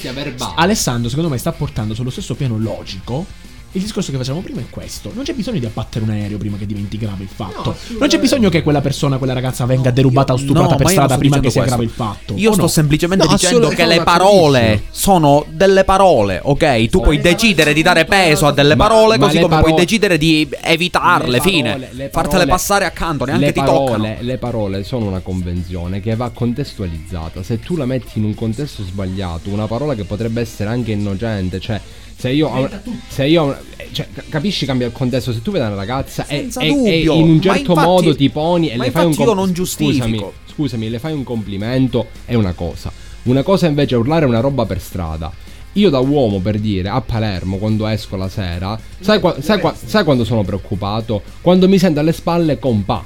Alessandro, 0.55 1.09
secondo 1.09 1.29
me, 1.29 1.37
sta 1.37 1.51
portando 1.51 1.93
sullo 1.93 2.09
stesso 2.09 2.35
piano 2.35 2.57
logico. 2.59 3.25
Il 3.73 3.81
discorso 3.83 4.09
che 4.09 4.17
facevamo 4.17 4.41
prima 4.41 4.61
è 4.61 4.65
questo: 4.67 5.11
non 5.13 5.23
c'è 5.23 5.33
bisogno 5.33 5.59
di 5.59 5.65
abbattere 5.67 6.03
un 6.03 6.09
aereo 6.09 6.39
prima 6.39 6.57
che 6.57 6.65
diventi 6.65 6.97
grave 6.97 7.21
il 7.21 7.29
fatto. 7.31 7.75
non 7.99 8.07
c'è 8.07 8.17
bisogno 8.17 8.49
che 8.49 8.63
quella 8.63 8.81
persona, 8.81 9.17
quella 9.19 9.33
ragazza 9.33 9.63
venga 9.67 9.91
derubata 9.91 10.33
o 10.33 10.37
stuprata 10.37 10.69
No, 10.71 10.75
per 10.75 10.85
io 10.87 10.91
strada 10.91 11.17
prima 11.19 11.35
che 11.35 11.41
dicendo 11.41 11.67
sia 11.67 11.75
questo. 11.75 11.77
grave 11.77 11.83
il 11.83 11.89
fatto. 12.25 12.33
Io 12.41 12.51
sto 12.53 12.61
no? 12.63 12.67
semplicemente 12.67 13.25
No, 13.27 13.31
dicendo 13.31 13.67
che 13.67 13.85
le 13.85 14.01
parole 14.01 14.85
sono 14.89 15.45
delle 15.51 15.83
parole, 15.83 16.39
ok? 16.41 16.87
Tu 16.89 16.99
puoi 16.99 17.21
decidere 17.21 17.73
di 17.73 17.83
dare 17.83 18.05
peso 18.05 18.47
a 18.47 18.51
delle 18.51 18.73
Ma- 18.73 18.87
parole, 18.87 19.19
ma 19.19 19.25
così 19.27 19.37
come 19.37 19.49
parole- 19.49 19.71
puoi 19.73 19.79
decidere 19.83 20.17
di 20.17 20.49
evitarle, 20.63 21.29
Le 21.29 21.39
fine. 21.39 21.69
parole- 21.69 21.89
le 21.91 22.09
Fartele 22.09 22.27
parole- 22.31 22.45
passare 22.47 22.85
accanto, 22.85 23.25
neanche 23.25 23.45
le 23.45 23.51
ti 23.53 23.59
parole, 23.59 23.85
toccano. 23.85 24.15
Le 24.21 24.37
parole 24.39 24.83
sono 24.83 25.05
una 25.05 25.19
convenzione 25.19 25.99
che 26.01 26.15
va 26.15 26.31
contestualizzata. 26.31 27.43
Se 27.43 27.59
tu 27.59 27.75
la 27.77 27.85
metti 27.85 28.17
in 28.17 28.23
un 28.23 28.33
contesto 28.33 28.81
sbagliato, 28.83 29.51
una 29.51 29.67
parola 29.67 29.93
che 29.93 30.05
potrebbe 30.05 30.41
essere 30.41 30.71
anche 30.71 30.91
innocente, 30.93 31.59
cioè 31.59 31.79
se 32.19 32.31
io, 32.31 32.69
se 33.07 33.25
io 33.25 33.57
cioè, 33.93 34.07
ca- 34.13 34.23
capisci 34.27 34.65
cambia 34.65 34.87
il 34.87 34.91
contesto. 34.91 35.31
Se 35.31 35.41
tu 35.41 35.51
vedi 35.51 35.65
una 35.65 35.73
ragazza 35.75 36.27
e, 36.27 36.49
e- 36.59 36.67
in 37.03 37.09
un 37.09 37.41
certo 37.41 37.71
infatti- 37.71 37.79
modo 37.87 38.13
ti 38.15 38.29
poni 38.29 38.69
e 38.69 38.77
le 38.77 38.91
fai 38.91 39.03
un 39.05 39.09
infatti 39.11 39.27
io 39.29 39.33
non 39.33 39.53
giustifico. 39.53 40.03
Scusami, 40.05 40.31
scusami, 40.53 40.89
le 40.89 40.99
fai 40.99 41.13
un 41.13 41.23
complimento 41.23 42.07
è 42.25 42.33
una 42.35 42.51
cosa. 42.51 42.91
Una 43.23 43.41
cosa 43.41 43.67
invece 43.67 43.95
è 43.95 43.97
urlare 43.97 44.25
una 44.25 44.41
roba 44.41 44.65
per 44.65 44.81
strada. 44.81 45.31
Io 45.73 45.89
da 45.89 45.99
uomo 45.99 46.39
per 46.39 46.57
dire 46.59 46.89
a 46.89 46.99
Palermo 46.99 47.57
quando 47.57 47.87
esco 47.87 48.15
la 48.17 48.27
sera, 48.27 48.77
sai, 48.99 49.21
sai 49.39 49.59
qua- 49.61 49.73
sai 49.81 50.03
quando 50.03 50.25
sono 50.25 50.43
preoccupato? 50.43 51.21
Quando 51.39 51.69
mi 51.69 51.79
sento 51.79 51.99
alle 52.01 52.11
spalle 52.11 52.59
compa. 52.59 53.03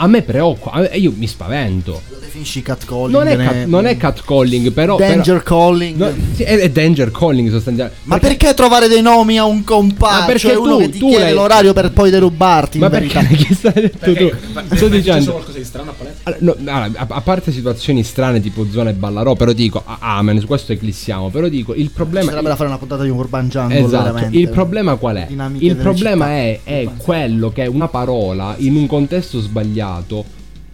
A 0.00 0.06
me 0.06 0.22
preoccupa, 0.22 0.78
me- 0.78 0.96
io 0.96 1.12
mi 1.16 1.26
spavento. 1.26 2.00
Lo 2.08 2.18
definisci 2.20 2.62
catcalling. 2.62 3.10
Non 3.10 3.26
è, 3.26 3.34
ne- 3.34 3.44
cat- 3.44 3.66
non 3.66 3.86
è 3.86 3.96
catcalling, 3.96 4.70
però. 4.70 4.96
Danger 4.96 5.42
però- 5.42 5.60
calling. 5.64 5.96
No, 5.96 6.12
sì, 6.34 6.44
è, 6.44 6.56
è 6.56 6.70
danger 6.70 7.10
calling 7.10 7.50
sostanzialmente. 7.50 8.02
Ma 8.04 8.18
perché 8.20 8.54
trovare 8.54 8.86
dei 8.86 9.02
nomi 9.02 9.38
a 9.38 9.44
un 9.44 9.64
compà? 9.64 10.20
Ma 10.20 10.24
perché 10.24 10.38
cioè 10.50 10.54
uno 10.54 10.76
tu- 10.76 10.82
che 10.82 10.88
ti 10.90 10.98
tu 11.00 11.08
chiede 11.08 11.24
l'hai- 11.24 11.34
l'orario 11.34 11.72
per 11.72 11.90
poi 11.90 12.10
derubarti. 12.10 12.78
Ma 12.78 12.84
in 12.86 12.92
perché? 12.92 13.18
verità. 13.26 13.44
Che 13.48 13.54
stai 13.54 13.72
detto 13.72 14.12
tu? 14.14 14.30
Sto 14.76 14.86
dicendo. 14.88 15.32
qualcosa 15.32 15.58
di 15.58 15.64
strano 15.64 15.90
a 15.90 15.94
palestra? 15.94 16.32
Allora, 16.38 16.56
no, 16.60 16.70
allora, 16.72 17.00
a, 17.00 17.06
a 17.08 17.20
parte 17.20 17.50
situazioni 17.50 18.04
strane 18.04 18.40
tipo 18.40 18.66
zone 18.70 18.92
Ballarò, 18.92 19.34
però 19.34 19.50
dico, 19.50 19.82
ah, 19.84 19.98
amen, 20.18 20.38
su 20.38 20.46
questo 20.46 20.72
eclissiamo, 20.72 21.28
però 21.30 21.48
dico, 21.48 21.74
il 21.74 21.90
problema... 21.90 22.28
Sarebbe 22.30 22.48
da 22.50 22.54
fare 22.56 22.68
una 22.68 22.78
puntata 22.78 23.02
di 23.02 23.10
un 23.10 23.18
Urban 23.18 23.48
Jungle. 23.48 23.78
Esatto, 23.80 24.12
veramente. 24.12 24.38
il 24.38 24.48
problema 24.48 24.94
qual 24.94 25.16
è? 25.16 25.26
Il 25.58 25.74
problema 25.74 26.26
città. 26.26 26.36
è, 26.36 26.60
è 26.62 26.88
quello 26.98 27.50
che 27.50 27.66
una 27.66 27.88
parola 27.88 28.54
in 28.58 28.76
un 28.76 28.86
contesto 28.86 29.40
sbagliato 29.40 29.86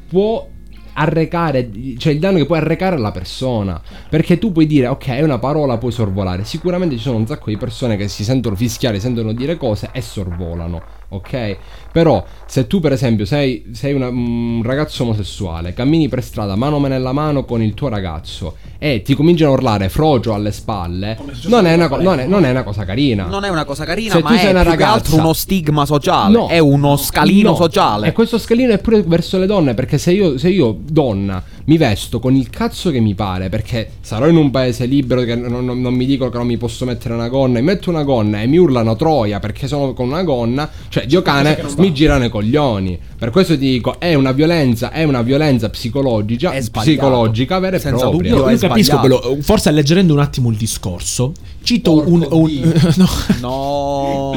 può 0.08 0.48
arrecare, 0.94 1.70
cioè 1.98 2.12
il 2.12 2.18
danno 2.18 2.38
che 2.38 2.46
può 2.46 2.56
arrecare 2.56 2.96
alla 2.96 3.10
persona. 3.10 3.80
Perché 4.08 4.38
tu 4.38 4.52
puoi 4.52 4.66
dire, 4.66 4.86
ok, 4.86 5.18
una 5.22 5.38
parola, 5.38 5.78
puoi 5.78 5.92
sorvolare. 5.92 6.44
Sicuramente 6.44 6.96
ci 6.96 7.02
sono 7.02 7.18
un 7.18 7.26
sacco 7.26 7.50
di 7.50 7.56
persone 7.56 7.96
che 7.96 8.08
si 8.08 8.24
sentono 8.24 8.56
fischiare, 8.56 9.00
sentono 9.00 9.32
dire 9.32 9.56
cose 9.56 9.90
e 9.92 10.00
sorvolano, 10.00 10.82
ok? 11.08 11.56
Però 11.94 12.24
se 12.44 12.66
tu 12.66 12.80
per 12.80 12.90
esempio 12.90 13.24
sei, 13.24 13.66
sei 13.72 13.92
una- 13.92 14.08
un 14.08 14.62
ragazzo 14.64 15.04
omosessuale, 15.04 15.74
cammini 15.74 16.08
per 16.08 16.24
strada 16.24 16.56
mano 16.56 16.80
nella 16.80 17.12
mano 17.12 17.44
con 17.44 17.62
il 17.62 17.72
tuo 17.74 17.86
ragazzo 17.88 18.56
e 18.78 19.02
ti 19.02 19.14
cominciano 19.14 19.52
a 19.52 19.54
urlare 19.54 19.88
frocio 19.88 20.34
alle 20.34 20.50
spalle, 20.50 21.16
non 21.44 21.66
è, 21.66 21.74
una 21.74 21.86
co- 21.86 22.00
non, 22.02 22.18
è, 22.18 22.26
non 22.26 22.44
è 22.44 22.50
una 22.50 22.64
cosa 22.64 22.84
carina. 22.84 23.26
Non 23.26 23.44
è 23.44 23.48
una 23.48 23.64
cosa 23.64 23.84
carina, 23.84 24.14
Se 24.14 24.22
ma 24.22 24.28
tu 24.30 24.34
sei 24.36 24.46
è 24.46 24.50
una 24.50 24.62
più 24.62 24.70
che 24.70 24.76
ragazza- 24.76 24.92
altro 24.94 25.16
uno 25.18 25.32
stigma 25.34 25.86
sociale. 25.86 26.32
No. 26.36 26.48
è 26.48 26.58
uno 26.58 26.96
scalino 26.96 27.50
No. 27.50 27.54
sociale. 27.56 28.08
E 28.08 28.12
questo 28.12 28.38
scalino 28.38 28.72
è 28.72 28.78
pure 28.78 29.02
verso 29.02 29.38
le 29.38 29.46
donne, 29.46 29.74
perché 29.74 29.96
se 29.96 30.10
io, 30.10 30.36
se 30.36 30.48
io, 30.48 30.76
donna, 30.82 31.40
mi 31.66 31.76
vesto 31.78 32.18
con 32.18 32.34
il 32.34 32.50
cazzo 32.50 32.90
che 32.90 32.98
mi 33.00 33.14
pare 33.14 33.48
perché 33.48 33.92
sarò 34.00 34.26
in 34.28 34.36
un 34.36 34.50
paese 34.50 34.84
libero 34.84 35.22
che 35.22 35.34
non, 35.36 35.64
non- 35.64 35.80
non 35.80 35.94
mi 35.94 36.04
dicono 36.06 36.28
che 36.30 36.36
non 36.38 36.46
mi 36.46 36.56
posso 36.58 36.84
mettere 36.84 37.14
una 37.14 37.28
gonna. 37.28 37.60
Mi 37.60 37.64
metto 37.64 37.88
una 37.88 38.02
gonna 38.02 38.42
e 38.42 38.46
mi 38.48 38.56
urlano 38.58 38.96
troia 38.96 39.38
perché 39.38 39.68
sono 39.68 39.92
con 39.94 40.08
una 40.08 40.24
gonna. 40.24 40.68
Cioè, 40.88 41.06
Dio 41.06 41.22
cane, 41.22 41.62
mi 41.78 41.83
girano 41.92 42.24
i 42.24 42.28
coglioni. 42.28 42.98
Per 43.18 43.30
questo 43.30 43.54
ti 43.58 43.70
dico, 43.70 43.98
è 43.98 44.14
una 44.14 44.32
violenza, 44.32 44.90
è 44.90 45.04
una 45.04 45.22
violenza 45.22 45.68
psicologica, 45.70 46.50
psicologica 46.70 47.58
vera 47.58 47.76
e 47.76 47.80
Senza 47.80 48.08
propria. 48.08 48.30
dubbio, 48.34 48.50
io 48.50 48.58
capisco 48.58 48.98
quello. 48.98 49.38
Forse 49.40 49.68
alleggerendo 49.68 50.12
un 50.12 50.20
attimo 50.20 50.50
il 50.50 50.56
discorso, 50.56 51.32
cito 51.62 52.08
un. 52.08 52.26
un- 52.30 52.94
no. 52.96 53.08
No, 53.40 54.32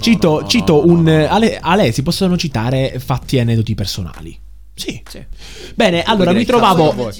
cito, 0.00 0.44
cito 0.46 0.86
un. 0.86 1.08
Ale, 1.08 1.58
Ale, 1.60 1.92
si 1.92 2.02
possono 2.02 2.36
citare 2.36 3.00
fatti 3.04 3.36
e 3.36 3.40
aneddoti 3.40 3.74
personali. 3.74 4.38
Sì. 4.76 5.02
Bene, 5.74 6.02
allora 6.02 6.32
mi 6.32 6.44
trovavo. 6.44 7.10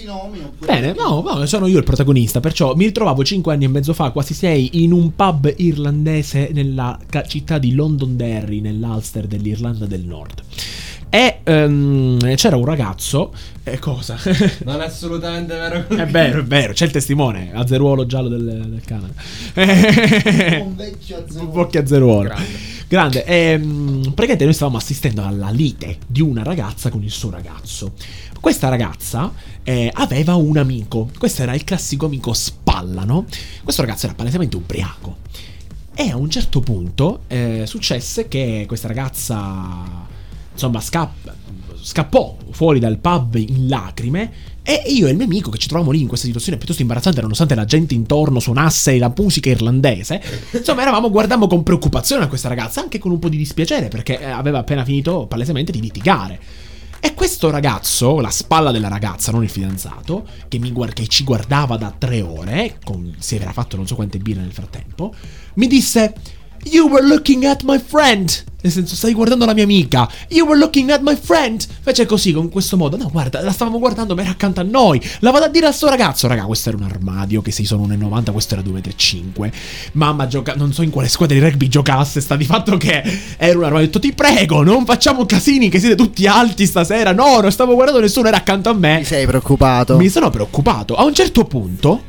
Bene, 0.58 0.92
no, 0.92 1.22
no, 1.22 1.46
sono 1.46 1.66
io 1.66 1.78
il 1.78 1.84
protagonista. 1.84 2.38
Perciò 2.38 2.74
mi 2.74 2.84
ritrovavo 2.84 3.24
5 3.24 3.52
anni 3.54 3.64
e 3.64 3.68
mezzo 3.68 3.94
fa, 3.94 4.10
quasi 4.10 4.34
6, 4.34 4.82
in 4.82 4.92
un 4.92 5.14
pub 5.14 5.50
irlandese 5.56 6.50
nella 6.52 6.98
città 7.26 7.56
di 7.56 7.72
Londonderry, 7.72 8.60
nell'Ulster 8.60 9.26
dell'Irlanda 9.26 9.86
del 9.86 10.04
Nord. 10.04 10.42
E 11.08 11.38
ehm, 11.44 12.34
c'era 12.34 12.56
un 12.56 12.64
ragazzo. 12.66 13.32
E 13.64 13.78
cosa? 13.78 14.18
Non 14.64 14.82
è 14.82 14.84
assolutamente 14.84 15.54
vero. 15.54 15.86
È 15.88 16.06
vero, 16.06 16.40
è 16.40 16.44
vero, 16.44 16.74
c'è 16.74 16.84
il 16.84 16.90
testimone, 16.90 17.52
azzeruolo 17.54 18.04
giallo 18.04 18.28
del, 18.28 18.44
del 18.44 18.82
Canada. 18.84 19.14
Un 20.62 20.76
vecchio 20.76 21.80
azzeruolo. 21.80 22.22
Grande. 22.22 22.75
Ehm, 22.88 24.00
praticamente 24.02 24.44
noi 24.44 24.54
stavamo 24.54 24.76
assistendo 24.76 25.24
alla 25.24 25.50
lite 25.50 25.98
di 26.06 26.20
una 26.20 26.42
ragazza 26.42 26.90
con 26.90 27.02
il 27.02 27.10
suo 27.10 27.30
ragazzo. 27.30 27.92
Questa 28.40 28.68
ragazza 28.68 29.32
eh, 29.64 29.90
aveva 29.92 30.36
un 30.36 30.56
amico. 30.56 31.10
Questo 31.18 31.42
era 31.42 31.54
il 31.54 31.64
classico 31.64 32.06
amico 32.06 32.32
spalla, 32.32 33.04
no? 33.04 33.24
Questo 33.64 33.82
ragazzo 33.82 34.06
era 34.06 34.14
palesemente 34.14 34.56
ubriaco. 34.56 35.16
E 35.94 36.10
a 36.10 36.16
un 36.16 36.30
certo 36.30 36.60
punto 36.60 37.22
eh, 37.26 37.64
successe 37.66 38.28
che 38.28 38.64
questa 38.68 38.86
ragazza 38.86 40.04
insomma 40.52 40.80
scapp- 40.80 41.28
scappò 41.86 42.36
fuori 42.50 42.80
dal 42.80 42.98
pub 42.98 43.36
in 43.36 43.68
lacrime 43.68 44.54
e 44.64 44.82
io 44.86 45.06
e 45.06 45.10
il 45.10 45.16
mio 45.16 45.26
amico 45.26 45.50
che 45.50 45.58
ci 45.58 45.68
trovavamo 45.68 45.94
lì 45.94 46.02
in 46.02 46.08
questa 46.08 46.26
situazione 46.26 46.58
piuttosto 46.58 46.82
imbarazzante 46.82 47.20
nonostante 47.20 47.54
la 47.54 47.64
gente 47.64 47.94
intorno 47.94 48.40
suonasse 48.40 48.98
la 48.98 49.12
musica 49.16 49.50
irlandese 49.50 50.20
insomma 50.50 50.82
eravamo 50.82 51.10
guardando 51.10 51.46
con 51.46 51.62
preoccupazione 51.62 52.24
a 52.24 52.26
questa 52.26 52.48
ragazza 52.48 52.80
anche 52.80 52.98
con 52.98 53.12
un 53.12 53.20
po' 53.20 53.28
di 53.28 53.36
dispiacere 53.36 53.86
perché 53.86 54.18
eh, 54.18 54.24
aveva 54.24 54.58
appena 54.58 54.84
finito 54.84 55.26
palesemente 55.26 55.70
di 55.70 55.80
litigare. 55.80 56.40
E 56.98 57.14
questo 57.14 57.50
ragazzo, 57.50 58.18
la 58.20 58.30
spalla 58.30 58.72
della 58.72 58.88
ragazza, 58.88 59.30
non 59.30 59.44
il 59.44 59.50
fidanzato, 59.50 60.26
che, 60.48 60.58
guard- 60.58 60.94
che 60.94 61.06
ci 61.06 61.22
guardava 61.24 61.76
da 61.76 61.94
tre 61.96 62.22
ore, 62.22 62.78
con- 62.82 63.14
si 63.18 63.36
era 63.36 63.52
fatto 63.52 63.76
non 63.76 63.86
so 63.86 63.94
quante 63.94 64.18
birre 64.18 64.40
nel 64.40 64.52
frattempo, 64.52 65.14
mi 65.54 65.66
disse: 65.68 66.14
You 66.68 66.88
were 66.88 67.06
looking 67.06 67.44
at 67.44 67.62
my 67.62 67.78
friend. 67.78 68.44
Nel 68.60 68.72
senso, 68.72 68.96
stai 68.96 69.12
guardando 69.12 69.44
la 69.44 69.54
mia 69.54 69.62
amica. 69.62 70.10
You 70.30 70.44
were 70.44 70.58
looking 70.58 70.90
at 70.90 71.00
my 71.00 71.14
friend. 71.14 71.64
Fece 71.82 72.06
così, 72.06 72.32
con 72.32 72.48
questo 72.48 72.76
modo. 72.76 72.96
No, 72.96 73.08
guarda, 73.08 73.40
la 73.40 73.52
stavamo 73.52 73.78
guardando, 73.78 74.16
ma 74.16 74.22
era 74.22 74.30
accanto 74.30 74.58
a 74.58 74.64
noi. 74.64 75.00
La 75.20 75.30
vado 75.30 75.44
a 75.44 75.48
dire 75.48 75.66
al 75.66 75.74
suo 75.74 75.88
ragazzo. 75.88 76.26
Raga, 76.26 76.42
questo 76.42 76.70
era 76.70 76.78
un 76.78 76.82
armadio 76.82 77.40
che 77.40 77.52
sei 77.52 77.64
sono 77.64 77.86
1,90, 77.86 78.32
questo 78.32 78.54
era 78.54 78.64
2,5 78.64 79.44
m. 79.44 79.50
Mamma 79.92 80.26
gioca. 80.26 80.54
Non 80.56 80.72
so 80.72 80.82
in 80.82 80.90
quale 80.90 81.06
squadra 81.06 81.38
di 81.38 81.44
rugby 81.44 81.68
giocasse. 81.68 82.20
Sta 82.20 82.34
di 82.34 82.44
fatto 82.44 82.76
che 82.76 83.00
era 83.36 83.56
un 83.56 83.62
armadio. 83.62 83.84
Ho 83.84 83.86
detto, 83.86 84.00
ti 84.00 84.12
prego, 84.12 84.64
non 84.64 84.84
facciamo 84.84 85.24
casini, 85.24 85.68
che 85.68 85.78
siete 85.78 85.94
tutti 85.94 86.26
alti 86.26 86.66
stasera. 86.66 87.12
No, 87.12 87.38
non 87.40 87.52
stavo 87.52 87.74
guardando 87.74 88.00
nessuno, 88.00 88.26
era 88.26 88.38
accanto 88.38 88.70
a 88.70 88.74
me. 88.74 88.98
Ti 88.98 89.04
sei 89.04 89.26
preoccupato? 89.26 89.96
Mi 89.96 90.08
sono 90.08 90.30
preoccupato. 90.30 90.96
A 90.96 91.04
un 91.04 91.14
certo 91.14 91.44
punto, 91.44 92.02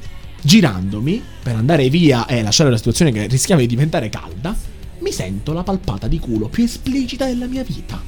girandomi 0.47 1.21
per 1.43 1.57
andare 1.57 1.89
via 1.89 2.25
e 2.25 2.41
lasciare 2.41 2.69
la 2.69 2.77
situazione 2.77 3.11
che 3.11 3.27
rischiava 3.27 3.59
di 3.59 3.67
diventare 3.67 4.07
calda, 4.07 4.55
mi 4.99 5.11
sento 5.11 5.51
la 5.51 5.61
palpata 5.61 6.07
di 6.07 6.19
culo 6.19 6.47
più 6.47 6.63
esplicita 6.63 7.25
della 7.25 7.47
mia 7.47 7.63
vita. 7.63 8.01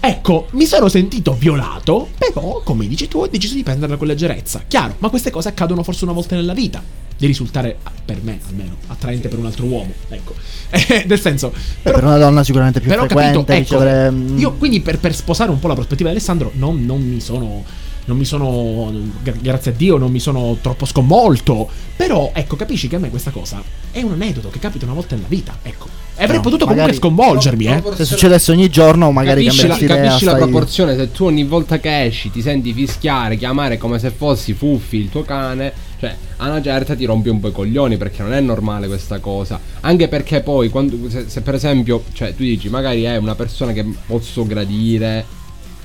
Ecco, 0.00 0.46
mi 0.52 0.64
sono 0.64 0.88
sentito 0.88 1.32
violato, 1.32 2.08
però, 2.16 2.62
come 2.62 2.86
dici 2.86 3.08
tu, 3.08 3.18
ho 3.18 3.26
deciso 3.26 3.54
di 3.54 3.64
prenderla 3.64 3.96
con 3.96 4.06
leggerezza. 4.06 4.62
Chiaro, 4.68 4.94
ma 4.98 5.08
queste 5.08 5.30
cose 5.30 5.48
accadono 5.48 5.82
forse 5.82 6.04
una 6.04 6.12
volta 6.12 6.36
nella 6.36 6.54
vita. 6.54 6.80
Di 7.16 7.26
risultare, 7.26 7.76
per 8.04 8.22
me 8.22 8.38
almeno, 8.48 8.76
attraente 8.86 9.26
per 9.26 9.40
un 9.40 9.46
altro 9.46 9.66
uomo. 9.66 9.92
Ecco. 10.08 10.34
Eh, 10.70 11.04
Nel 11.06 11.18
senso. 11.18 11.50
Beh, 11.82 11.90
per 11.92 12.04
una 12.04 12.18
donna 12.18 12.44
sicuramente 12.44 12.80
più 12.80 12.90
Però 12.90 13.06
frequente 13.06 13.38
capito, 13.38 13.52
ecco, 13.52 13.82
ricevere, 13.82 14.10
mm, 14.10 14.38
io 14.38 14.52
quindi 14.52 14.80
per, 14.80 14.98
per 14.98 15.14
sposare 15.14 15.50
un 15.50 15.58
po' 15.58 15.66
la 15.66 15.72
prospettiva 15.72 16.10
di 16.10 16.14
Alessandro 16.14 16.52
non, 16.54 16.84
non 16.84 17.00
mi 17.00 17.20
sono 17.20 17.64
non 18.08 18.16
mi 18.16 18.24
sono 18.24 18.90
gra- 19.22 19.36
grazie 19.38 19.70
a 19.70 19.74
Dio 19.74 19.98
non 19.98 20.10
mi 20.10 20.18
sono 20.18 20.56
troppo 20.62 20.86
sconvolto 20.86 21.68
però 21.94 22.30
ecco 22.34 22.56
capisci 22.56 22.88
che 22.88 22.96
a 22.96 22.98
me 22.98 23.10
questa 23.10 23.30
cosa 23.30 23.62
è 23.92 24.00
un 24.00 24.12
aneddoto 24.12 24.48
che 24.48 24.58
capita 24.58 24.86
una 24.86 24.94
volta 24.94 25.14
nella 25.14 25.28
vita 25.28 25.58
ecco 25.62 26.06
e 26.16 26.24
avrei 26.24 26.38
No, 26.38 26.42
potuto 26.42 26.66
comunque 26.66 26.94
sconvolgermi 26.94 27.66
eh 27.66 27.82
Se 27.94 28.04
succedesse 28.04 28.50
ogni 28.50 28.68
giorno, 28.68 29.12
magari 29.12 29.44
capisci 29.44 29.68
la, 29.68 29.76
idea. 29.76 29.96
capisci 30.02 30.24
la 30.24 30.34
proporzione 30.34 30.96
se 30.96 31.12
tu 31.12 31.26
ogni 31.26 31.44
volta 31.44 31.78
che 31.78 32.06
esci 32.06 32.32
ti 32.32 32.42
senti 32.42 32.72
fischiare, 32.72 33.36
chiamare 33.36 33.78
come 33.78 34.00
se 34.00 34.10
fossi 34.10 34.52
Fuffi 34.52 34.96
il 34.96 35.10
tuo 35.10 35.22
cane, 35.22 35.72
cioè 36.00 36.16
a 36.38 36.48
una 36.48 36.60
certa 36.60 36.96
ti 36.96 37.04
rompi 37.04 37.28
un 37.28 37.38
po' 37.38 37.48
i 37.48 37.52
coglioni 37.52 37.98
perché 37.98 38.22
non 38.22 38.32
è 38.32 38.40
normale 38.40 38.88
questa 38.88 39.20
cosa. 39.20 39.60
Anche 39.82 40.08
perché 40.08 40.40
poi 40.40 40.70
quando, 40.70 41.08
se, 41.08 41.26
se 41.28 41.40
per 41.42 41.54
esempio, 41.54 42.02
cioè 42.12 42.34
tu 42.34 42.42
dici 42.42 42.68
magari 42.68 43.04
è 43.04 43.16
una 43.16 43.36
persona 43.36 43.70
che 43.70 43.84
posso 44.04 44.44
gradire 44.44 45.24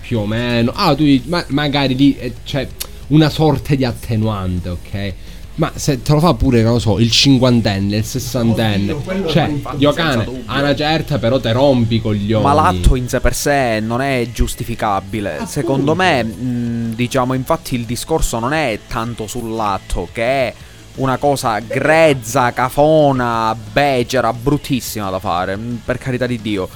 più 0.06 0.20
o 0.20 0.26
meno, 0.26 0.72
ah 0.76 0.94
tu 0.94 1.04
dici 1.04 1.30
ma 1.30 1.44
magari 1.48 1.96
lì 1.96 2.18
eh, 2.18 2.34
c'è 2.44 2.68
una 3.08 3.30
sorta 3.30 3.74
di 3.74 3.86
attenuante, 3.86 4.70
ok? 4.70 5.14
Ma 5.56 5.72
se 5.76 6.02
te 6.02 6.12
lo 6.14 6.20
fa 6.20 6.34
pure, 6.34 6.64
non 6.64 6.74
lo 6.74 6.80
so, 6.80 7.00
il 7.00 7.12
cinquantenne, 7.12 7.98
il 7.98 8.04
sessantenne, 8.04 8.96
cioè, 9.28 9.54
Dio 9.76 9.94
cane, 9.94 10.44
a 10.46 10.60
una 10.60 10.76
certa 10.76 11.20
però 11.20 11.40
te 11.40 11.52
rompi 11.52 12.02
coglioni. 12.02 12.44
Ma 12.44 12.54
l'atto 12.54 12.96
in 12.96 13.08
sé 13.08 13.20
per 13.20 13.36
sé 13.36 13.80
non 13.80 14.02
è 14.02 14.28
giustificabile. 14.34 15.44
Secondo 15.46 15.94
me, 15.94 16.24
mh, 16.24 16.96
diciamo, 16.96 17.36
infatti 17.36 17.76
il 17.76 17.86
discorso 17.86 18.40
non 18.40 18.52
è 18.52 18.80
tanto 18.88 19.28
sull'atto, 19.28 20.10
che 20.12 20.24
è 20.24 20.54
una 20.96 21.18
cosa 21.18 21.60
grezza, 21.60 22.52
cafona, 22.52 23.56
becera, 23.72 24.34
bruttissima 24.34 25.12
da 25.12 25.20
fare, 25.20 25.56
per 25.56 26.00
carità 26.00 26.26
di 26.26 26.42
Dio. 26.42 26.68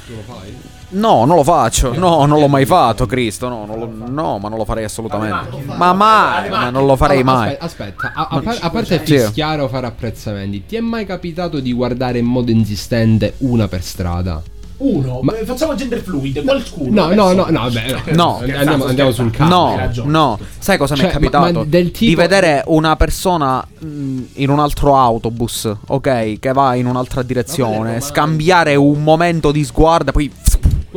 No, 0.90 1.26
non 1.26 1.36
lo 1.36 1.44
faccio. 1.44 1.94
No, 1.98 2.26
non 2.26 2.40
l'ho 2.40 2.48
mai 2.48 2.66
fatto, 2.66 3.06
Cristo. 3.06 3.50
No, 3.50 3.66
non 3.66 3.78
lo- 3.80 3.92
no, 4.08 4.38
ma 4.38 4.48
non 4.50 4.58
lo 4.58 4.66
farei 4.66 4.86
assolutamente. 4.86 5.50
Ma 5.66 5.94
mai, 5.94 6.50
ma 6.50 6.70
non 6.70 6.86
lo 6.86 6.96
farei 6.96 7.24
mai. 7.24 7.56
Aspetta, 7.60 7.66
aspetta, 7.66 8.12
a, 8.16 8.28
a 8.32 8.40
par- 8.40 8.58
a 8.62 8.70
parte 8.70 9.00
fischiare 9.00 9.62
o 9.62 9.68
fare 9.68 9.86
apprezzamenti, 9.88 10.66
ti 10.66 10.76
è 10.78 10.80
mai 10.80 11.06
capitato 11.06 11.60
di 11.60 11.74
guardare 11.74 12.20
in 12.20 12.26
modo 12.26 12.52
insistente 12.52 13.34
una 13.40 13.68
per 13.68 13.84
strada? 13.84 14.42
uno 14.80 15.22
Ma- 15.24 15.34
facciamo 15.44 15.74
gender 15.74 16.00
fluid 16.02 16.44
qualcuno 16.44 17.08
No, 17.08 17.12
no, 17.16 17.32
no, 17.34 17.48
no, 17.50 17.68
beh, 17.72 17.88
no. 18.14 18.14
No, 18.14 18.38
andiamo, 18.44 18.86
andiamo 18.86 19.10
sul 19.12 19.32
caso. 19.32 19.50
No, 19.50 19.90
no. 20.06 20.40
Sai 20.60 20.78
cosa 20.78 20.94
mi 20.94 21.00
Cioè, 21.00 21.10
è 21.10 21.14
capitato? 21.14 21.52
ma- 21.52 21.60
ma 21.62 21.64
del 21.66 21.90
tipo- 21.90 22.06
Di 22.06 22.14
vedere 22.14 22.62
una 22.68 22.96
persona 22.96 23.66
mh, 23.80 24.20
in 24.34 24.50
un 24.52 24.60
altro 24.60 24.96
autobus, 24.96 25.68
ok, 25.88 26.38
che 26.40 26.52
va 26.54 26.76
in 26.76 26.86
un'altra 26.86 27.24
direzione, 27.24 28.00
scambiare 28.02 28.76
un 28.76 29.02
momento 29.02 29.52
di 29.52 29.64
sguardo 29.64 30.12
e 30.12 30.14
poi... 30.14 30.32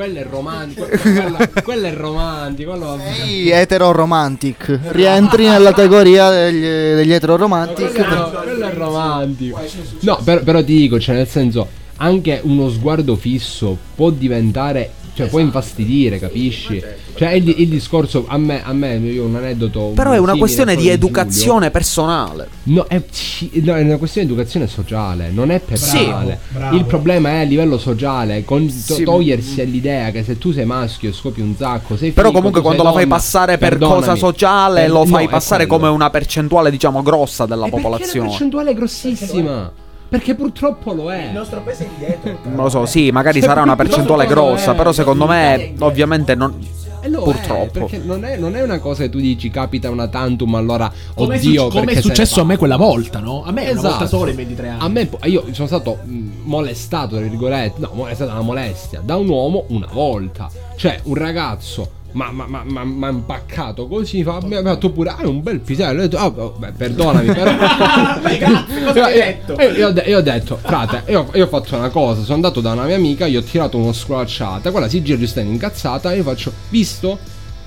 Quello 0.04 0.18
è 0.18 0.24
romantico. 0.24 0.86
quello, 0.86 1.38
quello 1.62 1.86
è 1.86 1.92
romantico. 1.92 2.70
Quello... 2.70 2.98
Sì, 3.22 3.50
etero 3.50 3.92
romantic. 3.92 4.78
Rientri 4.88 5.46
nella 5.46 5.72
categoria 5.72 6.30
degli, 6.30 6.62
degli 6.62 7.12
etero 7.12 7.36
romantic. 7.36 7.92
Quello, 7.92 8.30
quello 8.42 8.66
è 8.66 8.72
romantico. 8.72 9.60
No, 10.00 10.18
però, 10.24 10.42
però 10.42 10.64
ti 10.64 10.74
dico, 10.74 10.98
cioè, 10.98 11.16
nel 11.16 11.28
senso, 11.28 11.68
anche 11.96 12.40
uno 12.42 12.70
sguardo 12.70 13.14
fisso 13.16 13.76
può 13.94 14.08
diventare. 14.08 14.90
Cioè, 15.22 15.28
può 15.30 15.38
infastidire, 15.40 16.18
capisci? 16.18 16.82
Cioè, 17.14 17.30
il, 17.32 17.54
il 17.60 17.68
discorso. 17.68 18.24
A 18.28 18.38
me, 18.38 18.62
a 18.64 18.72
me, 18.72 18.96
io 18.96 19.24
un 19.24 19.36
aneddoto. 19.36 19.92
Però 19.94 20.12
è 20.12 20.18
una 20.18 20.36
questione 20.36 20.74
di 20.76 20.82
quello 20.82 20.96
Giulio. 20.98 21.08
educazione 21.20 21.70
personale. 21.70 22.48
No 22.64 22.86
è, 22.86 23.02
sì, 23.10 23.50
no, 23.64 23.74
è 23.74 23.82
una 23.82 23.96
questione 23.96 24.26
di 24.26 24.32
educazione 24.32 24.66
sociale, 24.66 25.30
non 25.30 25.50
è 25.50 25.60
personale. 25.60 26.38
Bravo, 26.48 26.76
Il 26.76 26.84
problema 26.84 27.30
è 27.30 27.40
a 27.40 27.42
livello 27.42 27.78
sociale, 27.78 28.44
con 28.44 28.66
to- 28.66 28.94
Sì. 28.94 29.02
togliersi 29.04 29.68
l'idea 29.70 30.10
che 30.10 30.22
se 30.24 30.38
tu 30.38 30.52
sei 30.52 30.64
maschio 30.64 31.10
e 31.10 31.12
scopi 31.12 31.40
un 31.40 31.54
sacco, 31.56 31.96
sei 31.96 32.12
Però 32.12 32.28
figo, 32.28 32.38
comunque 32.38 32.60
quando 32.62 32.82
la 32.82 32.92
fai 32.92 33.06
passare 33.06 33.58
per 33.58 33.78
cosa 33.78 34.14
sociale 34.16 34.82
Per- 34.82 34.90
lo 34.90 35.04
fai 35.04 35.24
no, 35.24 35.28
è 35.28 35.32
passare 35.32 35.66
come 35.66 35.88
una 35.88 36.10
percentuale 36.10 36.70
diciamo 36.70 37.02
grossa 37.02 37.46
della 37.46 37.66
E 37.66 37.70
la 37.70 37.76
popolazione. 37.76 38.28
percentuale 38.28 38.70
è 38.70 38.74
grossissima. 38.74 39.72
Perché 40.10 40.34
purtroppo 40.34 40.92
lo 40.92 41.10
è. 41.12 41.30
nostro 41.32 41.60
paese 41.62 41.84
è 41.86 41.88
indietro 41.88 42.36
Non 42.42 42.64
lo 42.64 42.68
so, 42.68 42.84
sì, 42.84 43.10
magari 43.10 43.38
Cioè, 43.38 43.48
sarà 43.48 43.62
una 43.62 43.76
percentuale 43.76 44.26
grossa, 44.26 44.72
è. 44.72 44.74
però 44.74 44.92
secondo 44.92 45.26
me 45.26 45.72
ovviamente 45.78 46.34
non... 46.34 46.58
E 47.02 47.08
è, 47.08 47.10
Purtroppo. 47.10 47.70
perché 47.70 47.96
non 48.04 48.24
è, 48.26 48.36
non 48.36 48.54
è 48.56 48.62
una 48.62 48.78
cosa 48.78 49.04
che 49.04 49.08
tu 49.08 49.18
dici 49.18 49.48
capita 49.48 49.88
una 49.88 50.08
tantum, 50.08 50.54
allora 50.56 50.92
come, 51.14 51.36
è 51.36 51.38
oddio. 51.38 51.60
suc- 51.62 51.72
come 51.72 51.84
perché 51.86 52.00
è 52.00 52.02
successo 52.02 52.42
a 52.42 52.44
me 52.44 52.58
quella 52.58 52.76
volta 52.76 53.20
no? 53.20 53.42
a 53.42 53.52
me 53.52 53.62
una 53.70 53.80
volta 53.80 53.88
Esatto. 54.04 54.06
sola 54.18 54.30
in 54.30 54.36
23 54.36 54.68
anni 54.68 54.80
A 54.82 54.88
me, 54.88 55.08
io 55.24 55.44
sono 55.52 55.66
stato 55.66 55.98
mh, 56.04 56.28
molestato, 56.42 57.16
tra 57.16 57.24
virgolette, 57.24 57.80
no, 57.80 58.06
è 58.06 58.12
stata 58.12 58.32
una 58.32 58.42
molestia 58.42 59.00
da 59.02 59.16
un 59.16 59.28
uomo 59.30 59.64
una 59.68 59.88
volta. 59.90 60.50
Cioè, 60.76 61.00
un 61.04 61.14
ragazzo 61.14 61.90
Ma 62.12 62.30
mi 62.32 63.04
ha 63.04 63.08
impaccato 63.08 63.86
così. 63.86 64.18
Mi 64.18 64.22
fa, 64.24 64.40
mi 64.42 64.54
ha 64.56 64.62
fatto 64.62 64.90
pure. 64.90 65.10
Ah, 65.10 65.28
un 65.28 65.42
bel 65.42 65.60
pisello. 65.60 66.00
Ho 66.00 66.02
detto, 66.02 66.16
ah, 66.16 66.26
oh, 66.26 66.54
beh, 66.58 66.72
perdonami, 66.72 67.26
però. 67.32 67.50
io, 68.94 69.08
io- 69.08 69.72
io 69.72 70.02
io 70.06 70.18
ho 70.18 70.20
detto, 70.20 70.56
frate, 70.60 71.02
io, 71.06 71.26
ho 71.32 71.46
fatto 71.46 71.76
una 71.76 71.88
cosa. 71.90 72.22
Sono 72.22 72.34
andato 72.34 72.60
da 72.60 72.72
una 72.72 72.84
mia 72.84 72.96
amica, 72.96 73.26
gli 73.26 73.36
ho 73.36 73.42
tirato 73.42 73.76
uno 73.76 73.92
sculacciata. 73.92 74.70
Quella 74.70 74.88
si 74.88 75.02
gira 75.02 75.18
giusto 75.18 75.40
incazzata. 75.40 76.12
E 76.12 76.16
io 76.16 76.22
faccio, 76.22 76.52
visto? 76.68 77.18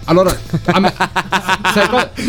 Allora, 0.06 0.36
a 0.66 0.80
me- 0.80 0.94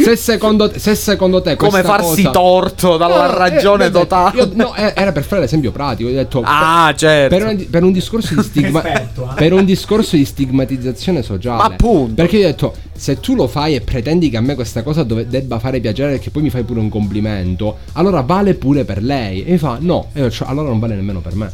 se, 0.05 0.17
secondo 0.17 0.71
te, 0.71 0.79
se 0.79 0.95
secondo 0.95 1.43
te 1.43 1.57
Come 1.57 1.83
farsi 1.83 2.23
cosa- 2.23 2.31
torto 2.31 2.97
dalla 2.97 3.27
No, 3.27 3.37
ragione 3.37 3.87
eh, 3.87 3.91
totale. 3.91 4.37
io- 4.39 4.51
no, 4.55 4.75
eh, 4.75 4.93
era 4.97 5.13
per 5.13 5.25
fare 5.25 5.43
l'esempio 5.43 5.71
pratico. 5.73 6.09
Ho 6.09 6.13
detto, 6.13 6.43
Ah, 6.45 6.93
certo. 6.97 7.37
per, 7.37 7.47
un, 7.47 7.69
per 7.71 7.83
un 7.83 7.93
discorso 7.93 8.35
di 8.35 8.43
stigma- 8.45 8.81
Rispetto, 8.81 9.29
eh. 9.31 9.35
per 9.35 9.53
un 9.53 9.65
discorso 9.65 10.17
di 10.17 10.25
stigmatizzazione 10.25 11.23
sociale. 11.23 11.57
Ma 11.59 11.65
appunto. 11.65 12.15
Perché 12.15 12.37
io 12.39 12.45
ho 12.45 12.51
detto, 12.51 12.75
se 12.97 13.19
tu 13.21 13.35
lo 13.35 13.47
fai 13.49 13.75
e 13.75 13.81
pretendi 13.81 14.31
che 14.31 14.37
a 14.37 14.41
me 14.41 14.55
questa 14.55 14.83
cosa 14.83 15.03
dove- 15.03 15.27
debba 15.27 15.59
fare 15.59 15.81
piacere 15.81 16.13
perché 16.13 16.31
poi 16.31 16.43
mi 16.43 16.51
fai 16.51 16.63
pure 16.63 16.81
un 16.81 16.89
complimento, 16.89 17.79
allora 17.93 18.21
vale 18.23 18.55
pure 18.55 18.85
per 18.85 19.03
lei. 19.03 19.45
E 19.45 19.53
mi 19.53 19.59
fa, 19.59 19.77
no, 19.81 20.09
e 20.13 20.21
io 20.21 20.31
faccio, 20.31 20.45
allora 20.47 20.69
non 20.69 20.79
vale 20.79 20.95
nemmeno 20.95 21.21
per 21.21 21.35
me. 21.35 21.51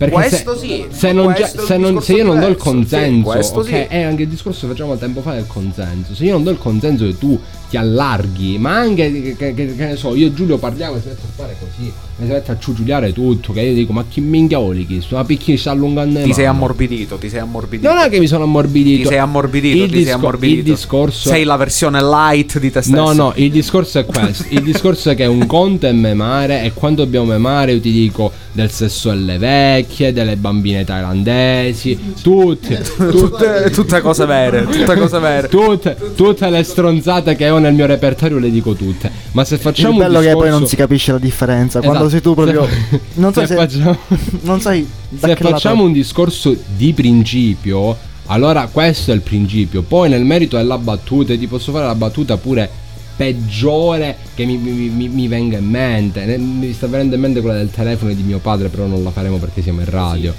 Perché 0.00 0.14
Questo 0.14 0.56
se, 0.56 0.66
sì, 0.66 0.86
se, 0.88 1.12
non 1.12 1.26
già- 1.34 1.40
questo 1.40 1.60
un 1.60 1.66
se 1.66 1.76
non- 1.76 2.02
se 2.02 2.12
io 2.14 2.24
non 2.24 2.40
do 2.40 2.46
il 2.46 2.56
sì, 2.56 2.62
consenso, 2.62 3.28
questo 3.30 3.58
ok, 3.58 3.66
sì. 3.66 3.72
è 3.74 4.00
anche 4.00 4.22
il 4.22 4.28
discorso 4.28 4.66
che 4.66 4.72
facciamo 4.72 4.96
tempo 4.96 5.20
fa 5.20 5.34
del 5.34 5.46
consenso. 5.46 6.14
Se 6.14 6.24
io 6.24 6.32
non 6.32 6.42
do 6.42 6.48
il 6.48 6.56
consenso 6.56 7.04
e 7.04 7.18
tu 7.18 7.38
ti 7.68 7.76
allarghi, 7.76 8.56
ma 8.56 8.78
anche 8.78 9.12
che, 9.12 9.36
che- 9.36 9.52
che- 9.52 9.74
che 9.76 9.84
ne 9.84 9.96
so, 9.96 10.14
io 10.14 10.28
e 10.28 10.32
Giulio 10.32 10.56
parliamo 10.56 10.96
e 10.96 11.00
si 11.02 11.08
mette 11.08 11.20
a 11.20 11.28
fare 11.36 11.54
così, 11.60 11.92
mette 12.26 12.52
a 12.52 12.58
ciugiuliare 12.58 13.12
tutto, 13.12 13.52
che 13.52 13.60
io 13.60 13.74
dico, 13.74 13.92
ma 13.92 14.04
chi 14.08 14.20
minchia 14.20 14.58
voli 14.58 14.86
chi? 14.86 15.00
Sto 15.00 15.22
picchini 15.24 15.56
sta 15.56 15.70
allungando 15.70 16.18
le 16.18 16.24
Ti 16.24 16.32
sei 16.32 16.44
mani." 16.44 16.56
ammorbidito, 16.56 17.16
ti 17.16 17.28
sei 17.28 17.40
ammorbidito. 17.40 17.88
Non 17.88 17.98
è 17.98 18.08
che 18.08 18.18
mi 18.18 18.26
sono 18.26 18.44
ammorbidito. 18.44 19.02
Ti 19.02 19.08
sei 19.08 19.18
ammorbidito, 19.18 19.84
il 19.84 19.90
ti 19.90 20.04
sei 20.04 20.12
ammorbidito. 20.12 20.58
Il 20.58 20.74
discorso 20.74 21.28
Sei 21.28 21.44
la 21.44 21.56
versione 21.56 22.02
light 22.02 22.58
di 22.58 22.70
te 22.70 22.82
stesso. 22.82 23.00
No, 23.00 23.12
no, 23.12 23.32
il 23.36 23.50
discorso 23.50 23.98
è 23.98 24.04
questo. 24.04 24.44
Il 24.50 24.62
discorso 24.62 25.10
è 25.10 25.14
che 25.14 25.26
un 25.26 25.46
conto 25.46 25.86
è 25.86 25.92
memare 25.92 26.62
e 26.62 26.72
quando 26.72 27.04
dobbiamo 27.04 27.26
memare 27.26 27.72
io 27.72 27.80
ti 27.80 27.92
dico 27.92 28.32
del 28.52 28.70
sesso 28.70 29.10
alle 29.10 29.38
vecchie, 29.38 30.12
delle 30.12 30.36
bambine 30.36 30.84
thailandesi, 30.84 32.14
tutte, 32.22 32.82
tutte, 32.96 33.70
tutte 33.72 34.00
cose 34.00 34.26
vere, 34.26 34.66
tutte 34.66 34.96
cose 34.96 35.18
vere. 35.18 35.48
Tutte, 35.48 35.96
tutte 36.14 36.50
le 36.50 36.62
stronzate 36.62 37.36
che 37.36 37.48
ho 37.48 37.58
nel 37.58 37.74
mio 37.74 37.86
repertorio 37.86 38.38
le 38.38 38.50
dico 38.50 38.74
tutte. 38.74 39.10
Ma 39.32 39.44
se 39.44 39.58
facciamo 39.58 39.92
il 39.92 39.98
bello 39.98 40.18
un 40.18 40.24
che 40.24 40.28
discorso... 40.28 40.48
poi 40.48 40.58
non 40.58 40.68
si 40.68 40.76
capisce 40.76 41.12
la 41.12 41.18
differenza. 41.18 41.80
Quando 41.80 42.06
Esatto. 42.06 42.09
Sei 42.10 42.20
tu 42.20 42.34
proprio. 42.34 42.66
Se- 42.68 43.00
non 43.14 43.32
so 43.32 43.40
se 43.40 43.46
se. 43.46 43.54
facciamo- 43.56 43.96
Non 44.42 44.60
sai. 44.60 44.86
da 45.08 45.28
Se 45.28 45.34
che 45.34 45.42
lato- 45.42 45.54
facciamo 45.54 45.84
un 45.84 45.92
discorso 45.92 46.54
di 46.76 46.92
principio, 46.92 47.96
allora 48.26 48.66
questo 48.70 49.12
è 49.12 49.14
il 49.14 49.22
principio. 49.22 49.82
Poi 49.82 50.08
nel 50.10 50.24
merito 50.24 50.56
della 50.56 50.78
battuta, 50.78 51.34
ti 51.36 51.46
posso 51.46 51.72
fare 51.72 51.86
la 51.86 51.94
battuta 51.94 52.36
pure 52.36 52.68
peggiore 53.16 54.16
che 54.34 54.44
mi, 54.46 54.56
mi- 54.56 54.88
mi- 54.88 55.08
mi 55.08 55.28
venga 55.28 55.58
in 55.58 55.68
mente. 55.68 56.24
Mi 56.38 56.72
sta 56.72 56.86
venendo 56.86 57.14
in 57.16 57.20
mente 57.20 57.40
quella 57.40 57.56
del 57.58 57.70
telefono 57.70 58.12
di 58.14 58.22
mio 58.22 58.38
padre, 58.38 58.68
però 58.68 58.86
non 58.86 59.02
la 59.02 59.10
faremo 59.10 59.36
perché 59.36 59.62
siamo 59.62 59.80
in 59.80 59.90
radio. 59.90 60.34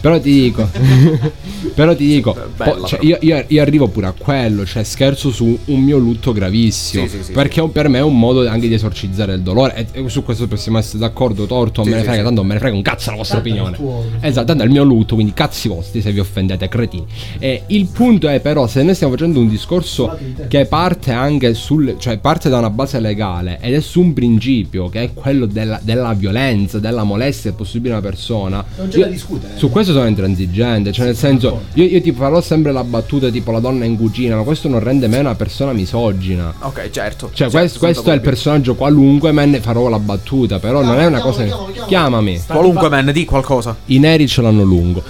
Però 0.00 0.18
ti 0.18 0.32
dico, 0.32 0.66
però 1.74 1.94
ti 1.94 2.06
dico, 2.06 2.36
Bella, 2.56 2.72
po- 2.72 2.86
cioè, 2.86 2.98
però. 2.98 3.18
io, 3.20 3.34
io- 3.36 3.44
io 3.46 3.62
arrivo 3.62 3.88
pure 3.88 4.06
a 4.06 4.14
quello, 4.16 4.64
cioè 4.64 4.82
scherzo 4.82 5.30
su 5.30 5.58
un 5.66 5.80
mio 5.80 5.98
lutto 5.98 6.32
gravissimo. 6.32 7.06
Sì, 7.06 7.18
sì, 7.18 7.24
sì, 7.24 7.32
perché 7.32 7.66
per 7.68 7.88
me 7.88 7.98
è 7.98 8.02
un 8.02 8.18
modo 8.18 8.48
anche 8.48 8.68
di 8.68 8.74
esorcizzare 8.74 9.34
il 9.34 9.42
dolore. 9.42 9.74
E, 9.92 10.02
e 10.04 10.08
su 10.08 10.22
questo 10.22 10.46
possiamo 10.46 10.78
essere 10.78 10.98
d'accordo, 10.98 11.44
torto, 11.46 11.82
Sì, 11.82 11.90
me 11.90 11.96
ne 11.96 12.00
sì, 12.00 12.06
frega, 12.06 12.20
sì. 12.22 12.26
tanto 12.26 12.42
me 12.44 12.54
ne 12.54 12.60
frega 12.60 12.76
un 12.76 12.82
cazzo 12.82 13.10
la 13.10 13.16
vostra 13.16 13.38
opinione. 13.38 13.78
Esatto, 14.20 14.46
tanto 14.46 14.62
è 14.62 14.66
il 14.66 14.72
mio 14.72 14.84
lutto, 14.84 15.14
quindi 15.14 15.32
cazzi 15.34 15.68
vostri 15.68 16.00
se 16.00 16.12
vi 16.12 16.20
offendete, 16.20 16.68
cretini. 16.68 17.04
E 17.38 17.62
il 17.66 17.86
punto 17.92 18.28
è 18.28 18.40
però, 18.40 18.66
se 18.66 18.82
noi 18.82 18.94
stiamo 18.94 19.12
facendo 19.12 19.38
un 19.40 19.48
discorso 19.48 20.16
che 20.48 20.64
parte 20.66 21.12
anche 21.12 21.52
sul, 21.54 21.96
cioè 21.98 22.18
parte 22.18 22.48
da 22.48 22.58
una 22.58 22.70
base 22.70 23.00
legale 23.00 23.58
ed 23.60 23.74
è 23.74 23.80
su 23.80 24.00
un 24.00 24.12
principio 24.14 24.88
che 24.88 25.02
è 25.02 25.12
quello 25.12 25.46
della, 25.46 25.78
della 25.82 26.12
violenza, 26.14 26.78
della 26.78 27.02
molestia 27.04 27.52
possibile 27.52 27.94
a 27.94 27.98
una 27.98 28.08
persona. 28.08 28.64
Non 28.76 28.88
c'è 28.88 28.98
io- 28.98 29.04
da 29.04 29.10
discutere. 29.10 29.52
Su 29.56 29.68
questo 29.70 29.89
sono 29.92 30.06
intransigente, 30.06 30.92
cioè 30.92 31.06
nel 31.06 31.16
senso, 31.16 31.62
io, 31.74 31.84
io 31.84 32.00
ti 32.00 32.12
farò 32.12 32.40
sempre 32.40 32.72
la 32.72 32.84
battuta 32.84 33.28
tipo 33.30 33.50
la 33.50 33.60
donna 33.60 33.84
in 33.84 33.96
cucina, 33.96 34.36
ma 34.36 34.42
questo 34.42 34.68
non 34.68 34.80
rende 34.80 35.08
me 35.08 35.18
una 35.18 35.34
persona 35.34 35.72
misogina. 35.72 36.52
Ok, 36.60 36.90
certo. 36.90 37.30
Cioè, 37.32 37.48
certo, 37.48 37.58
questo, 37.58 37.78
questo 37.78 38.10
è 38.10 38.14
il 38.14 38.20
personaggio 38.20 38.74
qualunque, 38.74 39.32
me 39.32 39.46
ne 39.46 39.60
farò 39.60 39.88
la 39.88 39.98
battuta. 39.98 40.58
Però 40.58 40.82
non 40.82 40.98
è 40.98 41.06
una 41.06 41.20
cosa. 41.20 41.44
Chiamami. 41.86 42.42
Qualunque 42.46 42.88
man, 42.88 43.10
di 43.12 43.24
qualcosa. 43.24 43.76
I 43.86 43.98
neri 43.98 44.26
ce 44.26 44.42
l'hanno 44.42 44.62
lungo. 44.62 45.02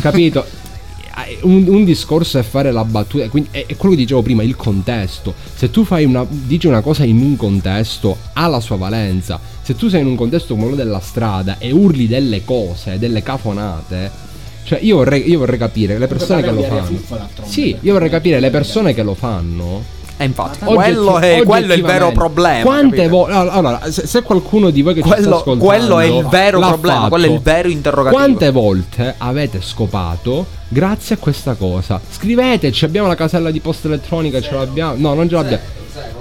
Capito? 0.00 0.44
Un, 1.42 1.64
un 1.68 1.84
discorso 1.84 2.38
è 2.38 2.42
fare 2.42 2.70
la 2.72 2.84
battuta. 2.84 3.28
Quindi 3.28 3.48
è, 3.52 3.66
è 3.66 3.76
quello 3.76 3.94
che 3.94 4.00
dicevo 4.00 4.22
prima, 4.22 4.42
il 4.42 4.56
contesto. 4.56 5.34
Se 5.54 5.70
tu 5.70 5.84
fai 5.84 6.04
una, 6.04 6.26
dici 6.28 6.66
una 6.66 6.80
cosa 6.80 7.04
in 7.04 7.20
un 7.20 7.36
contesto, 7.36 8.16
ha 8.32 8.46
la 8.46 8.60
sua 8.60 8.76
valenza. 8.76 9.40
Se 9.62 9.74
tu 9.74 9.88
sei 9.88 10.00
in 10.00 10.06
un 10.06 10.16
contesto 10.16 10.54
come 10.54 10.68
quello 10.68 10.76
della 10.76 11.00
strada 11.00 11.58
e 11.58 11.72
urli 11.72 12.06
delle 12.06 12.44
cose, 12.44 12.98
delle 12.98 13.22
cafonate. 13.22 14.24
Cioè, 14.64 14.80
io 14.82 14.96
vorrei, 14.96 15.28
io 15.28 15.38
vorrei 15.38 15.58
capire 15.58 15.96
le 15.96 16.08
persone 16.08 16.42
che 16.42 16.50
lo 16.50 16.62
fanno. 16.62 17.00
Sì, 17.44 17.76
io 17.80 17.92
vorrei 17.92 18.10
capire 18.10 18.40
le 18.40 18.50
persone 18.50 18.94
che 18.94 19.02
lo 19.02 19.14
fanno. 19.14 19.94
E 20.18 20.24
infatti, 20.24 20.60
quello 20.64 21.18
è, 21.18 21.42
quello 21.44 21.72
è 21.72 21.76
il 21.76 21.82
vero 21.82 22.10
problema. 22.12 22.62
Quante 22.62 23.06
volte. 23.08 23.34
Allora, 23.34 23.80
se, 23.90 24.06
se 24.06 24.22
qualcuno 24.22 24.70
di 24.70 24.80
voi 24.80 24.94
che 24.94 25.02
ci 25.02 25.08
sta 25.08 25.16
Quello, 25.16 25.36
ascoltando. 25.36 25.64
quello 25.64 26.00
è 26.00 26.04
il 26.06 26.26
vero 26.26 26.58
problema, 26.60 26.96
fatto, 26.96 27.08
quello 27.10 27.26
è 27.26 27.28
il 27.28 27.40
vero 27.40 27.68
interrogativo. 27.68 28.22
Quante 28.22 28.50
volte 28.50 29.14
avete 29.18 29.60
scopato 29.60 30.46
grazie 30.68 31.16
a 31.16 31.18
questa 31.18 31.54
cosa? 31.54 32.00
Scriveteci, 32.10 32.84
abbiamo 32.86 33.08
la 33.08 33.14
casella 33.14 33.50
di 33.50 33.60
posta 33.60 33.88
elettronica, 33.88 34.40
ce 34.40 34.54
l'abbiamo. 34.54 34.94
No, 34.96 35.12
non 35.12 35.28
ce 35.28 35.34
l'abbiamo. 35.34 35.62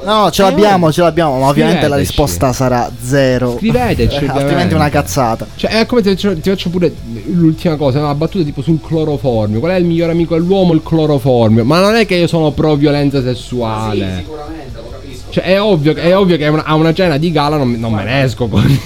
No, 0.03 0.29
ce 0.31 0.41
Eh, 0.41 0.45
l'abbiamo, 0.45 0.91
ce 0.91 1.01
l'abbiamo, 1.01 1.39
ma 1.39 1.47
ovviamente 1.47 1.87
la 1.87 1.95
risposta 1.97 2.53
sarà 2.53 2.89
zero. 3.01 3.55
Scriveteci, 3.57 4.15
altrimenti 4.25 4.43
ovviamente. 4.43 4.75
una 4.75 4.89
cazzata. 4.89 5.47
Cioè, 5.55 5.71
è 5.79 5.85
come 5.85 6.01
ti, 6.01 6.15
ti 6.15 6.49
faccio 6.49 6.69
pure 6.69 6.93
l'ultima 7.27 7.75
cosa, 7.75 7.99
una 7.99 8.15
battuta 8.15 8.43
tipo 8.43 8.61
sul 8.61 8.79
cloroformio. 8.81 9.59
Qual 9.59 9.71
è 9.71 9.75
il 9.75 9.85
migliore 9.85 10.11
amico 10.11 10.35
dell'uomo? 10.35 10.73
Il 10.73 10.83
cloroformio. 10.83 11.63
Ma 11.65 11.79
non 11.79 11.95
è 11.95 12.05
che 12.05 12.15
io 12.15 12.27
sono 12.27 12.51
pro 12.51 12.75
violenza 12.75 13.21
sessuale. 13.21 14.15
sicuramente, 14.17 14.77
lo 14.77 14.89
capisco. 14.91 15.31
Cioè, 15.31 15.43
è 15.43 15.61
ovvio, 15.61 15.93
che- 15.93 16.01
è 16.01 16.17
ovvio 16.17 16.37
che 16.37 16.45
a 16.45 16.51
una, 16.51 16.63
a 16.63 16.75
una 16.75 16.93
cena 16.93 17.17
di 17.17 17.31
gala 17.31 17.57
non, 17.57 17.71
non 17.73 17.93
me 17.93 18.03
ne 18.03 18.23
esco 18.23 18.47
con. 18.47 18.79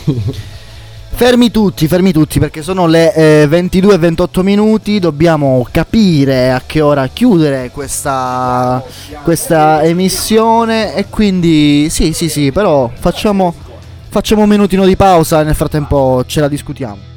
Fermi 1.11 1.51
tutti, 1.51 1.85
fermi 1.89 2.13
tutti 2.13 2.39
perché 2.39 2.61
sono 2.61 2.87
le 2.87 3.13
eh, 3.13 3.45
22 3.45 3.93
e 3.93 3.97
28 3.97 4.41
minuti, 4.41 4.99
dobbiamo 4.99 5.67
capire 5.69 6.49
a 6.51 6.61
che 6.65 6.79
ora 6.79 7.07
chiudere 7.07 7.71
questa, 7.71 8.81
questa 9.21 9.83
emissione 9.83 10.95
e 10.95 11.07
quindi 11.09 11.89
sì 11.89 12.13
sì 12.13 12.29
sì, 12.29 12.53
però 12.53 12.89
facciamo, 12.97 13.53
facciamo 14.07 14.43
un 14.43 14.49
minutino 14.49 14.85
di 14.85 14.95
pausa 14.95 15.41
e 15.41 15.43
nel 15.43 15.55
frattempo 15.55 16.23
ce 16.25 16.39
la 16.39 16.47
discutiamo. 16.47 17.08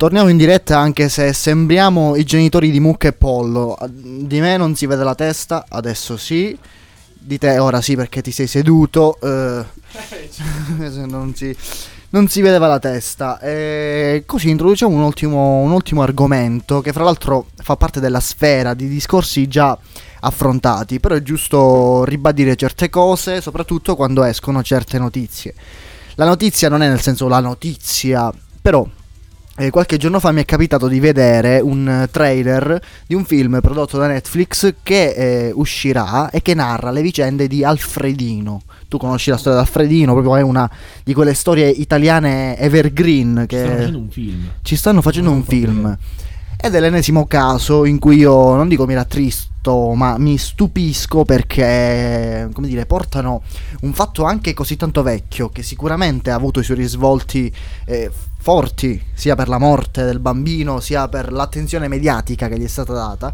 Torniamo 0.00 0.30
in 0.30 0.38
diretta 0.38 0.78
anche 0.78 1.10
se 1.10 1.30
sembriamo 1.34 2.16
i 2.16 2.24
genitori 2.24 2.70
di 2.70 2.80
Mucca 2.80 3.08
e 3.08 3.12
Pollo, 3.12 3.76
di 3.90 4.40
me 4.40 4.56
non 4.56 4.74
si 4.74 4.86
vede 4.86 5.04
la 5.04 5.14
testa, 5.14 5.66
adesso 5.68 6.16
sì, 6.16 6.56
di 7.18 7.36
te 7.36 7.58
ora 7.58 7.82
sì 7.82 7.96
perché 7.96 8.22
ti 8.22 8.30
sei 8.30 8.46
seduto. 8.46 9.18
eh, 9.20 9.62
non, 11.04 11.34
si, 11.34 11.54
non 12.08 12.28
si 12.28 12.40
vedeva 12.40 12.66
la 12.66 12.78
testa. 12.78 13.38
E 13.40 14.22
così 14.24 14.48
introduciamo 14.48 14.96
un 14.96 15.02
ultimo, 15.02 15.58
un 15.58 15.70
ultimo 15.70 16.00
argomento 16.00 16.80
che 16.80 16.92
fra 16.94 17.04
l'altro 17.04 17.48
fa 17.56 17.76
parte 17.76 18.00
della 18.00 18.20
sfera 18.20 18.72
di 18.72 18.88
discorsi 18.88 19.48
già 19.48 19.78
affrontati, 20.20 20.98
però 20.98 21.14
è 21.14 21.22
giusto 21.22 22.04
ribadire 22.04 22.56
certe 22.56 22.88
cose, 22.88 23.42
soprattutto 23.42 23.96
quando 23.96 24.24
escono 24.24 24.62
certe 24.62 24.98
notizie. 24.98 25.52
La 26.14 26.24
notizia 26.24 26.70
non 26.70 26.80
è 26.80 26.88
nel 26.88 27.02
senso 27.02 27.28
la 27.28 27.40
notizia, 27.40 28.32
però 28.62 28.88
qualche 29.68 29.98
giorno 29.98 30.20
fa 30.20 30.32
mi 30.32 30.40
è 30.40 30.46
capitato 30.46 30.88
di 30.88 31.00
vedere 31.00 31.60
un 31.60 31.86
eh, 31.86 32.08
trailer 32.10 32.80
di 33.06 33.14
un 33.14 33.26
film 33.26 33.60
prodotto 33.60 33.98
da 33.98 34.06
Netflix 34.06 34.76
che 34.82 35.10
eh, 35.10 35.52
uscirà 35.54 36.30
e 36.30 36.40
che 36.40 36.54
narra 36.54 36.90
le 36.90 37.02
vicende 37.02 37.46
di 37.46 37.62
Alfredino. 37.62 38.62
Tu 38.88 38.96
conosci 38.96 39.28
la 39.28 39.36
storia 39.36 39.60
di 39.60 39.66
Alfredino, 39.66 40.12
proprio 40.12 40.36
è 40.36 40.40
una 40.40 40.68
di 41.04 41.12
quelle 41.12 41.34
storie 41.34 41.68
italiane 41.68 42.58
evergreen 42.58 43.44
che 43.46 43.58
Stanno 43.58 43.76
facendo 43.76 43.98
un 43.98 44.10
film. 44.10 44.50
ci 44.62 44.76
stanno 44.76 45.02
facendo 45.02 45.30
un 45.30 45.44
film. 45.44 45.98
Ed 46.62 46.74
è 46.74 46.80
l'ennesimo 46.80 47.26
caso 47.26 47.84
in 47.84 47.98
cui 47.98 48.16
io 48.16 48.54
non 48.54 48.68
dico 48.68 48.86
mi 48.86 48.94
rattristo, 48.94 49.94
ma 49.94 50.18
mi 50.18 50.36
stupisco 50.36 51.24
perché, 51.24 52.48
come 52.52 52.66
dire, 52.66 52.86
portano 52.86 53.42
un 53.82 53.92
fatto 53.92 54.24
anche 54.24 54.52
così 54.54 54.76
tanto 54.76 55.02
vecchio 55.02 55.48
che 55.48 55.62
sicuramente 55.62 56.30
ha 56.30 56.34
avuto 56.34 56.60
i 56.60 56.64
suoi 56.64 56.76
risvolti 56.76 57.50
eh, 57.86 58.10
forti, 58.40 59.00
sia 59.12 59.34
per 59.34 59.48
la 59.48 59.58
morte 59.58 60.04
del 60.04 60.18
bambino, 60.18 60.80
sia 60.80 61.08
per 61.08 61.30
l'attenzione 61.30 61.88
mediatica 61.88 62.48
che 62.48 62.58
gli 62.58 62.64
è 62.64 62.68
stata 62.68 62.94
data. 62.94 63.32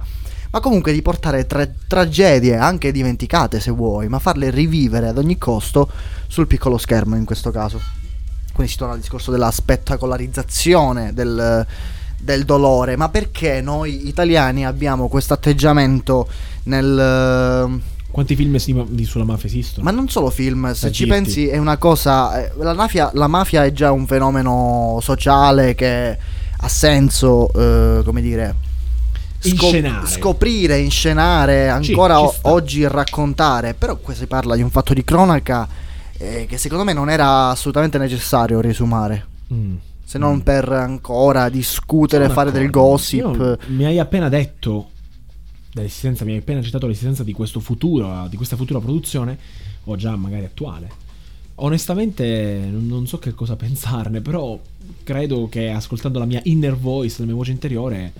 Ma 0.50 0.60
comunque 0.60 0.92
di 0.92 1.02
portare 1.02 1.46
tre 1.46 1.76
tragedie, 1.86 2.56
anche 2.56 2.92
dimenticate 2.92 3.60
se 3.60 3.70
vuoi, 3.70 4.08
ma 4.08 4.18
farle 4.18 4.50
rivivere 4.50 5.08
ad 5.08 5.18
ogni 5.18 5.38
costo 5.38 5.88
sul 6.26 6.46
piccolo 6.46 6.76
schermo 6.76 7.14
in 7.16 7.24
questo 7.24 7.50
caso. 7.50 7.80
Quindi 8.52 8.72
si 8.72 8.78
torna 8.78 8.94
al 8.94 9.00
discorso 9.00 9.30
della 9.30 9.50
spettacolarizzazione 9.50 11.12
del, 11.12 11.66
del 12.18 12.44
dolore, 12.44 12.96
ma 12.96 13.08
perché 13.08 13.60
noi 13.60 14.08
italiani 14.08 14.66
abbiamo 14.66 15.08
questo 15.08 15.34
atteggiamento 15.34 16.28
nel... 16.64 17.94
Quanti 18.16 18.34
film 18.34 18.56
si- 18.56 19.04
sulla 19.04 19.24
mafia 19.24 19.46
esistono? 19.46 19.84
Ma 19.84 19.90
non 19.90 20.08
solo 20.08 20.30
film, 20.30 20.72
se 20.72 20.86
Per 20.86 20.94
ci 20.96 21.06
pensi 21.06 21.48
è 21.48 21.58
una 21.58 21.76
cosa... 21.76 22.42
eh, 22.42 22.50
La 22.56 22.72
mafia, 22.72 23.10
la 23.12 23.26
mafia 23.26 23.62
è 23.66 23.72
già 23.72 23.92
un 23.92 24.06
fenomeno 24.06 24.98
sociale 25.02 25.74
che 25.74 26.16
ha 26.56 26.68
senso, 26.68 27.50
eh, 27.52 28.02
come 28.04 28.22
dire... 28.22 28.54
Inscenare. 29.42 30.06
Scoprire, 30.06 30.78
inscenare, 30.78 31.68
ancora 31.68 32.18
ci 32.20 32.36
sta. 32.38 32.50
oggi 32.52 32.88
raccontare. 32.88 33.74
Però 33.74 33.96
qui 33.96 34.14
si 34.14 34.26
parla 34.26 34.56
di 34.56 34.62
un 34.62 34.70
fatto 34.70 34.94
di 34.94 35.04
cronaca 35.04 35.68
eh, 36.16 36.46
che 36.48 36.56
secondo 36.56 36.84
me 36.84 36.94
non 36.94 37.10
era 37.10 37.48
assolutamente 37.50 37.98
necessario 37.98 38.60
risumare. 38.62 39.26
Mm. 39.52 39.74
Se 40.04 40.16
non 40.16 40.42
per 40.42 40.72
ancora 40.72 41.50
discutere, 41.50 42.22
Sono 42.24 42.34
fare 42.34 42.50
del 42.50 42.64
d'accordo. 42.70 42.88
gossip. 42.88 43.24
Io- 43.36 43.58
mi 43.76 43.84
hai 43.84 43.98
appena 43.98 44.30
detto 44.30 44.88
dell'esistenza, 45.80 46.24
mi 46.24 46.32
hai 46.32 46.38
appena 46.38 46.62
citato 46.62 46.86
l'esistenza 46.86 47.22
di 47.22 47.32
questo 47.32 47.60
futuro, 47.60 48.26
di 48.30 48.36
questa 48.36 48.56
futura 48.56 48.80
produzione, 48.80 49.38
o 49.84 49.96
già 49.96 50.16
magari 50.16 50.44
attuale. 50.44 51.04
Onestamente 51.56 52.68
non, 52.70 53.06
so 53.06 53.18
che 53.18 53.32
cosa 53.34 53.56
pensarne, 53.56 54.20
però 54.20 54.58
credo 55.02 55.48
che 55.50 55.68
ascoltando 55.70 56.18
la 56.18 56.24
mia 56.24 56.40
inner 56.44 56.76
voice, 56.76 57.16
la 57.20 57.26
mia 57.26 57.34
voce 57.34 57.50
interiore, 57.52 58.12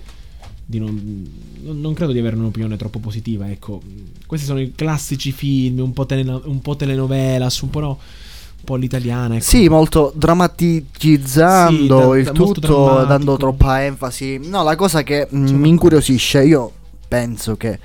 di 0.69 0.79
non, 0.79 1.25
non- 1.61 1.93
credo 1.93 2.11
di 2.11 2.19
avere 2.19 2.35
un'opinione 2.35 2.77
troppo 2.77 2.99
positiva. 2.99 3.49
Ecco, 3.49 3.81
questi 4.25 4.45
sono 4.45 4.59
i 4.59 4.73
classici 4.75 5.31
film, 5.31 5.79
un 5.79 5.93
po', 5.93 6.05
teleno- 6.05 6.41
un 6.45 6.61
po' 6.61 6.75
telenovelas, 6.75 7.61
un 7.61 7.69
po' 7.69 7.79
no, 7.79 7.87
un 7.89 8.63
po' 8.65 8.75
l'italiana. 8.75 9.35
Ecco. 9.35 9.43
Sì, 9.43 9.67
molto 9.69 10.11
drammatizzando 10.15 12.11
Sì, 12.11 12.17
il 12.19 12.23
da- 12.25 12.31
da- 12.31 12.39
molto 12.39 12.59
tutto, 12.59 13.05
dando 13.05 13.37
troppa 13.37 13.83
enfasi. 13.85 14.39
No, 14.43 14.63
la 14.63 14.75
cosa 14.75 15.03
che 15.03 15.27
mm, 15.33 15.47
mi 15.55 15.69
incuriosisce, 15.69 16.43
io 16.43 16.71
penso 17.07 17.55
che 17.55 17.79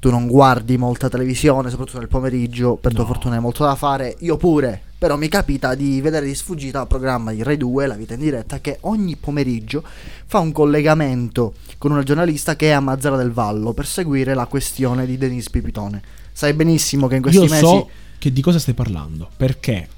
tu 0.00 0.10
non 0.10 0.26
guardi 0.26 0.78
molta 0.78 1.10
televisione, 1.10 1.68
soprattutto 1.68 1.98
nel 1.98 2.08
pomeriggio, 2.08 2.76
per 2.76 2.94
tua 2.94 3.04
fortuna 3.04 3.34
hai 3.34 3.40
molto 3.40 3.64
da 3.64 3.74
fare, 3.74 4.16
io 4.20 4.36
pure. 4.38 4.82
Però 4.98 5.16
mi 5.16 5.28
capita 5.28 5.74
di 5.74 6.00
vedere 6.00 6.26
di 6.26 6.34
sfuggita 6.34 6.80
il 6.80 6.86
programma 6.86 7.32
di 7.32 7.42
Rai 7.42 7.56
2, 7.56 7.86
La 7.86 7.94
vita 7.94 8.14
in 8.14 8.20
diretta, 8.20 8.60
che 8.60 8.78
ogni 8.82 9.16
pomeriggio 9.16 9.82
fa 10.26 10.38
un 10.38 10.52
collegamento 10.52 11.54
con 11.78 11.90
una 11.90 12.02
giornalista 12.02 12.56
che 12.56 12.68
è 12.68 12.72
a 12.72 12.80
Mazzara 12.80 13.16
del 13.16 13.30
Vallo 13.30 13.72
per 13.72 13.86
seguire 13.86 14.34
la 14.34 14.46
questione 14.46 15.06
di 15.06 15.16
Denise 15.16 15.48
Pipitone. 15.50 16.02
Sai 16.32 16.52
benissimo 16.54 17.06
che 17.06 17.16
in 17.16 17.22
questi 17.22 17.40
Io 17.40 17.48
mesi 17.48 17.62
so 17.62 17.88
che 18.18 18.32
di 18.32 18.42
cosa 18.42 18.58
stai 18.58 18.74
parlando, 18.74 19.28
perché 19.36 19.88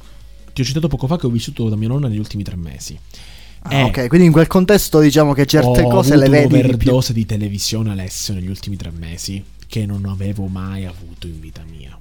ti 0.52 0.60
ho 0.60 0.64
citato 0.64 0.88
poco 0.88 1.06
fa 1.06 1.16
che 1.16 1.26
ho 1.26 1.30
vissuto 1.30 1.68
da 1.68 1.76
mia 1.76 1.88
nonna 1.88 2.08
negli 2.08 2.18
ultimi 2.18 2.42
tre 2.42 2.56
mesi. 2.56 2.98
Ah, 3.64 3.76
Eh, 3.76 3.82
ok, 3.84 4.08
quindi 4.08 4.26
in 4.26 4.32
quel 4.32 4.46
contesto 4.48 4.98
diciamo 5.00 5.32
che 5.34 5.46
certe 5.46 5.82
ho 5.82 5.88
cose 5.88 6.14
avuto 6.14 6.16
le 6.16 6.28
vedi 6.28 6.60
di 6.62 6.76
più. 6.76 6.92
un'overdose 6.92 7.12
di 7.12 7.24
televisione 7.26 7.90
Alessio 7.90 8.34
negli 8.34 8.48
ultimi 8.48 8.76
tre 8.76 8.90
mesi 8.90 9.42
che 9.66 9.86
non 9.86 10.04
avevo 10.04 10.46
mai 10.46 10.84
avuto 10.84 11.26
in 11.26 11.40
vita 11.40 11.62
mia. 11.68 11.96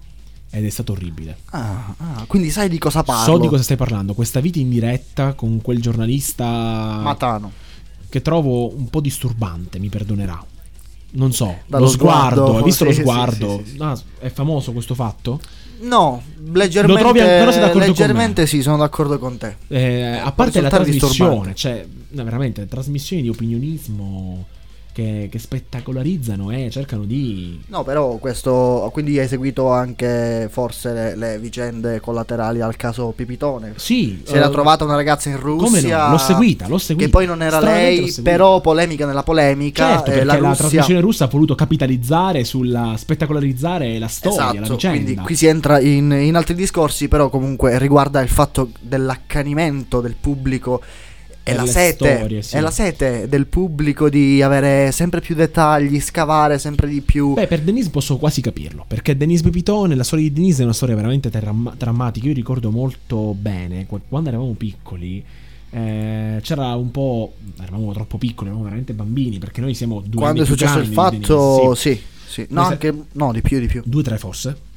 Ed 0.53 0.65
è 0.65 0.69
stato 0.69 0.91
orribile. 0.93 1.37
Ah, 1.51 1.93
ah, 1.97 2.25
quindi 2.27 2.49
sai 2.49 2.67
di 2.67 2.77
cosa 2.77 3.03
parlo? 3.03 3.33
So 3.35 3.37
di 3.39 3.47
cosa 3.47 3.63
stai 3.63 3.77
parlando. 3.77 4.13
Questa 4.13 4.39
vita 4.41 4.59
in 4.59 4.69
diretta 4.69 5.33
con 5.33 5.61
quel 5.61 5.79
giornalista 5.81 6.45
Matano. 7.01 7.51
che 8.09 8.21
trovo 8.21 8.75
un 8.75 8.89
po' 8.89 8.99
disturbante, 8.99 9.79
mi 9.79 9.87
perdonerà. 9.87 10.43
Non 11.13 11.31
so, 11.33 11.59
Dallo 11.67 11.85
lo 11.85 11.89
sguardo, 11.89 12.35
sguardo, 12.35 12.57
hai 12.57 12.63
visto 12.63 12.83
lo 12.85 12.89
sì, 12.91 12.95
sì, 12.97 13.01
sguardo? 13.01 13.61
sì, 13.63 13.71
sì, 13.71 13.77
Ah, 13.79 13.97
è 14.19 14.29
famoso 14.29 14.71
questo 14.73 14.93
fatto? 14.95 15.39
No, 15.81 16.21
leggermente, 16.53 17.01
trovi- 17.01 17.19
però 17.19 17.51
sei 17.51 17.61
d'accordo 17.61 17.85
leggermente 17.87 18.45
sì, 18.45 18.61
sono 18.61 18.77
d'accordo 18.77 19.17
con 19.19 19.37
te. 19.37 19.55
Eh, 19.67 20.19
a 20.21 20.31
parte 20.31 20.61
la 20.61 20.69
trasmissione, 20.69 21.09
disturbante. 21.11 21.55
cioè, 21.55 21.85
no, 22.09 22.23
veramente, 22.23 22.67
trasmissioni 22.67 23.21
di 23.21 23.29
opinionismo 23.29 24.45
che, 24.93 25.27
che 25.31 25.39
spettacolarizzano 25.39 26.51
e 26.51 26.69
cercano 26.69 27.05
di. 27.05 27.61
No, 27.67 27.83
però 27.83 28.15
questo. 28.17 28.89
Quindi 28.91 29.17
hai 29.19 29.27
seguito 29.27 29.69
anche 29.69 30.47
forse 30.51 30.93
le, 30.93 31.15
le 31.15 31.39
vicende 31.39 31.99
collaterali 31.99 32.61
al 32.61 32.75
caso 32.75 33.11
Pipitone. 33.15 33.73
Sì, 33.77 34.21
Si 34.25 34.33
era 34.35 34.47
eh, 34.47 34.51
trovata 34.51 34.83
una 34.83 34.95
ragazza 34.95 35.29
in 35.29 35.39
come 35.39 35.57
Russia. 35.79 36.05
no? 36.05 36.11
L'ho 36.11 36.17
seguita, 36.17 36.67
l'ho 36.67 36.77
seguita. 36.77 37.05
Che 37.05 37.11
poi 37.11 37.25
non 37.25 37.41
era 37.41 37.59
lei, 37.59 38.13
però 38.21 38.61
polemica 38.61 39.05
nella 39.05 39.23
polemica. 39.23 39.87
Certo, 39.95 40.11
eh, 40.11 40.23
la 40.23 40.33
la, 40.33 40.49
Russia... 40.49 40.55
trasmissione 40.55 40.99
russa 41.01 41.25
ha 41.25 41.27
voluto 41.27 41.55
capitalizzare 41.55 42.43
sulla 42.43 42.95
spettacolarizzare 42.97 43.97
la 43.99 44.07
storia, 44.07 44.45
la 44.45 44.51
Esatto, 44.51 44.73
vicenda. 44.73 44.97
quindi 45.03 45.21
qui 45.21 45.35
si 45.35 45.45
entra 45.47 45.79
in, 45.79 46.11
in 46.11 46.35
altri 46.35 46.55
discorsi, 46.55 47.07
però 47.07 47.29
comunque 47.29 47.77
riguarda 47.79 48.21
il 48.21 48.29
fatto 48.29 48.69
dell'accanimento 48.79 50.01
del 50.01 50.15
pubblico 50.19 50.81
Per 51.43 51.55
la 51.55 51.65
sete, 51.65 52.15
storie, 52.17 52.41
sì. 52.43 52.55
è 52.55 52.59
la 52.59 52.69
sete 52.69 53.27
del 53.27 53.47
pubblico 53.47 54.09
di 54.09 54.43
avere 54.43 54.91
sempre 54.91 55.21
più 55.21 55.33
dettagli, 55.33 55.99
scavare 55.99 56.59
sempre 56.59 56.87
di 56.87 57.01
più. 57.01 57.33
Beh, 57.33 57.47
per 57.47 57.61
Denise 57.61 57.89
posso 57.89 58.17
quasi 58.17 58.41
capirlo, 58.41 58.85
perché 58.87 59.17
Denise 59.17 59.41
Pipitone, 59.43 59.95
la 59.95 60.03
storia 60.03 60.25
di 60.25 60.33
Denise 60.33 60.61
è 60.61 60.63
una 60.65 60.73
storia 60.73 60.95
veramente 60.95 61.31
terram- 61.31 61.75
drammatica. 61.75 62.27
Io 62.27 62.33
ricordo 62.33 62.69
molto 62.69 63.33
bene, 63.33 63.87
qu- 63.87 64.03
quando 64.07 64.29
eravamo 64.29 64.53
piccoli, 64.53 65.23
eh, 65.71 66.39
c'era 66.41 66.75
un 66.75 66.91
po'... 66.91 67.33
eravamo 67.59 67.91
troppo 67.91 68.19
piccoli, 68.19 68.47
eravamo 68.47 68.65
veramente 68.65 68.93
bambini, 68.93 69.39
perché 69.39 69.61
noi 69.61 69.73
siamo 69.73 70.01
due 70.05 70.21
Quando 70.21 70.43
è 70.43 70.45
successo 70.45 70.77
il 70.77 70.87
fatto, 70.87 71.55
Denise, 71.55 71.75
sì, 71.75 72.01
sì. 72.27 72.45
No, 72.49 72.61
anche, 72.61 72.93
no, 73.13 73.31
di 73.31 73.41
più, 73.41 73.59
di 73.59 73.67
più. 73.67 73.81
Due, 73.83 74.03
tre 74.03 74.19
forse? 74.19 74.69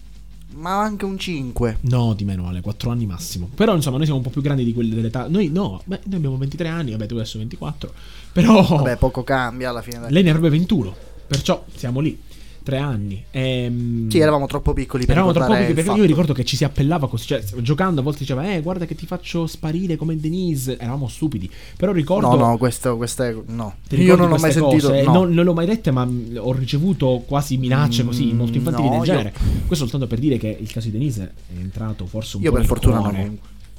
Ma 0.54 0.80
anche 0.80 1.04
un 1.04 1.18
5. 1.18 1.78
No, 1.82 2.14
di 2.14 2.24
meno, 2.24 2.46
Ale, 2.48 2.60
4 2.60 2.90
anni 2.90 3.06
massimo. 3.06 3.48
Però 3.54 3.74
insomma, 3.74 3.96
noi 3.96 4.04
siamo 4.06 4.20
un 4.20 4.24
po' 4.26 4.30
più 4.32 4.42
grandi 4.42 4.64
di 4.64 4.72
quelli 4.72 4.94
dell'età. 4.94 5.26
Noi 5.28 5.48
no, 5.48 5.82
beh, 5.84 6.00
noi 6.04 6.16
abbiamo 6.16 6.36
23 6.36 6.68
anni, 6.68 6.90
vabbè, 6.92 7.06
tu 7.06 7.14
adesso 7.14 7.38
24. 7.38 7.92
Però 8.32 8.62
Vabbè, 8.62 8.96
poco 8.96 9.22
cambia 9.24 9.70
alla 9.70 9.82
fine. 9.82 10.10
lei 10.10 10.22
ne 10.22 10.30
avrebbe 10.30 10.50
21. 10.50 10.94
Perciò 11.26 11.64
siamo 11.74 12.00
lì. 12.00 12.18
Tre 12.64 12.78
anni. 12.78 13.22
Ehm, 13.30 14.08
Sì, 14.08 14.18
eravamo 14.20 14.46
troppo 14.46 14.72
piccoli 14.72 15.04
per 15.04 15.14
Eravamo 15.16 15.34
troppo 15.34 15.52
piccoli 15.52 15.74
perché 15.74 15.90
io 15.90 15.94
fatto. 15.96 16.06
ricordo 16.06 16.32
che 16.32 16.44
ci 16.46 16.56
si 16.56 16.64
appellava 16.64 17.08
così. 17.10 17.26
Cioè, 17.26 17.42
giocando 17.60 18.00
a 18.00 18.02
volte 18.02 18.20
diceva, 18.20 18.50
eh, 18.54 18.62
guarda 18.62 18.86
che 18.86 18.94
ti 18.94 19.04
faccio 19.04 19.46
sparire 19.46 19.96
come 19.96 20.18
Denise. 20.18 20.78
Eravamo 20.78 21.06
stupidi. 21.08 21.50
Però 21.76 21.92
ricordo. 21.92 22.30
No, 22.34 22.36
no, 22.36 22.56
questo, 22.56 22.96
queste 22.96 23.38
no. 23.48 23.74
Ti 23.86 23.96
Io 24.00 24.16
non 24.16 24.28
ho 24.28 24.38
mai 24.38 24.40
queste 24.40 24.60
sentito. 24.60 24.88
cose? 24.88 25.02
no. 25.02 25.12
Non, 25.12 25.32
non 25.34 25.44
l'ho 25.44 25.52
mai 25.52 25.66
dette, 25.66 25.90
ma 25.90 26.08
ho 26.38 26.52
ricevuto 26.54 27.22
quasi 27.26 27.58
minacce 27.58 28.02
Mm, 28.02 28.06
così, 28.06 28.32
molto 28.32 28.56
infantili 28.56 28.88
no, 28.88 28.90
del 28.98 28.98
io- 29.00 29.04
genere. 29.14 29.32
Questo 29.66 29.84
soltanto 29.84 30.06
per 30.06 30.18
dire 30.18 30.38
che 30.38 30.56
il 30.58 30.72
caso 30.72 30.86
di 30.86 30.92
Denise 30.92 31.32
è 31.54 31.58
entrato 31.60 32.06
forse 32.06 32.38
un 32.38 32.42
Io 32.44 32.50
po' 32.50 32.56
per 32.56 32.66
nel 32.66 32.78
fortuna 32.78 32.98
no. 33.00 33.36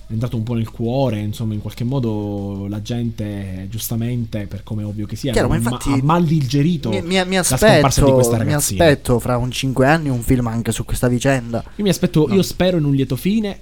È 0.07 0.11
entrato 0.14 0.38
un 0.38 0.44
po' 0.44 0.53
nel 0.53 0.69
cuore, 0.69 1.19
insomma, 1.19 1.56
in 1.56 1.61
qualche 1.61 1.84
modo 1.84 2.68
la 2.69 2.82
gente, 2.82 3.68
giustamente, 3.72 4.45
per 4.45 4.61
come 4.61 4.84
ovvio 4.84 5.07
che 5.07 5.15
sia, 5.15 5.32
Chiaro, 5.32 5.48
ma 5.48 5.56
infatti 5.56 5.90
ha 5.94 5.99
mal 6.03 6.23
digerito 6.23 6.90
Mi, 6.90 7.02
mi- 7.02 7.26
mi 7.26 7.36
la 7.38 7.44
scomparsa 7.44 8.03
di 8.06 8.11
aspetto, 8.11 8.44
mi 8.45 8.53
aspetto 8.53 9.19
fra 9.19 9.38
un 9.38 9.49
5 9.49 9.88
anni 9.88 10.10
un 10.10 10.22
film 10.22 10.45
anche 10.48 10.72
su 10.72 10.86
questa 10.86 11.07
vicenda. 11.07 11.64
Io 11.76 11.84
mi 11.84 11.90
aspetto, 11.90 12.30
io 12.32 12.44
spero 12.44 12.77
in 12.77 12.84
un 12.86 12.94
lieto 12.94 13.15
fine, 13.15 13.57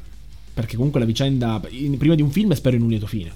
perché 0.54 0.76
comunque 0.76 1.00
la 1.00 1.06
vicenda, 1.06 1.62
in- 1.70 1.98
prima 1.98 2.16
di 2.16 2.22
un 2.22 2.30
film 2.30 2.52
spero 2.54 2.76
in 2.76 2.82
un 2.82 2.90
lieto 2.90 3.08
fine. 3.08 3.32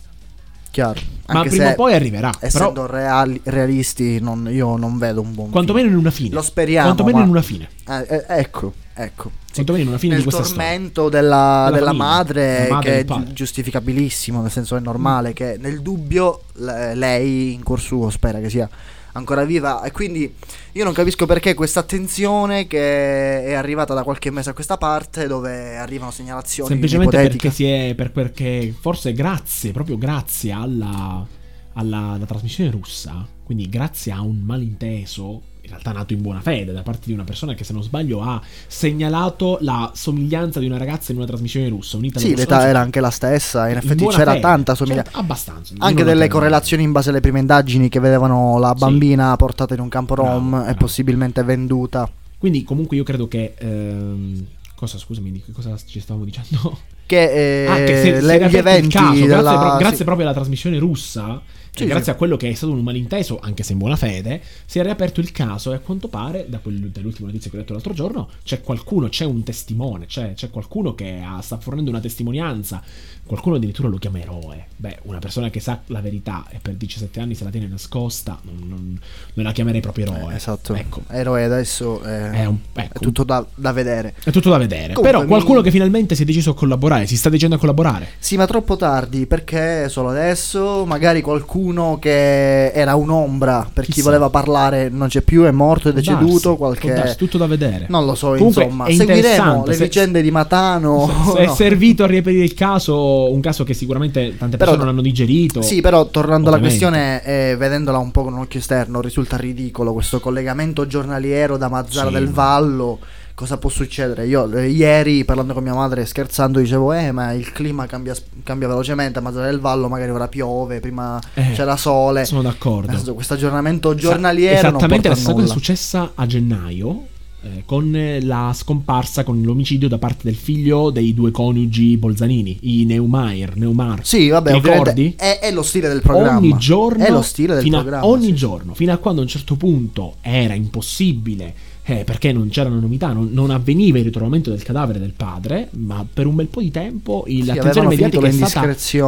Chiaro. 0.70 1.00
Ma 1.34 1.44
prima 1.44 1.72
o 1.72 1.76
poi 1.76 1.94
arriverà. 1.94 2.32
Essendo 2.40 2.84
Però, 2.84 2.86
reali- 2.88 3.42
realisti, 3.44 4.20
non- 4.20 4.48
io 4.52 4.78
non 4.78 4.98
vedo 4.98 5.22
un 5.22 5.34
buon 5.34 5.50
quantomeno 5.50 5.88
in 5.90 5.96
una 5.96 6.12
fine. 6.12 6.34
Lo 6.34 6.42
speriamo. 6.42 6.86
Quantomeno 6.88 7.18
ma- 7.18 7.24
in 7.24 7.30
una 7.30 7.42
fine. 7.42 7.70
Eh, 7.88 8.06
eh, 8.10 8.26
ecco, 8.28 8.74
ecco. 8.94 9.32
Sì. 9.46 9.54
Quantomeno 9.64 9.84
in 9.84 9.90
una 9.90 9.98
fine 9.98 10.14
Nel 10.16 10.24
di 10.24 10.30
questa 10.30 10.44
storia. 10.48 10.66
tormento 10.70 11.10
della, 11.10 11.64
Della 11.66 11.78
della 11.78 11.94
madre, 11.94 12.68
madre 12.70 12.90
che 12.92 13.00
è 13.00 13.06
gi- 13.06 13.34
giustificabilissimo, 13.34 14.42
nel 14.42 14.52
senso 14.52 14.76
è 14.76 14.80
normale 14.80 15.34
che 15.34 15.58
nel 15.60 15.82
dubbio 15.82 16.42
le- 16.56 16.96
lei 16.96 17.54
in 17.54 17.64
cuor 17.64 17.80
suo 17.80 18.10
spera 18.10 18.40
che 18.40 18.50
sia 18.50 18.70
ancora 19.18 19.44
viva 19.44 19.84
e 19.84 19.92
quindi 19.92 20.34
io 20.74 20.84
non 20.84 20.94
capisco 20.94 21.26
perché 21.26 21.54
questa 21.54 21.80
attenzione 21.82 22.68
che 22.68 23.44
è 23.44 23.54
arrivata 23.54 23.94
da 23.94 24.04
qualche 24.04 24.32
mese 24.32 24.52
a 24.52 24.54
questa 24.54 24.78
parte 24.78 25.28
dove 25.28 25.76
arrivano 25.76 26.12
segnalazioni 26.12 26.70
Semplicemente 26.70 27.18
perché 27.18 27.52
si 27.52 27.66
è. 27.66 27.94
per- 27.96 28.12
perché 28.12 28.74
forse 28.80 29.12
grazie, 29.14 29.72
proprio 29.72 29.98
grazie 29.98 30.52
alla, 30.52 31.26
alla 31.74 32.20
trasmissione 32.26 32.70
russa, 32.72 33.28
quindi 33.44 33.68
grazie 33.70 34.12
a 34.12 34.22
un 34.22 34.42
malinteso, 34.44 35.42
in 35.68 35.74
realtà 35.74 35.92
nato 35.92 36.14
in 36.14 36.22
buona 36.22 36.40
fede, 36.40 36.72
da 36.72 36.82
parte 36.82 37.02
di 37.08 37.12
una 37.12 37.26
persona 37.26 37.54
che 37.54 37.66
se 37.66 37.74
non 37.74 37.84
sbaglio 37.84 38.22
ha 38.22 38.42
segnalato 38.68 39.58
la 39.62 39.92
somiglianza 39.94 40.62
di 40.62 40.66
una 40.66 40.78
ragazza 40.78 41.12
in 41.12 41.18
una 41.18 41.28
trasmissione 41.28 41.68
russa. 41.68 41.98
Unita 41.98 42.20
Sì, 42.20 42.36
l'età 42.36 42.66
era 42.68 42.80
anche 42.80 43.02
la 43.02 43.10
stessa, 43.10 43.68
in 43.68 43.76
effetti 43.78 43.96
buona 44.04 44.18
c'era 44.18 44.32
fede. 44.32 44.42
tanta 44.44 44.76
somiglianza. 44.76 45.12
Certo, 45.12 45.20
abbastanza. 45.26 45.74
Anche 45.80 46.04
delle 46.06 46.30
correlazioni 46.30 46.84
in 46.84 46.94
base 46.94 47.10
alle 47.10 47.20
prime 47.20 47.40
indagini 47.40 47.90
che 47.90 48.00
vedevano 48.00 48.58
la 48.60 48.74
bambina 48.76 49.36
portata 49.36 49.74
in 49.74 49.82
un 49.82 49.90
campo 49.90 50.14
Bravo, 50.14 50.30
rom 50.30 50.54
e 50.56 50.60
bravo. 50.62 50.78
possibilmente 50.78 51.44
venduta. 51.44 52.10
Quindi, 52.38 52.64
comunque, 52.64 52.96
io 52.96 53.04
credo 53.04 53.28
che. 53.28 53.54
ehm, 53.58 54.46
cosa, 54.74 54.98
scusami, 54.98 55.32
di 55.32 55.44
cosa 55.52 55.76
ci 55.86 56.00
stavamo 56.00 56.24
dicendo? 56.24 56.78
Che, 57.08 57.64
eh, 57.64 57.68
Ah, 57.68 57.76
che 57.78 58.02
se- 58.02 58.22
le- 58.22 58.34
era 58.36 58.48
gli 58.48 58.58
eventi 58.58 58.90
caso, 58.90 59.26
della- 59.26 59.42
grazie, 59.42 59.58
pro- 59.60 59.78
grazie 59.78 59.98
sì. 59.98 60.04
proprio 60.04 60.26
alla 60.28 60.36
trasmissione 60.36 60.78
russa 60.78 61.24
Cioè, 61.24 61.40
Sì, 61.84 61.86
grazie 61.86 62.06
sì. 62.06 62.10
a 62.12 62.16
quello 62.16 62.38
che 62.38 62.50
è 62.50 62.54
stato 62.54 62.72
un 62.74 62.82
malinteso, 62.82 63.40
anche 63.40 63.64
se 63.64 63.74
in 63.74 63.78
buona 63.78 63.96
fede, 63.96 64.42
si 64.66 64.80
è 64.80 64.84
riaperto 64.84 65.20
il 65.20 65.32
caso 65.32 65.72
e 65.72 65.76
a 65.76 65.80
quanto 65.80 66.08
pare, 66.08 66.46
da 66.48 66.60
quel- 66.60 66.90
dall'ultima 66.90 67.28
notizia 67.28 67.50
che 67.50 67.58
ho 67.58 67.60
letto 67.60 67.74
l'altro 67.74 67.94
giorno, 67.94 68.30
c'è 68.44 68.62
qualcuno, 68.62 69.10
c'è 69.10 69.26
un 69.26 69.44
testimone, 69.44 70.06
c'è, 70.06 70.34
c'è 70.34 70.50
qualcuno 70.50 70.96
che 70.96 71.22
ha- 71.24 71.42
sta 71.42 71.58
fornendo 71.58 71.90
una 71.90 72.00
testimonianza, 72.00 72.84
qualcuno 73.28 73.56
addirittura 73.58 73.88
lo 73.90 73.98
chiama 73.98 74.20
eroe. 74.20 74.66
Beh, 74.76 75.00
una 75.04 75.20
persona 75.20 75.50
che 75.50 75.60
sa 75.60 75.82
la 75.88 76.02
verità 76.02 76.46
e 76.50 76.58
per 76.62 76.74
17 76.76 77.20
anni 77.20 77.36
se 77.36 77.44
la 77.44 77.50
tiene 77.50 77.68
nascosta, 77.68 78.40
non, 78.44 78.56
non- 78.68 79.00
non 79.34 79.46
la 79.46 79.52
chiamerei 79.52 79.82
proprio 79.82 80.06
eroe. 80.14 80.36
Esatto. 80.36 80.74
Ecco. 80.74 81.02
Eroe 81.10 81.44
adesso 81.44 82.02
è, 82.02 82.30
È 82.32 82.46
un- 82.46 82.58
è 82.74 82.80
ecco. 82.82 83.00
tutto 83.00 83.24
da, 83.24 83.46
da 83.54 83.72
vedere. 83.72 84.14
È 84.24 84.32
tutto 84.32 84.50
da 84.50 84.58
vedere. 84.58 84.94
Comunque, 84.94 85.12
Però 85.12 85.26
qualcuno 85.26 85.58
mi- 85.60 85.64
che 85.66 85.72
finalmente 85.72 86.16
si 86.16 86.24
è 86.24 86.26
deciso 86.26 86.52
a 86.52 86.56
collaborare, 86.56 87.06
si 87.06 87.18
sta 87.18 87.30
dicendo 87.30 87.56
a 87.56 87.60
collaborare. 87.60 88.08
Sì, 88.20 88.38
ma 88.38 88.46
troppo 88.48 88.76
tardi, 88.78 89.26
perché 89.26 89.90
solo 89.90 90.10
adesso? 90.10 90.86
Magari 90.86 91.22
qualcuno 91.22 91.98
che 92.00 92.72
era 92.72 92.96
un'ombra 92.96 93.70
per 93.74 93.86
chi 93.86 93.92
Chissà. 93.94 94.06
voleva 94.06 94.30
parlare 94.30 94.90
non 94.90 95.08
c'è 95.08 95.22
più, 95.22 95.44
è 95.44 95.52
morto, 95.52 95.90
è 95.90 95.94
deceduto, 95.94 96.50
darsi, 96.50 96.56
qualche... 96.58 96.94
darsi, 96.94 97.16
tutto 97.18 97.38
da 97.38 97.48
vedere. 97.48 97.86
Non 97.90 98.06
lo 98.06 98.16
so, 98.16 98.32
Comunque, 98.34 98.64
insomma, 98.64 98.86
è 98.86 98.94
seguiremo 98.94 99.66
le 99.66 99.74
se- 99.74 99.84
vicende 99.84 100.22
di 100.22 100.32
Matano. 100.32 101.10
è 101.36 101.46
no. 101.46 101.54
servito 101.56 102.04
a 102.04 102.08
riaprire 102.08 102.44
il 102.44 102.54
caso, 102.54 102.94
un 103.26 103.40
caso 103.42 103.64
che 103.64 103.74
sicuramente 103.74 104.36
tante 104.38 104.58
Però- 104.58 104.72
persone 104.72 104.78
non 104.78 104.88
hanno 104.90 105.02
digerito. 105.02 105.62
Sì, 105.62 105.82
però 105.82 106.06
tornando 106.08 106.48
alla 106.50 106.58
Ovviamente. 106.58 106.86
questione, 106.86 107.24
eh, 107.24 107.56
vedendola 107.58 107.98
un 107.98 108.12
po' 108.12 108.24
con 108.24 108.34
un 108.34 108.40
occhio 108.40 108.60
esterno, 108.60 109.02
risulta 109.02 109.36
ridicolo 109.38 109.94
questo 109.94 110.20
collegamento 110.20 110.88
giornaliero 110.88 111.58
da 111.58 111.68
Mazzara 111.70 112.08
Sì, 112.08 112.14
del 112.14 112.30
Vallo. 112.30 113.00
Cosa 113.36 113.58
può 113.58 113.70
succedere? 113.70 114.26
Io 114.26 114.52
eh, 114.54 114.68
ieri 114.70 115.24
parlando 115.24 115.54
con 115.54 115.62
mia 115.62 115.76
madre 115.76 116.04
scherzando 116.08 116.58
dicevo 116.58 116.92
eh 116.94 117.12
ma 117.12 117.34
il 117.34 117.52
clima 117.52 117.86
cambia, 117.86 118.16
cambia 118.42 118.68
velocemente 118.68 119.20
a 119.20 119.22
Mazzara 119.22 119.46
del 119.46 119.60
Vallo 119.60 119.88
magari 119.90 120.10
ora 120.10 120.28
piove, 120.28 120.80
prima 120.80 121.20
Eh, 121.36 121.52
c'era 121.54 121.76
sole. 121.78 122.26
Sono 122.26 122.42
d'accordo. 122.42 122.92
Adesso 122.92 123.14
questo 123.14 123.36
aggiornamento 123.36 123.94
giornaliero 123.94 124.62
non 124.70 124.78
Esattamente 124.78 125.10
la 125.10 125.14
stessa 125.14 125.34
cosa 125.34 125.46
è 125.46 125.50
successa 125.50 126.12
a 126.16 126.26
gennaio. 126.26 127.06
Eh, 127.44 127.64
con 127.66 128.18
la 128.22 128.52
scomparsa, 128.54 129.24
con 129.24 129.42
l'omicidio 129.42 129.88
da 129.88 129.98
parte 129.98 130.22
del 130.24 130.36
figlio 130.36 130.90
dei 130.90 131.14
due 131.14 131.32
coniugi 131.32 131.96
Bolzanini, 131.98 132.58
i 132.62 132.86
Neumayer, 132.86 133.56
Neumar. 133.56 134.06
Sì, 134.06 134.30
vabbè, 134.30 134.54
ricordi? 134.54 135.14
è, 135.16 135.40
è 135.42 135.52
lo 135.52 135.64
stile 135.64 135.88
del 135.88 136.02
programma. 136.02 136.40
Ogni 136.40 136.58
giorno, 136.58 137.06
è 137.06 137.12
lo 137.12 137.22
stile 137.22 137.54
del 137.54 137.64
fino 137.64 137.78
a- 137.78 137.82
programma. 137.82 138.08
ogni 138.08 138.28
sì. 138.28 138.34
giorno, 138.34 138.74
fino 138.74 138.92
a 138.92 138.98
quando 138.98 139.22
a 139.22 139.24
un 139.24 139.30
certo 139.30 139.56
punto 139.56 140.16
era 140.22 140.54
impossibile, 140.54 141.54
eh, 141.90 142.04
perché 142.04 142.34
non 142.34 142.50
c'erano 142.50 142.80
novità, 142.82 143.14
non, 143.14 143.30
non 143.32 143.50
avveniva 143.50 143.98
il 143.98 144.04
ritrovamento 144.04 144.50
del 144.50 144.62
cadavere 144.62 145.00
del 145.00 145.14
padre, 145.16 145.70
ma 145.78 146.06
per 146.12 146.26
un 146.26 146.36
bel 146.36 146.48
po' 146.48 146.60
di 146.62 146.70
tempo 146.70 147.24
il- 147.28 147.44
Sì, 147.44 147.46
l'attenzione 147.48 147.88
mediatica 147.88 148.28
è 148.28 148.32
stata... 148.32 148.50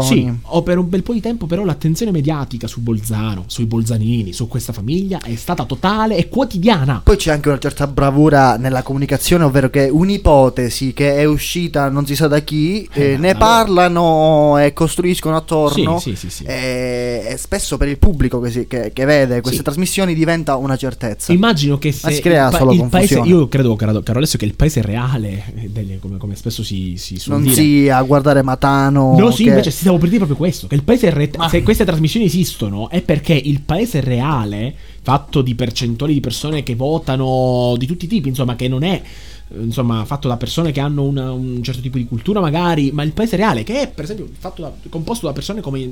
Sì, 0.01 0.31
o 0.41 0.63
per 0.63 0.77
un 0.77 0.87
bel 0.87 1.03
po' 1.03 1.11
di 1.13 1.19
tempo 1.19 1.45
però 1.45 1.65
l'attenzione 1.65 2.11
mediatica 2.11 2.67
su 2.67 2.79
Bolzano, 2.81 3.43
sui 3.47 3.65
Bolzanini, 3.65 4.31
su 4.31 4.47
questa 4.47 4.71
famiglia 4.71 5.19
è 5.21 5.35
stata 5.35 5.65
totale 5.65 6.15
e 6.17 6.29
quotidiana. 6.29 7.01
Poi 7.03 7.17
c'è 7.17 7.31
anche 7.31 7.49
una 7.49 7.59
certa 7.59 7.85
bravura 7.87 8.55
nella 8.57 8.81
comunicazione, 8.81 9.43
ovvero 9.43 9.69
che 9.69 9.89
un'ipotesi 9.91 10.93
che 10.93 11.15
è 11.15 11.25
uscita 11.25 11.89
non 11.89 12.05
si 12.05 12.15
sa 12.15 12.27
da 12.27 12.39
chi, 12.39 12.87
eh, 12.93 13.11
Eh, 13.13 13.17
ne 13.17 13.35
parlano 13.35 14.57
e 14.57 14.73
costruiscono 14.73 15.35
attorno. 15.35 15.99
Sì, 15.99 16.11
sì, 16.15 16.15
sì, 16.15 16.29
sì. 16.29 16.43
E, 16.43 17.35
spesso 17.37 17.77
per 17.77 17.87
il 17.87 17.97
pubblico 17.97 18.39
che, 18.39 18.51
si- 18.51 18.67
che- 18.67 18.91
che 18.93 19.05
vede 19.05 19.41
queste 19.41 19.63
trasmissioni 19.63 20.13
diventa 20.13 20.55
una 20.55 20.77
certezza. 20.77 21.31
Immagino 21.33 21.77
che 21.77 21.91
se 21.91 22.07
Ma 22.07 22.13
si 22.13 22.21
crea 22.21 22.49
pa- 22.49 22.57
solo 22.71 22.83
il 22.83 22.89
paese, 22.89 23.15
confusione. 23.15 23.41
io 23.43 23.47
credo, 23.47 23.75
caro, 23.75 23.99
caro 24.01 24.17
Alessio, 24.19 24.37
che 24.39 24.45
il 24.45 24.55
paese 24.55 24.81
reale, 24.81 25.43
eh, 25.55 25.69
delle- 25.69 25.99
come, 25.99 26.17
come 26.17 26.35
spesso 26.35 26.63
si, 26.63 26.95
si 26.97 27.17
suol 27.17 27.37
non 27.37 27.43
dire, 27.49 27.55
sia 27.61 28.01
guardare 28.01 28.41
Matano. 28.41 29.17
No, 29.17 29.31
sì, 29.31 29.43
che- 29.43 29.49
invece 29.49 29.71
stavo 29.71 29.97
per 29.97 30.07
dire 30.07 30.17
proprio 30.19 30.37
questo: 30.37 30.67
che 30.67 30.75
il 30.75 30.83
paese 30.83 31.09
re- 31.09 31.31
se 31.49 31.63
queste 31.63 31.85
trasmissioni 31.85 32.25
esistono 32.25 32.89
è 32.89 33.01
perché 33.01 33.33
il 33.33 33.61
paese 33.61 33.99
reale, 34.01 34.73
fatto 35.09 35.41
di 35.41 35.55
percentuali 35.55 36.13
di 36.13 36.19
persone 36.19 36.61
che 36.61 36.75
votano 36.75 37.73
di 37.77 37.87
tutti 37.87 38.05
i 38.05 38.07
tipi, 38.07 38.27
insomma, 38.29 38.55
che 38.55 38.67
non 38.67 38.83
è 38.83 39.01
insomma 39.61 40.05
fatto 40.05 40.27
da 40.27 40.37
persone 40.37 40.71
che 40.71 40.79
hanno 40.79 41.01
una- 41.01 41.31
un 41.31 41.63
certo 41.63 41.81
tipo 41.81 41.97
di 41.97 42.05
cultura 42.05 42.39
magari, 42.39 42.91
ma 42.91 43.01
il 43.01 43.13
paese 43.13 43.35
reale 43.35 43.63
che 43.63 43.81
è 43.81 43.87
per 43.89 44.03
esempio 44.03 44.29
fatto 44.37 44.61
da- 44.61 44.71
composto 44.89 45.25
da 45.25 45.33
persone 45.33 45.59
come, 45.61 45.89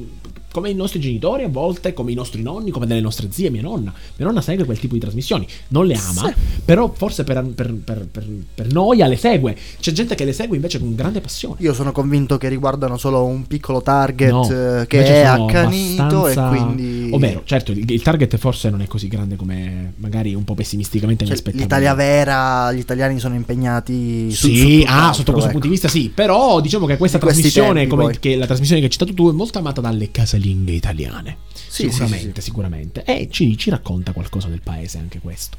come 0.51 0.69
i 0.69 0.75
nostri 0.75 0.99
genitori 0.99 1.43
a 1.43 1.47
volte, 1.49 1.91
come 1.93 2.11
i 2.11 2.13
nostri 2.13 2.43
nonni, 2.43 2.69
come 2.69 2.85
delle 2.85 3.01
nostre 3.01 3.29
zie, 3.31 3.49
mia 3.49 3.63
nonna. 3.63 3.91
Mia 4.17 4.27
nonna 4.27 4.41
segue 4.41 4.63
quel 4.63 4.77
tipo 4.77 4.93
di 4.93 4.99
trasmissioni, 4.99 5.47
non 5.69 5.87
le 5.87 5.95
ama, 5.95 6.27
Sì. 6.27 6.33
però 6.63 6.93
forse 6.95 7.23
per, 7.23 7.43
per- 7.55 7.73
per- 7.83 8.07
per- 8.11 8.27
per 8.53 8.71
noia 8.71 9.07
le 9.07 9.15
segue. 9.17 9.55
C'è 9.79 9.91
gente 9.91 10.13
che 10.13 10.23
le 10.25 10.33
segue 10.33 10.55
invece 10.55 10.77
con 10.79 10.93
grande 10.93 11.19
passione. 11.21 11.55
Io 11.61 11.73
sono 11.73 11.91
convinto 11.91 12.37
che 12.37 12.49
riguardano 12.49 12.95
solo 12.97 13.23
un 13.25 13.47
piccolo 13.47 13.81
target 13.81 14.29
No, 14.29 14.47
eh, 14.81 14.85
che 14.85 15.03
è 15.03 15.23
accanito 15.23 16.03
abbastanza- 16.03 16.53
e 16.53 16.57
quindi... 16.63 17.09
Ovvero, 17.11 17.41
certo, 17.43 17.71
il, 17.71 17.89
il 17.89 18.01
target 18.03 18.37
forse 18.37 18.69
non 18.69 18.81
è 18.81 18.85
così 18.87 19.06
grande 19.07 19.35
come 19.35 19.93
magari 19.97 20.33
un 20.33 20.43
po' 20.43 20.53
pessimisticamente 20.53 21.23
mi 21.23 21.29
Cioè, 21.29 21.37
aspettavo. 21.39 21.63
L'Italia 21.63 21.93
vera, 21.93 22.71
gli 22.71 22.79
italiani 22.79 23.19
sono 23.19 23.35
impegnati 23.35 24.31
su, 24.31 24.47
Sì, 24.47 24.81
su 24.81 24.85
ah, 24.87 25.13
sotto 25.13 25.31
questo 25.31 25.49
ecco. 25.49 25.51
punto 25.51 25.67
di 25.67 25.73
vista 25.73 25.87
sì, 25.87 26.11
però 26.13 26.59
diciamo 26.61 26.85
che 26.85 26.97
questa 26.97 27.17
Di 27.17 27.25
trasmissione, 27.25 27.87
tempi, 27.87 28.19
che 28.19 28.35
la 28.35 28.45
trasmissione 28.45 28.81
che 28.81 28.87
hai 28.87 28.91
citato 28.91 29.13
tu, 29.13 29.29
è 29.29 29.33
molto 29.33 29.59
amata 29.59 29.81
dalle 29.81 30.11
casalinghe 30.11 30.71
italiane. 30.71 31.37
Sì, 31.67 31.89
sicuramente, 31.89 32.25
sì, 32.25 32.31
sì. 32.35 32.41
sicuramente. 32.41 33.03
E 33.03 33.27
ci, 33.31 33.57
ci 33.57 33.69
racconta 33.69 34.11
qualcosa 34.11 34.47
del 34.47 34.61
paese 34.61 34.97
anche 34.97 35.19
questo. 35.19 35.57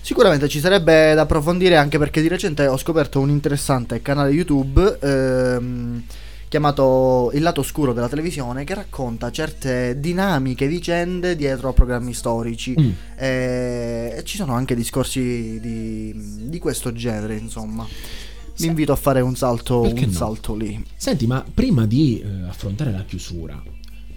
Sicuramente 0.00 0.48
ci 0.48 0.58
sarebbe 0.58 1.14
da 1.14 1.22
approfondire 1.22 1.76
anche 1.76 1.96
perché 1.96 2.20
di 2.20 2.26
recente 2.28 2.66
ho 2.66 2.76
scoperto 2.76 3.20
un 3.20 3.30
interessante 3.30 4.02
canale 4.02 4.30
YouTube 4.32 4.98
ehm, 5.00 6.02
chiamato 6.52 7.30
Il 7.32 7.40
lato 7.40 7.62
oscuro 7.62 7.94
della 7.94 8.10
televisione 8.10 8.64
che 8.64 8.74
racconta 8.74 9.30
certe 9.30 9.98
dinamiche, 9.98 10.66
vicende 10.66 11.34
dietro 11.34 11.70
a 11.70 11.72
programmi 11.72 12.12
storici 12.12 12.74
Mm. 12.78 12.90
Eh, 13.16 14.14
e 14.18 14.22
ci 14.24 14.36
sono 14.36 14.52
anche 14.52 14.74
discorsi 14.74 15.58
di, 15.60 16.48
di 16.48 16.58
questo 16.58 16.92
genere 16.92 17.36
insomma. 17.36 17.86
Vi 18.58 18.66
invito 18.66 18.92
a 18.92 18.96
fare 18.96 19.22
un 19.22 19.34
salto, 19.34 19.80
Perché 19.80 20.04
un 20.04 20.10
no? 20.10 20.16
salto 20.16 20.54
lì. 20.54 20.82
Senti, 20.94 21.26
ma 21.26 21.42
prima 21.52 21.86
di 21.86 22.20
eh, 22.20 22.48
affrontare 22.48 22.92
la 22.92 23.02
chiusura, 23.04 23.60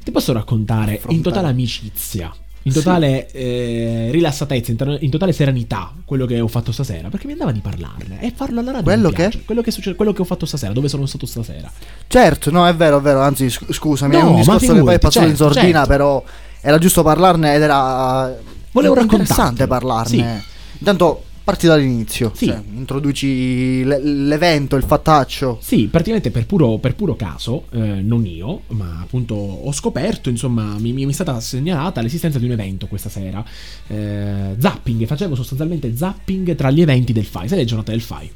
ti 0.04 0.12
posso 0.12 0.34
raccontare 0.34 0.92
in 0.92 0.98
Affrontare. 0.98 1.22
totale 1.24 1.48
amicizia, 1.48 2.34
in 2.68 2.72
Sì. 2.72 2.80
totale 2.82 3.30
eh, 3.32 4.08
rilassatezza, 4.12 4.72
in, 4.72 4.78
to- 4.78 4.98
in 5.00 5.10
totale 5.12 5.32
serenità, 5.34 5.94
quello 6.04 6.26
che 6.26 6.40
ho 6.40 6.48
fatto 6.48 6.72
stasera, 6.72 7.10
perché 7.10 7.28
mi 7.28 7.34
andava 7.34 7.52
di 7.52 7.60
parlarne 7.60 8.20
e 8.22 8.34
farlo 8.36 8.60
alla 8.60 8.72
radio. 8.72 8.84
Quello 8.86 9.10
che? 9.12 9.44
Quello 9.46 9.62
che, 9.62 9.70
succede, 9.70 9.96
quello 9.96 10.14
che 10.14 10.22
ho 10.22 10.26
fatto 10.26 10.48
stasera, 10.48 10.74
dove 10.74 10.88
sono 10.88 11.06
stato 11.06 11.28
stasera. 11.28 11.72
Certo, 12.08 12.50
no, 12.50 12.68
è 12.68 12.74
vero, 12.74 12.98
è 12.98 13.02
vero, 13.02 13.22
anzi 13.22 13.50
sc- 13.52 13.72
scusami, 13.72 14.16
è 14.16 14.20
No, 14.20 14.26
un 14.30 14.32
ma 14.34 14.40
discorso 14.40 14.74
che 14.74 14.82
poi 14.82 14.96
è 14.96 15.00
passato 15.00 15.28
in 15.28 15.36
certo, 15.36 15.54
sordina, 15.54 15.78
certo. 15.80 15.88
però 15.90 16.24
era 16.62 16.78
giusto 16.80 17.04
parlarne 17.04 17.54
ed 17.54 17.62
era 17.62 18.36
Volevo 18.72 19.00
interessante 19.00 19.68
parlarne. 19.68 20.44
Intanto 20.80 21.24
parti 21.46 21.68
dall'inizio, 21.68 22.32
Sì. 22.36 22.48
cioè, 22.48 22.60
introduci 22.76 23.84
l- 23.86 24.26
l'evento, 24.28 24.76
il 24.76 24.84
fattaccio. 24.84 25.60
Sì, 25.62 25.86
praticamente 25.88 26.32
per 26.32 26.46
puro, 26.48 26.80
per 26.80 26.96
puro 26.96 27.16
caso, 27.16 27.66
eh, 27.72 27.78
non 28.02 28.26
io, 28.26 28.64
ma 28.70 29.00
appunto 29.02 29.36
ho 29.36 29.72
scoperto, 29.72 30.30
insomma, 30.30 30.76
mi, 30.80 30.92
mi 30.92 31.06
è 31.06 31.12
stata 31.12 31.40
segnalata 31.40 32.02
l'esistenza 32.02 32.40
di 32.40 32.46
un 32.46 32.52
evento 32.52 32.88
questa 32.88 33.10
sera. 33.10 33.46
Eh, 33.88 34.56
zapping, 34.58 35.06
facevo 35.06 35.36
sostanzialmente 35.36 35.96
zapping 35.96 36.56
tra 36.56 36.72
gli 36.72 36.82
eventi 36.82 37.14
del 37.14 37.26
FAI, 37.26 37.48
sai 37.48 37.60
le 37.60 37.66
giornate 37.66 37.92
del 37.92 38.02
FAI? 38.02 38.32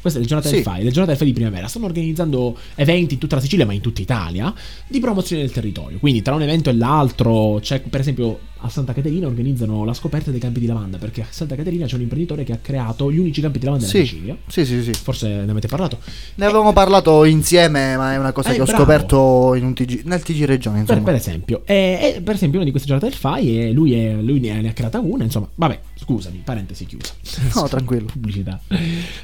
Queste 0.00 0.20
le 0.20 0.26
giornate 0.26 0.50
del 0.50 0.58
Sì. 0.58 0.64
FAI, 0.64 0.84
le 0.84 0.90
giornate 0.92 1.08
del 1.08 1.16
FAI 1.16 1.26
di 1.26 1.32
primavera. 1.34 1.66
Stanno 1.66 1.86
organizzando 1.86 2.56
eventi 2.76 3.14
in 3.14 3.20
tutta 3.20 3.34
la 3.34 3.40
Sicilia, 3.42 3.66
ma 3.66 3.72
in 3.72 3.80
tutta 3.80 4.00
Italia, 4.00 4.54
di 4.86 5.00
promozione 5.00 5.42
del 5.42 5.50
territorio. 5.50 5.98
Quindi 5.98 6.22
tra 6.22 6.34
un 6.36 6.42
evento 6.42 6.70
e 6.70 6.74
l'altro, 6.74 7.58
c'è 7.60 7.80
per 7.80 7.98
esempio 7.98 8.38
a 8.60 8.68
Santa 8.68 8.92
Caterina 8.92 9.26
organizzano 9.26 9.84
la 9.84 9.94
scoperta 9.94 10.30
dei 10.30 10.40
campi 10.40 10.60
di 10.60 10.66
lavanda, 10.66 10.98
perché 10.98 11.22
a 11.22 11.26
Santa 11.30 11.54
Caterina 11.54 11.86
c'è 11.86 11.94
un 11.94 12.00
imprenditore 12.02 12.42
che 12.44 12.52
ha 12.52 12.58
creato 12.60 13.10
gli 13.12 13.18
unici 13.18 13.40
campi 13.40 13.58
di 13.58 13.64
lavanda 13.64 13.86
Sì, 13.86 13.98
Sicilia. 14.00 14.36
sì, 14.46 14.64
sì, 14.64 14.82
sì. 14.82 14.92
Forse 14.92 15.28
ne 15.28 15.50
avete 15.50 15.68
parlato. 15.68 15.98
Ne 16.36 16.44
avevamo 16.44 16.72
parlato 16.72 17.24
insieme, 17.24 17.96
ma 17.96 18.12
è 18.12 18.16
una 18.18 18.32
cosa 18.32 18.50
Eh, 18.50 18.54
che 18.54 18.60
ho 18.60 18.64
bravo. 18.64 18.80
scoperto 18.82 19.54
in 19.54 19.64
un 19.64 19.74
TG, 19.74 20.02
nel 20.04 20.22
TG 20.22 20.44
Regione, 20.44 20.78
Per, 20.84 20.88
insomma. 20.96 21.02
per 21.02 21.14
esempio, 21.14 21.62
e, 21.64 22.14
e 22.16 22.20
per 22.22 22.34
esempio, 22.34 22.56
una 22.58 22.64
di 22.66 22.70
queste 22.72 22.88
giornate 22.88 23.10
del 23.10 23.18
FAI, 23.18 23.60
e 23.68 23.72
lui, 23.72 23.94
è- 23.94 24.14
lui 24.14 24.40
ne, 24.40 24.60
ne 24.60 24.68
ha 24.70 24.72
creata 24.72 24.98
una. 24.98 25.22
Insomma, 25.24 25.48
vabbè, 25.54 25.80
scusami, 25.94 26.40
parentesi 26.44 26.84
chiusa. 26.86 27.12
No, 27.54 27.68
tranquillo. 27.68 28.06
Pubblicità. 28.12 28.60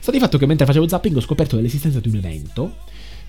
Sta 0.01 0.13
di 0.13 0.19
fatto 0.21 0.39
che 0.39 0.47
mentre 0.47 0.65
facevo 0.67 0.87
zapping 0.89 1.17
ho 1.17 1.21
scoperto 1.21 1.57
dell'esistenza 1.57 1.99
di 2.01 2.09
un 2.09 2.17
evento. 2.17 2.75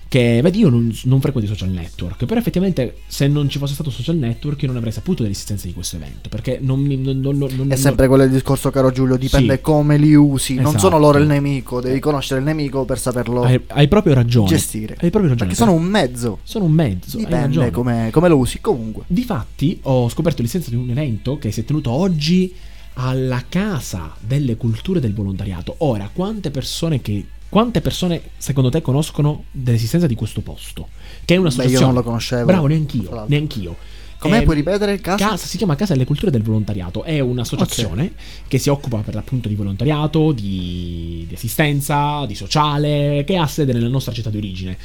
Che 0.08 0.40
vedi, 0.40 0.60
io 0.60 0.68
non, 0.68 0.94
non 1.04 1.20
frequento 1.20 1.50
i 1.50 1.52
social 1.52 1.70
network, 1.70 2.26
però 2.26 2.38
effettivamente 2.38 2.98
se 3.08 3.26
non 3.26 3.48
ci 3.48 3.58
fosse 3.58 3.74
stato 3.74 3.90
social 3.90 4.14
network 4.16 4.62
io 4.62 4.68
non 4.68 4.76
avrei 4.76 4.92
saputo 4.92 5.24
dell'esistenza 5.24 5.66
di 5.66 5.72
questo 5.72 5.96
evento. 5.96 6.28
Perché 6.28 6.58
non 6.62 6.78
mi. 6.80 6.96
non- 6.96 7.18
non- 7.18 7.36
non- 7.36 7.50
non- 7.56 7.72
È 7.72 7.76
sempre 7.76 8.06
quello 8.06 8.22
il 8.22 8.30
discorso, 8.30 8.70
caro 8.70 8.92
Giulio, 8.92 9.16
dipende 9.16 9.56
Sì. 9.56 9.60
come 9.60 9.98
li 9.98 10.14
usi. 10.14 10.54
Non 10.54 10.66
Esatto. 10.66 10.78
sono 10.78 10.98
loro 10.98 11.18
il 11.18 11.26
nemico, 11.26 11.80
devi 11.80 11.98
conoscere 11.98 12.38
il 12.38 12.46
nemico 12.46 12.84
per 12.84 13.00
saperlo 13.00 13.42
Hai, 13.42 13.60
hai 13.68 13.88
proprio 13.88 14.14
ragione. 14.14 14.46
gestire. 14.48 14.92
Hai 15.00 15.10
proprio 15.10 15.30
ragione. 15.32 15.38
Perché 15.50 15.54
sono 15.56 15.72
un 15.72 15.82
mezzo. 15.84 16.38
Sono 16.44 16.64
un 16.66 16.72
mezzo. 16.72 17.16
Dipende 17.16 17.70
come, 17.72 18.10
come 18.12 18.28
lo 18.28 18.36
usi. 18.36 18.60
Comunque. 18.60 19.02
Difatti, 19.08 19.80
ho 19.82 20.08
scoperto 20.08 20.40
l'esistenza 20.42 20.70
di 20.70 20.80
un 20.82 20.88
evento 20.88 21.36
che 21.38 21.50
si 21.50 21.60
è 21.60 21.64
tenuto 21.64 21.90
oggi 21.90 22.54
alla 22.94 23.42
Casa 23.48 24.14
delle 24.20 24.56
Culture 24.56 25.00
del 25.00 25.12
Volontariato. 25.14 25.74
Ora, 25.78 26.08
quante 26.12 26.50
persone 26.52 27.00
che. 27.02 27.26
Quante 27.56 27.80
persone 27.80 28.20
secondo 28.36 28.68
te 28.68 28.82
conoscono 28.82 29.44
dell'esistenza 29.50 30.06
di 30.06 30.14
questo 30.14 30.42
posto? 30.42 30.88
Che 31.24 31.36
è 31.36 31.38
una 31.38 31.48
Beh, 31.48 31.64
io 31.64 31.80
non 31.80 31.94
lo 31.94 32.02
conoscevo. 32.02 32.44
Bravo, 32.44 32.66
neanch'io. 32.66 33.24
Neanch'io. 33.28 33.74
Com'è? 34.18 34.42
Puoi 34.42 34.56
ripetere? 34.56 35.00
Casa? 35.00 35.38
si 35.38 35.56
chiama 35.56 35.74
Casa 35.74 35.94
delle 35.94 36.04
Culture 36.04 36.30
del 36.30 36.42
Volontariato. 36.42 37.02
È 37.02 37.18
un'associazione 37.18 38.12
che 38.46 38.58
si 38.58 38.68
occupa 38.68 38.98
per 38.98 39.14
l'appunto 39.14 39.48
di 39.48 39.54
volontariato, 39.54 40.32
di, 40.32 41.24
di 41.26 41.34
assistenza, 41.34 42.26
di 42.26 42.34
sociale, 42.34 43.24
che 43.26 43.38
ha 43.38 43.46
sede 43.46 43.72
nella 43.72 43.88
nostra 43.88 44.12
città 44.12 44.28
di 44.28 44.36
origine. 44.36 44.76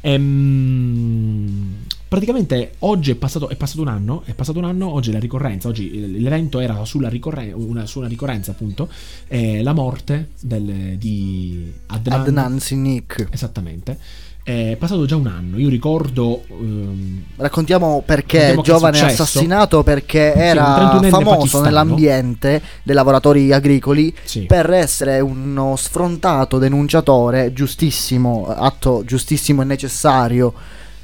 Ehm, 0.00 1.78
praticamente 2.10 2.72
oggi 2.80 3.12
è 3.12 3.14
passato, 3.14 3.48
è 3.48 3.54
passato 3.54 3.82
un 3.82 3.88
anno. 3.88 4.22
È 4.24 4.34
passato 4.34 4.58
un 4.58 4.64
anno, 4.64 4.92
oggi 4.92 5.10
è 5.10 5.12
la 5.12 5.20
ricorrenza. 5.20 5.68
Oggi 5.68 6.18
l'evento 6.20 6.58
era 6.58 6.84
sulla 6.84 7.08
ricorrenza, 7.08 7.54
una, 7.56 7.86
su 7.86 7.98
una 8.00 8.08
ricorrenza, 8.08 8.50
appunto. 8.50 8.88
eh, 9.28 9.62
la 9.62 9.72
morte 9.72 10.30
del- 10.40 10.96
di 10.98 11.72
Adnan, 11.86 12.20
Adnan 12.20 12.58
Sinik. 12.58 13.28
Esattamente. 13.30 13.96
È 14.42 14.74
passato 14.76 15.04
già 15.04 15.14
un 15.14 15.28
anno. 15.28 15.58
Io 15.58 15.68
ricordo. 15.68 16.42
ehm, 16.48 17.22
Raccontiamo 17.36 18.02
perché 18.04 18.58
giovane 18.62 18.96
successo. 18.96 19.22
assassinato 19.22 19.84
perché 19.84 20.32
era 20.34 20.98
31enne 20.98 21.08
famoso 21.10 21.36
pakistano. 21.36 21.64
nell'ambiente 21.64 22.62
dei 22.82 22.94
lavoratori 22.96 23.52
agricoli 23.52 24.12
Sì. 24.24 24.46
per 24.46 24.70
essere 24.72 25.20
uno 25.20 25.76
sfrontato 25.76 26.58
denunciatore, 26.58 27.52
giustissimo, 27.52 28.46
atto 28.48 29.04
giustissimo 29.06 29.62
e 29.62 29.64
necessario. 29.66 30.52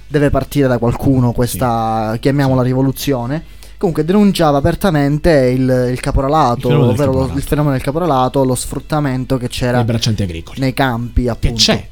Deve 0.08 0.30
partire 0.30 0.68
da 0.68 0.78
qualcuno 0.78 1.32
questa, 1.32 2.16
chiamiamola 2.20 2.62
rivoluzione. 2.62 3.42
Comunque 3.76 4.04
denunciava 4.04 4.56
apertamente 4.58 5.30
il, 5.30 5.88
il 5.92 6.00
caporalato, 6.00 6.68
Il 6.70 6.74
ovvero 6.76 6.86
lo- 6.86 6.94
caporalato. 7.18 7.38
il 7.38 7.44
fenomeno 7.44 7.72
del 7.74 7.82
caporalato, 7.82 8.44
lo 8.44 8.54
sfruttamento 8.54 9.36
che 9.36 9.48
c'era 9.48 9.76
Nei 9.78 9.84
braccianti 9.84 10.22
agricoli. 10.22 10.60
nei 10.60 10.72
campi, 10.72 11.28
appunto. 11.28 11.56
c'è. 11.56 11.88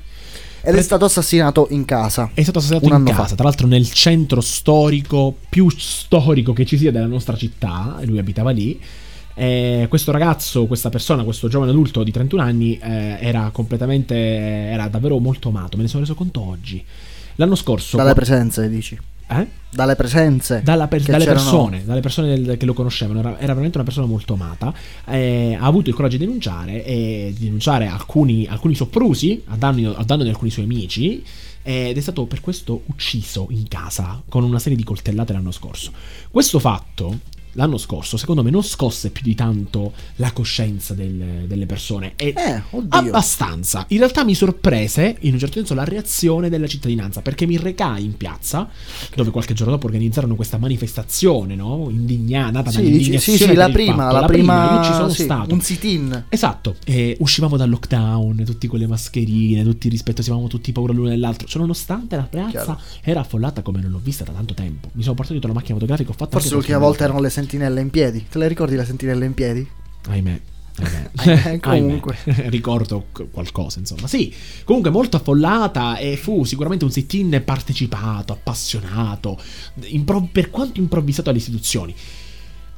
Ed 0.67 0.77
è 0.77 0.81
stato 0.83 1.05
assassinato 1.05 1.67
in 1.71 1.85
casa. 1.85 2.31
È 2.33 2.41
stato 2.43 2.59
assassinato 2.59 2.87
in 2.87 3.05
casa, 3.05 3.27
fa. 3.27 3.35
tra 3.35 3.45
l'altro 3.45 3.67
nel 3.67 3.91
centro 3.91 4.41
storico 4.41 5.37
più 5.51 5.69
storico 5.69 6.55
che 6.55 6.65
ci 6.65 6.79
sia 6.79 6.91
della 6.91 7.05
nostra 7.07 7.37
città, 7.37 7.99
lui 8.05 8.19
abitava 8.19 8.51
lì. 8.51 8.81
Eh, 9.35 9.85
questo 9.91 10.11
ragazzo, 10.11 10.65
questa 10.67 10.89
persona, 10.89 11.23
questo 11.25 11.49
giovane 11.49 11.73
adulto 11.73 12.03
di 12.03 12.13
31 12.13 12.41
anni 12.41 12.79
eh, 12.79 13.19
era 13.21 13.51
completamente, 13.53 14.15
era 14.17 14.89
davvero 14.89 15.19
molto 15.19 15.49
amato, 15.51 15.77
me 15.77 15.83
ne 15.83 15.89
sono 15.91 16.01
reso 16.03 16.15
conto 16.15 16.41
oggi. 16.49 16.83
L'anno 17.37 17.55
scorso... 17.55 17.97
Dalle 17.97 18.15
presenze, 18.15 18.69
dici? 18.69 18.99
Eh? 19.27 19.47
Dalle 19.71 19.97
presenze. 19.97 20.61
Per- 20.87 21.01
dalle 21.03 21.25
persone, 21.25 21.85
dalle 21.85 22.01
persone 22.01 22.41
del- 22.41 22.57
che 22.57 22.67
lo 22.67 22.75
conoscevano, 22.75 23.21
era, 23.21 23.39
era 23.39 23.49
veramente 23.49 23.77
una 23.79 23.87
persona 23.87 24.07
molto 24.07 24.35
amata. 24.35 24.73
eh, 25.07 25.57
ha 25.59 25.65
avuto 25.65 25.89
il 25.89 25.95
coraggio 25.95 26.17
di 26.19 26.25
denunciare 26.27 26.85
e 26.85 27.33
di 27.37 27.45
denunciare 27.45 27.87
alcuni, 27.87 28.47
alcuni 28.47 28.75
soprusi 28.75 29.43
a 29.47 29.57
danno, 29.57 29.95
a 29.97 30.05
danno 30.05 30.23
di 30.23 30.29
alcuni 30.29 30.51
suoi 30.51 30.65
amici. 30.67 31.25
Ed 31.67 31.97
è 31.97 32.01
stato 32.01 32.27
per 32.27 32.43
questo 32.43 32.83
ucciso 32.87 33.47
in 33.49 33.67
casa 33.69 34.21
con 34.29 34.45
una 34.45 34.59
serie 34.59 34.77
di 34.77 34.85
coltellate 34.85 35.33
l'anno 35.33 35.51
scorso. 35.51 35.93
Questo 36.31 36.59
fatto, 36.59 37.21
l'anno 37.55 37.79
scorso, 37.79 38.17
secondo 38.17 38.43
me, 38.43 38.51
non 38.51 38.63
scosse 38.63 39.11
più 39.11 39.23
di 39.23 39.35
tanto 39.35 39.93
la 40.17 40.33
coscienza 40.33 40.95
del- 40.95 41.45
delle 41.47 41.67
persone. 41.67 42.13
E 42.17 42.35
Eh, 42.37 42.63
abbastanza. 42.89 43.85
In 43.89 43.99
realtà 43.99 44.25
mi 44.25 44.35
sorprese, 44.35 45.17
in 45.21 45.33
un 45.35 45.39
certo 45.39 45.55
senso, 45.57 45.75
la 45.75 45.85
reazione 45.85 46.49
della 46.49 46.67
cittadinanza, 46.67 47.21
perché 47.23 47.47
mi 47.47 47.57
recai 47.57 48.05
in 48.05 48.17
piazza, 48.17 48.69
dove 49.15 49.31
qualche 49.31 49.55
giorno 49.55 49.73
dopo 49.73 49.87
organizzarono 49.87 50.35
questa 50.35 50.59
manifestazione, 50.59 51.55
no? 51.55 51.87
Indignata, 51.91 52.51
nata 52.51 52.71
Sì, 52.71 52.77
dall'indignazione 52.77 53.39
sì, 53.39 53.45
sì, 53.45 53.55
la 53.55 53.69
prima, 53.71 53.95
fatto. 53.97 54.21
la 54.21 54.27
prima, 54.27 54.75
io 54.77 54.85
ci 54.85 54.93
sono 54.93 55.09
sì, 55.09 55.23
stato. 55.23 55.55
un 55.55 55.61
sit-in. 55.61 56.25
Esatto, 56.29 56.77
e 56.85 57.17
uscivamo 57.21 57.57
dal 57.57 57.69
lockdown, 57.69 58.43
tutti 58.45 58.67
con 58.67 58.79
le 58.79 58.87
mascherine, 58.87 59.63
tutti 59.65 59.89
rispettosivamo 59.89 60.47
tutti 60.49 60.73
paura 60.73 60.93
l'uno 60.93 61.09
dell'altro. 61.09 61.47
Cioè, 61.47 61.61
nonostante 61.61 62.17
la 62.17 62.23
piazza 62.23 62.51
Chiaro. 62.51 62.81
era 63.03 63.21
affollata 63.21 63.63
come 63.63 63.81
non 63.81 63.91
l'ho 63.91 64.01
vista 64.03 64.25
da 64.25 64.33
tanto 64.33 64.55
tempo. 64.55 64.89
Mi 64.93 65.03
sono 65.03 65.15
portato 65.15 65.33
dietro 65.33 65.49
la 65.53 65.55
macchina 65.59 65.75
fotografica, 65.79 66.11
ho 66.11 66.15
fatto 66.15 66.39
Forse 66.39 66.55
l'ultima 66.55 66.79
volta 66.79 67.05
erano 67.05 67.21
le 67.21 67.31
sentinelle 67.45 67.81
in 67.81 67.91
piedi. 67.91 68.25
Te 68.29 68.39
le 68.39 68.49
ricordi 68.49 68.77
le 68.77 68.85
sentinelle 68.85 69.25
in 69.25 69.35
piedi? 69.35 69.67
Ahimè. 70.09 70.41
Ahimè. 70.77 71.11
Eh, 71.55 71.61
comunque. 71.61 72.17
Ahimè. 72.25 72.49
ricordo 72.51 73.07
qualcosa 73.31 73.79
insomma 73.79 74.09
sì 74.09 74.35
comunque 74.65 74.91
molto 74.91 75.17
affollata 75.17 75.97
e 75.99 76.17
fu 76.17 76.43
sicuramente 76.43 76.85
un 76.85 76.91
sit-in 76.91 77.41
partecipato 77.45 78.33
appassionato 78.33 79.39
impro- 79.85 80.29
per 80.33 80.51
quanto 80.51 80.81
improvvisato 80.81 81.31
alle 81.31 81.39
istituzioni 81.39 81.95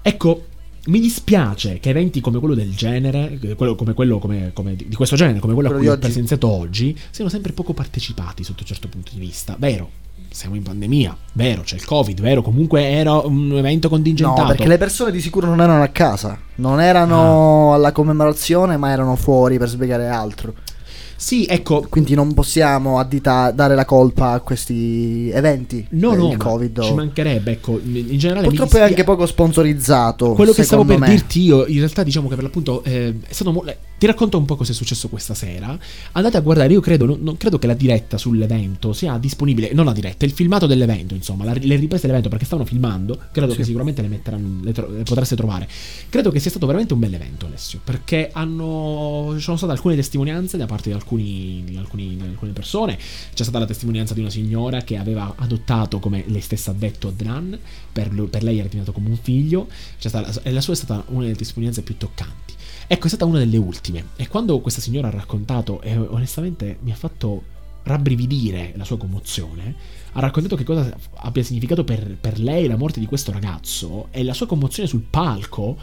ecco 0.02 0.47
mi 0.88 1.01
dispiace 1.01 1.80
che 1.80 1.88
eventi 1.88 2.20
come 2.20 2.38
quello 2.38 2.55
del 2.55 2.76
genere, 2.76 3.38
eh, 3.40 3.55
quello- 3.56 3.74
come 3.74 3.94
quello 3.94 4.18
come- 4.18 4.51
come- 4.52 4.76
di 4.76 4.94
questo 4.94 5.16
genere, 5.16 5.40
come 5.40 5.55
quello 5.55 5.68
a 5.68 5.72
Quello 5.72 5.88
cui 5.88 5.97
di 5.98 6.05
ho 6.05 6.06
presenziato 6.06 6.47
oggi, 6.48 6.97
siano 7.10 7.28
sempre 7.30 7.52
poco 7.52 7.72
partecipati 7.72 8.44
sotto 8.44 8.60
un 8.60 8.66
certo 8.66 8.86
punto 8.88 9.10
di 9.14 9.18
vista. 9.18 9.56
Vero, 9.59 9.90
siamo 10.31 10.55
in 10.55 10.62
pandemia, 10.62 11.16
vero, 11.32 11.62
c'è 11.62 11.77
il 11.77 11.85
Covid, 11.85 12.20
vero, 12.20 12.43
comunque 12.43 12.89
era 12.89 13.15
un 13.15 13.53
evento 13.57 13.89
contingentato. 13.89 14.43
No, 14.43 14.47
perché 14.48 14.69
le 14.69 14.78
persone 14.78 15.11
di 15.11 15.20
sicuro 15.20 15.47
non 15.47 15.61
erano 15.61 15.82
a 15.82 15.89
casa. 15.89 16.39
Non 16.57 16.81
erano 16.81 17.74
alla 17.74 17.93
commemorazione, 17.93 18.77
ma 18.77 18.90
erano 18.90 19.16
fuori 19.16 19.59
per 19.59 19.69
spiegare 19.69 20.09
altro. 20.09 20.55
Sì, 21.16 21.44
ecco. 21.48 21.86
Quindi 21.88 22.14
non 22.14 22.32
possiamo 22.34 22.98
addita- 22.98 23.51
dare 23.51 23.74
la 23.74 23.84
colpa 23.84 24.32
a 24.32 24.40
questi 24.40 25.30
eventi. 25.32 25.86
No, 25.90 26.14
no, 26.14 26.34
Covid. 26.36 26.82
ci 26.82 26.93
mancherebbe, 26.94 27.52
ecco, 27.52 27.80
in 27.82 28.18
generale 28.18 28.47
Purtroppo 28.47 28.76
è 28.78 28.80
anche 28.82 29.05
poco 29.05 29.26
sponsorizzato. 29.26 30.32
Quello 30.32 30.52
che 30.52 30.62
stavo 30.62 30.84
per 30.84 30.98
me. 30.98 31.09
dirti 31.09 31.43
io, 31.43 31.66
in 31.66 31.78
realtà 31.78 32.02
diciamo 32.02 32.28
che 32.28 32.34
per 32.34 32.44
l'appunto 32.44 32.82
eh, 32.84 33.14
è 33.26 33.32
stato 33.32 33.52
mo- 33.52 33.64
eh, 33.64 33.76
ti 33.98 34.05
racconto 34.06 34.36
un 34.36 34.44
po' 34.44 34.56
cosa 34.56 34.72
è 34.72 34.74
successo 34.74 35.09
questa 35.09 35.34
sera. 35.34 35.76
Andate 36.12 36.36
a 36.36 36.40
guardare, 36.40 36.72
io 36.72 36.80
credo, 36.80 37.06
non, 37.06 37.18
non 37.22 37.36
credo 37.38 37.59
che 37.59 37.66
la 37.66 37.74
diretta 37.74 38.18
sull'evento 38.18 38.93
sia 38.93 39.16
disponibile, 39.18 39.70
non 39.72 39.86
la 39.86 39.93
diretta, 39.93 40.24
il 40.26 40.32
filmato 40.32 40.66
dell'evento, 40.66 41.14
insomma, 41.14 41.44
la- 41.44 41.52
le 41.55 41.76
riprese 41.76 42.02
dell'evento 42.02 42.28
perché 42.28 42.44
stavano 42.44 42.68
filmando, 42.68 43.18
credo 43.32 43.52
Sì. 43.52 43.59
che 43.59 43.64
sicuramente 43.64 44.02
le 44.02 44.09
metteranno, 44.09 44.62
le, 44.62 44.72
tro- 44.72 44.88
le 44.90 45.02
potreste 45.02 45.34
trovare. 45.34 45.66
Credo 46.10 46.30
che 46.30 46.40
sia 46.40 46.51
stato 46.51 46.66
veramente 46.66 46.93
un 46.93 47.01
bel 47.01 47.14
evento, 47.14 47.47
Alessio, 47.47 47.80
perché 47.82 48.28
hanno, 48.32 49.32
ci 49.36 49.40
sono 49.43 49.56
state 49.56 49.72
alcune 49.72 49.94
testimonianze 49.94 50.56
da 50.59 50.66
parte 50.66 50.90
di, 50.90 50.94
alcuni, 50.94 51.05
alcuni- 51.07 52.16
di 52.16 52.23
alcune 52.23 52.53
persone. 52.53 52.97
C'è 52.97 53.43
stata 53.43 53.59
la 53.59 53.66
testimonianza 53.66 54.15
di 54.15 54.20
una 54.20 54.31
signora 54.31 54.83
che 54.83 54.97
aveva 54.97 55.35
adottato, 55.37 55.99
come 55.99 56.24
lei 56.27 56.41
stessa 56.41 56.73
ha 56.73 56.74
detto, 56.74 57.09
Adnan, 57.09 57.59
per, 57.93 58.12
lu- 58.12 58.28
per 58.28 58.43
lei 58.43 58.59
era 58.59 58.69
diventato 58.69 58.93
come 58.93 59.09
un 59.09 59.16
figlio. 59.16 59.69
Stata- 59.99 60.43
e 60.43 60.53
la 60.53 60.61
sua 60.61 60.73
è 60.73 60.77
stata 60.77 61.05
una 61.09 61.23
delle 61.23 61.37
testimonianze 61.37 61.83
più 61.83 61.97
toccanti. 61.97 62.55
Ecco, 62.89 63.07
è 63.07 63.09
stata 63.09 63.24
una 63.24 63.39
delle 63.39 63.57
ultime. 63.57 64.09
E 64.16 64.28
quando 64.28 64.61
questa 64.61 64.81
signora 64.81 65.09
ha 65.09 65.12
raccontato, 65.12 65.81
e 65.81 65.97
onestamente 65.97 66.78
mi 66.83 66.93
ha 66.93 66.97
fatto 66.97 67.55
rabbrividire 67.83 68.73
la 68.77 68.85
sua 68.85 68.99
commozione, 68.99 69.74
ha 70.12 70.20
raccontato 70.20 70.57
che 70.57 70.65
cosa 70.65 70.97
abbia 71.16 71.43
significato 71.43 71.85
per, 71.85 72.16
per 72.20 72.39
lei 72.39 72.66
la 72.66 72.77
morte 72.77 73.01
di 73.01 73.07
questo 73.07 73.33
ragazzo 73.33 74.09
e 74.11 74.24
la 74.24 74.35
sua 74.35 74.47
commozione 74.47 74.89
sul 74.89 75.03
palco 75.09 75.77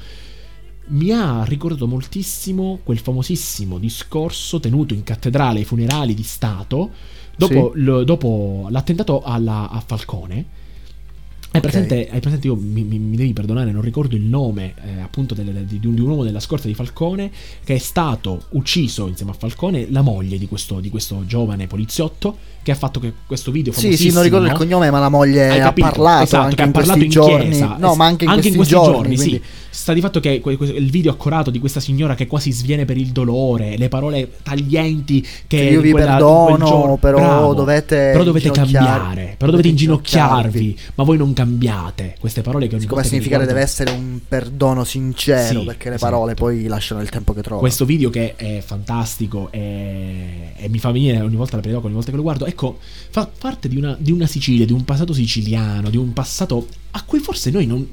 mi 0.88 1.12
ha 1.12 1.44
ricordato 1.46 1.88
moltissimo 1.88 2.80
quel 2.84 3.00
famosissimo 3.00 3.78
discorso 3.78 4.60
tenuto 4.60 4.94
in 4.94 5.04
cattedrale 5.04 5.60
ai 5.60 5.66
funerali 5.66 6.14
di 6.14 6.24
Stato 6.24 6.92
dopo, 7.36 7.72
Sì. 7.74 7.82
lo- 7.82 8.04
dopo 8.04 8.68
l'attentato 8.70 9.22
alla- 9.22 9.70
a 9.70 9.80
Falcone. 9.86 10.46
Hai 11.56 11.62
presente, 11.62 12.08
hai 12.12 12.20
presente, 12.20 12.48
io 12.48 12.56
mi, 12.56 12.82
mi- 12.84 12.98
mi 12.98 13.16
devi 13.16 13.32
perdonare, 13.32 13.72
non 13.72 13.84
ricordo 13.84 14.16
il 14.16 14.24
nome 14.24 14.74
eh, 14.84 15.02
appunto 15.02 15.36
delle- 15.36 15.66
di, 15.68 15.80
di 15.80 15.86
un, 15.86 16.00
uomo 16.00 16.24
della 16.24 16.40
scorta 16.40 16.68
di 16.68 16.74
Falcone 16.74 17.30
che 17.64 17.76
è 17.76 17.78
stato 17.78 18.46
ucciso 18.50 19.06
insieme 19.08 19.34
a 19.34 19.36
Falcone 19.38 19.86
la 19.92 20.02
moglie 20.02 20.40
di 20.40 20.48
questo, 20.48 20.80
di 20.80 20.90
questo 20.90 21.24
giovane 21.28 21.68
poliziotto 21.68 22.38
che 22.64 22.72
ha 22.72 22.76
fatto 22.76 23.00
che 23.00 23.12
questo 23.28 23.52
video 23.52 23.72
Sì, 23.74 23.82
famosissimo 23.82 24.10
sì, 24.10 24.16
non 24.16 24.24
ricordo 24.24 24.46
il 24.48 24.54
cognome, 24.54 24.90
ma 24.90 24.98
la 25.00 25.10
moglie 25.10 25.62
ha 25.62 25.74
parlato 25.74 26.24
Esatto, 26.24 26.44
anche 26.44 26.56
che 26.56 26.62
ha 26.62 26.66
in 26.66 26.72
parlato 26.72 27.04
in 27.04 27.10
giorni. 27.10 27.50
chiesa. 27.50 27.76
No, 27.78 27.94
ma 27.96 28.06
anche 28.06 28.24
in 28.26 28.32
questi, 28.32 28.56
questi 28.56 28.74
giorni. 28.74 29.18
sì. 29.18 29.24
quindi- 29.28 29.44
Sta 29.74 29.92
di 29.94 30.02
fatto 30.02 30.20
che 30.20 30.40
il 30.46 30.92
video 30.92 31.12
accorato 31.12 31.50
di 31.50 31.58
questa 31.58 31.80
signora 31.80 32.14
che 32.14 32.28
quasi 32.28 32.52
sviene 32.52 32.86
per 32.86 32.96
il 32.96 33.08
dolore, 33.08 33.76
le 33.76 33.90
parole 33.90 34.30
taglienti 34.44 35.20
che 35.22 35.28
Che 35.48 35.64
io 35.64 35.78
in 35.78 35.82
vi 35.82 35.92
quella- 35.92 36.12
in 36.12 36.18
perdono, 36.20 36.98
però 36.98 37.18
Bravo. 37.18 37.54
dovete 37.56 38.12
però 38.12 38.24
dovete 38.24 38.52
cambiare, 38.52 39.34
però 39.36 39.50
dovete 39.50 39.70
inginocchiarvi, 39.70 40.78
ma 40.96 41.04
voi 41.04 41.18
non 41.18 41.34
cambiate. 41.34 41.42
Queste 42.20 42.42
parole 42.42 42.68
che 42.68 42.76
ogni 42.76 42.86
Come 42.86 43.02
volta 43.02 43.10
significare 43.10 43.46
riguardo- 43.46 43.60
deve 43.62 43.72
essere 43.72 43.92
un 43.92 44.20
perdono 44.28 44.84
sincero, 44.84 45.60
Sì, 45.60 45.66
perché 45.66 45.90
le 45.90 45.96
esatto. 45.96 46.12
parole 46.12 46.34
poi 46.34 46.68
lasciano 46.68 47.02
il 47.02 47.10
tempo 47.10 47.34
che 47.34 47.42
trovano. 47.42 47.62
Questo 47.62 47.86
video 47.86 48.10
che 48.10 48.36
è 48.36 48.62
fantastico 48.66 49.52
e, 49.52 50.54
e 50.56 50.70
mi 50.70 50.80
fa 50.80 50.92
venire 50.92 51.22
ogni 51.22 51.36
volta 51.36 51.56
la 51.56 51.62
d'oca 51.62 51.86
ogni 51.86 51.96
volta 51.96 52.10
che 52.12 52.16
lo 52.18 52.24
guardo, 52.24 52.46
ecco, 52.46 52.80
fa 53.10 53.30
parte 53.38 53.68
di 53.68 53.78
una, 53.78 53.96
di 54.00 54.12
una 54.12 54.28
Sicilia, 54.28 54.66
di 54.66 54.74
un 54.74 54.84
passato 54.86 55.14
siciliano, 55.14 55.90
di 55.90 55.98
un 55.98 56.14
passato 56.14 56.68
a 56.92 57.04
cui 57.04 57.20
forse 57.20 57.50
noi 57.52 57.66
non... 57.66 57.88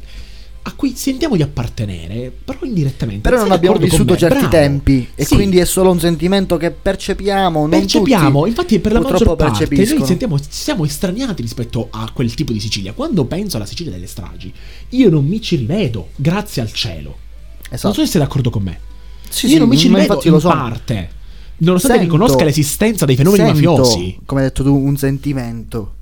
a 0.63 0.73
cui 0.75 0.95
sentiamo 0.95 1.37
di 1.37 1.43
appartenere, 1.43 2.31
però 2.45 2.59
indirettamente. 2.63 3.29
Però 3.29 3.41
non 3.43 3.51
abbiamo 3.53 3.77
vissuto 3.79 4.15
certi 4.17 4.39
Bravo. 4.39 4.49
tempi 4.51 5.09
e 5.15 5.25
Sì. 5.25 5.35
quindi 5.35 5.59
è 5.59 5.65
solo 5.65 5.91
un 5.91 5.99
sentimento 5.99 6.57
che 6.59 6.71
percepiamo. 6.71 7.61
Non 7.61 7.71
Percepiamo, 7.71 8.39
tutti, 8.41 8.49
infatti 8.51 8.79
per 8.79 8.93
la 8.93 9.01
maggior 9.01 9.37
parte 9.37 9.67
noi 9.71 10.05
sentiamo, 10.05 10.39
siamo 10.49 10.85
estraniati 10.85 11.41
rispetto 11.43 11.89
a 11.91 12.11
quel 12.13 12.35
tipo 12.35 12.53
di 12.53 12.61
Sicilia. 12.61 12.93
Quando 12.93 13.25
penso 13.25 13.57
alla 13.57 13.65
Sicilia 13.67 13.91
delle 13.91 14.07
stragi, 14.07 14.53
io 14.91 15.09
non 15.11 15.25
mi 15.25 15.41
ci 15.41 15.57
rivedo, 15.57 16.09
grazie 16.17 16.61
al 16.61 16.73
cielo. 16.73 17.17
Esatto. 17.71 17.87
Non 17.87 17.95
so 17.95 18.01
se 18.05 18.07
sei 18.09 18.21
d'accordo 18.21 18.51
con 18.51 18.63
me. 18.63 18.79
Sì, 19.29 19.47
io 19.47 19.53
sì, 19.53 19.59
non 19.59 19.69
mi 19.69 19.79
ci 19.79 19.89
rivedo 19.89 20.21
in 20.25 20.31
lo 20.33 20.41
sono. 20.41 20.55
parte. 20.55 21.11
Nonostante 21.59 21.99
Sento- 21.99 22.15
riconosca 22.17 22.45
l'esistenza 22.45 23.05
dei 23.07 23.17
fenomeni 23.17 23.45
sento, 23.45 23.71
mafiosi. 23.77 24.19
Come 24.27 24.41
hai 24.43 24.47
detto 24.49 24.63
tu, 24.63 24.75
un 24.75 24.97
sentimento. 24.97 25.95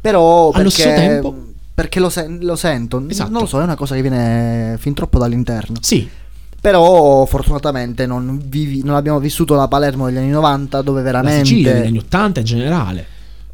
Però 0.00 0.50
Allo 0.50 0.70
stesso 0.70 0.88
tempo- 0.88 1.48
perché 1.80 1.98
lo, 1.98 2.10
sen- 2.10 2.40
lo 2.42 2.56
sento. 2.56 3.02
Esatto. 3.08 3.30
Non 3.30 3.40
lo 3.40 3.46
so, 3.46 3.58
è 3.58 3.62
una 3.62 3.74
cosa 3.74 3.94
che 3.94 4.02
viene 4.02 4.76
fin 4.78 4.92
troppo 4.92 5.18
dall'interno. 5.18 5.76
Sì. 5.80 6.06
Però 6.60 7.24
fortunatamente 7.24 8.04
non, 8.04 8.38
vivi- 8.44 8.82
non 8.84 8.96
abbiamo 8.96 9.18
vissuto 9.18 9.54
la 9.54 9.66
Palermo 9.66 10.04
degli 10.04 10.18
anni 10.18 10.28
90 10.28 10.82
dove 10.82 10.98
La 11.00 11.04
veramente... 11.04 11.46
Sicilia 11.46 11.72
negli 11.72 11.86
anni 11.86 11.98
80 11.98 12.40
in 12.40 12.44
generale. 12.46 13.06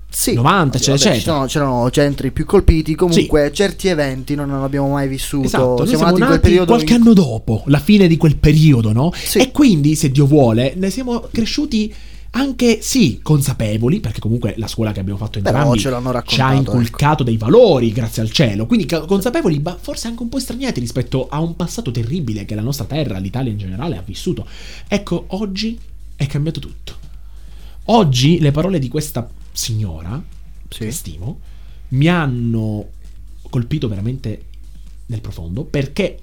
Sì, 0.09 0.35
90, 0.35 0.77
eccetera, 0.79 0.97
eccetera. 0.97 1.21
sono- 1.35 1.47
c'erano 1.47 1.91
centri 1.93 2.33
più 2.33 2.45
colpiti. 2.47 2.97
Comunque, 2.97 3.53
certi 3.53 3.87
eventi 3.87 4.35
non 4.35 4.51
abbiamo 4.51 4.89
mai 4.89 5.07
vissuto. 5.07 5.47
Esatto, 5.47 5.87
siamo, 5.87 5.87
siamo 5.87 6.03
nati 6.05 6.13
in 6.15 6.19
quel 6.19 6.29
nati 6.31 6.41
periodo. 6.41 6.73
qualche 6.73 6.95
in- 6.95 7.01
anno 7.03 7.13
dopo, 7.13 7.63
la 7.67 7.79
fine 7.79 8.09
di 8.09 8.17
quel 8.17 8.37
periodo, 8.37 8.91
no? 8.93 9.13
E 9.35 9.53
quindi, 9.53 9.95
se 9.95 10.11
Dio 10.11 10.27
vuole, 10.27 10.73
ne 10.77 10.91
siamo 10.91 11.29
cresciuti 11.31 11.95
anche, 12.31 12.81
sì, 12.83 13.21
consapevoli, 13.23 14.01
perché 14.01 14.21
comunque 14.21 14.55
la 14.59 14.67
scuola 14.67 14.93
che 14.93 15.01
abbiamo 15.01 15.19
fatto 15.19 15.39
entrambi 15.39 15.79
ci 15.79 15.89
ha 16.41 16.53
ecco. 16.53 16.73
inculcato 16.73 17.23
dei 17.23 17.37
valori, 17.37 17.93
grazie 17.93 18.23
al 18.23 18.31
cielo. 18.31 18.67
Quindi 18.67 18.87
consapevoli, 18.87 19.59
ma 19.61 19.77
forse 19.81 20.09
anche 20.09 20.23
un 20.23 20.29
po' 20.29 20.39
estraniati 20.39 20.81
rispetto 20.81 21.29
a 21.29 21.41
un 21.41 21.57
passato 21.57 21.91
terribile 21.91 22.45
che 22.45 22.55
la 22.55 22.63
nostra 22.63 22.85
terra, 22.85 23.19
l'Italia 23.19 23.51
in 23.51 23.59
generale, 23.59 23.97
ha 23.97 24.03
vissuto. 24.05 24.47
Ecco, 24.89 25.25
oggi 25.29 25.79
è 26.15 26.27
cambiato 26.27 26.61
tutto. 26.61 26.95
Oggi 27.87 28.41
le 28.41 28.51
parole 28.51 28.79
di 28.79 28.89
questa 28.89 29.29
signora, 29.53 30.23
che 30.69 30.91
stimo, 30.91 31.41
mi 31.89 32.09
hanno 32.09 32.89
colpito 33.49 33.89
veramente 33.89 34.45
nel 35.07 35.21
profondo 35.21 35.65
perché 35.65 36.19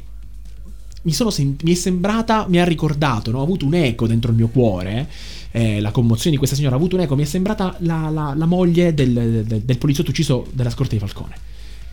mi, 1.04 1.12
sono 1.14 1.30
sen- 1.30 1.56
mi 1.64 1.72
è 1.72 1.76
sembrata, 1.76 2.46
mi 2.50 2.60
ha 2.60 2.66
ricordato, 2.66 3.32
no? 3.32 3.40
ha 3.40 3.44
avuto 3.44 3.66
un 3.66 3.74
eco 3.76 4.08
dentro 4.08 4.32
il 4.32 4.38
mio 4.38 4.48
cuore. 4.50 5.08
eh, 5.56 5.80
la 5.82 5.92
commozione 5.92 6.32
di 6.32 6.38
questa 6.38 6.56
signora 6.56 6.74
ha 6.74 6.78
avuto 6.80 6.96
un 6.96 7.02
eco. 7.04 7.16
Mi 7.16 7.22
è 7.22 7.26
sembrata 7.26 7.76
la, 7.80 8.10
la- 8.10 8.34
la 8.36 8.46
moglie 8.48 8.94
del, 8.96 9.44
del- 9.46 9.62
del 9.62 9.78
poliziotto 9.78 10.10
ucciso 10.10 10.48
della 10.52 10.72
scorta 10.72 10.94
di 10.96 11.00
Falcone. 11.00 11.36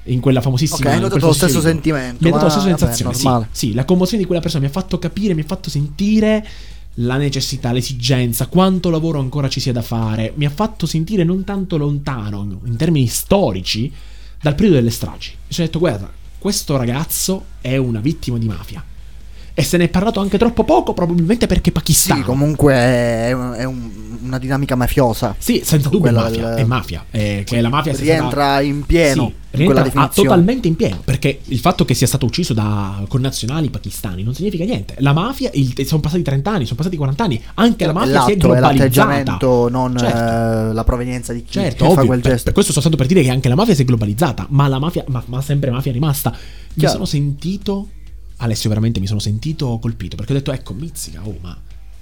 In 0.04 0.20
quella 0.20 0.40
famosissima. 0.40 0.78
Ok, 0.88 0.94
in 0.94 1.00
notato 1.02 1.18
quel 1.18 1.22
lo 1.28 1.32
stesso 1.34 1.60
sentimento, 1.60 2.24
Mi 2.24 2.30
ha 2.30 2.32
dato 2.32 2.44
la 2.44 2.50
stessa 2.50 2.66
vabbè, 2.68 2.78
sensazione. 2.78 3.14
sì. 3.14 3.22
normale. 3.24 3.48
Sì, 3.52 3.74
la 3.74 3.84
commozione 3.84 4.18
di 4.22 4.24
quella 4.26 4.40
persona 4.40 4.62
mi 4.64 4.70
ha 4.70 4.72
fatto 4.72 4.98
capire, 4.98 5.34
mi 5.34 5.42
ha 5.42 5.44
fatto 5.44 5.68
sentire 5.68 6.46
la 6.94 7.18
necessità, 7.18 7.70
l'esigenza, 7.72 8.46
quanto 8.46 8.88
lavoro 8.88 9.20
ancora 9.20 9.48
ci 9.50 9.60
sia 9.60 9.72
da 9.72 9.82
fare. 9.82 10.32
Mi 10.36 10.46
ha 10.46 10.50
fatto 10.50 10.86
sentire 10.86 11.22
non 11.22 11.44
tanto 11.44 11.76
lontano, 11.76 12.60
in 12.64 12.76
termini 12.76 13.06
storici, 13.08 13.92
dal 14.40 14.54
periodo 14.54 14.76
delle 14.76 14.90
stragi. 14.90 15.32
Mi 15.36 15.52
sono 15.52 15.66
detto, 15.66 15.78
guarda, 15.78 16.10
questo 16.38 16.78
ragazzo 16.78 17.44
è 17.60 17.76
una 17.76 18.00
vittima 18.00 18.38
di 18.38 18.46
mafia. 18.46 18.82
E 19.60 19.64
se 19.64 19.76
ne 19.76 19.84
è 19.84 19.88
parlato 19.88 20.20
anche 20.20 20.38
troppo 20.38 20.64
poco, 20.64 20.92
probabilmente 20.94 21.46
perché 21.46 21.70
pakistano. 21.72 22.20
Sì, 22.20 22.26
comunque 22.26 22.72
è, 22.74 23.28
è 23.30 23.64
un- 23.64 23.98
una 24.22 24.38
dinamica 24.38 24.74
mafiosa. 24.76 25.34
Sì, 25.38 25.62
senza 25.64 25.88
dubbio 25.88 26.10
è 26.10 26.12
mafia, 26.12 26.48
del- 26.50 26.58
è 26.58 26.64
mafia. 26.64 27.04
eh, 27.10 27.42
che 27.44 27.60
la 27.60 27.68
mafia 27.70 27.92
rientra 27.94 28.28
stata- 28.30 28.60
in 28.60 28.84
pieno 28.84 29.32
Sì, 29.50 29.56
rientra 29.56 29.90
ah, 29.94 30.08
totalmente 30.08 30.68
in 30.68 30.76
pieno. 30.76 31.00
Perché 31.04 31.40
il 31.46 31.58
fatto 31.58 31.84
che 31.84 31.94
sia 31.94 32.06
stato 32.06 32.26
ucciso 32.26 32.52
da 32.52 33.02
connazionali 33.08 33.70
pakistani 33.70 34.22
non 34.22 34.34
significa 34.34 34.64
niente. 34.64 34.94
La 34.98 35.12
mafia, 35.12 35.50
il- 35.54 35.74
sono 35.86 36.00
passati 36.00 36.22
30 36.22 36.50
anni, 36.52 36.64
sono 36.64 36.76
passati 36.76 36.96
40 36.96 37.24
anni. 37.24 37.42
Anche 37.54 37.86
la 37.86 37.92
mafia 37.92 38.22
si 38.24 38.30
è 38.30 38.34
è 38.34 38.36
globalizzata. 38.36 38.74
l'atteggiamento, 38.74 39.68
non 39.68 39.96
Certo. 39.98 40.16
eh, 40.70 40.72
la 40.74 40.84
provenienza 40.84 41.32
di 41.32 41.42
chi, 41.42 41.52
Certo, 41.52 41.76
chi 41.76 41.82
fa 41.84 41.88
ovvio, 41.88 42.06
quel 42.06 42.20
per, 42.20 42.30
gesto. 42.30 42.44
per 42.44 42.52
questo 42.52 42.70
sto 42.72 42.80
stando 42.80 42.98
per 42.98 43.06
dire 43.08 43.22
che 43.22 43.30
anche 43.30 43.48
la 43.48 43.54
mafia 43.56 43.74
si 43.74 43.82
è 43.82 43.84
globalizzata, 43.84 44.46
ma 44.50 44.68
la 44.68 44.78
mafia, 44.78 45.04
ma, 45.08 45.22
ma 45.26 45.40
sempre 45.40 45.70
mafia 45.70 45.90
è 45.90 45.94
rimasta. 45.94 46.30
Mi 46.30 46.36
Chiaro. 46.76 46.92
sono 46.92 47.04
sentito, 47.06 47.88
Alessio, 48.42 48.68
veramente 48.68 49.00
mi 49.00 49.06
sono 49.06 49.18
sentito 49.20 49.78
colpito 49.78 50.16
perché 50.16 50.32
ho 50.32 50.36
detto, 50.36 50.52
ecco, 50.52 50.72
mizzica, 50.74 51.20
oh, 51.24 51.36
ma 51.40 51.56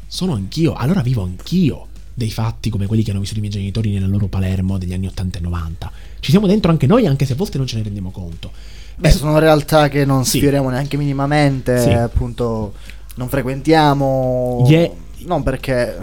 sono 0.07 0.35
anch'io, 0.35 0.73
allora 0.75 1.01
vivo 1.03 1.23
anch'io 1.23 1.87
dei 2.15 2.31
fatti 2.31 2.71
come 2.71 2.87
quelli 2.87 3.03
che 3.03 3.11
hanno 3.11 3.21
vissuto 3.21 3.39
i 3.39 3.43
miei 3.43 3.53
genitori 3.53 3.91
nella 3.93 4.07
loro 4.07 4.27
Palermo 4.27 4.79
degli 4.79 4.93
anni 4.93 5.07
80 5.07 5.39
e 5.39 5.41
90. 5.41 5.93
Ci 6.21 6.31
siamo 6.31 6.47
dentro 6.47 6.71
anche 6.71 6.87
noi, 6.87 7.07
anche 7.07 7.25
se 7.27 7.33
a 7.33 7.37
volte 7.37 7.59
non 7.59 7.67
ce 7.67 7.77
ne 7.77 7.83
rendiamo 7.83 8.11
conto. 8.11 8.51
Beh, 8.97 9.11
sono 9.11 9.39
realtà 9.39 9.89
che 9.89 10.05
non 10.05 10.25
Sì. 10.25 10.39
sfioriamo 10.39 10.69
neanche 10.71 10.97
minimamente, 10.97 11.81
Sì. 11.81 11.91
appunto 11.91 12.75
non 13.17 13.29
frequentiamo. 13.29 14.65
Ye- 14.67 14.93
Non 15.27 15.43
perché 15.43 15.97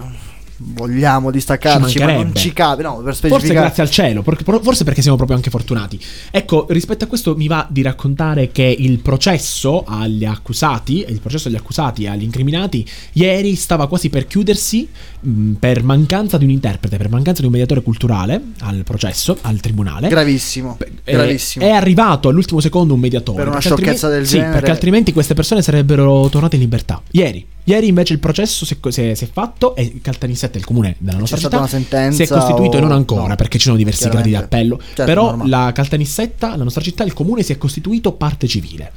vogliamo 0.58 1.32
distaccarci, 1.32 1.90
Ci 1.92 2.00
ma 2.00 2.14
non 2.14 2.32
ci 2.36 2.54
cabe, 2.54 2.84
no, 2.84 2.96
per 2.96 3.14
Forse 3.16 3.28
specificare. 3.28 3.60
grazie 3.66 3.84
al 3.84 3.90
cielo, 3.90 4.24
forse 4.24 4.84
perché 4.84 5.02
siamo 5.02 5.18
proprio 5.18 5.36
anche 5.38 5.50
fortunati. 5.50 6.00
Ecco, 6.32 6.66
rispetto 6.70 7.04
a 7.04 7.08
questo 7.08 7.36
mi 7.36 7.48
va 7.48 7.66
di 7.70 7.82
raccontare 7.82 8.52
che 8.52 8.64
il 8.78 9.00
processo 9.00 9.84
agli 9.86 10.26
accusati, 10.26 11.06
il 11.08 11.20
processo 11.20 11.48
agli 11.48 11.56
accusati 11.56 12.04
e 12.04 12.10
agli 12.10 12.24
incriminati, 12.24 12.86
ieri 13.14 13.56
stava 13.56 13.88
quasi 13.88 14.10
per 14.10 14.28
chiudersi 14.28 14.88
mh, 15.20 15.52
per 15.54 15.84
mancanza 15.84 16.38
di 16.38 16.46
un 16.46 16.52
interprete, 16.52 16.98
per 16.98 17.10
mancanza 17.10 17.42
di 17.42 17.48
un 17.48 17.54
mediatore 17.54 17.82
culturale 17.82 18.42
al 18.60 18.84
processo, 18.84 19.38
al 19.42 19.60
tribunale. 19.60 20.08
Gravissimo, 20.08 20.78
Eh, 21.04 21.14
gravissimo. 21.14 21.66
È 21.66 21.70
arrivato 21.70 22.30
all'ultimo 22.30 22.60
secondo 22.60 22.94
un 22.94 23.00
mediatore. 23.00 23.40
Per 23.44 23.48
una 23.52 23.60
sciocchezza 23.60 24.08
del 24.10 24.26
sì, 24.26 24.36
genere- 24.38 24.54
perché 24.54 24.72
altrimenti 24.72 25.12
queste 25.14 25.34
persone 25.34 25.62
sarebbero 25.62 26.28
tornate 26.30 26.56
in 26.56 26.62
libertà. 26.62 27.02
Ieri. 27.12 27.46
Ieri 27.68 27.88
invece 27.88 28.14
il 28.14 28.20
processo 28.20 28.64
si 28.64 28.78
è, 28.80 28.92
si 28.92 29.02
è- 29.02 29.14
si 29.16 29.24
è 29.24 29.30
fatto 29.32 29.76
e 29.76 30.00
Caltanissetta, 30.02 30.58
il 30.60 30.66
comune 30.66 30.96
della 31.00 31.18
nostra 31.18 31.38
C'è 31.38 31.44
città, 31.44 31.58
stata 31.58 31.76
una 31.76 31.84
sentenza 31.84 32.16
si 32.16 32.24
è 32.24 32.28
costituito 32.34 32.76
o- 32.76 32.78
e 32.78 32.82
non 32.82 32.92
ancora 32.92 33.28
no, 33.28 33.36
perché 33.36 33.58
ci 33.58 33.66
sono 33.66 33.76
diversi 33.76 34.08
gradi 34.08 34.30
di 34.30 34.36
appello. 34.36 34.78
Certo, 34.78 35.04
però 35.04 35.26
normale. 35.28 35.50
la 35.50 35.72
Caltanissetta, 35.74 36.56
la 36.56 36.64
nostra 36.64 36.82
città, 36.84 37.04
il 37.04 37.14
comune 37.14 37.42
si 37.42 37.52
è 37.54 37.58
costituito 37.58 38.12
parte 38.14 38.48
civile. 38.48 38.92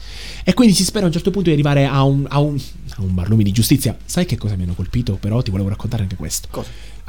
E 0.45 0.53
quindi 0.55 0.74
si 0.74 0.85
spera 0.85 1.05
a 1.05 1.07
un 1.07 1.12
certo 1.12 1.31
punto 1.31 1.49
di 1.49 1.55
arrivare 1.55 1.86
a 1.86 2.03
un, 2.03 2.27
a 2.28 2.39
un, 2.40 2.59
a 2.97 3.03
un 3.03 3.15
barlumi 3.15 3.43
di 3.43 3.53
giustizia. 3.53 3.97
Sai 4.05 4.27
che 4.27 4.36
cosa 4.36 4.55
mi 4.57 4.65
hanno 4.65 4.74
colpito? 4.74 5.16
Però 5.19 5.40
ti 5.40 5.51
volevo 5.51 5.70
raccontare 5.70 6.03
anche 6.03 6.16
questo. 6.16 6.49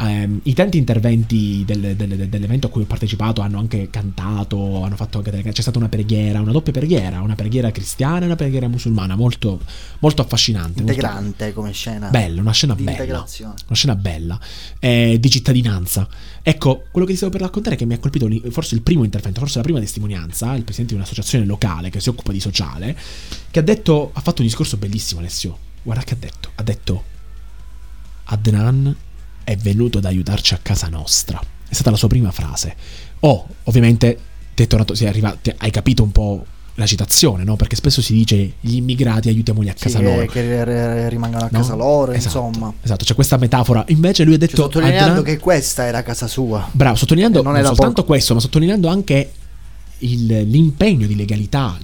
Ehm, 0.02 0.40
I 0.44 0.54
tanti 0.54 0.78
interventi 0.78 1.64
del- 1.66 1.96
del- 1.96 2.30
dell'evento 2.30 2.68
a 2.68 2.70
cui 2.70 2.84
ho 2.84 2.86
partecipato 2.86 3.42
hanno 3.42 3.60
anche 3.60 3.90
cantato, 3.90 4.82
hanno 4.84 4.96
fatto 4.96 5.18
anche 5.18 5.30
delle, 5.32 5.52
c'è 5.52 5.62
stata 5.62 5.78
una 5.78 5.90
preghiera, 5.90 6.40
una 6.40 6.54
doppia 6.54 6.72
preghiera, 6.72 7.20
una 7.22 7.36
preghiera 7.36 7.70
cristiana 7.72 8.22
e 8.22 8.26
una 8.26 8.36
preghiera 8.38 8.68
musulmana, 8.70 9.16
molto, 9.16 9.60
molto 10.00 10.22
affascinante. 10.22 10.82
molto- 10.82 10.92
integrante 10.94 11.52
come 11.54 11.74
scena. 11.74 12.10
Bella, 12.10 12.40
una 12.40 12.54
scena 12.54 12.76
di 12.76 12.84
bella. 12.84 12.98
integrazione. 12.98 13.54
Una 13.68 13.76
scena 13.76 13.96
bella 13.96 14.40
eh, 14.80 15.18
di 15.20 15.30
cittadinanza. 15.30 16.08
Ecco, 16.42 16.86
quello 16.92 17.06
che 17.06 17.12
ti 17.12 17.18
stavo 17.18 17.34
per 17.34 17.42
raccontare 17.42 17.76
è 17.76 17.78
che 17.78 17.86
mi 17.86 17.94
ha 17.94 18.00
colpito 18.00 18.28
forse 18.52 18.76
il 18.76 18.82
primo 18.82 19.04
intervento, 19.04 19.40
forse 19.42 19.58
la 19.58 19.64
prima 19.64 19.80
testimonianza, 19.80 20.54
il 20.56 20.64
presidente 20.64 20.94
di 20.94 21.00
un'associazione 21.00 21.46
locale 21.46 21.90
che 21.90 22.00
si 22.00 22.08
occupa 22.08 22.32
di 22.32 22.40
sociale, 22.40 22.98
che 23.52 23.60
ha 23.60 23.64
detto, 23.64 24.12
ha 24.14 24.22
fatto 24.22 24.42
un 24.42 24.48
discorso 24.48 24.78
bellissimo 24.78 25.20
Alessio. 25.20 25.58
Guarda 25.84 26.04
che 26.04 26.14
ha 26.14 26.18
detto, 26.18 26.52
ha 26.56 26.64
detto 26.64 27.04
Adnan 28.26 28.96
è 29.50 29.56
venuto 29.58 29.98
ad 29.98 30.06
aiutarci 30.06 30.54
a 30.54 30.60
casa 30.62 30.88
nostra. 30.90 31.42
È 31.68 31.74
stata 31.74 31.90
la 31.90 31.98
sua 31.98 32.08
prima 32.08 32.30
frase. 32.32 32.76
Oh, 33.22 33.48
ovviamente 33.64 34.18
ti 34.54 34.62
è 34.64 34.68
tornato, 34.68 34.94
sei 34.94 35.08
arrivato, 35.08 35.52
hai 35.58 35.72
capito 35.72 36.04
un 36.04 36.12
po' 36.12 36.46
la 36.76 36.86
citazione, 36.86 37.44
no? 37.44 37.56
Perché 37.56 37.76
spesso 37.76 38.00
si 38.02 38.14
dice 38.14 38.54
gli 38.60 38.76
immigrati 38.76 39.28
aiutiamoli 39.28 39.68
a 39.70 39.74
casa 39.74 40.00
loro. 40.00 40.26
che 40.28 41.10
rimangano 41.10 41.46
a 41.46 41.50
No? 41.52 41.60
casa 41.60 41.74
loro, 41.74 42.12
Esatto. 42.12 42.46
insomma. 42.48 42.74
Esatto, 42.82 43.04
c'è 43.06 43.16
questa 43.16 43.38
metafora. 43.38 43.84
Invece 43.88 44.24
lui 44.24 44.36
ha 44.36 44.38
detto 44.38 44.56
Sottolineando 44.56 45.06
Adnan- 45.20 45.24
che 45.24 45.40
questa 45.40 45.86
era 45.86 46.04
casa 46.04 46.28
sua. 46.28 46.68
Bravo, 46.72 46.96
sottolineando 46.96 47.42
non 47.42 47.54
non, 47.54 47.64
soltanto 47.66 48.06
questo, 48.06 48.36
ma 48.36 48.40
sottolineando 48.40 48.88
anche 48.88 49.32
il- 50.00 50.48
l'impegno 50.50 51.08
di 51.08 51.16
legalità. 51.16 51.78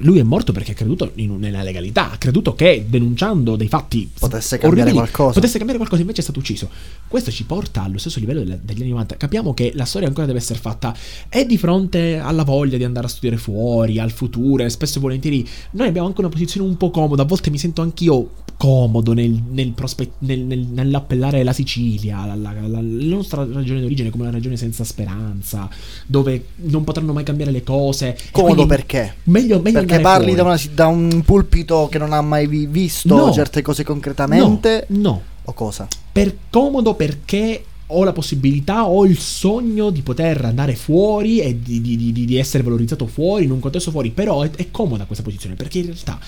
Lui 0.00 0.18
è 0.18 0.22
morto 0.22 0.52
perché 0.52 0.72
ha 0.72 0.74
creduto 0.74 1.12
in- 1.16 1.36
nella 1.38 1.62
legalità, 1.62 2.10
ha 2.12 2.16
creduto 2.18 2.54
che 2.54 2.86
denunciando 2.88 3.56
dei 3.56 3.68
fatti 3.68 4.10
Potesse 4.18 4.58
cambiare 4.58 4.82
orribili 4.90 4.96
qualcosa. 4.96 5.32
potesse 5.34 5.56
cambiare 5.56 5.76
qualcosa, 5.78 6.00
invece 6.02 6.20
è 6.20 6.24
stato 6.24 6.38
ucciso. 6.38 6.68
Questo 7.08 7.30
ci 7.30 7.44
porta 7.44 7.82
allo 7.84 7.98
stesso 7.98 8.18
livello 8.20 8.42
del- 8.42 8.60
degli 8.62 8.80
anni 8.80 8.90
90. 8.90 9.16
Capiamo 9.16 9.54
che 9.54 9.72
la 9.74 9.84
storia 9.84 10.08
ancora 10.08 10.26
deve 10.26 10.38
essere 10.38 10.58
fatta. 10.58 10.94
È 11.28 11.44
di 11.44 11.56
fronte 11.58 12.16
alla 12.18 12.42
voglia 12.44 12.76
di 12.76 12.84
andare 12.84 13.06
a 13.06 13.08
studiare 13.08 13.36
fuori, 13.36 13.98
al 13.98 14.10
futuro, 14.10 14.64
e 14.64 14.68
spesso 14.70 14.98
e 14.98 15.00
volentieri 15.00 15.46
noi 15.72 15.88
abbiamo 15.88 16.06
anche 16.08 16.20
una 16.20 16.28
posizione 16.30 16.66
un 16.68 16.76
po' 16.76 16.90
comoda. 16.90 17.22
A 17.22 17.26
volte 17.26 17.50
mi 17.50 17.58
sento 17.58 17.82
anch'io 17.82 18.30
comodo 18.56 19.12
nel, 19.12 19.42
nel 19.50 19.72
prospe- 19.72 20.12
nel- 20.20 20.40
nel- 20.40 20.66
nell'appellare 20.66 21.44
la 21.44 21.52
Sicilia, 21.52 22.24
la, 22.24 22.34
la- 22.34 22.52
la- 22.52 22.66
la 22.68 22.80
nostra 22.80 23.44
ragione 23.44 23.82
d'origine 23.82 24.08
come 24.10 24.24
una 24.24 24.32
regione 24.32 24.56
senza 24.56 24.82
speranza, 24.82 25.68
dove 26.06 26.46
non 26.56 26.82
potranno 26.82 27.12
mai 27.12 27.22
cambiare 27.22 27.34
le 27.44 27.62
cose. 27.62 28.16
Comodo 28.30 28.66
perché? 28.66 29.16
Meglio, 29.24 29.60
meglio 29.60 29.80
Perché 29.84 30.00
parli 30.00 30.34
da, 30.34 30.42
una- 30.42 30.60
da 30.72 30.86
un 30.86 31.22
pulpito 31.24 31.88
che 31.90 31.98
non 31.98 32.12
ha 32.12 32.20
mai 32.22 32.46
vi- 32.46 32.66
visto 32.66 33.14
No. 33.14 33.32
certe 33.32 33.62
cose 33.62 33.84
concretamente? 33.84 34.86
No. 34.90 35.22
O 35.44 35.52
cosa? 35.52 35.86
per 36.10 36.34
comodo 36.50 36.94
perché 36.94 37.62
ho 37.88 38.02
la 38.02 38.12
possibilità, 38.12 38.86
ho 38.88 39.04
il 39.04 39.18
sogno 39.18 39.90
di 39.90 40.00
poter 40.02 40.44
andare 40.44 40.74
fuori 40.74 41.38
e 41.40 41.60
di, 41.62 41.80
di- 41.80 41.96
di- 42.12 42.24
di 42.24 42.36
essere 42.36 42.62
valorizzato 42.64 43.06
fuori, 43.06 43.44
in 43.44 43.50
un 43.52 43.60
contesto 43.60 43.90
fuori, 43.92 44.10
però 44.10 44.42
è, 44.42 44.50
è 44.50 44.70
comoda 44.72 45.04
questa 45.04 45.22
posizione 45.22 45.54
perché 45.54 45.78
in 45.78 45.84
realtà 45.86 46.18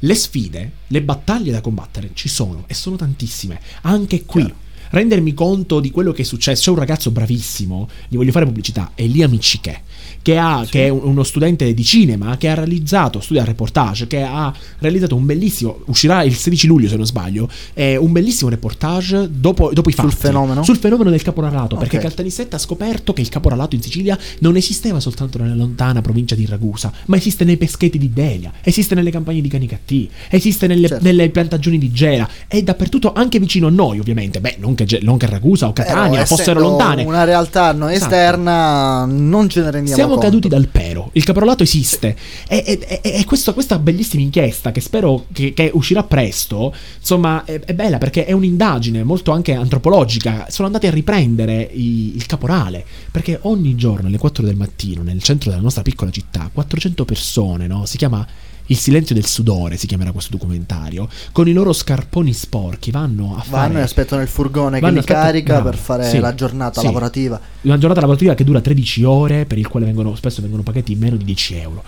le 0.00 0.14
sfide, 0.14 0.70
le 0.86 1.02
battaglie 1.02 1.50
da 1.50 1.60
combattere 1.60 2.10
ci 2.12 2.28
sono 2.28 2.64
e 2.68 2.74
sono 2.74 2.94
tantissime, 2.96 3.58
anche 3.82 4.24
qui. 4.24 4.52
Rendermi 4.90 5.34
conto 5.34 5.80
di 5.80 5.90
quello 5.90 6.12
che 6.12 6.22
è 6.22 6.24
successo. 6.24 6.62
C'è 6.62 6.70
un 6.70 6.76
ragazzo 6.78 7.10
bravissimo, 7.10 7.88
gli 8.08 8.16
voglio 8.16 8.30
fare 8.32 8.46
pubblicità, 8.46 8.92
Elia 8.94 9.28
Miccichè, 9.28 9.82
che, 10.22 10.36
ha, 10.38 10.64
che 10.68 10.86
è 10.86 10.88
un- 10.88 11.00
uno 11.02 11.22
studente 11.22 11.72
di 11.72 11.84
cinema, 11.84 12.36
che 12.36 12.48
ha 12.48 12.54
realizzato, 12.54 13.20
studia 13.20 13.44
reportage, 13.44 14.06
che 14.06 14.22
ha 14.22 14.52
realizzato 14.78 15.14
un 15.16 15.24
bellissimo, 15.26 15.78
uscirà 15.86 16.22
il 16.22 16.34
16 16.34 16.66
luglio 16.66 16.88
se 16.88 16.96
non 16.96 17.06
sbaglio, 17.06 17.48
è 17.72 17.96
un 17.96 18.12
bellissimo 18.12 18.50
reportage 18.50 19.28
dopo, 19.30 19.70
dopo 19.72 19.88
i 19.88 19.92
fatti. 19.92 20.10
Sul 20.10 20.18
fenomeno? 20.18 20.62
Sul 20.64 20.76
fenomeno 20.76 21.10
del 21.10 21.22
caporalato, 21.22 21.76
perché 21.76 21.96
Ok. 21.96 22.02
Caltanissetta 22.02 22.56
ha 22.56 22.58
scoperto 22.58 23.12
che 23.12 23.20
il 23.20 23.28
caporalato 23.28 23.74
in 23.74 23.82
Sicilia 23.82 24.18
non 24.40 24.56
esisteva 24.56 25.00
soltanto 25.00 25.38
nella 25.38 25.54
lontana 25.54 26.00
provincia 26.02 26.34
di 26.34 26.46
Ragusa, 26.46 26.92
ma 27.06 27.16
esiste 27.16 27.44
nei 27.44 27.56
peschetti 27.56 27.98
di 27.98 28.12
Delia, 28.12 28.52
esiste 28.62 28.94
nelle 28.94 29.10
campagne 29.10 29.40
di 29.40 29.48
Canicattì, 29.48 30.08
esiste 30.28 30.66
nelle, 30.66 30.88
Certo. 30.88 31.04
nelle 31.04 31.28
piantagioni 31.30 31.78
di 31.78 31.90
Gela, 31.92 32.28
è 32.46 32.62
dappertutto, 32.62 33.12
anche 33.12 33.38
vicino 33.38 33.66
a 33.66 33.70
noi 33.70 33.98
ovviamente, 33.98 34.40
beh, 34.40 34.56
non 34.58 34.74
che, 34.74 34.86
non 35.02 35.16
che 35.16 35.26
Ragusa 35.26 35.68
o 35.68 35.72
Catania 35.72 36.10
Però, 36.22 36.24
fossero 36.26 36.60
lontane. 36.60 37.02
Una 37.04 37.24
realtà 37.24 37.66
a 37.66 37.72
noi 37.72 37.94
Esatto. 37.94 38.14
esterna, 38.14 39.04
non 39.06 39.48
ce 39.48 39.60
ne 39.62 39.70
rendiamo 39.70 40.07
Siamo 40.08 40.20
conto. 40.20 40.26
caduti 40.28 40.48
dal 40.48 40.68
pero. 40.68 41.10
Il 41.12 41.24
caporalato 41.24 41.62
esiste. 41.62 42.16
E, 42.48 42.62
e- 42.66 43.00
e- 43.02 43.18
e 43.20 43.24
questo- 43.24 43.52
questa 43.54 43.78
bellissima 43.78 44.22
inchiesta, 44.22 44.72
che 44.72 44.80
spero 44.80 45.26
che, 45.32 45.52
che 45.52 45.70
uscirà 45.72 46.02
presto, 46.04 46.74
insomma, 46.98 47.44
è, 47.44 47.58
è 47.60 47.74
bella 47.74 47.98
perché 47.98 48.24
è 48.24 48.32
un'indagine 48.32 49.02
molto 49.04 49.30
anche 49.32 49.52
antropologica. 49.54 50.46
Sono 50.50 50.66
andati 50.66 50.86
a 50.86 50.90
riprendere 50.90 51.62
i- 51.72 52.14
il 52.16 52.26
caporale. 52.26 52.84
Perché 53.10 53.38
ogni 53.42 53.74
giorno 53.74 54.08
alle 54.08 54.18
4 54.18 54.44
del 54.44 54.56
mattino, 54.56 55.02
nel 55.02 55.22
centro 55.22 55.50
della 55.50 55.62
nostra 55.62 55.82
piccola 55.82 56.10
città, 56.10 56.50
400 56.52 57.04
persone, 57.04 57.66
no? 57.66 57.84
Si 57.86 57.96
chiama. 57.96 58.26
Il 58.70 58.76
silenzio 58.76 59.14
del 59.14 59.24
sudore 59.26 59.76
si 59.76 59.86
chiamerà 59.86 60.12
questo 60.12 60.32
documentario. 60.32 61.08
Con 61.32 61.48
i 61.48 61.52
loro 61.52 61.72
scarponi 61.72 62.32
sporchi 62.34 62.90
vanno 62.90 63.34
a 63.36 63.40
fare. 63.40 63.50
Vanno 63.68 63.78
e 63.78 63.82
aspettano 63.82 64.20
il 64.22 64.28
furgone 64.28 64.78
che 64.80 64.90
li 64.90 64.98
aspetta- 64.98 65.20
carica 65.22 65.52
bravo. 65.54 65.70
per 65.70 65.78
fare 65.78 66.08
Sì, 66.08 66.18
la 66.18 66.34
giornata 66.34 66.80
sì. 66.80 66.86
lavorativa. 66.86 67.40
Una 67.62 67.78
giornata 67.78 68.00
lavorativa 68.00 68.34
che 68.34 68.44
dura 68.44 68.60
13 68.60 69.02
ore, 69.04 69.44
per 69.46 69.56
il 69.58 69.66
quale 69.68 69.86
vengono, 69.86 70.14
spesso 70.16 70.42
vengono 70.42 70.62
pagati 70.62 70.94
meno 70.96 71.16
di 71.16 71.24
10 71.24 71.54
euro. 71.56 71.82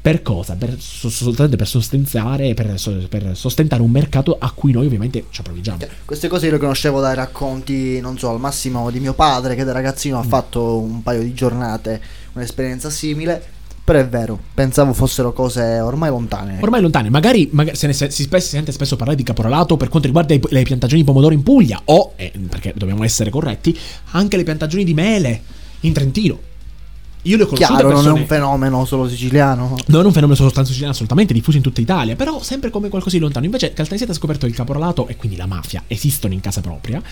Per 0.00 0.22
cosa? 0.22 0.54
Per, 0.54 0.76
so- 0.80 1.08
soltanto 1.10 1.56
per 1.56 1.66
sostentare, 1.68 2.54
per, 2.54 2.74
per 3.08 3.36
sostentare 3.36 3.82
un 3.82 3.90
mercato 3.90 4.36
a 4.40 4.50
cui 4.52 4.72
noi 4.72 4.86
ovviamente 4.86 5.24
ci 5.30 5.40
approvviggiamo. 5.40 5.78
Queste 6.04 6.28
cose 6.28 6.46
io 6.46 6.52
le 6.52 6.58
conoscevo 6.58 7.00
dai 7.00 7.14
racconti, 7.14 8.00
non 8.00 8.18
so, 8.18 8.30
al 8.30 8.40
massimo 8.40 8.90
di 8.90 9.00
mio 9.00 9.12
padre 9.12 9.54
che 9.54 9.64
da 9.64 9.72
ragazzino 9.72 10.18
ha 10.18 10.24
Mm. 10.24 10.28
fatto 10.28 10.78
un 10.78 11.02
paio 11.02 11.22
di 11.22 11.32
giornate, 11.34 12.00
un'esperienza 12.32 12.90
simile. 12.90 13.56
Però 13.88 14.00
è 14.00 14.06
vero, 14.06 14.38
pensavo 14.52 14.92
fossero 14.92 15.32
cose 15.32 15.80
ormai 15.80 16.10
lontane. 16.10 16.58
Ormai 16.60 16.82
lontane, 16.82 17.08
magari, 17.08 17.48
magari 17.52 17.74
se 17.74 17.86
ne 17.86 17.94
se- 17.94 18.10
si, 18.10 18.24
spe- 18.24 18.38
si 18.38 18.48
sente 18.48 18.70
spesso 18.70 18.96
parlare 18.96 19.16
di 19.16 19.22
caporalato 19.22 19.78
per 19.78 19.88
quanto 19.88 20.06
riguarda 20.06 20.34
i- 20.34 20.40
le 20.50 20.62
piantagioni 20.62 21.00
di 21.00 21.06
pomodoro 21.06 21.32
in 21.32 21.42
Puglia 21.42 21.80
o, 21.86 22.12
eh, 22.16 22.30
perché 22.50 22.74
dobbiamo 22.76 23.02
essere 23.02 23.30
corretti, 23.30 23.74
anche 24.10 24.36
le 24.36 24.42
piantagioni 24.42 24.84
di 24.84 24.92
mele 24.92 25.40
in 25.80 25.94
Trentino. 25.94 26.38
Io 27.22 27.36
le 27.36 27.42
ho 27.42 27.46
conosciute 27.46 27.72
Chiaro, 27.80 27.88
non 27.88 27.98
è 27.98 28.02
persone- 28.02 28.20
un 28.20 28.26
fenomeno 28.26 28.84
solo 28.84 29.08
siciliano. 29.08 29.76
Non 29.86 30.02
è 30.02 30.04
un 30.04 30.12
fenomeno 30.12 30.36
soltanto 30.36 30.68
siciliano, 30.68 30.92
assolutamente 30.92 31.32
diffuso 31.32 31.56
in 31.56 31.62
tutta 31.62 31.80
Italia, 31.80 32.16
però 32.16 32.42
sempre 32.42 32.70
come 32.70 32.88
qualcosa 32.88 33.16
di 33.16 33.22
lontano. 33.22 33.44
Invece 33.44 33.72
Caltanissetta 33.72 34.12
ha 34.12 34.14
scoperto 34.14 34.46
che 34.46 34.52
il 34.52 34.56
caporalato 34.56 35.06
e 35.08 35.16
quindi 35.16 35.36
la 35.36 35.46
mafia 35.46 35.82
esistono 35.86 36.32
in 36.32 36.40
casa 36.40 36.60
propria 36.60 37.02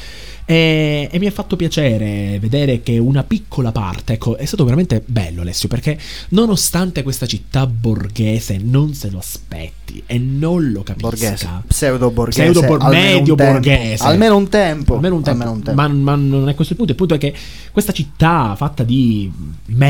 e, 0.44 1.08
e 1.10 1.18
mi 1.18 1.26
ha 1.26 1.30
fatto 1.32 1.56
piacere 1.56 2.38
vedere 2.40 2.80
che 2.82 2.98
una 2.98 3.24
piccola 3.24 3.72
parte, 3.72 4.14
ecco, 4.14 4.36
è 4.36 4.44
stato 4.44 4.62
veramente 4.64 5.02
bello 5.04 5.40
Alessio, 5.40 5.68
perché 5.68 5.98
nonostante 6.30 7.02
questa 7.02 7.26
città 7.26 7.66
borghese 7.66 8.58
non 8.62 8.94
se 8.94 9.10
lo 9.10 9.18
aspetti 9.18 10.02
e 10.06 10.18
non 10.18 10.70
lo 10.70 10.82
capisca. 10.82 11.08
Borghese, 11.08 11.48
pseudo 11.66 12.10
borghese, 12.10 12.50
Pseudo 12.50 12.66
bor- 12.66 12.82
almeno 12.82 13.06
un 13.06 13.14
medio 13.14 13.34
tempo. 13.34 13.52
borghese. 13.52 14.04
Almeno 14.04 14.36
un 14.36 14.48
tempo. 14.48 14.94
Almeno 14.94 15.14
un 15.16 15.22
tempo. 15.22 15.42
Almeno 15.42 15.56
un 15.58 15.62
tempo. 15.62 15.80
Ma, 15.80 15.88
ma 15.88 16.14
non 16.14 16.48
è 16.48 16.54
questo 16.54 16.72
il 16.74 16.78
punto. 16.78 16.92
Il 16.92 16.98
punto 16.98 17.14
è 17.14 17.18
che 17.18 17.34
questa 17.72 17.92
città 17.92 18.54
fatta 18.56 18.84
di 18.84 19.30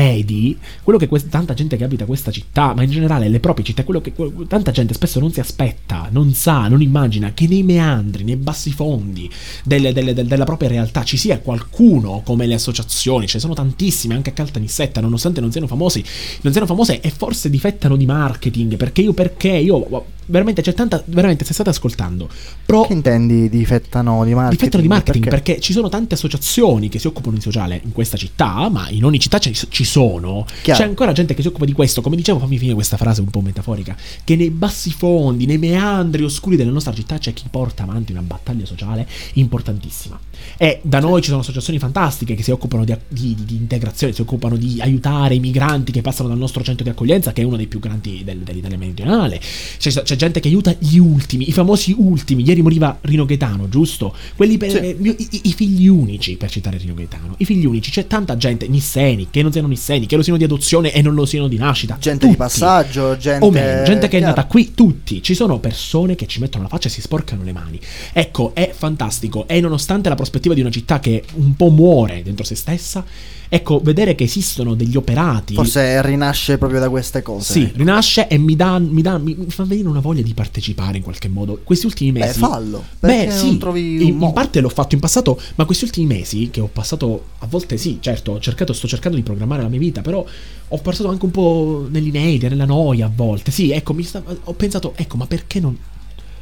medi, 0.07 0.57
quello 0.83 0.97
che 0.97 1.07
quest- 1.07 1.29
tanta 1.29 1.53
gente 1.53 1.75
che 1.77 1.83
abita 1.83 2.05
questa 2.05 2.31
città, 2.31 2.73
ma 2.73 2.83
in 2.83 2.89
generale 2.89 3.27
le 3.29 3.39
proprie 3.39 3.65
città, 3.65 3.83
quello 3.83 4.01
che 4.01 4.13
que- 4.13 4.31
tanta 4.47 4.71
gente 4.71 4.93
spesso 4.93 5.19
non 5.19 5.31
si 5.31 5.39
aspetta, 5.39 6.07
non 6.11 6.33
sa, 6.33 6.67
non 6.67 6.81
immagina 6.81 7.33
che 7.33 7.47
nei 7.47 7.63
meandri, 7.63 8.23
nei 8.23 8.35
bassi 8.37 8.71
fondi 8.71 9.29
delle- 9.63 9.93
delle- 9.93 10.13
del- 10.13 10.27
della 10.27 10.45
propria 10.45 10.69
realtà 10.69 11.03
ci 11.03 11.17
sia 11.17 11.39
qualcuno 11.39 12.21
come 12.23 12.45
le 12.47 12.53
associazioni, 12.55 13.27
ce 13.27 13.35
ne 13.35 13.41
sono 13.41 13.53
tantissime 13.53 14.15
anche 14.15 14.29
a 14.29 14.33
Caltanissetta, 14.33 15.01
nonostante 15.01 15.41
non 15.41 15.51
siano 15.51 15.67
famosi, 15.67 16.03
non 16.41 16.51
siano 16.51 16.67
famose 16.67 17.01
e 17.01 17.09
forse 17.09 17.49
difettano 17.49 17.95
di 17.95 18.05
marketing, 18.05 18.75
perché 18.77 19.01
io 19.01 19.13
perché 19.13 19.49
io 19.49 20.05
veramente 20.27 20.61
c'è 20.61 20.73
tanta 20.73 21.01
veramente 21.05 21.43
se 21.45 21.53
state 21.53 21.69
ascoltando 21.69 22.29
pro 22.65 22.83
Che 22.83 22.93
intendi 22.93 23.49
difettano 23.49 24.23
di 24.23 24.33
marketing? 24.33 24.57
difettano 24.57 24.81
di 24.83 24.87
marketing 24.89 25.23
Perché? 25.25 25.43
perché? 25.43 25.61
ci 25.61 25.73
sono 25.73 25.89
tante 25.89 26.15
associazioni 26.15 26.89
che 26.89 26.99
si 26.99 27.07
occupano 27.07 27.35
di 27.35 27.41
sociale 27.41 27.81
in 27.83 27.91
questa 27.91 28.17
città, 28.17 28.69
ma 28.69 28.89
in 28.89 29.03
ogni 29.03 29.19
città 29.19 29.39
ci, 29.39 29.53
ci 29.53 29.83
sono. 29.83 30.45
Chiaro. 30.61 30.79
C'è 30.79 30.87
ancora 30.87 31.11
gente 31.11 31.33
che 31.33 31.41
si 31.41 31.47
occupa 31.47 31.65
di 31.65 31.73
questo. 31.73 32.01
Come 32.01 32.15
dicevo, 32.15 32.39
fammi 32.39 32.57
finire 32.57 32.75
questa 32.75 32.97
frase 32.97 33.21
un 33.21 33.29
po' 33.29 33.41
metaforica: 33.41 33.95
che 34.23 34.35
nei 34.35 34.49
bassi 34.49 34.91
fondi, 34.91 35.45
nei 35.45 35.57
meandri 35.57 36.23
oscuri 36.23 36.55
della 36.55 36.71
nostra 36.71 36.93
città 36.93 37.17
c'è 37.17 37.33
chi 37.33 37.45
porta 37.49 37.83
avanti 37.83 38.11
una 38.11 38.21
battaglia 38.21 38.65
sociale 38.65 39.07
importantissima. 39.33 40.19
E 40.57 40.79
da 40.81 40.99
noi 40.99 41.21
ci 41.21 41.29
sono 41.29 41.41
associazioni 41.41 41.79
fantastiche 41.79 42.35
che 42.35 42.43
si 42.43 42.51
occupano 42.51 42.83
di, 42.83 42.95
di- 43.07 43.35
di 43.45 43.55
integrazione, 43.55 44.13
si 44.13 44.21
occupano 44.21 44.55
di 44.55 44.77
aiutare 44.81 45.35
i 45.35 45.39
migranti 45.39 45.91
che 45.91 46.01
passano 46.01 46.29
dal 46.29 46.37
nostro 46.37 46.63
centro 46.63 46.83
di 46.83 46.89
accoglienza, 46.89 47.31
che 47.33 47.41
è 47.41 47.45
uno 47.45 47.57
dei 47.57 47.67
più 47.67 47.79
grandi 47.79 48.23
del- 48.23 48.39
dell'Italia 48.39 48.77
meridionale. 48.77 49.39
C'è, 49.77 49.91
c'è 49.91 50.15
gente 50.15 50.39
che 50.39 50.47
aiuta 50.47 50.75
gli 50.79 50.97
ultimi, 50.97 51.47
i 51.47 51.51
famosi 51.51 51.93
ultimi. 51.97 52.43
Ieri 52.43 52.61
moriva 52.61 52.97
Rino 53.01 53.25
Gaetano, 53.25 53.69
giusto? 53.69 54.13
Quelli 54.35 54.57
per, 54.57 54.71
Sì. 54.71 54.77
eh, 54.77 54.95
mio- 54.97 55.15
i, 55.17 55.41
i 55.43 55.53
figli 55.53 55.87
unici, 55.87 56.35
per 56.37 56.49
citare 56.49 56.77
Rino 56.77 56.93
Gaetano. 56.93 57.35
I 57.37 57.45
figli 57.45 57.65
unici, 57.65 57.91
c'è 57.91 58.07
tanta 58.07 58.35
gente, 58.37 58.67
nisseni, 58.67 59.27
che 59.29 59.41
non 59.41 59.51
siano 59.51 59.67
nisseni, 59.67 60.05
che 60.05 60.15
lo 60.15 60.21
siano 60.23 60.37
di 60.37 60.43
adozione 60.45 60.91
e 60.91 61.01
non 61.01 61.13
lo 61.13 61.25
siano 61.25 61.47
di 61.47 61.57
nascita. 61.57 61.97
Gente 61.99 62.25
di 62.25 62.31
Tutti. 62.31 62.37
passaggio, 62.37 63.15
gente... 63.17 63.45
O 63.45 63.51
meno, 63.51 63.83
gente 63.83 64.07
che 64.07 64.17
è 64.17 64.21
nata 64.21 64.45
qui, 64.45 64.73
tutti. 64.73 65.21
Ci 65.21 65.33
sono 65.35 65.59
persone 65.59 66.15
che 66.15 66.25
ci 66.27 66.39
mettono 66.39 66.63
la 66.63 66.69
faccia 66.69 66.87
e 66.87 66.91
si 66.91 67.01
sporcano 67.01 67.43
le 67.43 67.51
mani. 67.53 67.79
Ecco, 68.13 68.51
è 68.53 68.71
fantastico. 68.75 69.47
E 69.47 69.59
nonostante 69.61 70.09
la 70.09 70.15
prospettiva 70.27 70.53
di 70.53 70.61
una 70.61 70.69
città 70.69 70.99
che 70.99 71.23
un 71.35 71.55
po' 71.55 71.69
muore 71.69 72.21
dentro 72.21 72.43
se 72.43 72.55
stessa, 72.55 73.03
ecco, 73.47 73.79
vedere 73.81 74.13
che 74.13 74.25
esistono 74.25 74.75
degli 74.75 74.97
operati. 74.97 75.53
Forse 75.53 76.01
rinasce 76.01 76.57
proprio 76.57 76.79
da 76.81 76.89
queste 76.89 77.21
cose. 77.21 77.53
Sì, 77.53 77.71
rinasce 77.75 78.27
e 78.27 78.37
mi 78.37 78.55
dà, 78.55 78.77
mi, 78.77 79.01
dà- 79.01 79.17
mi- 79.17 79.35
fa 79.47 79.63
venire 79.63 79.87
una 79.87 80.01
voglia 80.01 80.21
di 80.21 80.33
partecipare 80.33 80.97
in 80.97 81.03
qualche 81.03 81.29
modo. 81.29 81.59
Questi 81.63 81.85
ultimi 81.85 82.11
Beh, 82.11 82.19
mesi. 82.19 82.39
fallo, 82.39 82.83
Beh, 82.99 83.29
sì, 83.31 83.57
in, 83.57 84.21
in 84.21 84.31
parte 84.33 84.59
l'ho 84.59 84.69
fatto 84.69 84.95
in 84.95 85.01
passato, 85.01 85.39
ma 85.55 85.65
questi 85.65 85.85
ultimi 85.85 86.07
mesi 86.07 86.49
che 86.51 86.59
ho 86.59 86.69
passato, 86.71 87.27
a 87.39 87.47
volte 87.47 87.77
sì, 87.77 87.97
certo, 88.01 88.33
ho 88.33 88.39
cercato, 88.39 88.73
sto 88.73 88.87
cercando 88.87 89.15
di 89.17 89.23
programmare 89.23 89.61
la 89.61 89.69
mia 89.69 89.79
vita, 89.79 90.01
però 90.01 90.25
ho 90.69 90.77
passato 90.79 91.07
anche 91.09 91.23
un 91.25 91.31
po' 91.31 91.87
nell'inedia, 91.89 92.49
nella 92.49 92.65
noia 92.65 93.05
a 93.05 93.11
volte. 93.13 93.51
Sì, 93.51 93.71
ecco, 93.71 93.93
mi 93.93 94.03
sta- 94.03 94.21
ho 94.43 94.53
pensato, 94.53 94.93
ecco, 94.97 95.15
ma 95.17 95.25
perché 95.25 95.59
non. 95.61 95.77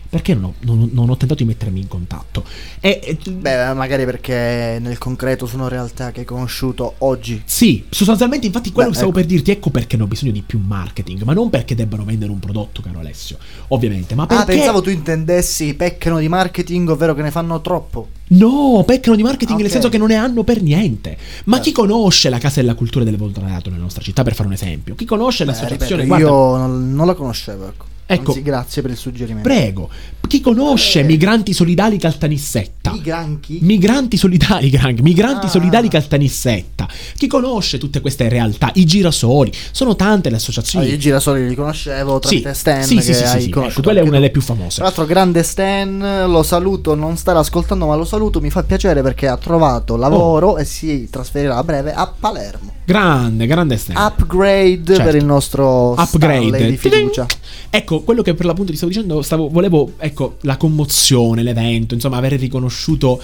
Perché 0.09 0.33
non 0.33 0.43
ho, 0.45 0.53
non- 0.61 0.89
non 0.93 1.09
ho 1.09 1.17
tentato 1.17 1.43
di 1.43 1.49
mettermi 1.49 1.79
in 1.79 1.87
contatto? 1.87 2.43
E, 2.79 3.17
Beh, 3.29 3.73
magari 3.73 4.05
perché 4.05 4.77
nel 4.79 4.97
concreto 4.97 5.45
sono 5.45 5.67
realtà 5.67 6.11
che 6.11 6.21
hai 6.21 6.25
conosciuto 6.25 6.95
oggi. 6.99 7.41
Sì, 7.45 7.83
sostanzialmente, 7.89 8.45
infatti, 8.45 8.71
quello 8.71 8.89
Beh, 8.89 8.93
che 8.93 9.01
stavo 9.01 9.11
ecco. 9.11 9.19
per 9.21 9.29
dirti, 9.29 9.51
ecco 9.51 9.69
perché 9.71 9.95
hanno 9.95 10.07
bisogno 10.07 10.31
di 10.31 10.41
più 10.41 10.59
marketing, 10.59 11.23
ma 11.23 11.33
non 11.33 11.49
perché 11.49 11.75
debbano 11.75 12.03
vendere 12.05 12.31
un 12.31 12.39
prodotto, 12.39 12.81
caro 12.81 12.99
Alessio, 12.99 13.37
ovviamente, 13.69 14.15
ma 14.15 14.25
perché. 14.25 14.41
Ah, 14.43 14.45
pensavo 14.45 14.81
tu 14.81 14.89
intendessi 14.89 15.73
peccano 15.73 16.19
di 16.19 16.27
marketing, 16.29 16.89
ovvero 16.89 17.13
che 17.13 17.21
ne 17.21 17.31
fanno 17.31 17.59
troppo. 17.61 18.09
No, 18.27 18.83
peccano 18.85 19.15
di 19.15 19.23
marketing 19.23 19.57
nel 19.57 19.65
Ok. 19.67 19.71
senso 19.73 19.89
che 19.89 19.97
non 19.97 20.07
ne 20.07 20.15
hanno 20.15 20.43
per 20.43 20.61
niente. 20.61 21.17
Ma 21.45 21.59
chi 21.59 21.71
conosce 21.71 22.29
la 22.29 22.37
Casa 22.39 22.61
della 22.61 22.73
Cultura 22.75 23.03
del 23.03 23.17
Volontariato 23.17 23.69
nella 23.69 23.81
nostra 23.83 24.01
città, 24.01 24.23
per 24.23 24.33
fare 24.33 24.47
un 24.47 24.53
esempio? 24.53 24.95
Chi 24.95 25.05
conosce 25.05 25.45
Beh, 25.45 25.51
l'associazione? 25.51 26.03
ripeto, 26.03 26.23
Guarda, 26.25 26.25
io 26.27 26.57
non, 26.67 26.93
non 26.93 27.05
la 27.05 27.13
conoscevo, 27.13 27.67
ecco. 27.67 27.85
Ecco. 28.07 28.31
Anzi, 28.31 28.43
grazie 28.43 28.81
per 28.83 28.91
il 28.91 28.97
suggerimento. 28.97 29.47
prego. 29.47 29.89
Chi 30.27 30.41
conosce 30.41 31.03
Migranti 31.03 31.53
Solidali 31.53 31.97
Caltanissetta? 31.97 32.91
I 32.93 33.01
granchi? 33.01 33.59
Migranti 33.61 34.17
solidali, 34.17 34.69
Grang, 34.69 34.99
migranti 34.99 35.45
Ah. 35.45 35.49
solidali 35.49 35.87
Caltanissetta. 35.87 36.87
Chi 37.15 37.27
conosce 37.27 37.77
tutte 37.77 38.01
queste 38.01 38.27
realtà? 38.29 38.71
I 38.75 38.85
girasoli, 38.85 39.51
sono 39.71 39.95
tante 39.95 40.29
le 40.29 40.35
Ah, 40.35 40.37
associazioni. 40.39 40.91
I 40.91 40.97
girasoli 40.99 41.47
li 41.47 41.55
conoscevo 41.55 42.15
Sì, 42.23 42.41
tramite 42.41 42.53
Stan 42.53 42.83
sì, 42.83 42.95
che 42.95 43.01
sì, 43.01 43.13
sì, 43.13 43.23
hai 43.23 43.41
sì, 43.43 43.49
conosciuto 43.49 43.79
ecco, 43.79 43.81
quella 43.81 43.99
è 43.99 44.03
una 44.03 44.11
delle 44.19 44.29
più 44.31 44.41
famose. 44.41 44.75
Tra 44.75 44.85
l'altro 44.85 45.05
grande 45.05 45.43
Stan, 45.43 46.25
lo 46.27 46.43
saluto, 46.43 46.95
non 46.95 47.17
starà 47.17 47.39
ascoltando 47.39 47.85
ma 47.87 47.95
lo 47.95 48.05
saluto, 48.05 48.39
mi 48.41 48.49
fa 48.49 48.63
piacere 48.63 49.01
perché 49.03 49.27
ha 49.27 49.37
trovato 49.37 49.95
lavoro 49.95 50.49
Oh. 50.51 50.57
e 50.59 50.65
si 50.65 51.07
trasferirà 51.09 51.57
a 51.57 51.63
breve 51.63 51.93
a 51.93 52.11
Palermo. 52.19 52.74
Grande, 52.85 53.47
grande 53.47 53.77
Stan. 53.77 53.95
Upgrade 53.97 54.93
Certo. 54.93 55.03
per 55.03 55.15
il 55.15 55.25
nostro 55.25 55.93
Upgrade. 55.93 56.69
Di 56.69 56.77
fiducia. 56.77 57.25
Ecco, 57.69 58.01
quello 58.03 58.21
che 58.21 58.33
per 58.35 58.45
l'appunto 58.45 58.71
ti 58.71 58.77
stavo 58.77 58.91
dicendo, 58.91 59.21
stavo, 59.21 59.49
volevo, 59.49 59.93
ecco, 59.97 60.37
la 60.41 60.55
commozione, 60.55 61.41
l'evento, 61.43 61.93
insomma, 61.93 62.17
aver 62.17 62.33
riconosciuto 62.33 63.21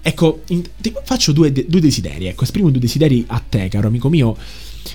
Ecco, 0.00 0.42
in- 0.48 0.62
ti 0.80 0.94
faccio 1.02 1.32
due, 1.32 1.52
due 1.52 1.80
desideri, 1.80 2.26
ecco, 2.28 2.44
esprimo 2.44 2.70
due 2.70 2.80
desideri 2.80 3.24
a 3.26 3.42
te, 3.46 3.68
caro 3.68 3.88
amico 3.88 4.08
mio. 4.08 4.36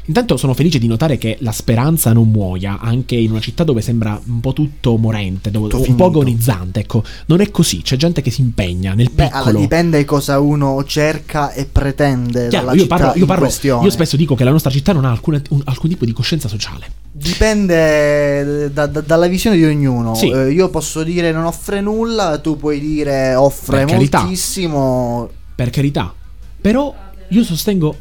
Intanto 0.06 0.38
sono 0.38 0.53
felice 0.53 0.80
di 0.80 0.88
notare 0.88 1.18
che 1.18 1.38
la 1.41 1.52
speranza 1.52 2.11
non 2.14 2.30
muoia, 2.30 2.80
anche 2.80 3.15
in 3.15 3.32
una 3.32 3.40
città 3.40 3.64
dove 3.64 3.82
sembra 3.82 4.20
un 4.26 4.40
po' 4.40 4.53
tutto 4.53 4.98
morente, 4.98 5.52
dove, 5.52 5.65
Tutto 5.65 5.78
un 5.78 5.84
finito. 5.84 6.03
po' 6.03 6.10
agonizzante, 6.10 6.80
ecco. 6.82 7.03
Non 7.28 7.41
è 7.41 7.49
così, 7.52 7.82
c'è 7.82 7.95
gente 7.95 8.22
che 8.22 8.32
si 8.32 8.41
impegna 8.41 8.94
nel 8.94 9.10
Beh, 9.14 9.26
piccolo. 9.26 9.44
allora, 9.44 9.60
dipende 9.60 10.06
cosa 10.06 10.40
uno 10.40 10.84
cerca 10.86 11.52
e 11.53 11.65
pretende 11.65 12.48
Chiaro, 12.49 12.65
dalla 12.65 12.76
io 12.78 12.84
città 12.84 12.95
parlo, 12.98 13.20
io 13.20 13.26
parlo- 13.26 13.44
questione. 13.45 13.84
io 13.86 13.90
spesso 13.91 14.15
dico 14.18 14.36
che 14.36 14.44
la 14.44 14.52
nostra 14.52 14.72
città 14.72 14.91
non 14.94 15.06
ha 15.06 15.11
alcuna- 15.11 15.41
un- 15.49 15.61
alcun 15.65 15.90
tipo 15.90 16.06
di 16.06 16.11
coscienza 16.14 16.48
sociale. 16.48 16.88
Dipende 17.11 18.72
da- 18.74 18.88
da- 18.88 19.02
dalla 19.02 19.28
visione 19.28 19.56
di 19.56 19.64
ognuno. 19.65 20.15
Sì. 20.15 20.30
Eh, 20.30 20.52
io 20.52 20.70
posso 20.70 21.03
dire 21.03 21.32
non 21.32 21.45
offre 21.45 21.82
nulla, 21.82 22.40
tu 22.40 22.57
puoi 22.57 22.80
dire 22.80 23.36
offre 23.36 23.80
Per 23.80 23.88
carità. 23.88 24.20
moltissimo. 24.22 25.30
Per 25.56 25.70
carità. 25.70 26.14
Però 26.61 26.94
io 27.30 27.44
sostengo. 27.44 27.95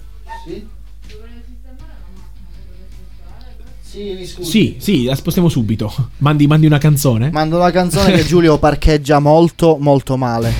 Sì, 3.92 4.76
sì, 4.78 5.04
la 5.04 5.14
spostiamo 5.14 5.50
subito. 5.50 5.92
Mandi, 6.18 6.46
mandi 6.46 6.64
una 6.64 6.78
canzone? 6.78 7.30
Mando 7.30 7.56
una 7.56 7.70
canzone 7.70 8.12
che 8.12 8.24
Giulio 8.24 8.56
parcheggia 8.56 9.18
molto, 9.18 9.76
molto 9.78 10.16
male. 10.16 10.50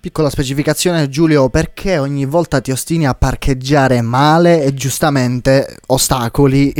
Piccola 0.00 0.28
specificazione, 0.28 1.08
Giulio, 1.08 1.48
perché 1.48 1.98
ogni 1.98 2.24
volta 2.24 2.60
ti 2.60 2.72
ostini 2.72 3.06
a 3.06 3.14
parcheggiare 3.14 4.00
male 4.00 4.64
e 4.64 4.74
giustamente 4.74 5.78
ostacoli 5.86 6.74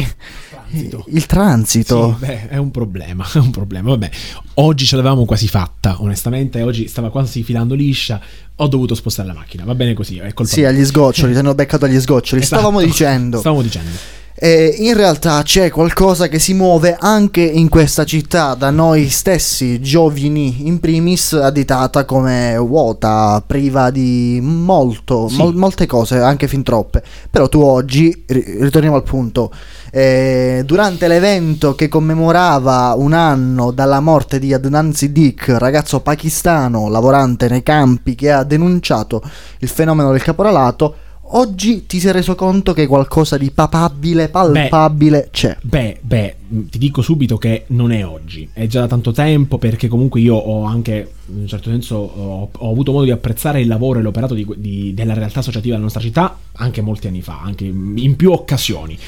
il 1.08 1.26
transito? 1.26 2.16
Sì, 2.18 2.26
beh, 2.26 2.48
è 2.48 2.56
un 2.56 2.70
problema, 2.70 3.26
è 3.32 3.38
un 3.38 3.50
problema. 3.50 3.90
Vabbè, 3.90 4.10
oggi 4.54 4.84
ce 4.86 4.96
l'avevamo 4.96 5.24
quasi 5.24 5.48
fatta, 5.48 5.96
onestamente. 6.02 6.62
Oggi 6.62 6.88
stava 6.88 7.10
quasi 7.10 7.42
filando 7.42 7.74
liscia. 7.74 8.20
Ho 8.56 8.68
dovuto 8.68 8.94
spostare 8.94 9.28
la 9.28 9.34
macchina. 9.34 9.64
Va 9.64 9.74
bene 9.74 9.94
così, 9.94 10.18
è 10.18 10.32
colpa 10.32 10.52
Sì, 10.52 10.64
agli 10.64 10.84
sgoccioli, 10.84 11.32
ti 11.32 11.38
hanno 11.40 11.54
beccato 11.54 11.84
agli 11.86 11.98
sgoccioli. 11.98 12.42
Esatto. 12.42 12.60
Stavamo 12.60 12.84
dicendo. 12.84 13.38
Stavamo 13.38 13.62
dicendo. 13.62 14.18
E 14.42 14.74
in 14.78 14.94
realtà 14.94 15.42
c'è 15.42 15.70
qualcosa 15.70 16.28
che 16.28 16.38
si 16.38 16.54
muove 16.54 16.96
anche 16.98 17.42
in 17.42 17.68
questa 17.68 18.04
città, 18.04 18.54
da 18.54 18.70
noi 18.70 19.10
stessi, 19.10 19.82
giovani 19.82 20.66
in 20.66 20.80
primis, 20.80 21.34
additata 21.34 22.06
come 22.06 22.56
vuota, 22.56 23.42
priva 23.46 23.90
di 23.90 24.40
molto, 24.42 25.28
Sì. 25.28 25.36
mol- 25.36 25.54
molte 25.56 25.84
cose, 25.84 26.20
anche 26.20 26.48
fin 26.48 26.62
troppe. 26.62 27.02
Però 27.30 27.50
tu 27.50 27.60
oggi, 27.60 28.24
ri- 28.28 28.56
ritorniamo 28.60 28.96
al 28.96 29.02
punto, 29.02 29.52
eh, 29.92 30.62
durante 30.64 31.06
l'evento 31.06 31.74
che 31.74 31.88
commemorava 31.88 32.94
un 32.96 33.12
anno 33.12 33.72
dalla 33.72 34.00
morte 34.00 34.38
di 34.38 34.54
Adnan 34.54 34.94
Siddiq, 34.94 35.50
ragazzo 35.58 36.00
pakistano 36.00 36.88
lavorante 36.88 37.46
nei 37.46 37.62
campi 37.62 38.14
che 38.14 38.30
ha 38.32 38.42
denunciato 38.44 39.20
il 39.58 39.68
fenomeno 39.68 40.12
del 40.12 40.22
caporalato, 40.22 40.94
oggi 41.32 41.86
ti 41.86 42.00
sei 42.00 42.12
reso 42.12 42.34
conto 42.34 42.72
che 42.72 42.86
qualcosa 42.86 43.36
di 43.36 43.50
papabile, 43.50 44.28
palpabile 44.28 45.28
c'è. 45.30 45.56
Beh, 45.62 45.98
beh, 46.00 46.36
mh, 46.48 46.60
ti 46.70 46.78
dico 46.78 47.02
subito 47.02 47.36
che 47.38 47.64
non 47.68 47.92
è 47.92 48.04
oggi, 48.06 48.48
è 48.52 48.66
già 48.66 48.80
da 48.80 48.86
tanto 48.88 49.12
tempo 49.12 49.58
perché 49.58 49.88
comunque 49.88 50.20
io 50.20 50.34
ho 50.34 50.64
anche, 50.64 51.12
in 51.26 51.40
un 51.40 51.46
certo 51.46 51.70
senso, 51.70 51.96
ho, 51.96 52.48
ho 52.56 52.70
avuto 52.70 52.92
modo 52.92 53.04
di 53.04 53.10
apprezzare 53.10 53.60
il 53.60 53.68
lavoro 53.68 53.98
e 53.98 54.02
l'operato 54.02 54.34
di- 54.34 54.46
di- 54.56 54.94
della 54.94 55.14
realtà 55.14 55.40
associativa 55.40 55.72
della 55.72 55.84
nostra 55.84 56.02
città 56.02 56.36
anche 56.52 56.80
molti 56.80 57.06
anni 57.06 57.22
fa, 57.22 57.40
anche 57.42 57.64
in 57.64 58.16
più 58.16 58.32
occasioni. 58.32 58.98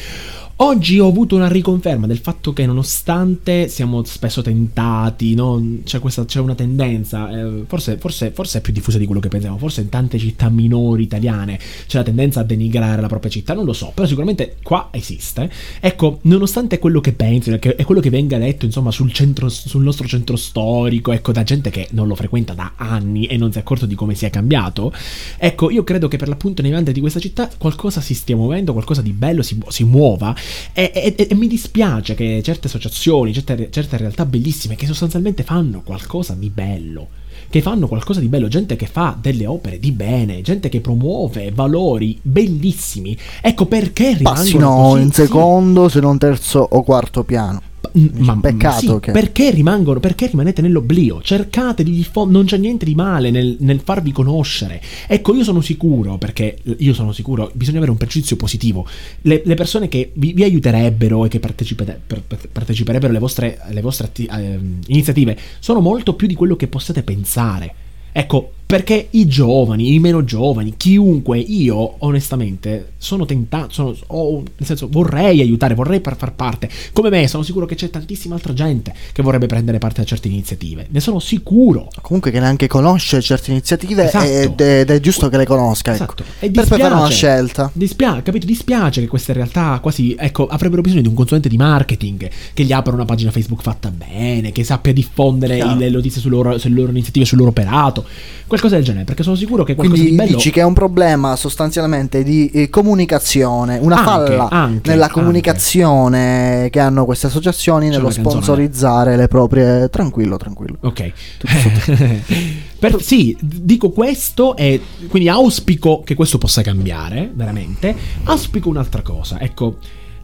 Oggi 0.57 1.01
ho 1.01 1.09
avuto 1.09 1.35
una 1.35 1.49
riconferma 1.49 2.07
del 2.07 2.19
fatto 2.19 2.53
che 2.53 2.67
nonostante 2.67 3.69
siamo 3.69 4.05
spesso 4.05 4.43
tentati, 4.43 5.35
no? 5.35 5.61
c'è, 5.83 5.99
questa, 5.99 6.25
c'è 6.25 6.39
una 6.39 6.55
tendenza, 6.55 7.31
eh, 7.31 7.65
forse, 7.67 7.97
forse, 7.97 8.31
forse 8.31 8.59
è 8.59 8.61
più 8.61 8.73
diffusa 8.73 8.99
di 8.99 9.07
quello 9.07 9.21
che 9.21 9.29
pensiamo, 9.29 9.59
forse 9.59 9.81
in 9.81 9.89
tante 9.89 10.19
città 10.19 10.51
minori 10.51 11.03
italiane 11.03 11.59
c'è 11.87 11.99
la 11.99 12.05
tendenza 12.05 12.41
a 12.41 12.43
denigrare 12.45 13.01
la 13.01 13.09
propria 13.09 13.31
città, 13.31 13.55
non 13.55 13.65
lo 13.65 13.73
so, 13.73 13.91
però 13.93 14.07
sicuramente 14.07 14.57
qua 14.63 14.91
esiste. 14.93 15.51
Ecco, 15.81 16.21
nonostante 16.23 16.79
quello 16.79 17.01
che 17.01 17.13
pensi 17.13 17.59
che 17.59 17.75
è 17.75 17.85
quello 17.85 18.01
che 18.01 18.11
venga 18.11 18.39
detto 18.39 18.65
insomma 18.65 18.93
sul, 18.93 19.11
centro, 19.13 19.49
sul 19.49 19.83
nostro 19.83 20.07
centro 20.07 20.37
storico, 20.37 21.13
ecco, 21.13 21.33
da 21.33 21.43
gente 21.43 21.71
che 21.71 21.89
non 21.93 22.07
lo 22.07 22.15
frequenta 22.15 22.53
da 22.53 22.75
anni 22.77 23.25
e 23.27 23.37
non 23.37 23.51
si 23.51 23.59
è 23.59 23.63
accorto 23.63 23.87
di 23.87 23.97
come 23.97 24.15
sia 24.15 24.31
cambiato, 24.31 24.93
ecco, 25.39 25.71
io 25.71 25.83
credo 25.83 26.07
che 26.07 26.19
per 26.19 26.29
l'appunto 26.29 26.63
nei 26.63 26.71
meandri 26.71 26.93
di 26.93 27.01
questa 27.01 27.19
città 27.19 27.51
qualcosa 27.59 28.01
si 28.01 28.15
stia 28.15 28.37
muovendo, 28.37 28.73
qualcosa 28.73 29.03
di 29.03 29.13
bello 29.13 29.43
si, 29.43 29.59
si 29.69 29.83
muova 29.83 30.35
e, 30.73 30.91
e- 30.95 31.15
e- 31.17 31.27
e 31.31 31.35
mi 31.35 31.47
dispiace 31.47 32.15
che 32.15 32.41
certe 32.43 32.67
associazioni, 32.67 33.33
certe, 33.33 33.69
certe 33.71 33.97
realtà 33.97 34.25
bellissime 34.25 34.77
che 34.77 34.87
sostanzialmente 34.87 35.43
fanno 35.43 35.83
qualcosa 35.83 36.35
di 36.35 36.51
bello, 36.51 37.09
che 37.49 37.61
fanno 37.63 37.89
qualcosa 37.89 38.21
di 38.21 38.29
bello, 38.29 38.49
gente 38.49 38.77
che 38.77 38.87
fa 38.87 39.17
delle 39.21 39.47
opere 39.47 39.79
di 39.79 39.93
bene, 39.93 40.43
gente 40.43 40.69
che 40.69 40.81
promuove 40.81 41.51
valori 41.53 42.19
bellissimi. 42.23 43.17
Ecco 43.41 43.67
perché 43.67 44.15
rimangono 44.15 44.35
Passino 44.35 44.75
così, 44.75 45.03
in 45.03 45.13
sì. 45.13 45.23
secondo, 45.23 45.89
se 45.89 46.01
non 46.01 46.19
terzo 46.19 46.67
o 46.71 46.83
quarto 46.83 47.25
piano. 47.25 47.63
Ma 47.93 48.39
peccato 48.39 48.79
sì, 48.79 49.01
che- 49.01 49.13
perché 49.13 49.51
rimangono 49.51 50.01
perché 50.01 50.27
rimanete 50.29 50.63
nell'oblio? 50.63 51.21
Cercate 51.21 51.83
di 51.83 51.91
diffondere 51.91 52.37
non 52.39 52.47
c'è 52.47 52.57
niente 52.57 52.85
di 52.85 52.95
male 52.95 53.31
nel, 53.31 53.57
nel 53.61 53.81
farvi 53.83 54.13
conoscere. 54.13 54.81
Ecco 55.07 55.35
io 55.35 55.43
sono 55.45 55.61
sicuro 55.61 56.17
perché 56.17 56.57
io 56.79 56.95
sono 56.95 57.13
sicuro 57.13 57.51
bisogna 57.55 57.79
avere 57.79 57.91
un 57.93 57.99
pregiudizio 57.99 58.37
positivo. 58.37 58.87
Le, 59.23 59.43
le 59.45 59.55
persone 59.55 59.89
che 59.89 60.13
vi, 60.15 60.33
vi 60.33 60.43
aiuterebbero 60.45 61.25
e 61.25 61.29
che 61.29 61.41
per- 61.41 62.23
parteciperebbero 62.53 63.11
alle 63.11 63.19
vostre, 63.21 63.59
alle 63.61 63.81
vostre 63.81 64.07
atti- 64.07 64.29
ehm, 64.31 64.79
iniziative 64.87 65.37
sono 65.59 65.81
molto 65.81 66.15
più 66.15 66.27
di 66.27 66.35
quello 66.35 66.57
che 66.57 66.69
possiate 66.69 67.03
pensare. 67.03 67.75
Ecco 68.13 68.53
perché 68.65 69.09
i 69.11 69.27
giovani, 69.27 69.93
i 69.93 69.99
meno 69.99 70.25
giovani, 70.25 70.75
chiunque, 70.79 71.39
io 71.39 71.97
onestamente 71.99 72.93
sono 72.97 73.27
tentato, 73.27 73.71
sono, 73.71 73.95
ho- 74.07 74.39
nel 74.39 74.67
senso 74.67 74.89
vorrei 74.91 75.41
aiutare, 75.43 75.75
vorrei 75.75 76.01
par- 76.01 76.17
far 76.17 76.33
parte. 76.35 76.71
Come 76.93 77.11
me 77.11 77.29
sono 77.29 77.43
sicuro 77.43 77.67
che 77.67 77.75
c'è 77.75 77.91
tantissima 77.91 78.35
altra 78.35 78.55
gente 78.55 78.95
che 79.13 79.23
vorrebbe 79.23 79.47
prendere 79.47 79.77
parte 79.79 80.01
a 80.01 80.05
certe 80.05 80.29
iniziative. 80.29 80.87
Ne 80.91 81.01
sono 81.01 81.19
sicuro. 81.19 81.89
Comunque 82.01 82.31
che 82.31 82.41
neanche 82.41 82.67
conosce 82.67 83.21
certe 83.21 83.51
iniziative 83.51 84.05
Esatto. 84.07 84.25
ed, 84.25 84.61
ed 84.61 84.91
è 84.91 85.01
giusto 85.01 85.29
che 85.29 85.37
le 85.37 85.45
conosca. 85.47 85.93
Ecco. 85.93 86.03
Esatto. 86.05 86.25
E 86.39 86.51
Per 86.51 86.67
poi 86.67 86.79
fare 86.79 86.95
una 86.95 87.09
scelta. 87.11 87.71
Dispiace, 87.75 88.23
capito? 88.23 88.47
Dispiace 88.47 89.01
che 89.03 89.07
queste 89.07 89.35
realtà 89.35 89.79
quasi, 89.83 90.17
ecco, 90.19 90.47
avrebbero 90.47 90.81
bisogno 90.81 91.03
di 91.03 91.09
un 91.09 91.15
consulente 91.15 91.49
di 91.51 91.57
marketing 91.57 92.31
che 92.55 92.65
gli 92.65 92.73
apra 92.73 92.95
una 92.95 93.05
pagina 93.05 93.31
Facebook 93.31 93.61
fatta 93.61 93.91
bene, 93.91 94.51
che 94.53 94.65
sappia 94.65 94.93
diffondere 94.95 95.63
le 95.77 95.91
notizie 95.91 96.21
sulle 96.23 96.35
loro, 96.37 96.59
sulle 96.59 96.75
loro 96.75 96.91
iniziative, 96.91 97.27
sul 97.27 97.37
loro 97.39 97.51
operato, 97.51 98.07
qualcosa 98.53 98.75
del 98.75 98.85
genere, 98.85 99.05
perché 99.05 99.23
sono 99.23 99.35
sicuro 99.35 99.65
che 99.65 99.75
qualcosa 99.75 99.99
Quindi 100.03 100.17
di 100.17 100.23
bello... 100.23 100.37
dici 100.37 100.51
che 100.51 100.61
è 100.61 100.65
un 100.65 100.75
problema 100.75 101.37
sostanzialmente 101.37 102.23
di 102.23 102.51
eh, 102.51 102.69
comunicazione, 102.69 103.79
una 103.81 103.97
Anche, 103.97 104.11
falla 104.11 104.49
anche, 104.51 104.91
nella 104.91 105.05
anche. 105.05 105.15
comunicazione 105.15 106.69
che 106.71 106.79
hanno 106.79 107.07
queste 107.07 107.29
associazioni 107.29 107.89
nello 107.89 108.05
una 108.07 108.15
canzone. 108.15 108.31
sponsorizzare 108.31 109.17
le 109.17 109.27
proprie... 109.29 109.89
Tranquillo, 109.89 110.37
tranquillo. 110.37 110.77
Ok. 110.81 111.13
Per- 112.79 113.03
sì, 113.03 113.35
dico 113.41 113.91
questo 113.91 114.55
e 114.57 114.81
quindi 115.09 115.29
auspico 115.31 116.03
che 116.05 116.15
questo 116.15 116.37
possa 116.37 116.61
cambiare, 116.63 117.31
veramente. 117.33 117.95
Auspico 118.25 118.69
un'altra 118.69 119.01
cosa, 119.03 119.41
ecco. 119.41 119.77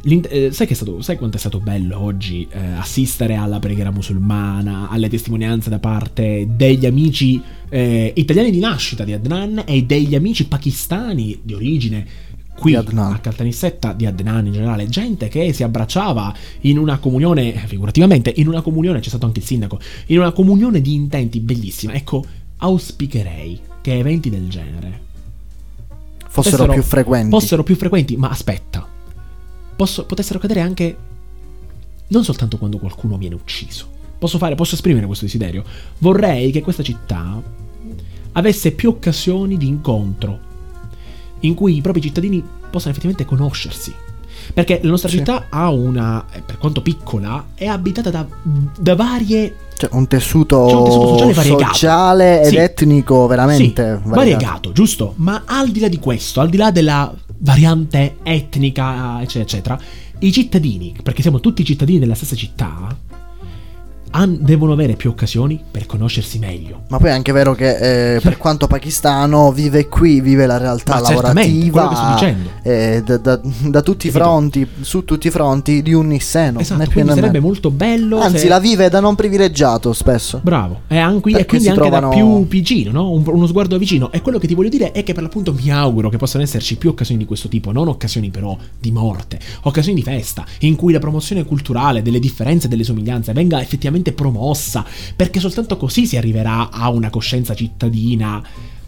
Eh, 0.03 0.53
sai, 0.53 0.67
che 0.67 0.73
è 0.73 0.77
stato, 0.77 1.01
sai 1.03 1.17
quanto 1.17 1.37
è 1.37 1.41
stato 1.41 1.61
bello 1.61 2.01
oggi 2.01 2.47
eh, 2.51 2.59
assistere 2.59 3.35
alla 3.35 3.59
preghiera 3.59 3.91
musulmana, 3.91 4.89
alle 4.89 5.09
testimonianze 5.09 5.71
da 5.71 5.79
parte 5.79 6.47
degli 6.49 6.87
amici 6.87 7.41
eh, 7.69 8.13
italiani 8.15 8.51
di 8.51 8.59
nascita 8.59 9.05
di 9.05 9.13
Adnan 9.13 9.65
e 9.67 9.83
degli 9.85 10.15
amici 10.15 10.47
pakistani 10.47 11.41
di 11.43 11.55
origine 11.55 12.07
qui 12.59 12.75
a 12.75 12.83
Caltanissetta 12.83 13.93
di 13.93 14.05
Adnan 14.05 14.47
in 14.47 14.53
generale, 14.53 14.89
gente 14.89 15.29
che 15.29 15.53
si 15.53 15.63
abbracciava 15.63 16.35
in 16.63 16.77
una 16.79 16.99
comunione, 16.99 17.53
figurativamente, 17.53 18.33
in 18.37 18.49
una 18.49 18.63
comunione, 18.63 18.99
c'è 18.99 19.09
stato 19.09 19.27
anche 19.27 19.39
il 19.39 19.45
sindaco, 19.45 19.79
in 20.07 20.19
una 20.19 20.33
comunione 20.33 20.81
di 20.81 20.95
intenti 20.95 21.39
bellissima. 21.39 21.93
Ecco, 21.93 22.25
auspicherei 22.57 23.61
che 23.81 23.97
eventi 23.97 24.29
del 24.29 24.49
genere 24.49 25.07
Fossero 26.29 26.67
più 26.67 26.83
frequenti. 26.83 27.31
Fossero 27.31 27.63
più 27.63 27.77
frequenti, 27.77 28.17
ma 28.17 28.29
aspetta, 28.29 28.87
posso- 29.79 30.05
potessero 30.07 30.39
accadere 30.39 30.61
anche 30.61 30.97
non 32.09 32.25
soltanto 32.25 32.59
quando 32.59 32.79
qualcuno 32.79 33.17
viene 33.17 33.37
ucciso. 33.37 33.87
Posso 34.19 34.39
fare, 34.39 34.57
posso 34.57 34.75
esprimere 34.75 35.07
questo 35.07 35.25
desiderio. 35.25 35.63
Vorrei 35.99 36.51
che 36.51 36.63
questa 36.63 36.83
città 36.83 37.41
avesse 38.33 38.73
più 38.73 38.89
occasioni 38.89 39.57
di 39.57 39.69
incontro 39.69 40.47
in 41.41 41.55
cui 41.55 41.77
i 41.77 41.81
propri 41.81 42.01
cittadini 42.01 42.43
possano 42.71 42.91
effettivamente 42.91 43.25
conoscersi. 43.25 43.95
Perché 44.53 44.81
la 44.83 44.89
nostra 44.91 45.09
Sì. 45.09 45.19
città 45.19 45.47
ha 45.51 45.69
una, 45.71 46.25
eh, 46.33 46.41
per 46.41 46.59
quanto 46.59 46.81
piccola, 46.83 47.49
è 47.55 47.67
abitata 47.67 48.11
da, 48.11 48.27
da 48.79 48.97
varie 48.97 49.55
Cioè 49.79 49.91
un 49.93 50.09
tessuto, 50.09 50.67
C'è 50.67 50.75
un 50.75 50.85
tessuto 50.87 51.09
sociale 51.19 51.33
variegato. 51.35 51.73
sociale 51.75 52.43
ed 52.43 52.49
Sì. 52.49 52.57
etnico 52.57 53.27
veramente 53.29 54.01
sì, 54.03 54.09
variegato. 54.09 54.73
giusto? 54.73 55.13
Ma 55.19 55.43
al 55.47 55.69
di 55.69 55.79
là 55.79 55.87
di 55.89 55.99
questo, 56.01 56.41
al 56.41 56.49
di 56.49 56.57
là 56.57 56.73
della 56.73 57.15
variante 57.39 58.17
etnica, 58.23 59.21
eccetera, 59.21 59.45
eccetera, 59.45 59.81
i 60.21 60.33
cittadini, 60.33 60.95
perché 61.03 61.23
siamo 61.23 61.41
tutti 61.41 61.65
cittadini 61.65 61.99
della 61.99 62.15
stessa 62.15 62.37
città, 62.37 62.97
han- 64.11 64.39
devono 64.41 64.73
avere 64.73 64.95
più 64.95 65.11
occasioni 65.11 65.61
per 65.71 65.87
conoscersi 65.87 66.39
meglio. 66.39 66.83
Ma 66.89 66.99
poi 66.99 67.09
è 67.09 67.13
anche 67.13 67.33
vero 67.33 67.55
che 67.55 68.15
eh, 68.17 68.21
per 68.21 68.37
quanto 68.39 68.67
pakistano 68.67 69.53
vive 69.53 69.89
qui, 69.89 70.21
vive 70.21 70.47
la 70.47 70.57
realtà 70.59 70.95
Ma 70.95 71.01
lavorativa 71.01 72.19
eh, 72.63 73.03
da, 73.05 73.17
da- 73.19 73.41
da 73.43 73.83
tutti 73.83 74.07
i 74.09 74.11
fronti, 74.11 74.67
su 74.81 75.05
tutti 75.05 75.27
i 75.27 75.31
fronti 75.31 75.83
di 75.83 75.93
un 75.93 76.07
Nisseno. 76.09 76.59
Esatto, 76.61 76.91
quindi 76.91 77.13
sarebbe 77.13 77.41
molto 77.41 77.71
bello. 77.71 78.19
Anzi, 78.21 78.39
se- 78.39 78.49
la 78.49 78.59
vive 78.59 78.89
da 78.89 79.01
non 79.01 79.15
privilegiato 79.15 79.93
spesso. 79.93 80.41
Bravo, 80.43 80.83
e, 80.89 80.97
anche, 80.99 81.31
e 81.39 81.45
quindi 81.47 81.69
anche 81.69 81.81
da 81.89 81.99
trovano- 81.99 82.09
più 82.15 82.47
vicino, 82.47 82.91
no? 82.93 83.11
Un- 83.11 83.23
uno 83.27 83.47
sguardo 83.47 83.77
vicino. 83.79 84.11
E 84.13 84.23
quello 84.23 84.39
che 84.39 84.47
ti 84.47 84.55
voglio 84.55 84.69
dire 84.71 84.93
è 84.93 85.03
che 85.03 85.13
per 85.13 85.23
l'appunto 85.23 85.53
mi 85.53 85.71
auguro 85.71 86.09
che 86.09 86.17
possano 86.17 86.43
esserci 86.45 86.77
più 86.77 86.91
occasioni 86.91 87.21
di 87.21 87.27
questo 87.27 87.49
tipo, 87.49 87.73
non 87.73 87.89
occasioni 87.89 88.31
però 88.31 88.57
di 88.79 88.91
morte, 88.91 89.39
occasioni 89.63 89.97
di 89.99 90.03
festa, 90.03 90.45
in 90.61 90.77
cui 90.77 90.93
la 90.93 90.99
promozione 90.99 91.45
culturale 91.45 92.03
delle 92.03 92.19
differenze 92.19 92.67
e 92.67 92.69
delle 92.71 92.85
somiglianze 92.85 93.33
venga 93.33 93.61
effettivamente 93.61 93.97
promossa, 94.13 94.85
perché 95.15 95.41
soltanto 95.41 95.77
così 95.77 96.07
si 96.07 96.17
arriverà 96.17 96.71
a 96.71 96.89
una 96.91 97.11
coscienza 97.11 97.55
cittadina 97.55 98.43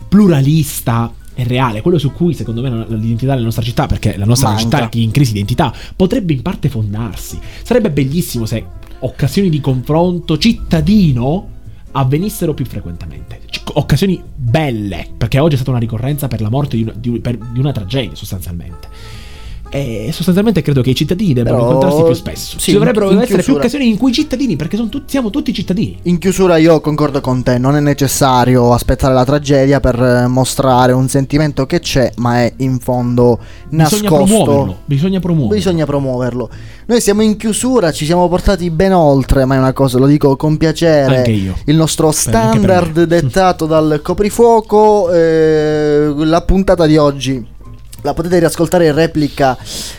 pluralista 0.09 1.13
e 1.35 1.45
reale, 1.45 1.81
quello 1.81 1.99
su 1.99 2.13
cui 2.13 2.35
secondo 2.35 2.61
me 2.61 2.69
l'identità 2.89 3.33
della 3.33 3.45
nostra 3.45 3.63
città, 3.63 3.87
perché 3.87 4.17
la 4.17 4.25
nostra 4.25 4.49
Manca. 4.49 4.63
città 4.63 4.89
è 4.89 4.97
in 4.99 5.11
crisi 5.11 5.33
di 5.33 5.39
identità, 5.39 5.73
potrebbe 5.95 6.33
in 6.33 6.43
parte 6.43 6.69
fondarsi. 6.69 7.39
Sarebbe 7.63 7.91
bellissimo 7.91 8.45
se 8.47 8.65
occasioni 9.01 9.49
di 9.49 9.61
confronto 9.61 10.37
cittadino 10.37 11.49
avvenissero 11.93 12.55
più 12.55 12.65
frequentemente. 12.67 13.41
C- 13.51 13.63
occasioni 13.75 14.21
belle, 14.35 15.09
perché 15.17 15.39
oggi 15.39 15.55
è 15.55 15.57
stata 15.57 15.71
una 15.71 15.81
ricorrenza 15.81 16.29
per 16.29 16.41
la 16.41 16.51
morte 16.51 16.77
di 16.77 16.83
una, 16.83 16.93
di- 16.97 17.21
per- 17.21 17.39
di 17.39 17.59
una 17.59 17.73
tragedia 17.73 18.15
sostanzialmente. 18.15 18.89
E 19.73 20.11
sostanzialmente 20.13 20.63
credo 20.63 20.83
che 20.83 20.91
i 20.91 20.95
cittadini 20.97 21.33
debbano 21.33 21.57
Però- 21.59 21.69
incontrarsi 21.69 22.03
più 22.05 22.15
spesso. 22.15 22.59
sì, 22.59 22.71
Ci 22.71 22.73
dovrebbero 22.73 23.07
essere 23.11 23.25
più 23.27 23.35
chiusura- 23.37 23.59
occasioni 23.61 23.89
in 23.89 23.97
cui 23.99 24.11
i 24.11 24.15
cittadini, 24.15 24.57
perché 24.57 24.77
tutti- 24.77 25.03
siamo 25.07 25.31
tutti 25.31 25.53
cittadini. 25.55 25.99
In 26.03 26.19
chiusura 26.19 26.57
io 26.57 26.81
concordo 26.81 27.21
con 27.21 27.43
te, 27.45 27.57
non 27.59 27.77
è 27.77 27.81
necessario 27.81 28.73
aspettare 28.73 29.15
la 29.15 29.25
tragedia 29.25 29.79
per 29.79 30.03
eh, 30.03 30.27
mostrare 30.27 30.91
un 30.93 31.09
sentimento 31.09 31.67
che 31.67 31.79
c'è, 31.79 32.11
ma 32.17 32.41
è 32.43 32.53
in 32.57 32.79
fondo 32.81 33.39
Bisogna 33.69 33.83
nascosto. 33.83 34.15
promuoverlo. 34.27 34.79
Bisogna 34.85 35.21
promuoverlo. 35.21 35.57
Bisogna 35.57 35.85
promuoverlo. 35.87 36.51
Noi 36.87 37.01
siamo 37.01 37.23
in 37.23 37.37
chiusura, 37.37 37.93
ci 37.93 38.05
siamo 38.05 38.29
portati 38.29 38.69
ben 38.71 38.93
oltre, 38.93 39.45
ma 39.45 39.55
è 39.55 39.59
una 39.59 39.73
cosa, 39.73 39.99
lo 39.99 40.07
dico 40.07 40.35
con 40.35 40.57
piacere. 40.57 41.19
Anche 41.19 41.31
io. 41.31 41.55
Il 41.67 41.77
nostro 41.77 42.11
standard 42.11 43.05
dettato 43.05 43.67
dal 43.67 44.01
coprifuoco. 44.03 45.11
eh, 45.13 46.13
la 46.17 46.43
puntata 46.43 46.87
di 46.87 46.97
oggi 46.97 47.47
la 48.03 48.15
potete 48.15 48.39
riascoltare 48.39 48.87
in 48.87 48.95
replica 48.95 49.59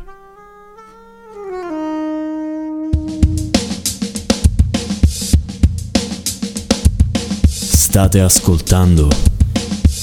State 7.47 8.21
ascoltando 8.21 9.09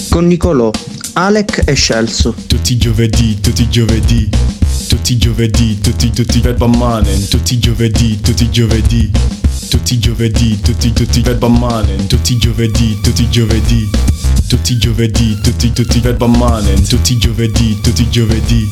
Con 0.10 0.28
Nicolò, 0.28 0.70
Alec 1.20 1.64
e 1.66 1.74
Scelso. 1.74 2.36
Tutti 2.46 2.74
i 2.74 2.78
giovedì, 2.78 3.40
tutti 3.40 3.64
i 3.64 3.70
giovedì, 3.70 4.30
tutti 4.88 5.14
i 5.14 5.18
giovedì, 5.18 5.80
tutti 5.80 6.12
tutti 6.12 6.40
Verba 6.42 6.68
Manen, 6.68 7.28
tutti 7.28 7.56
i 7.56 7.60
giovedì, 7.60 8.22
tutti 8.22 8.44
i 8.44 8.52
giovedì, 8.52 9.10
tutti 9.68 9.96
i 9.96 10.00
giovedì, 10.00 10.62
tutti 10.62 10.94
tutti 10.94 11.22
Verba 11.22 11.48
Manen, 11.48 12.06
tutti 12.06 12.34
i 12.34 12.38
giovedì, 12.38 13.00
tutti 13.02 13.24
i 13.24 13.30
giovedì, 13.32 13.90
tutti 14.48 14.74
i 14.74 14.78
giovedì, 14.78 15.40
tutti 15.42 15.72
tutti 15.72 16.00
Verba 16.02 16.28
Manen, 16.28 16.86
tutti 16.86 17.14
i 17.14 17.18
giovedì, 17.18 17.80
tutti 17.82 18.04
i 18.04 18.10
giovedì, 18.12 18.70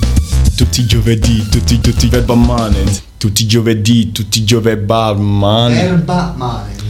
tutti 0.56 0.82
i 0.82 0.86
giovedì, 0.86 1.50
tutti 1.50 1.80
tutti 1.80 2.08
Verba 2.10 2.36
Manen, 2.36 2.96
tutti 3.18 3.42
i 3.42 3.48
giovedì, 3.48 4.12
tutti 4.12 4.42
i 4.42 4.44
Gioverbal 4.44 5.20
Manen, 5.20 5.78
Erba 5.78 6.32
Manet. 6.38 6.84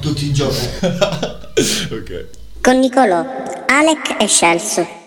tutti 0.00 0.26
i 0.26 0.32
giorni. 0.32 0.58
ok. 0.82 2.42
Con 2.64 2.78
Nicolò, 2.78 3.22
Alec 3.66 4.16
e 4.18 4.26
Scelso. 4.26 5.03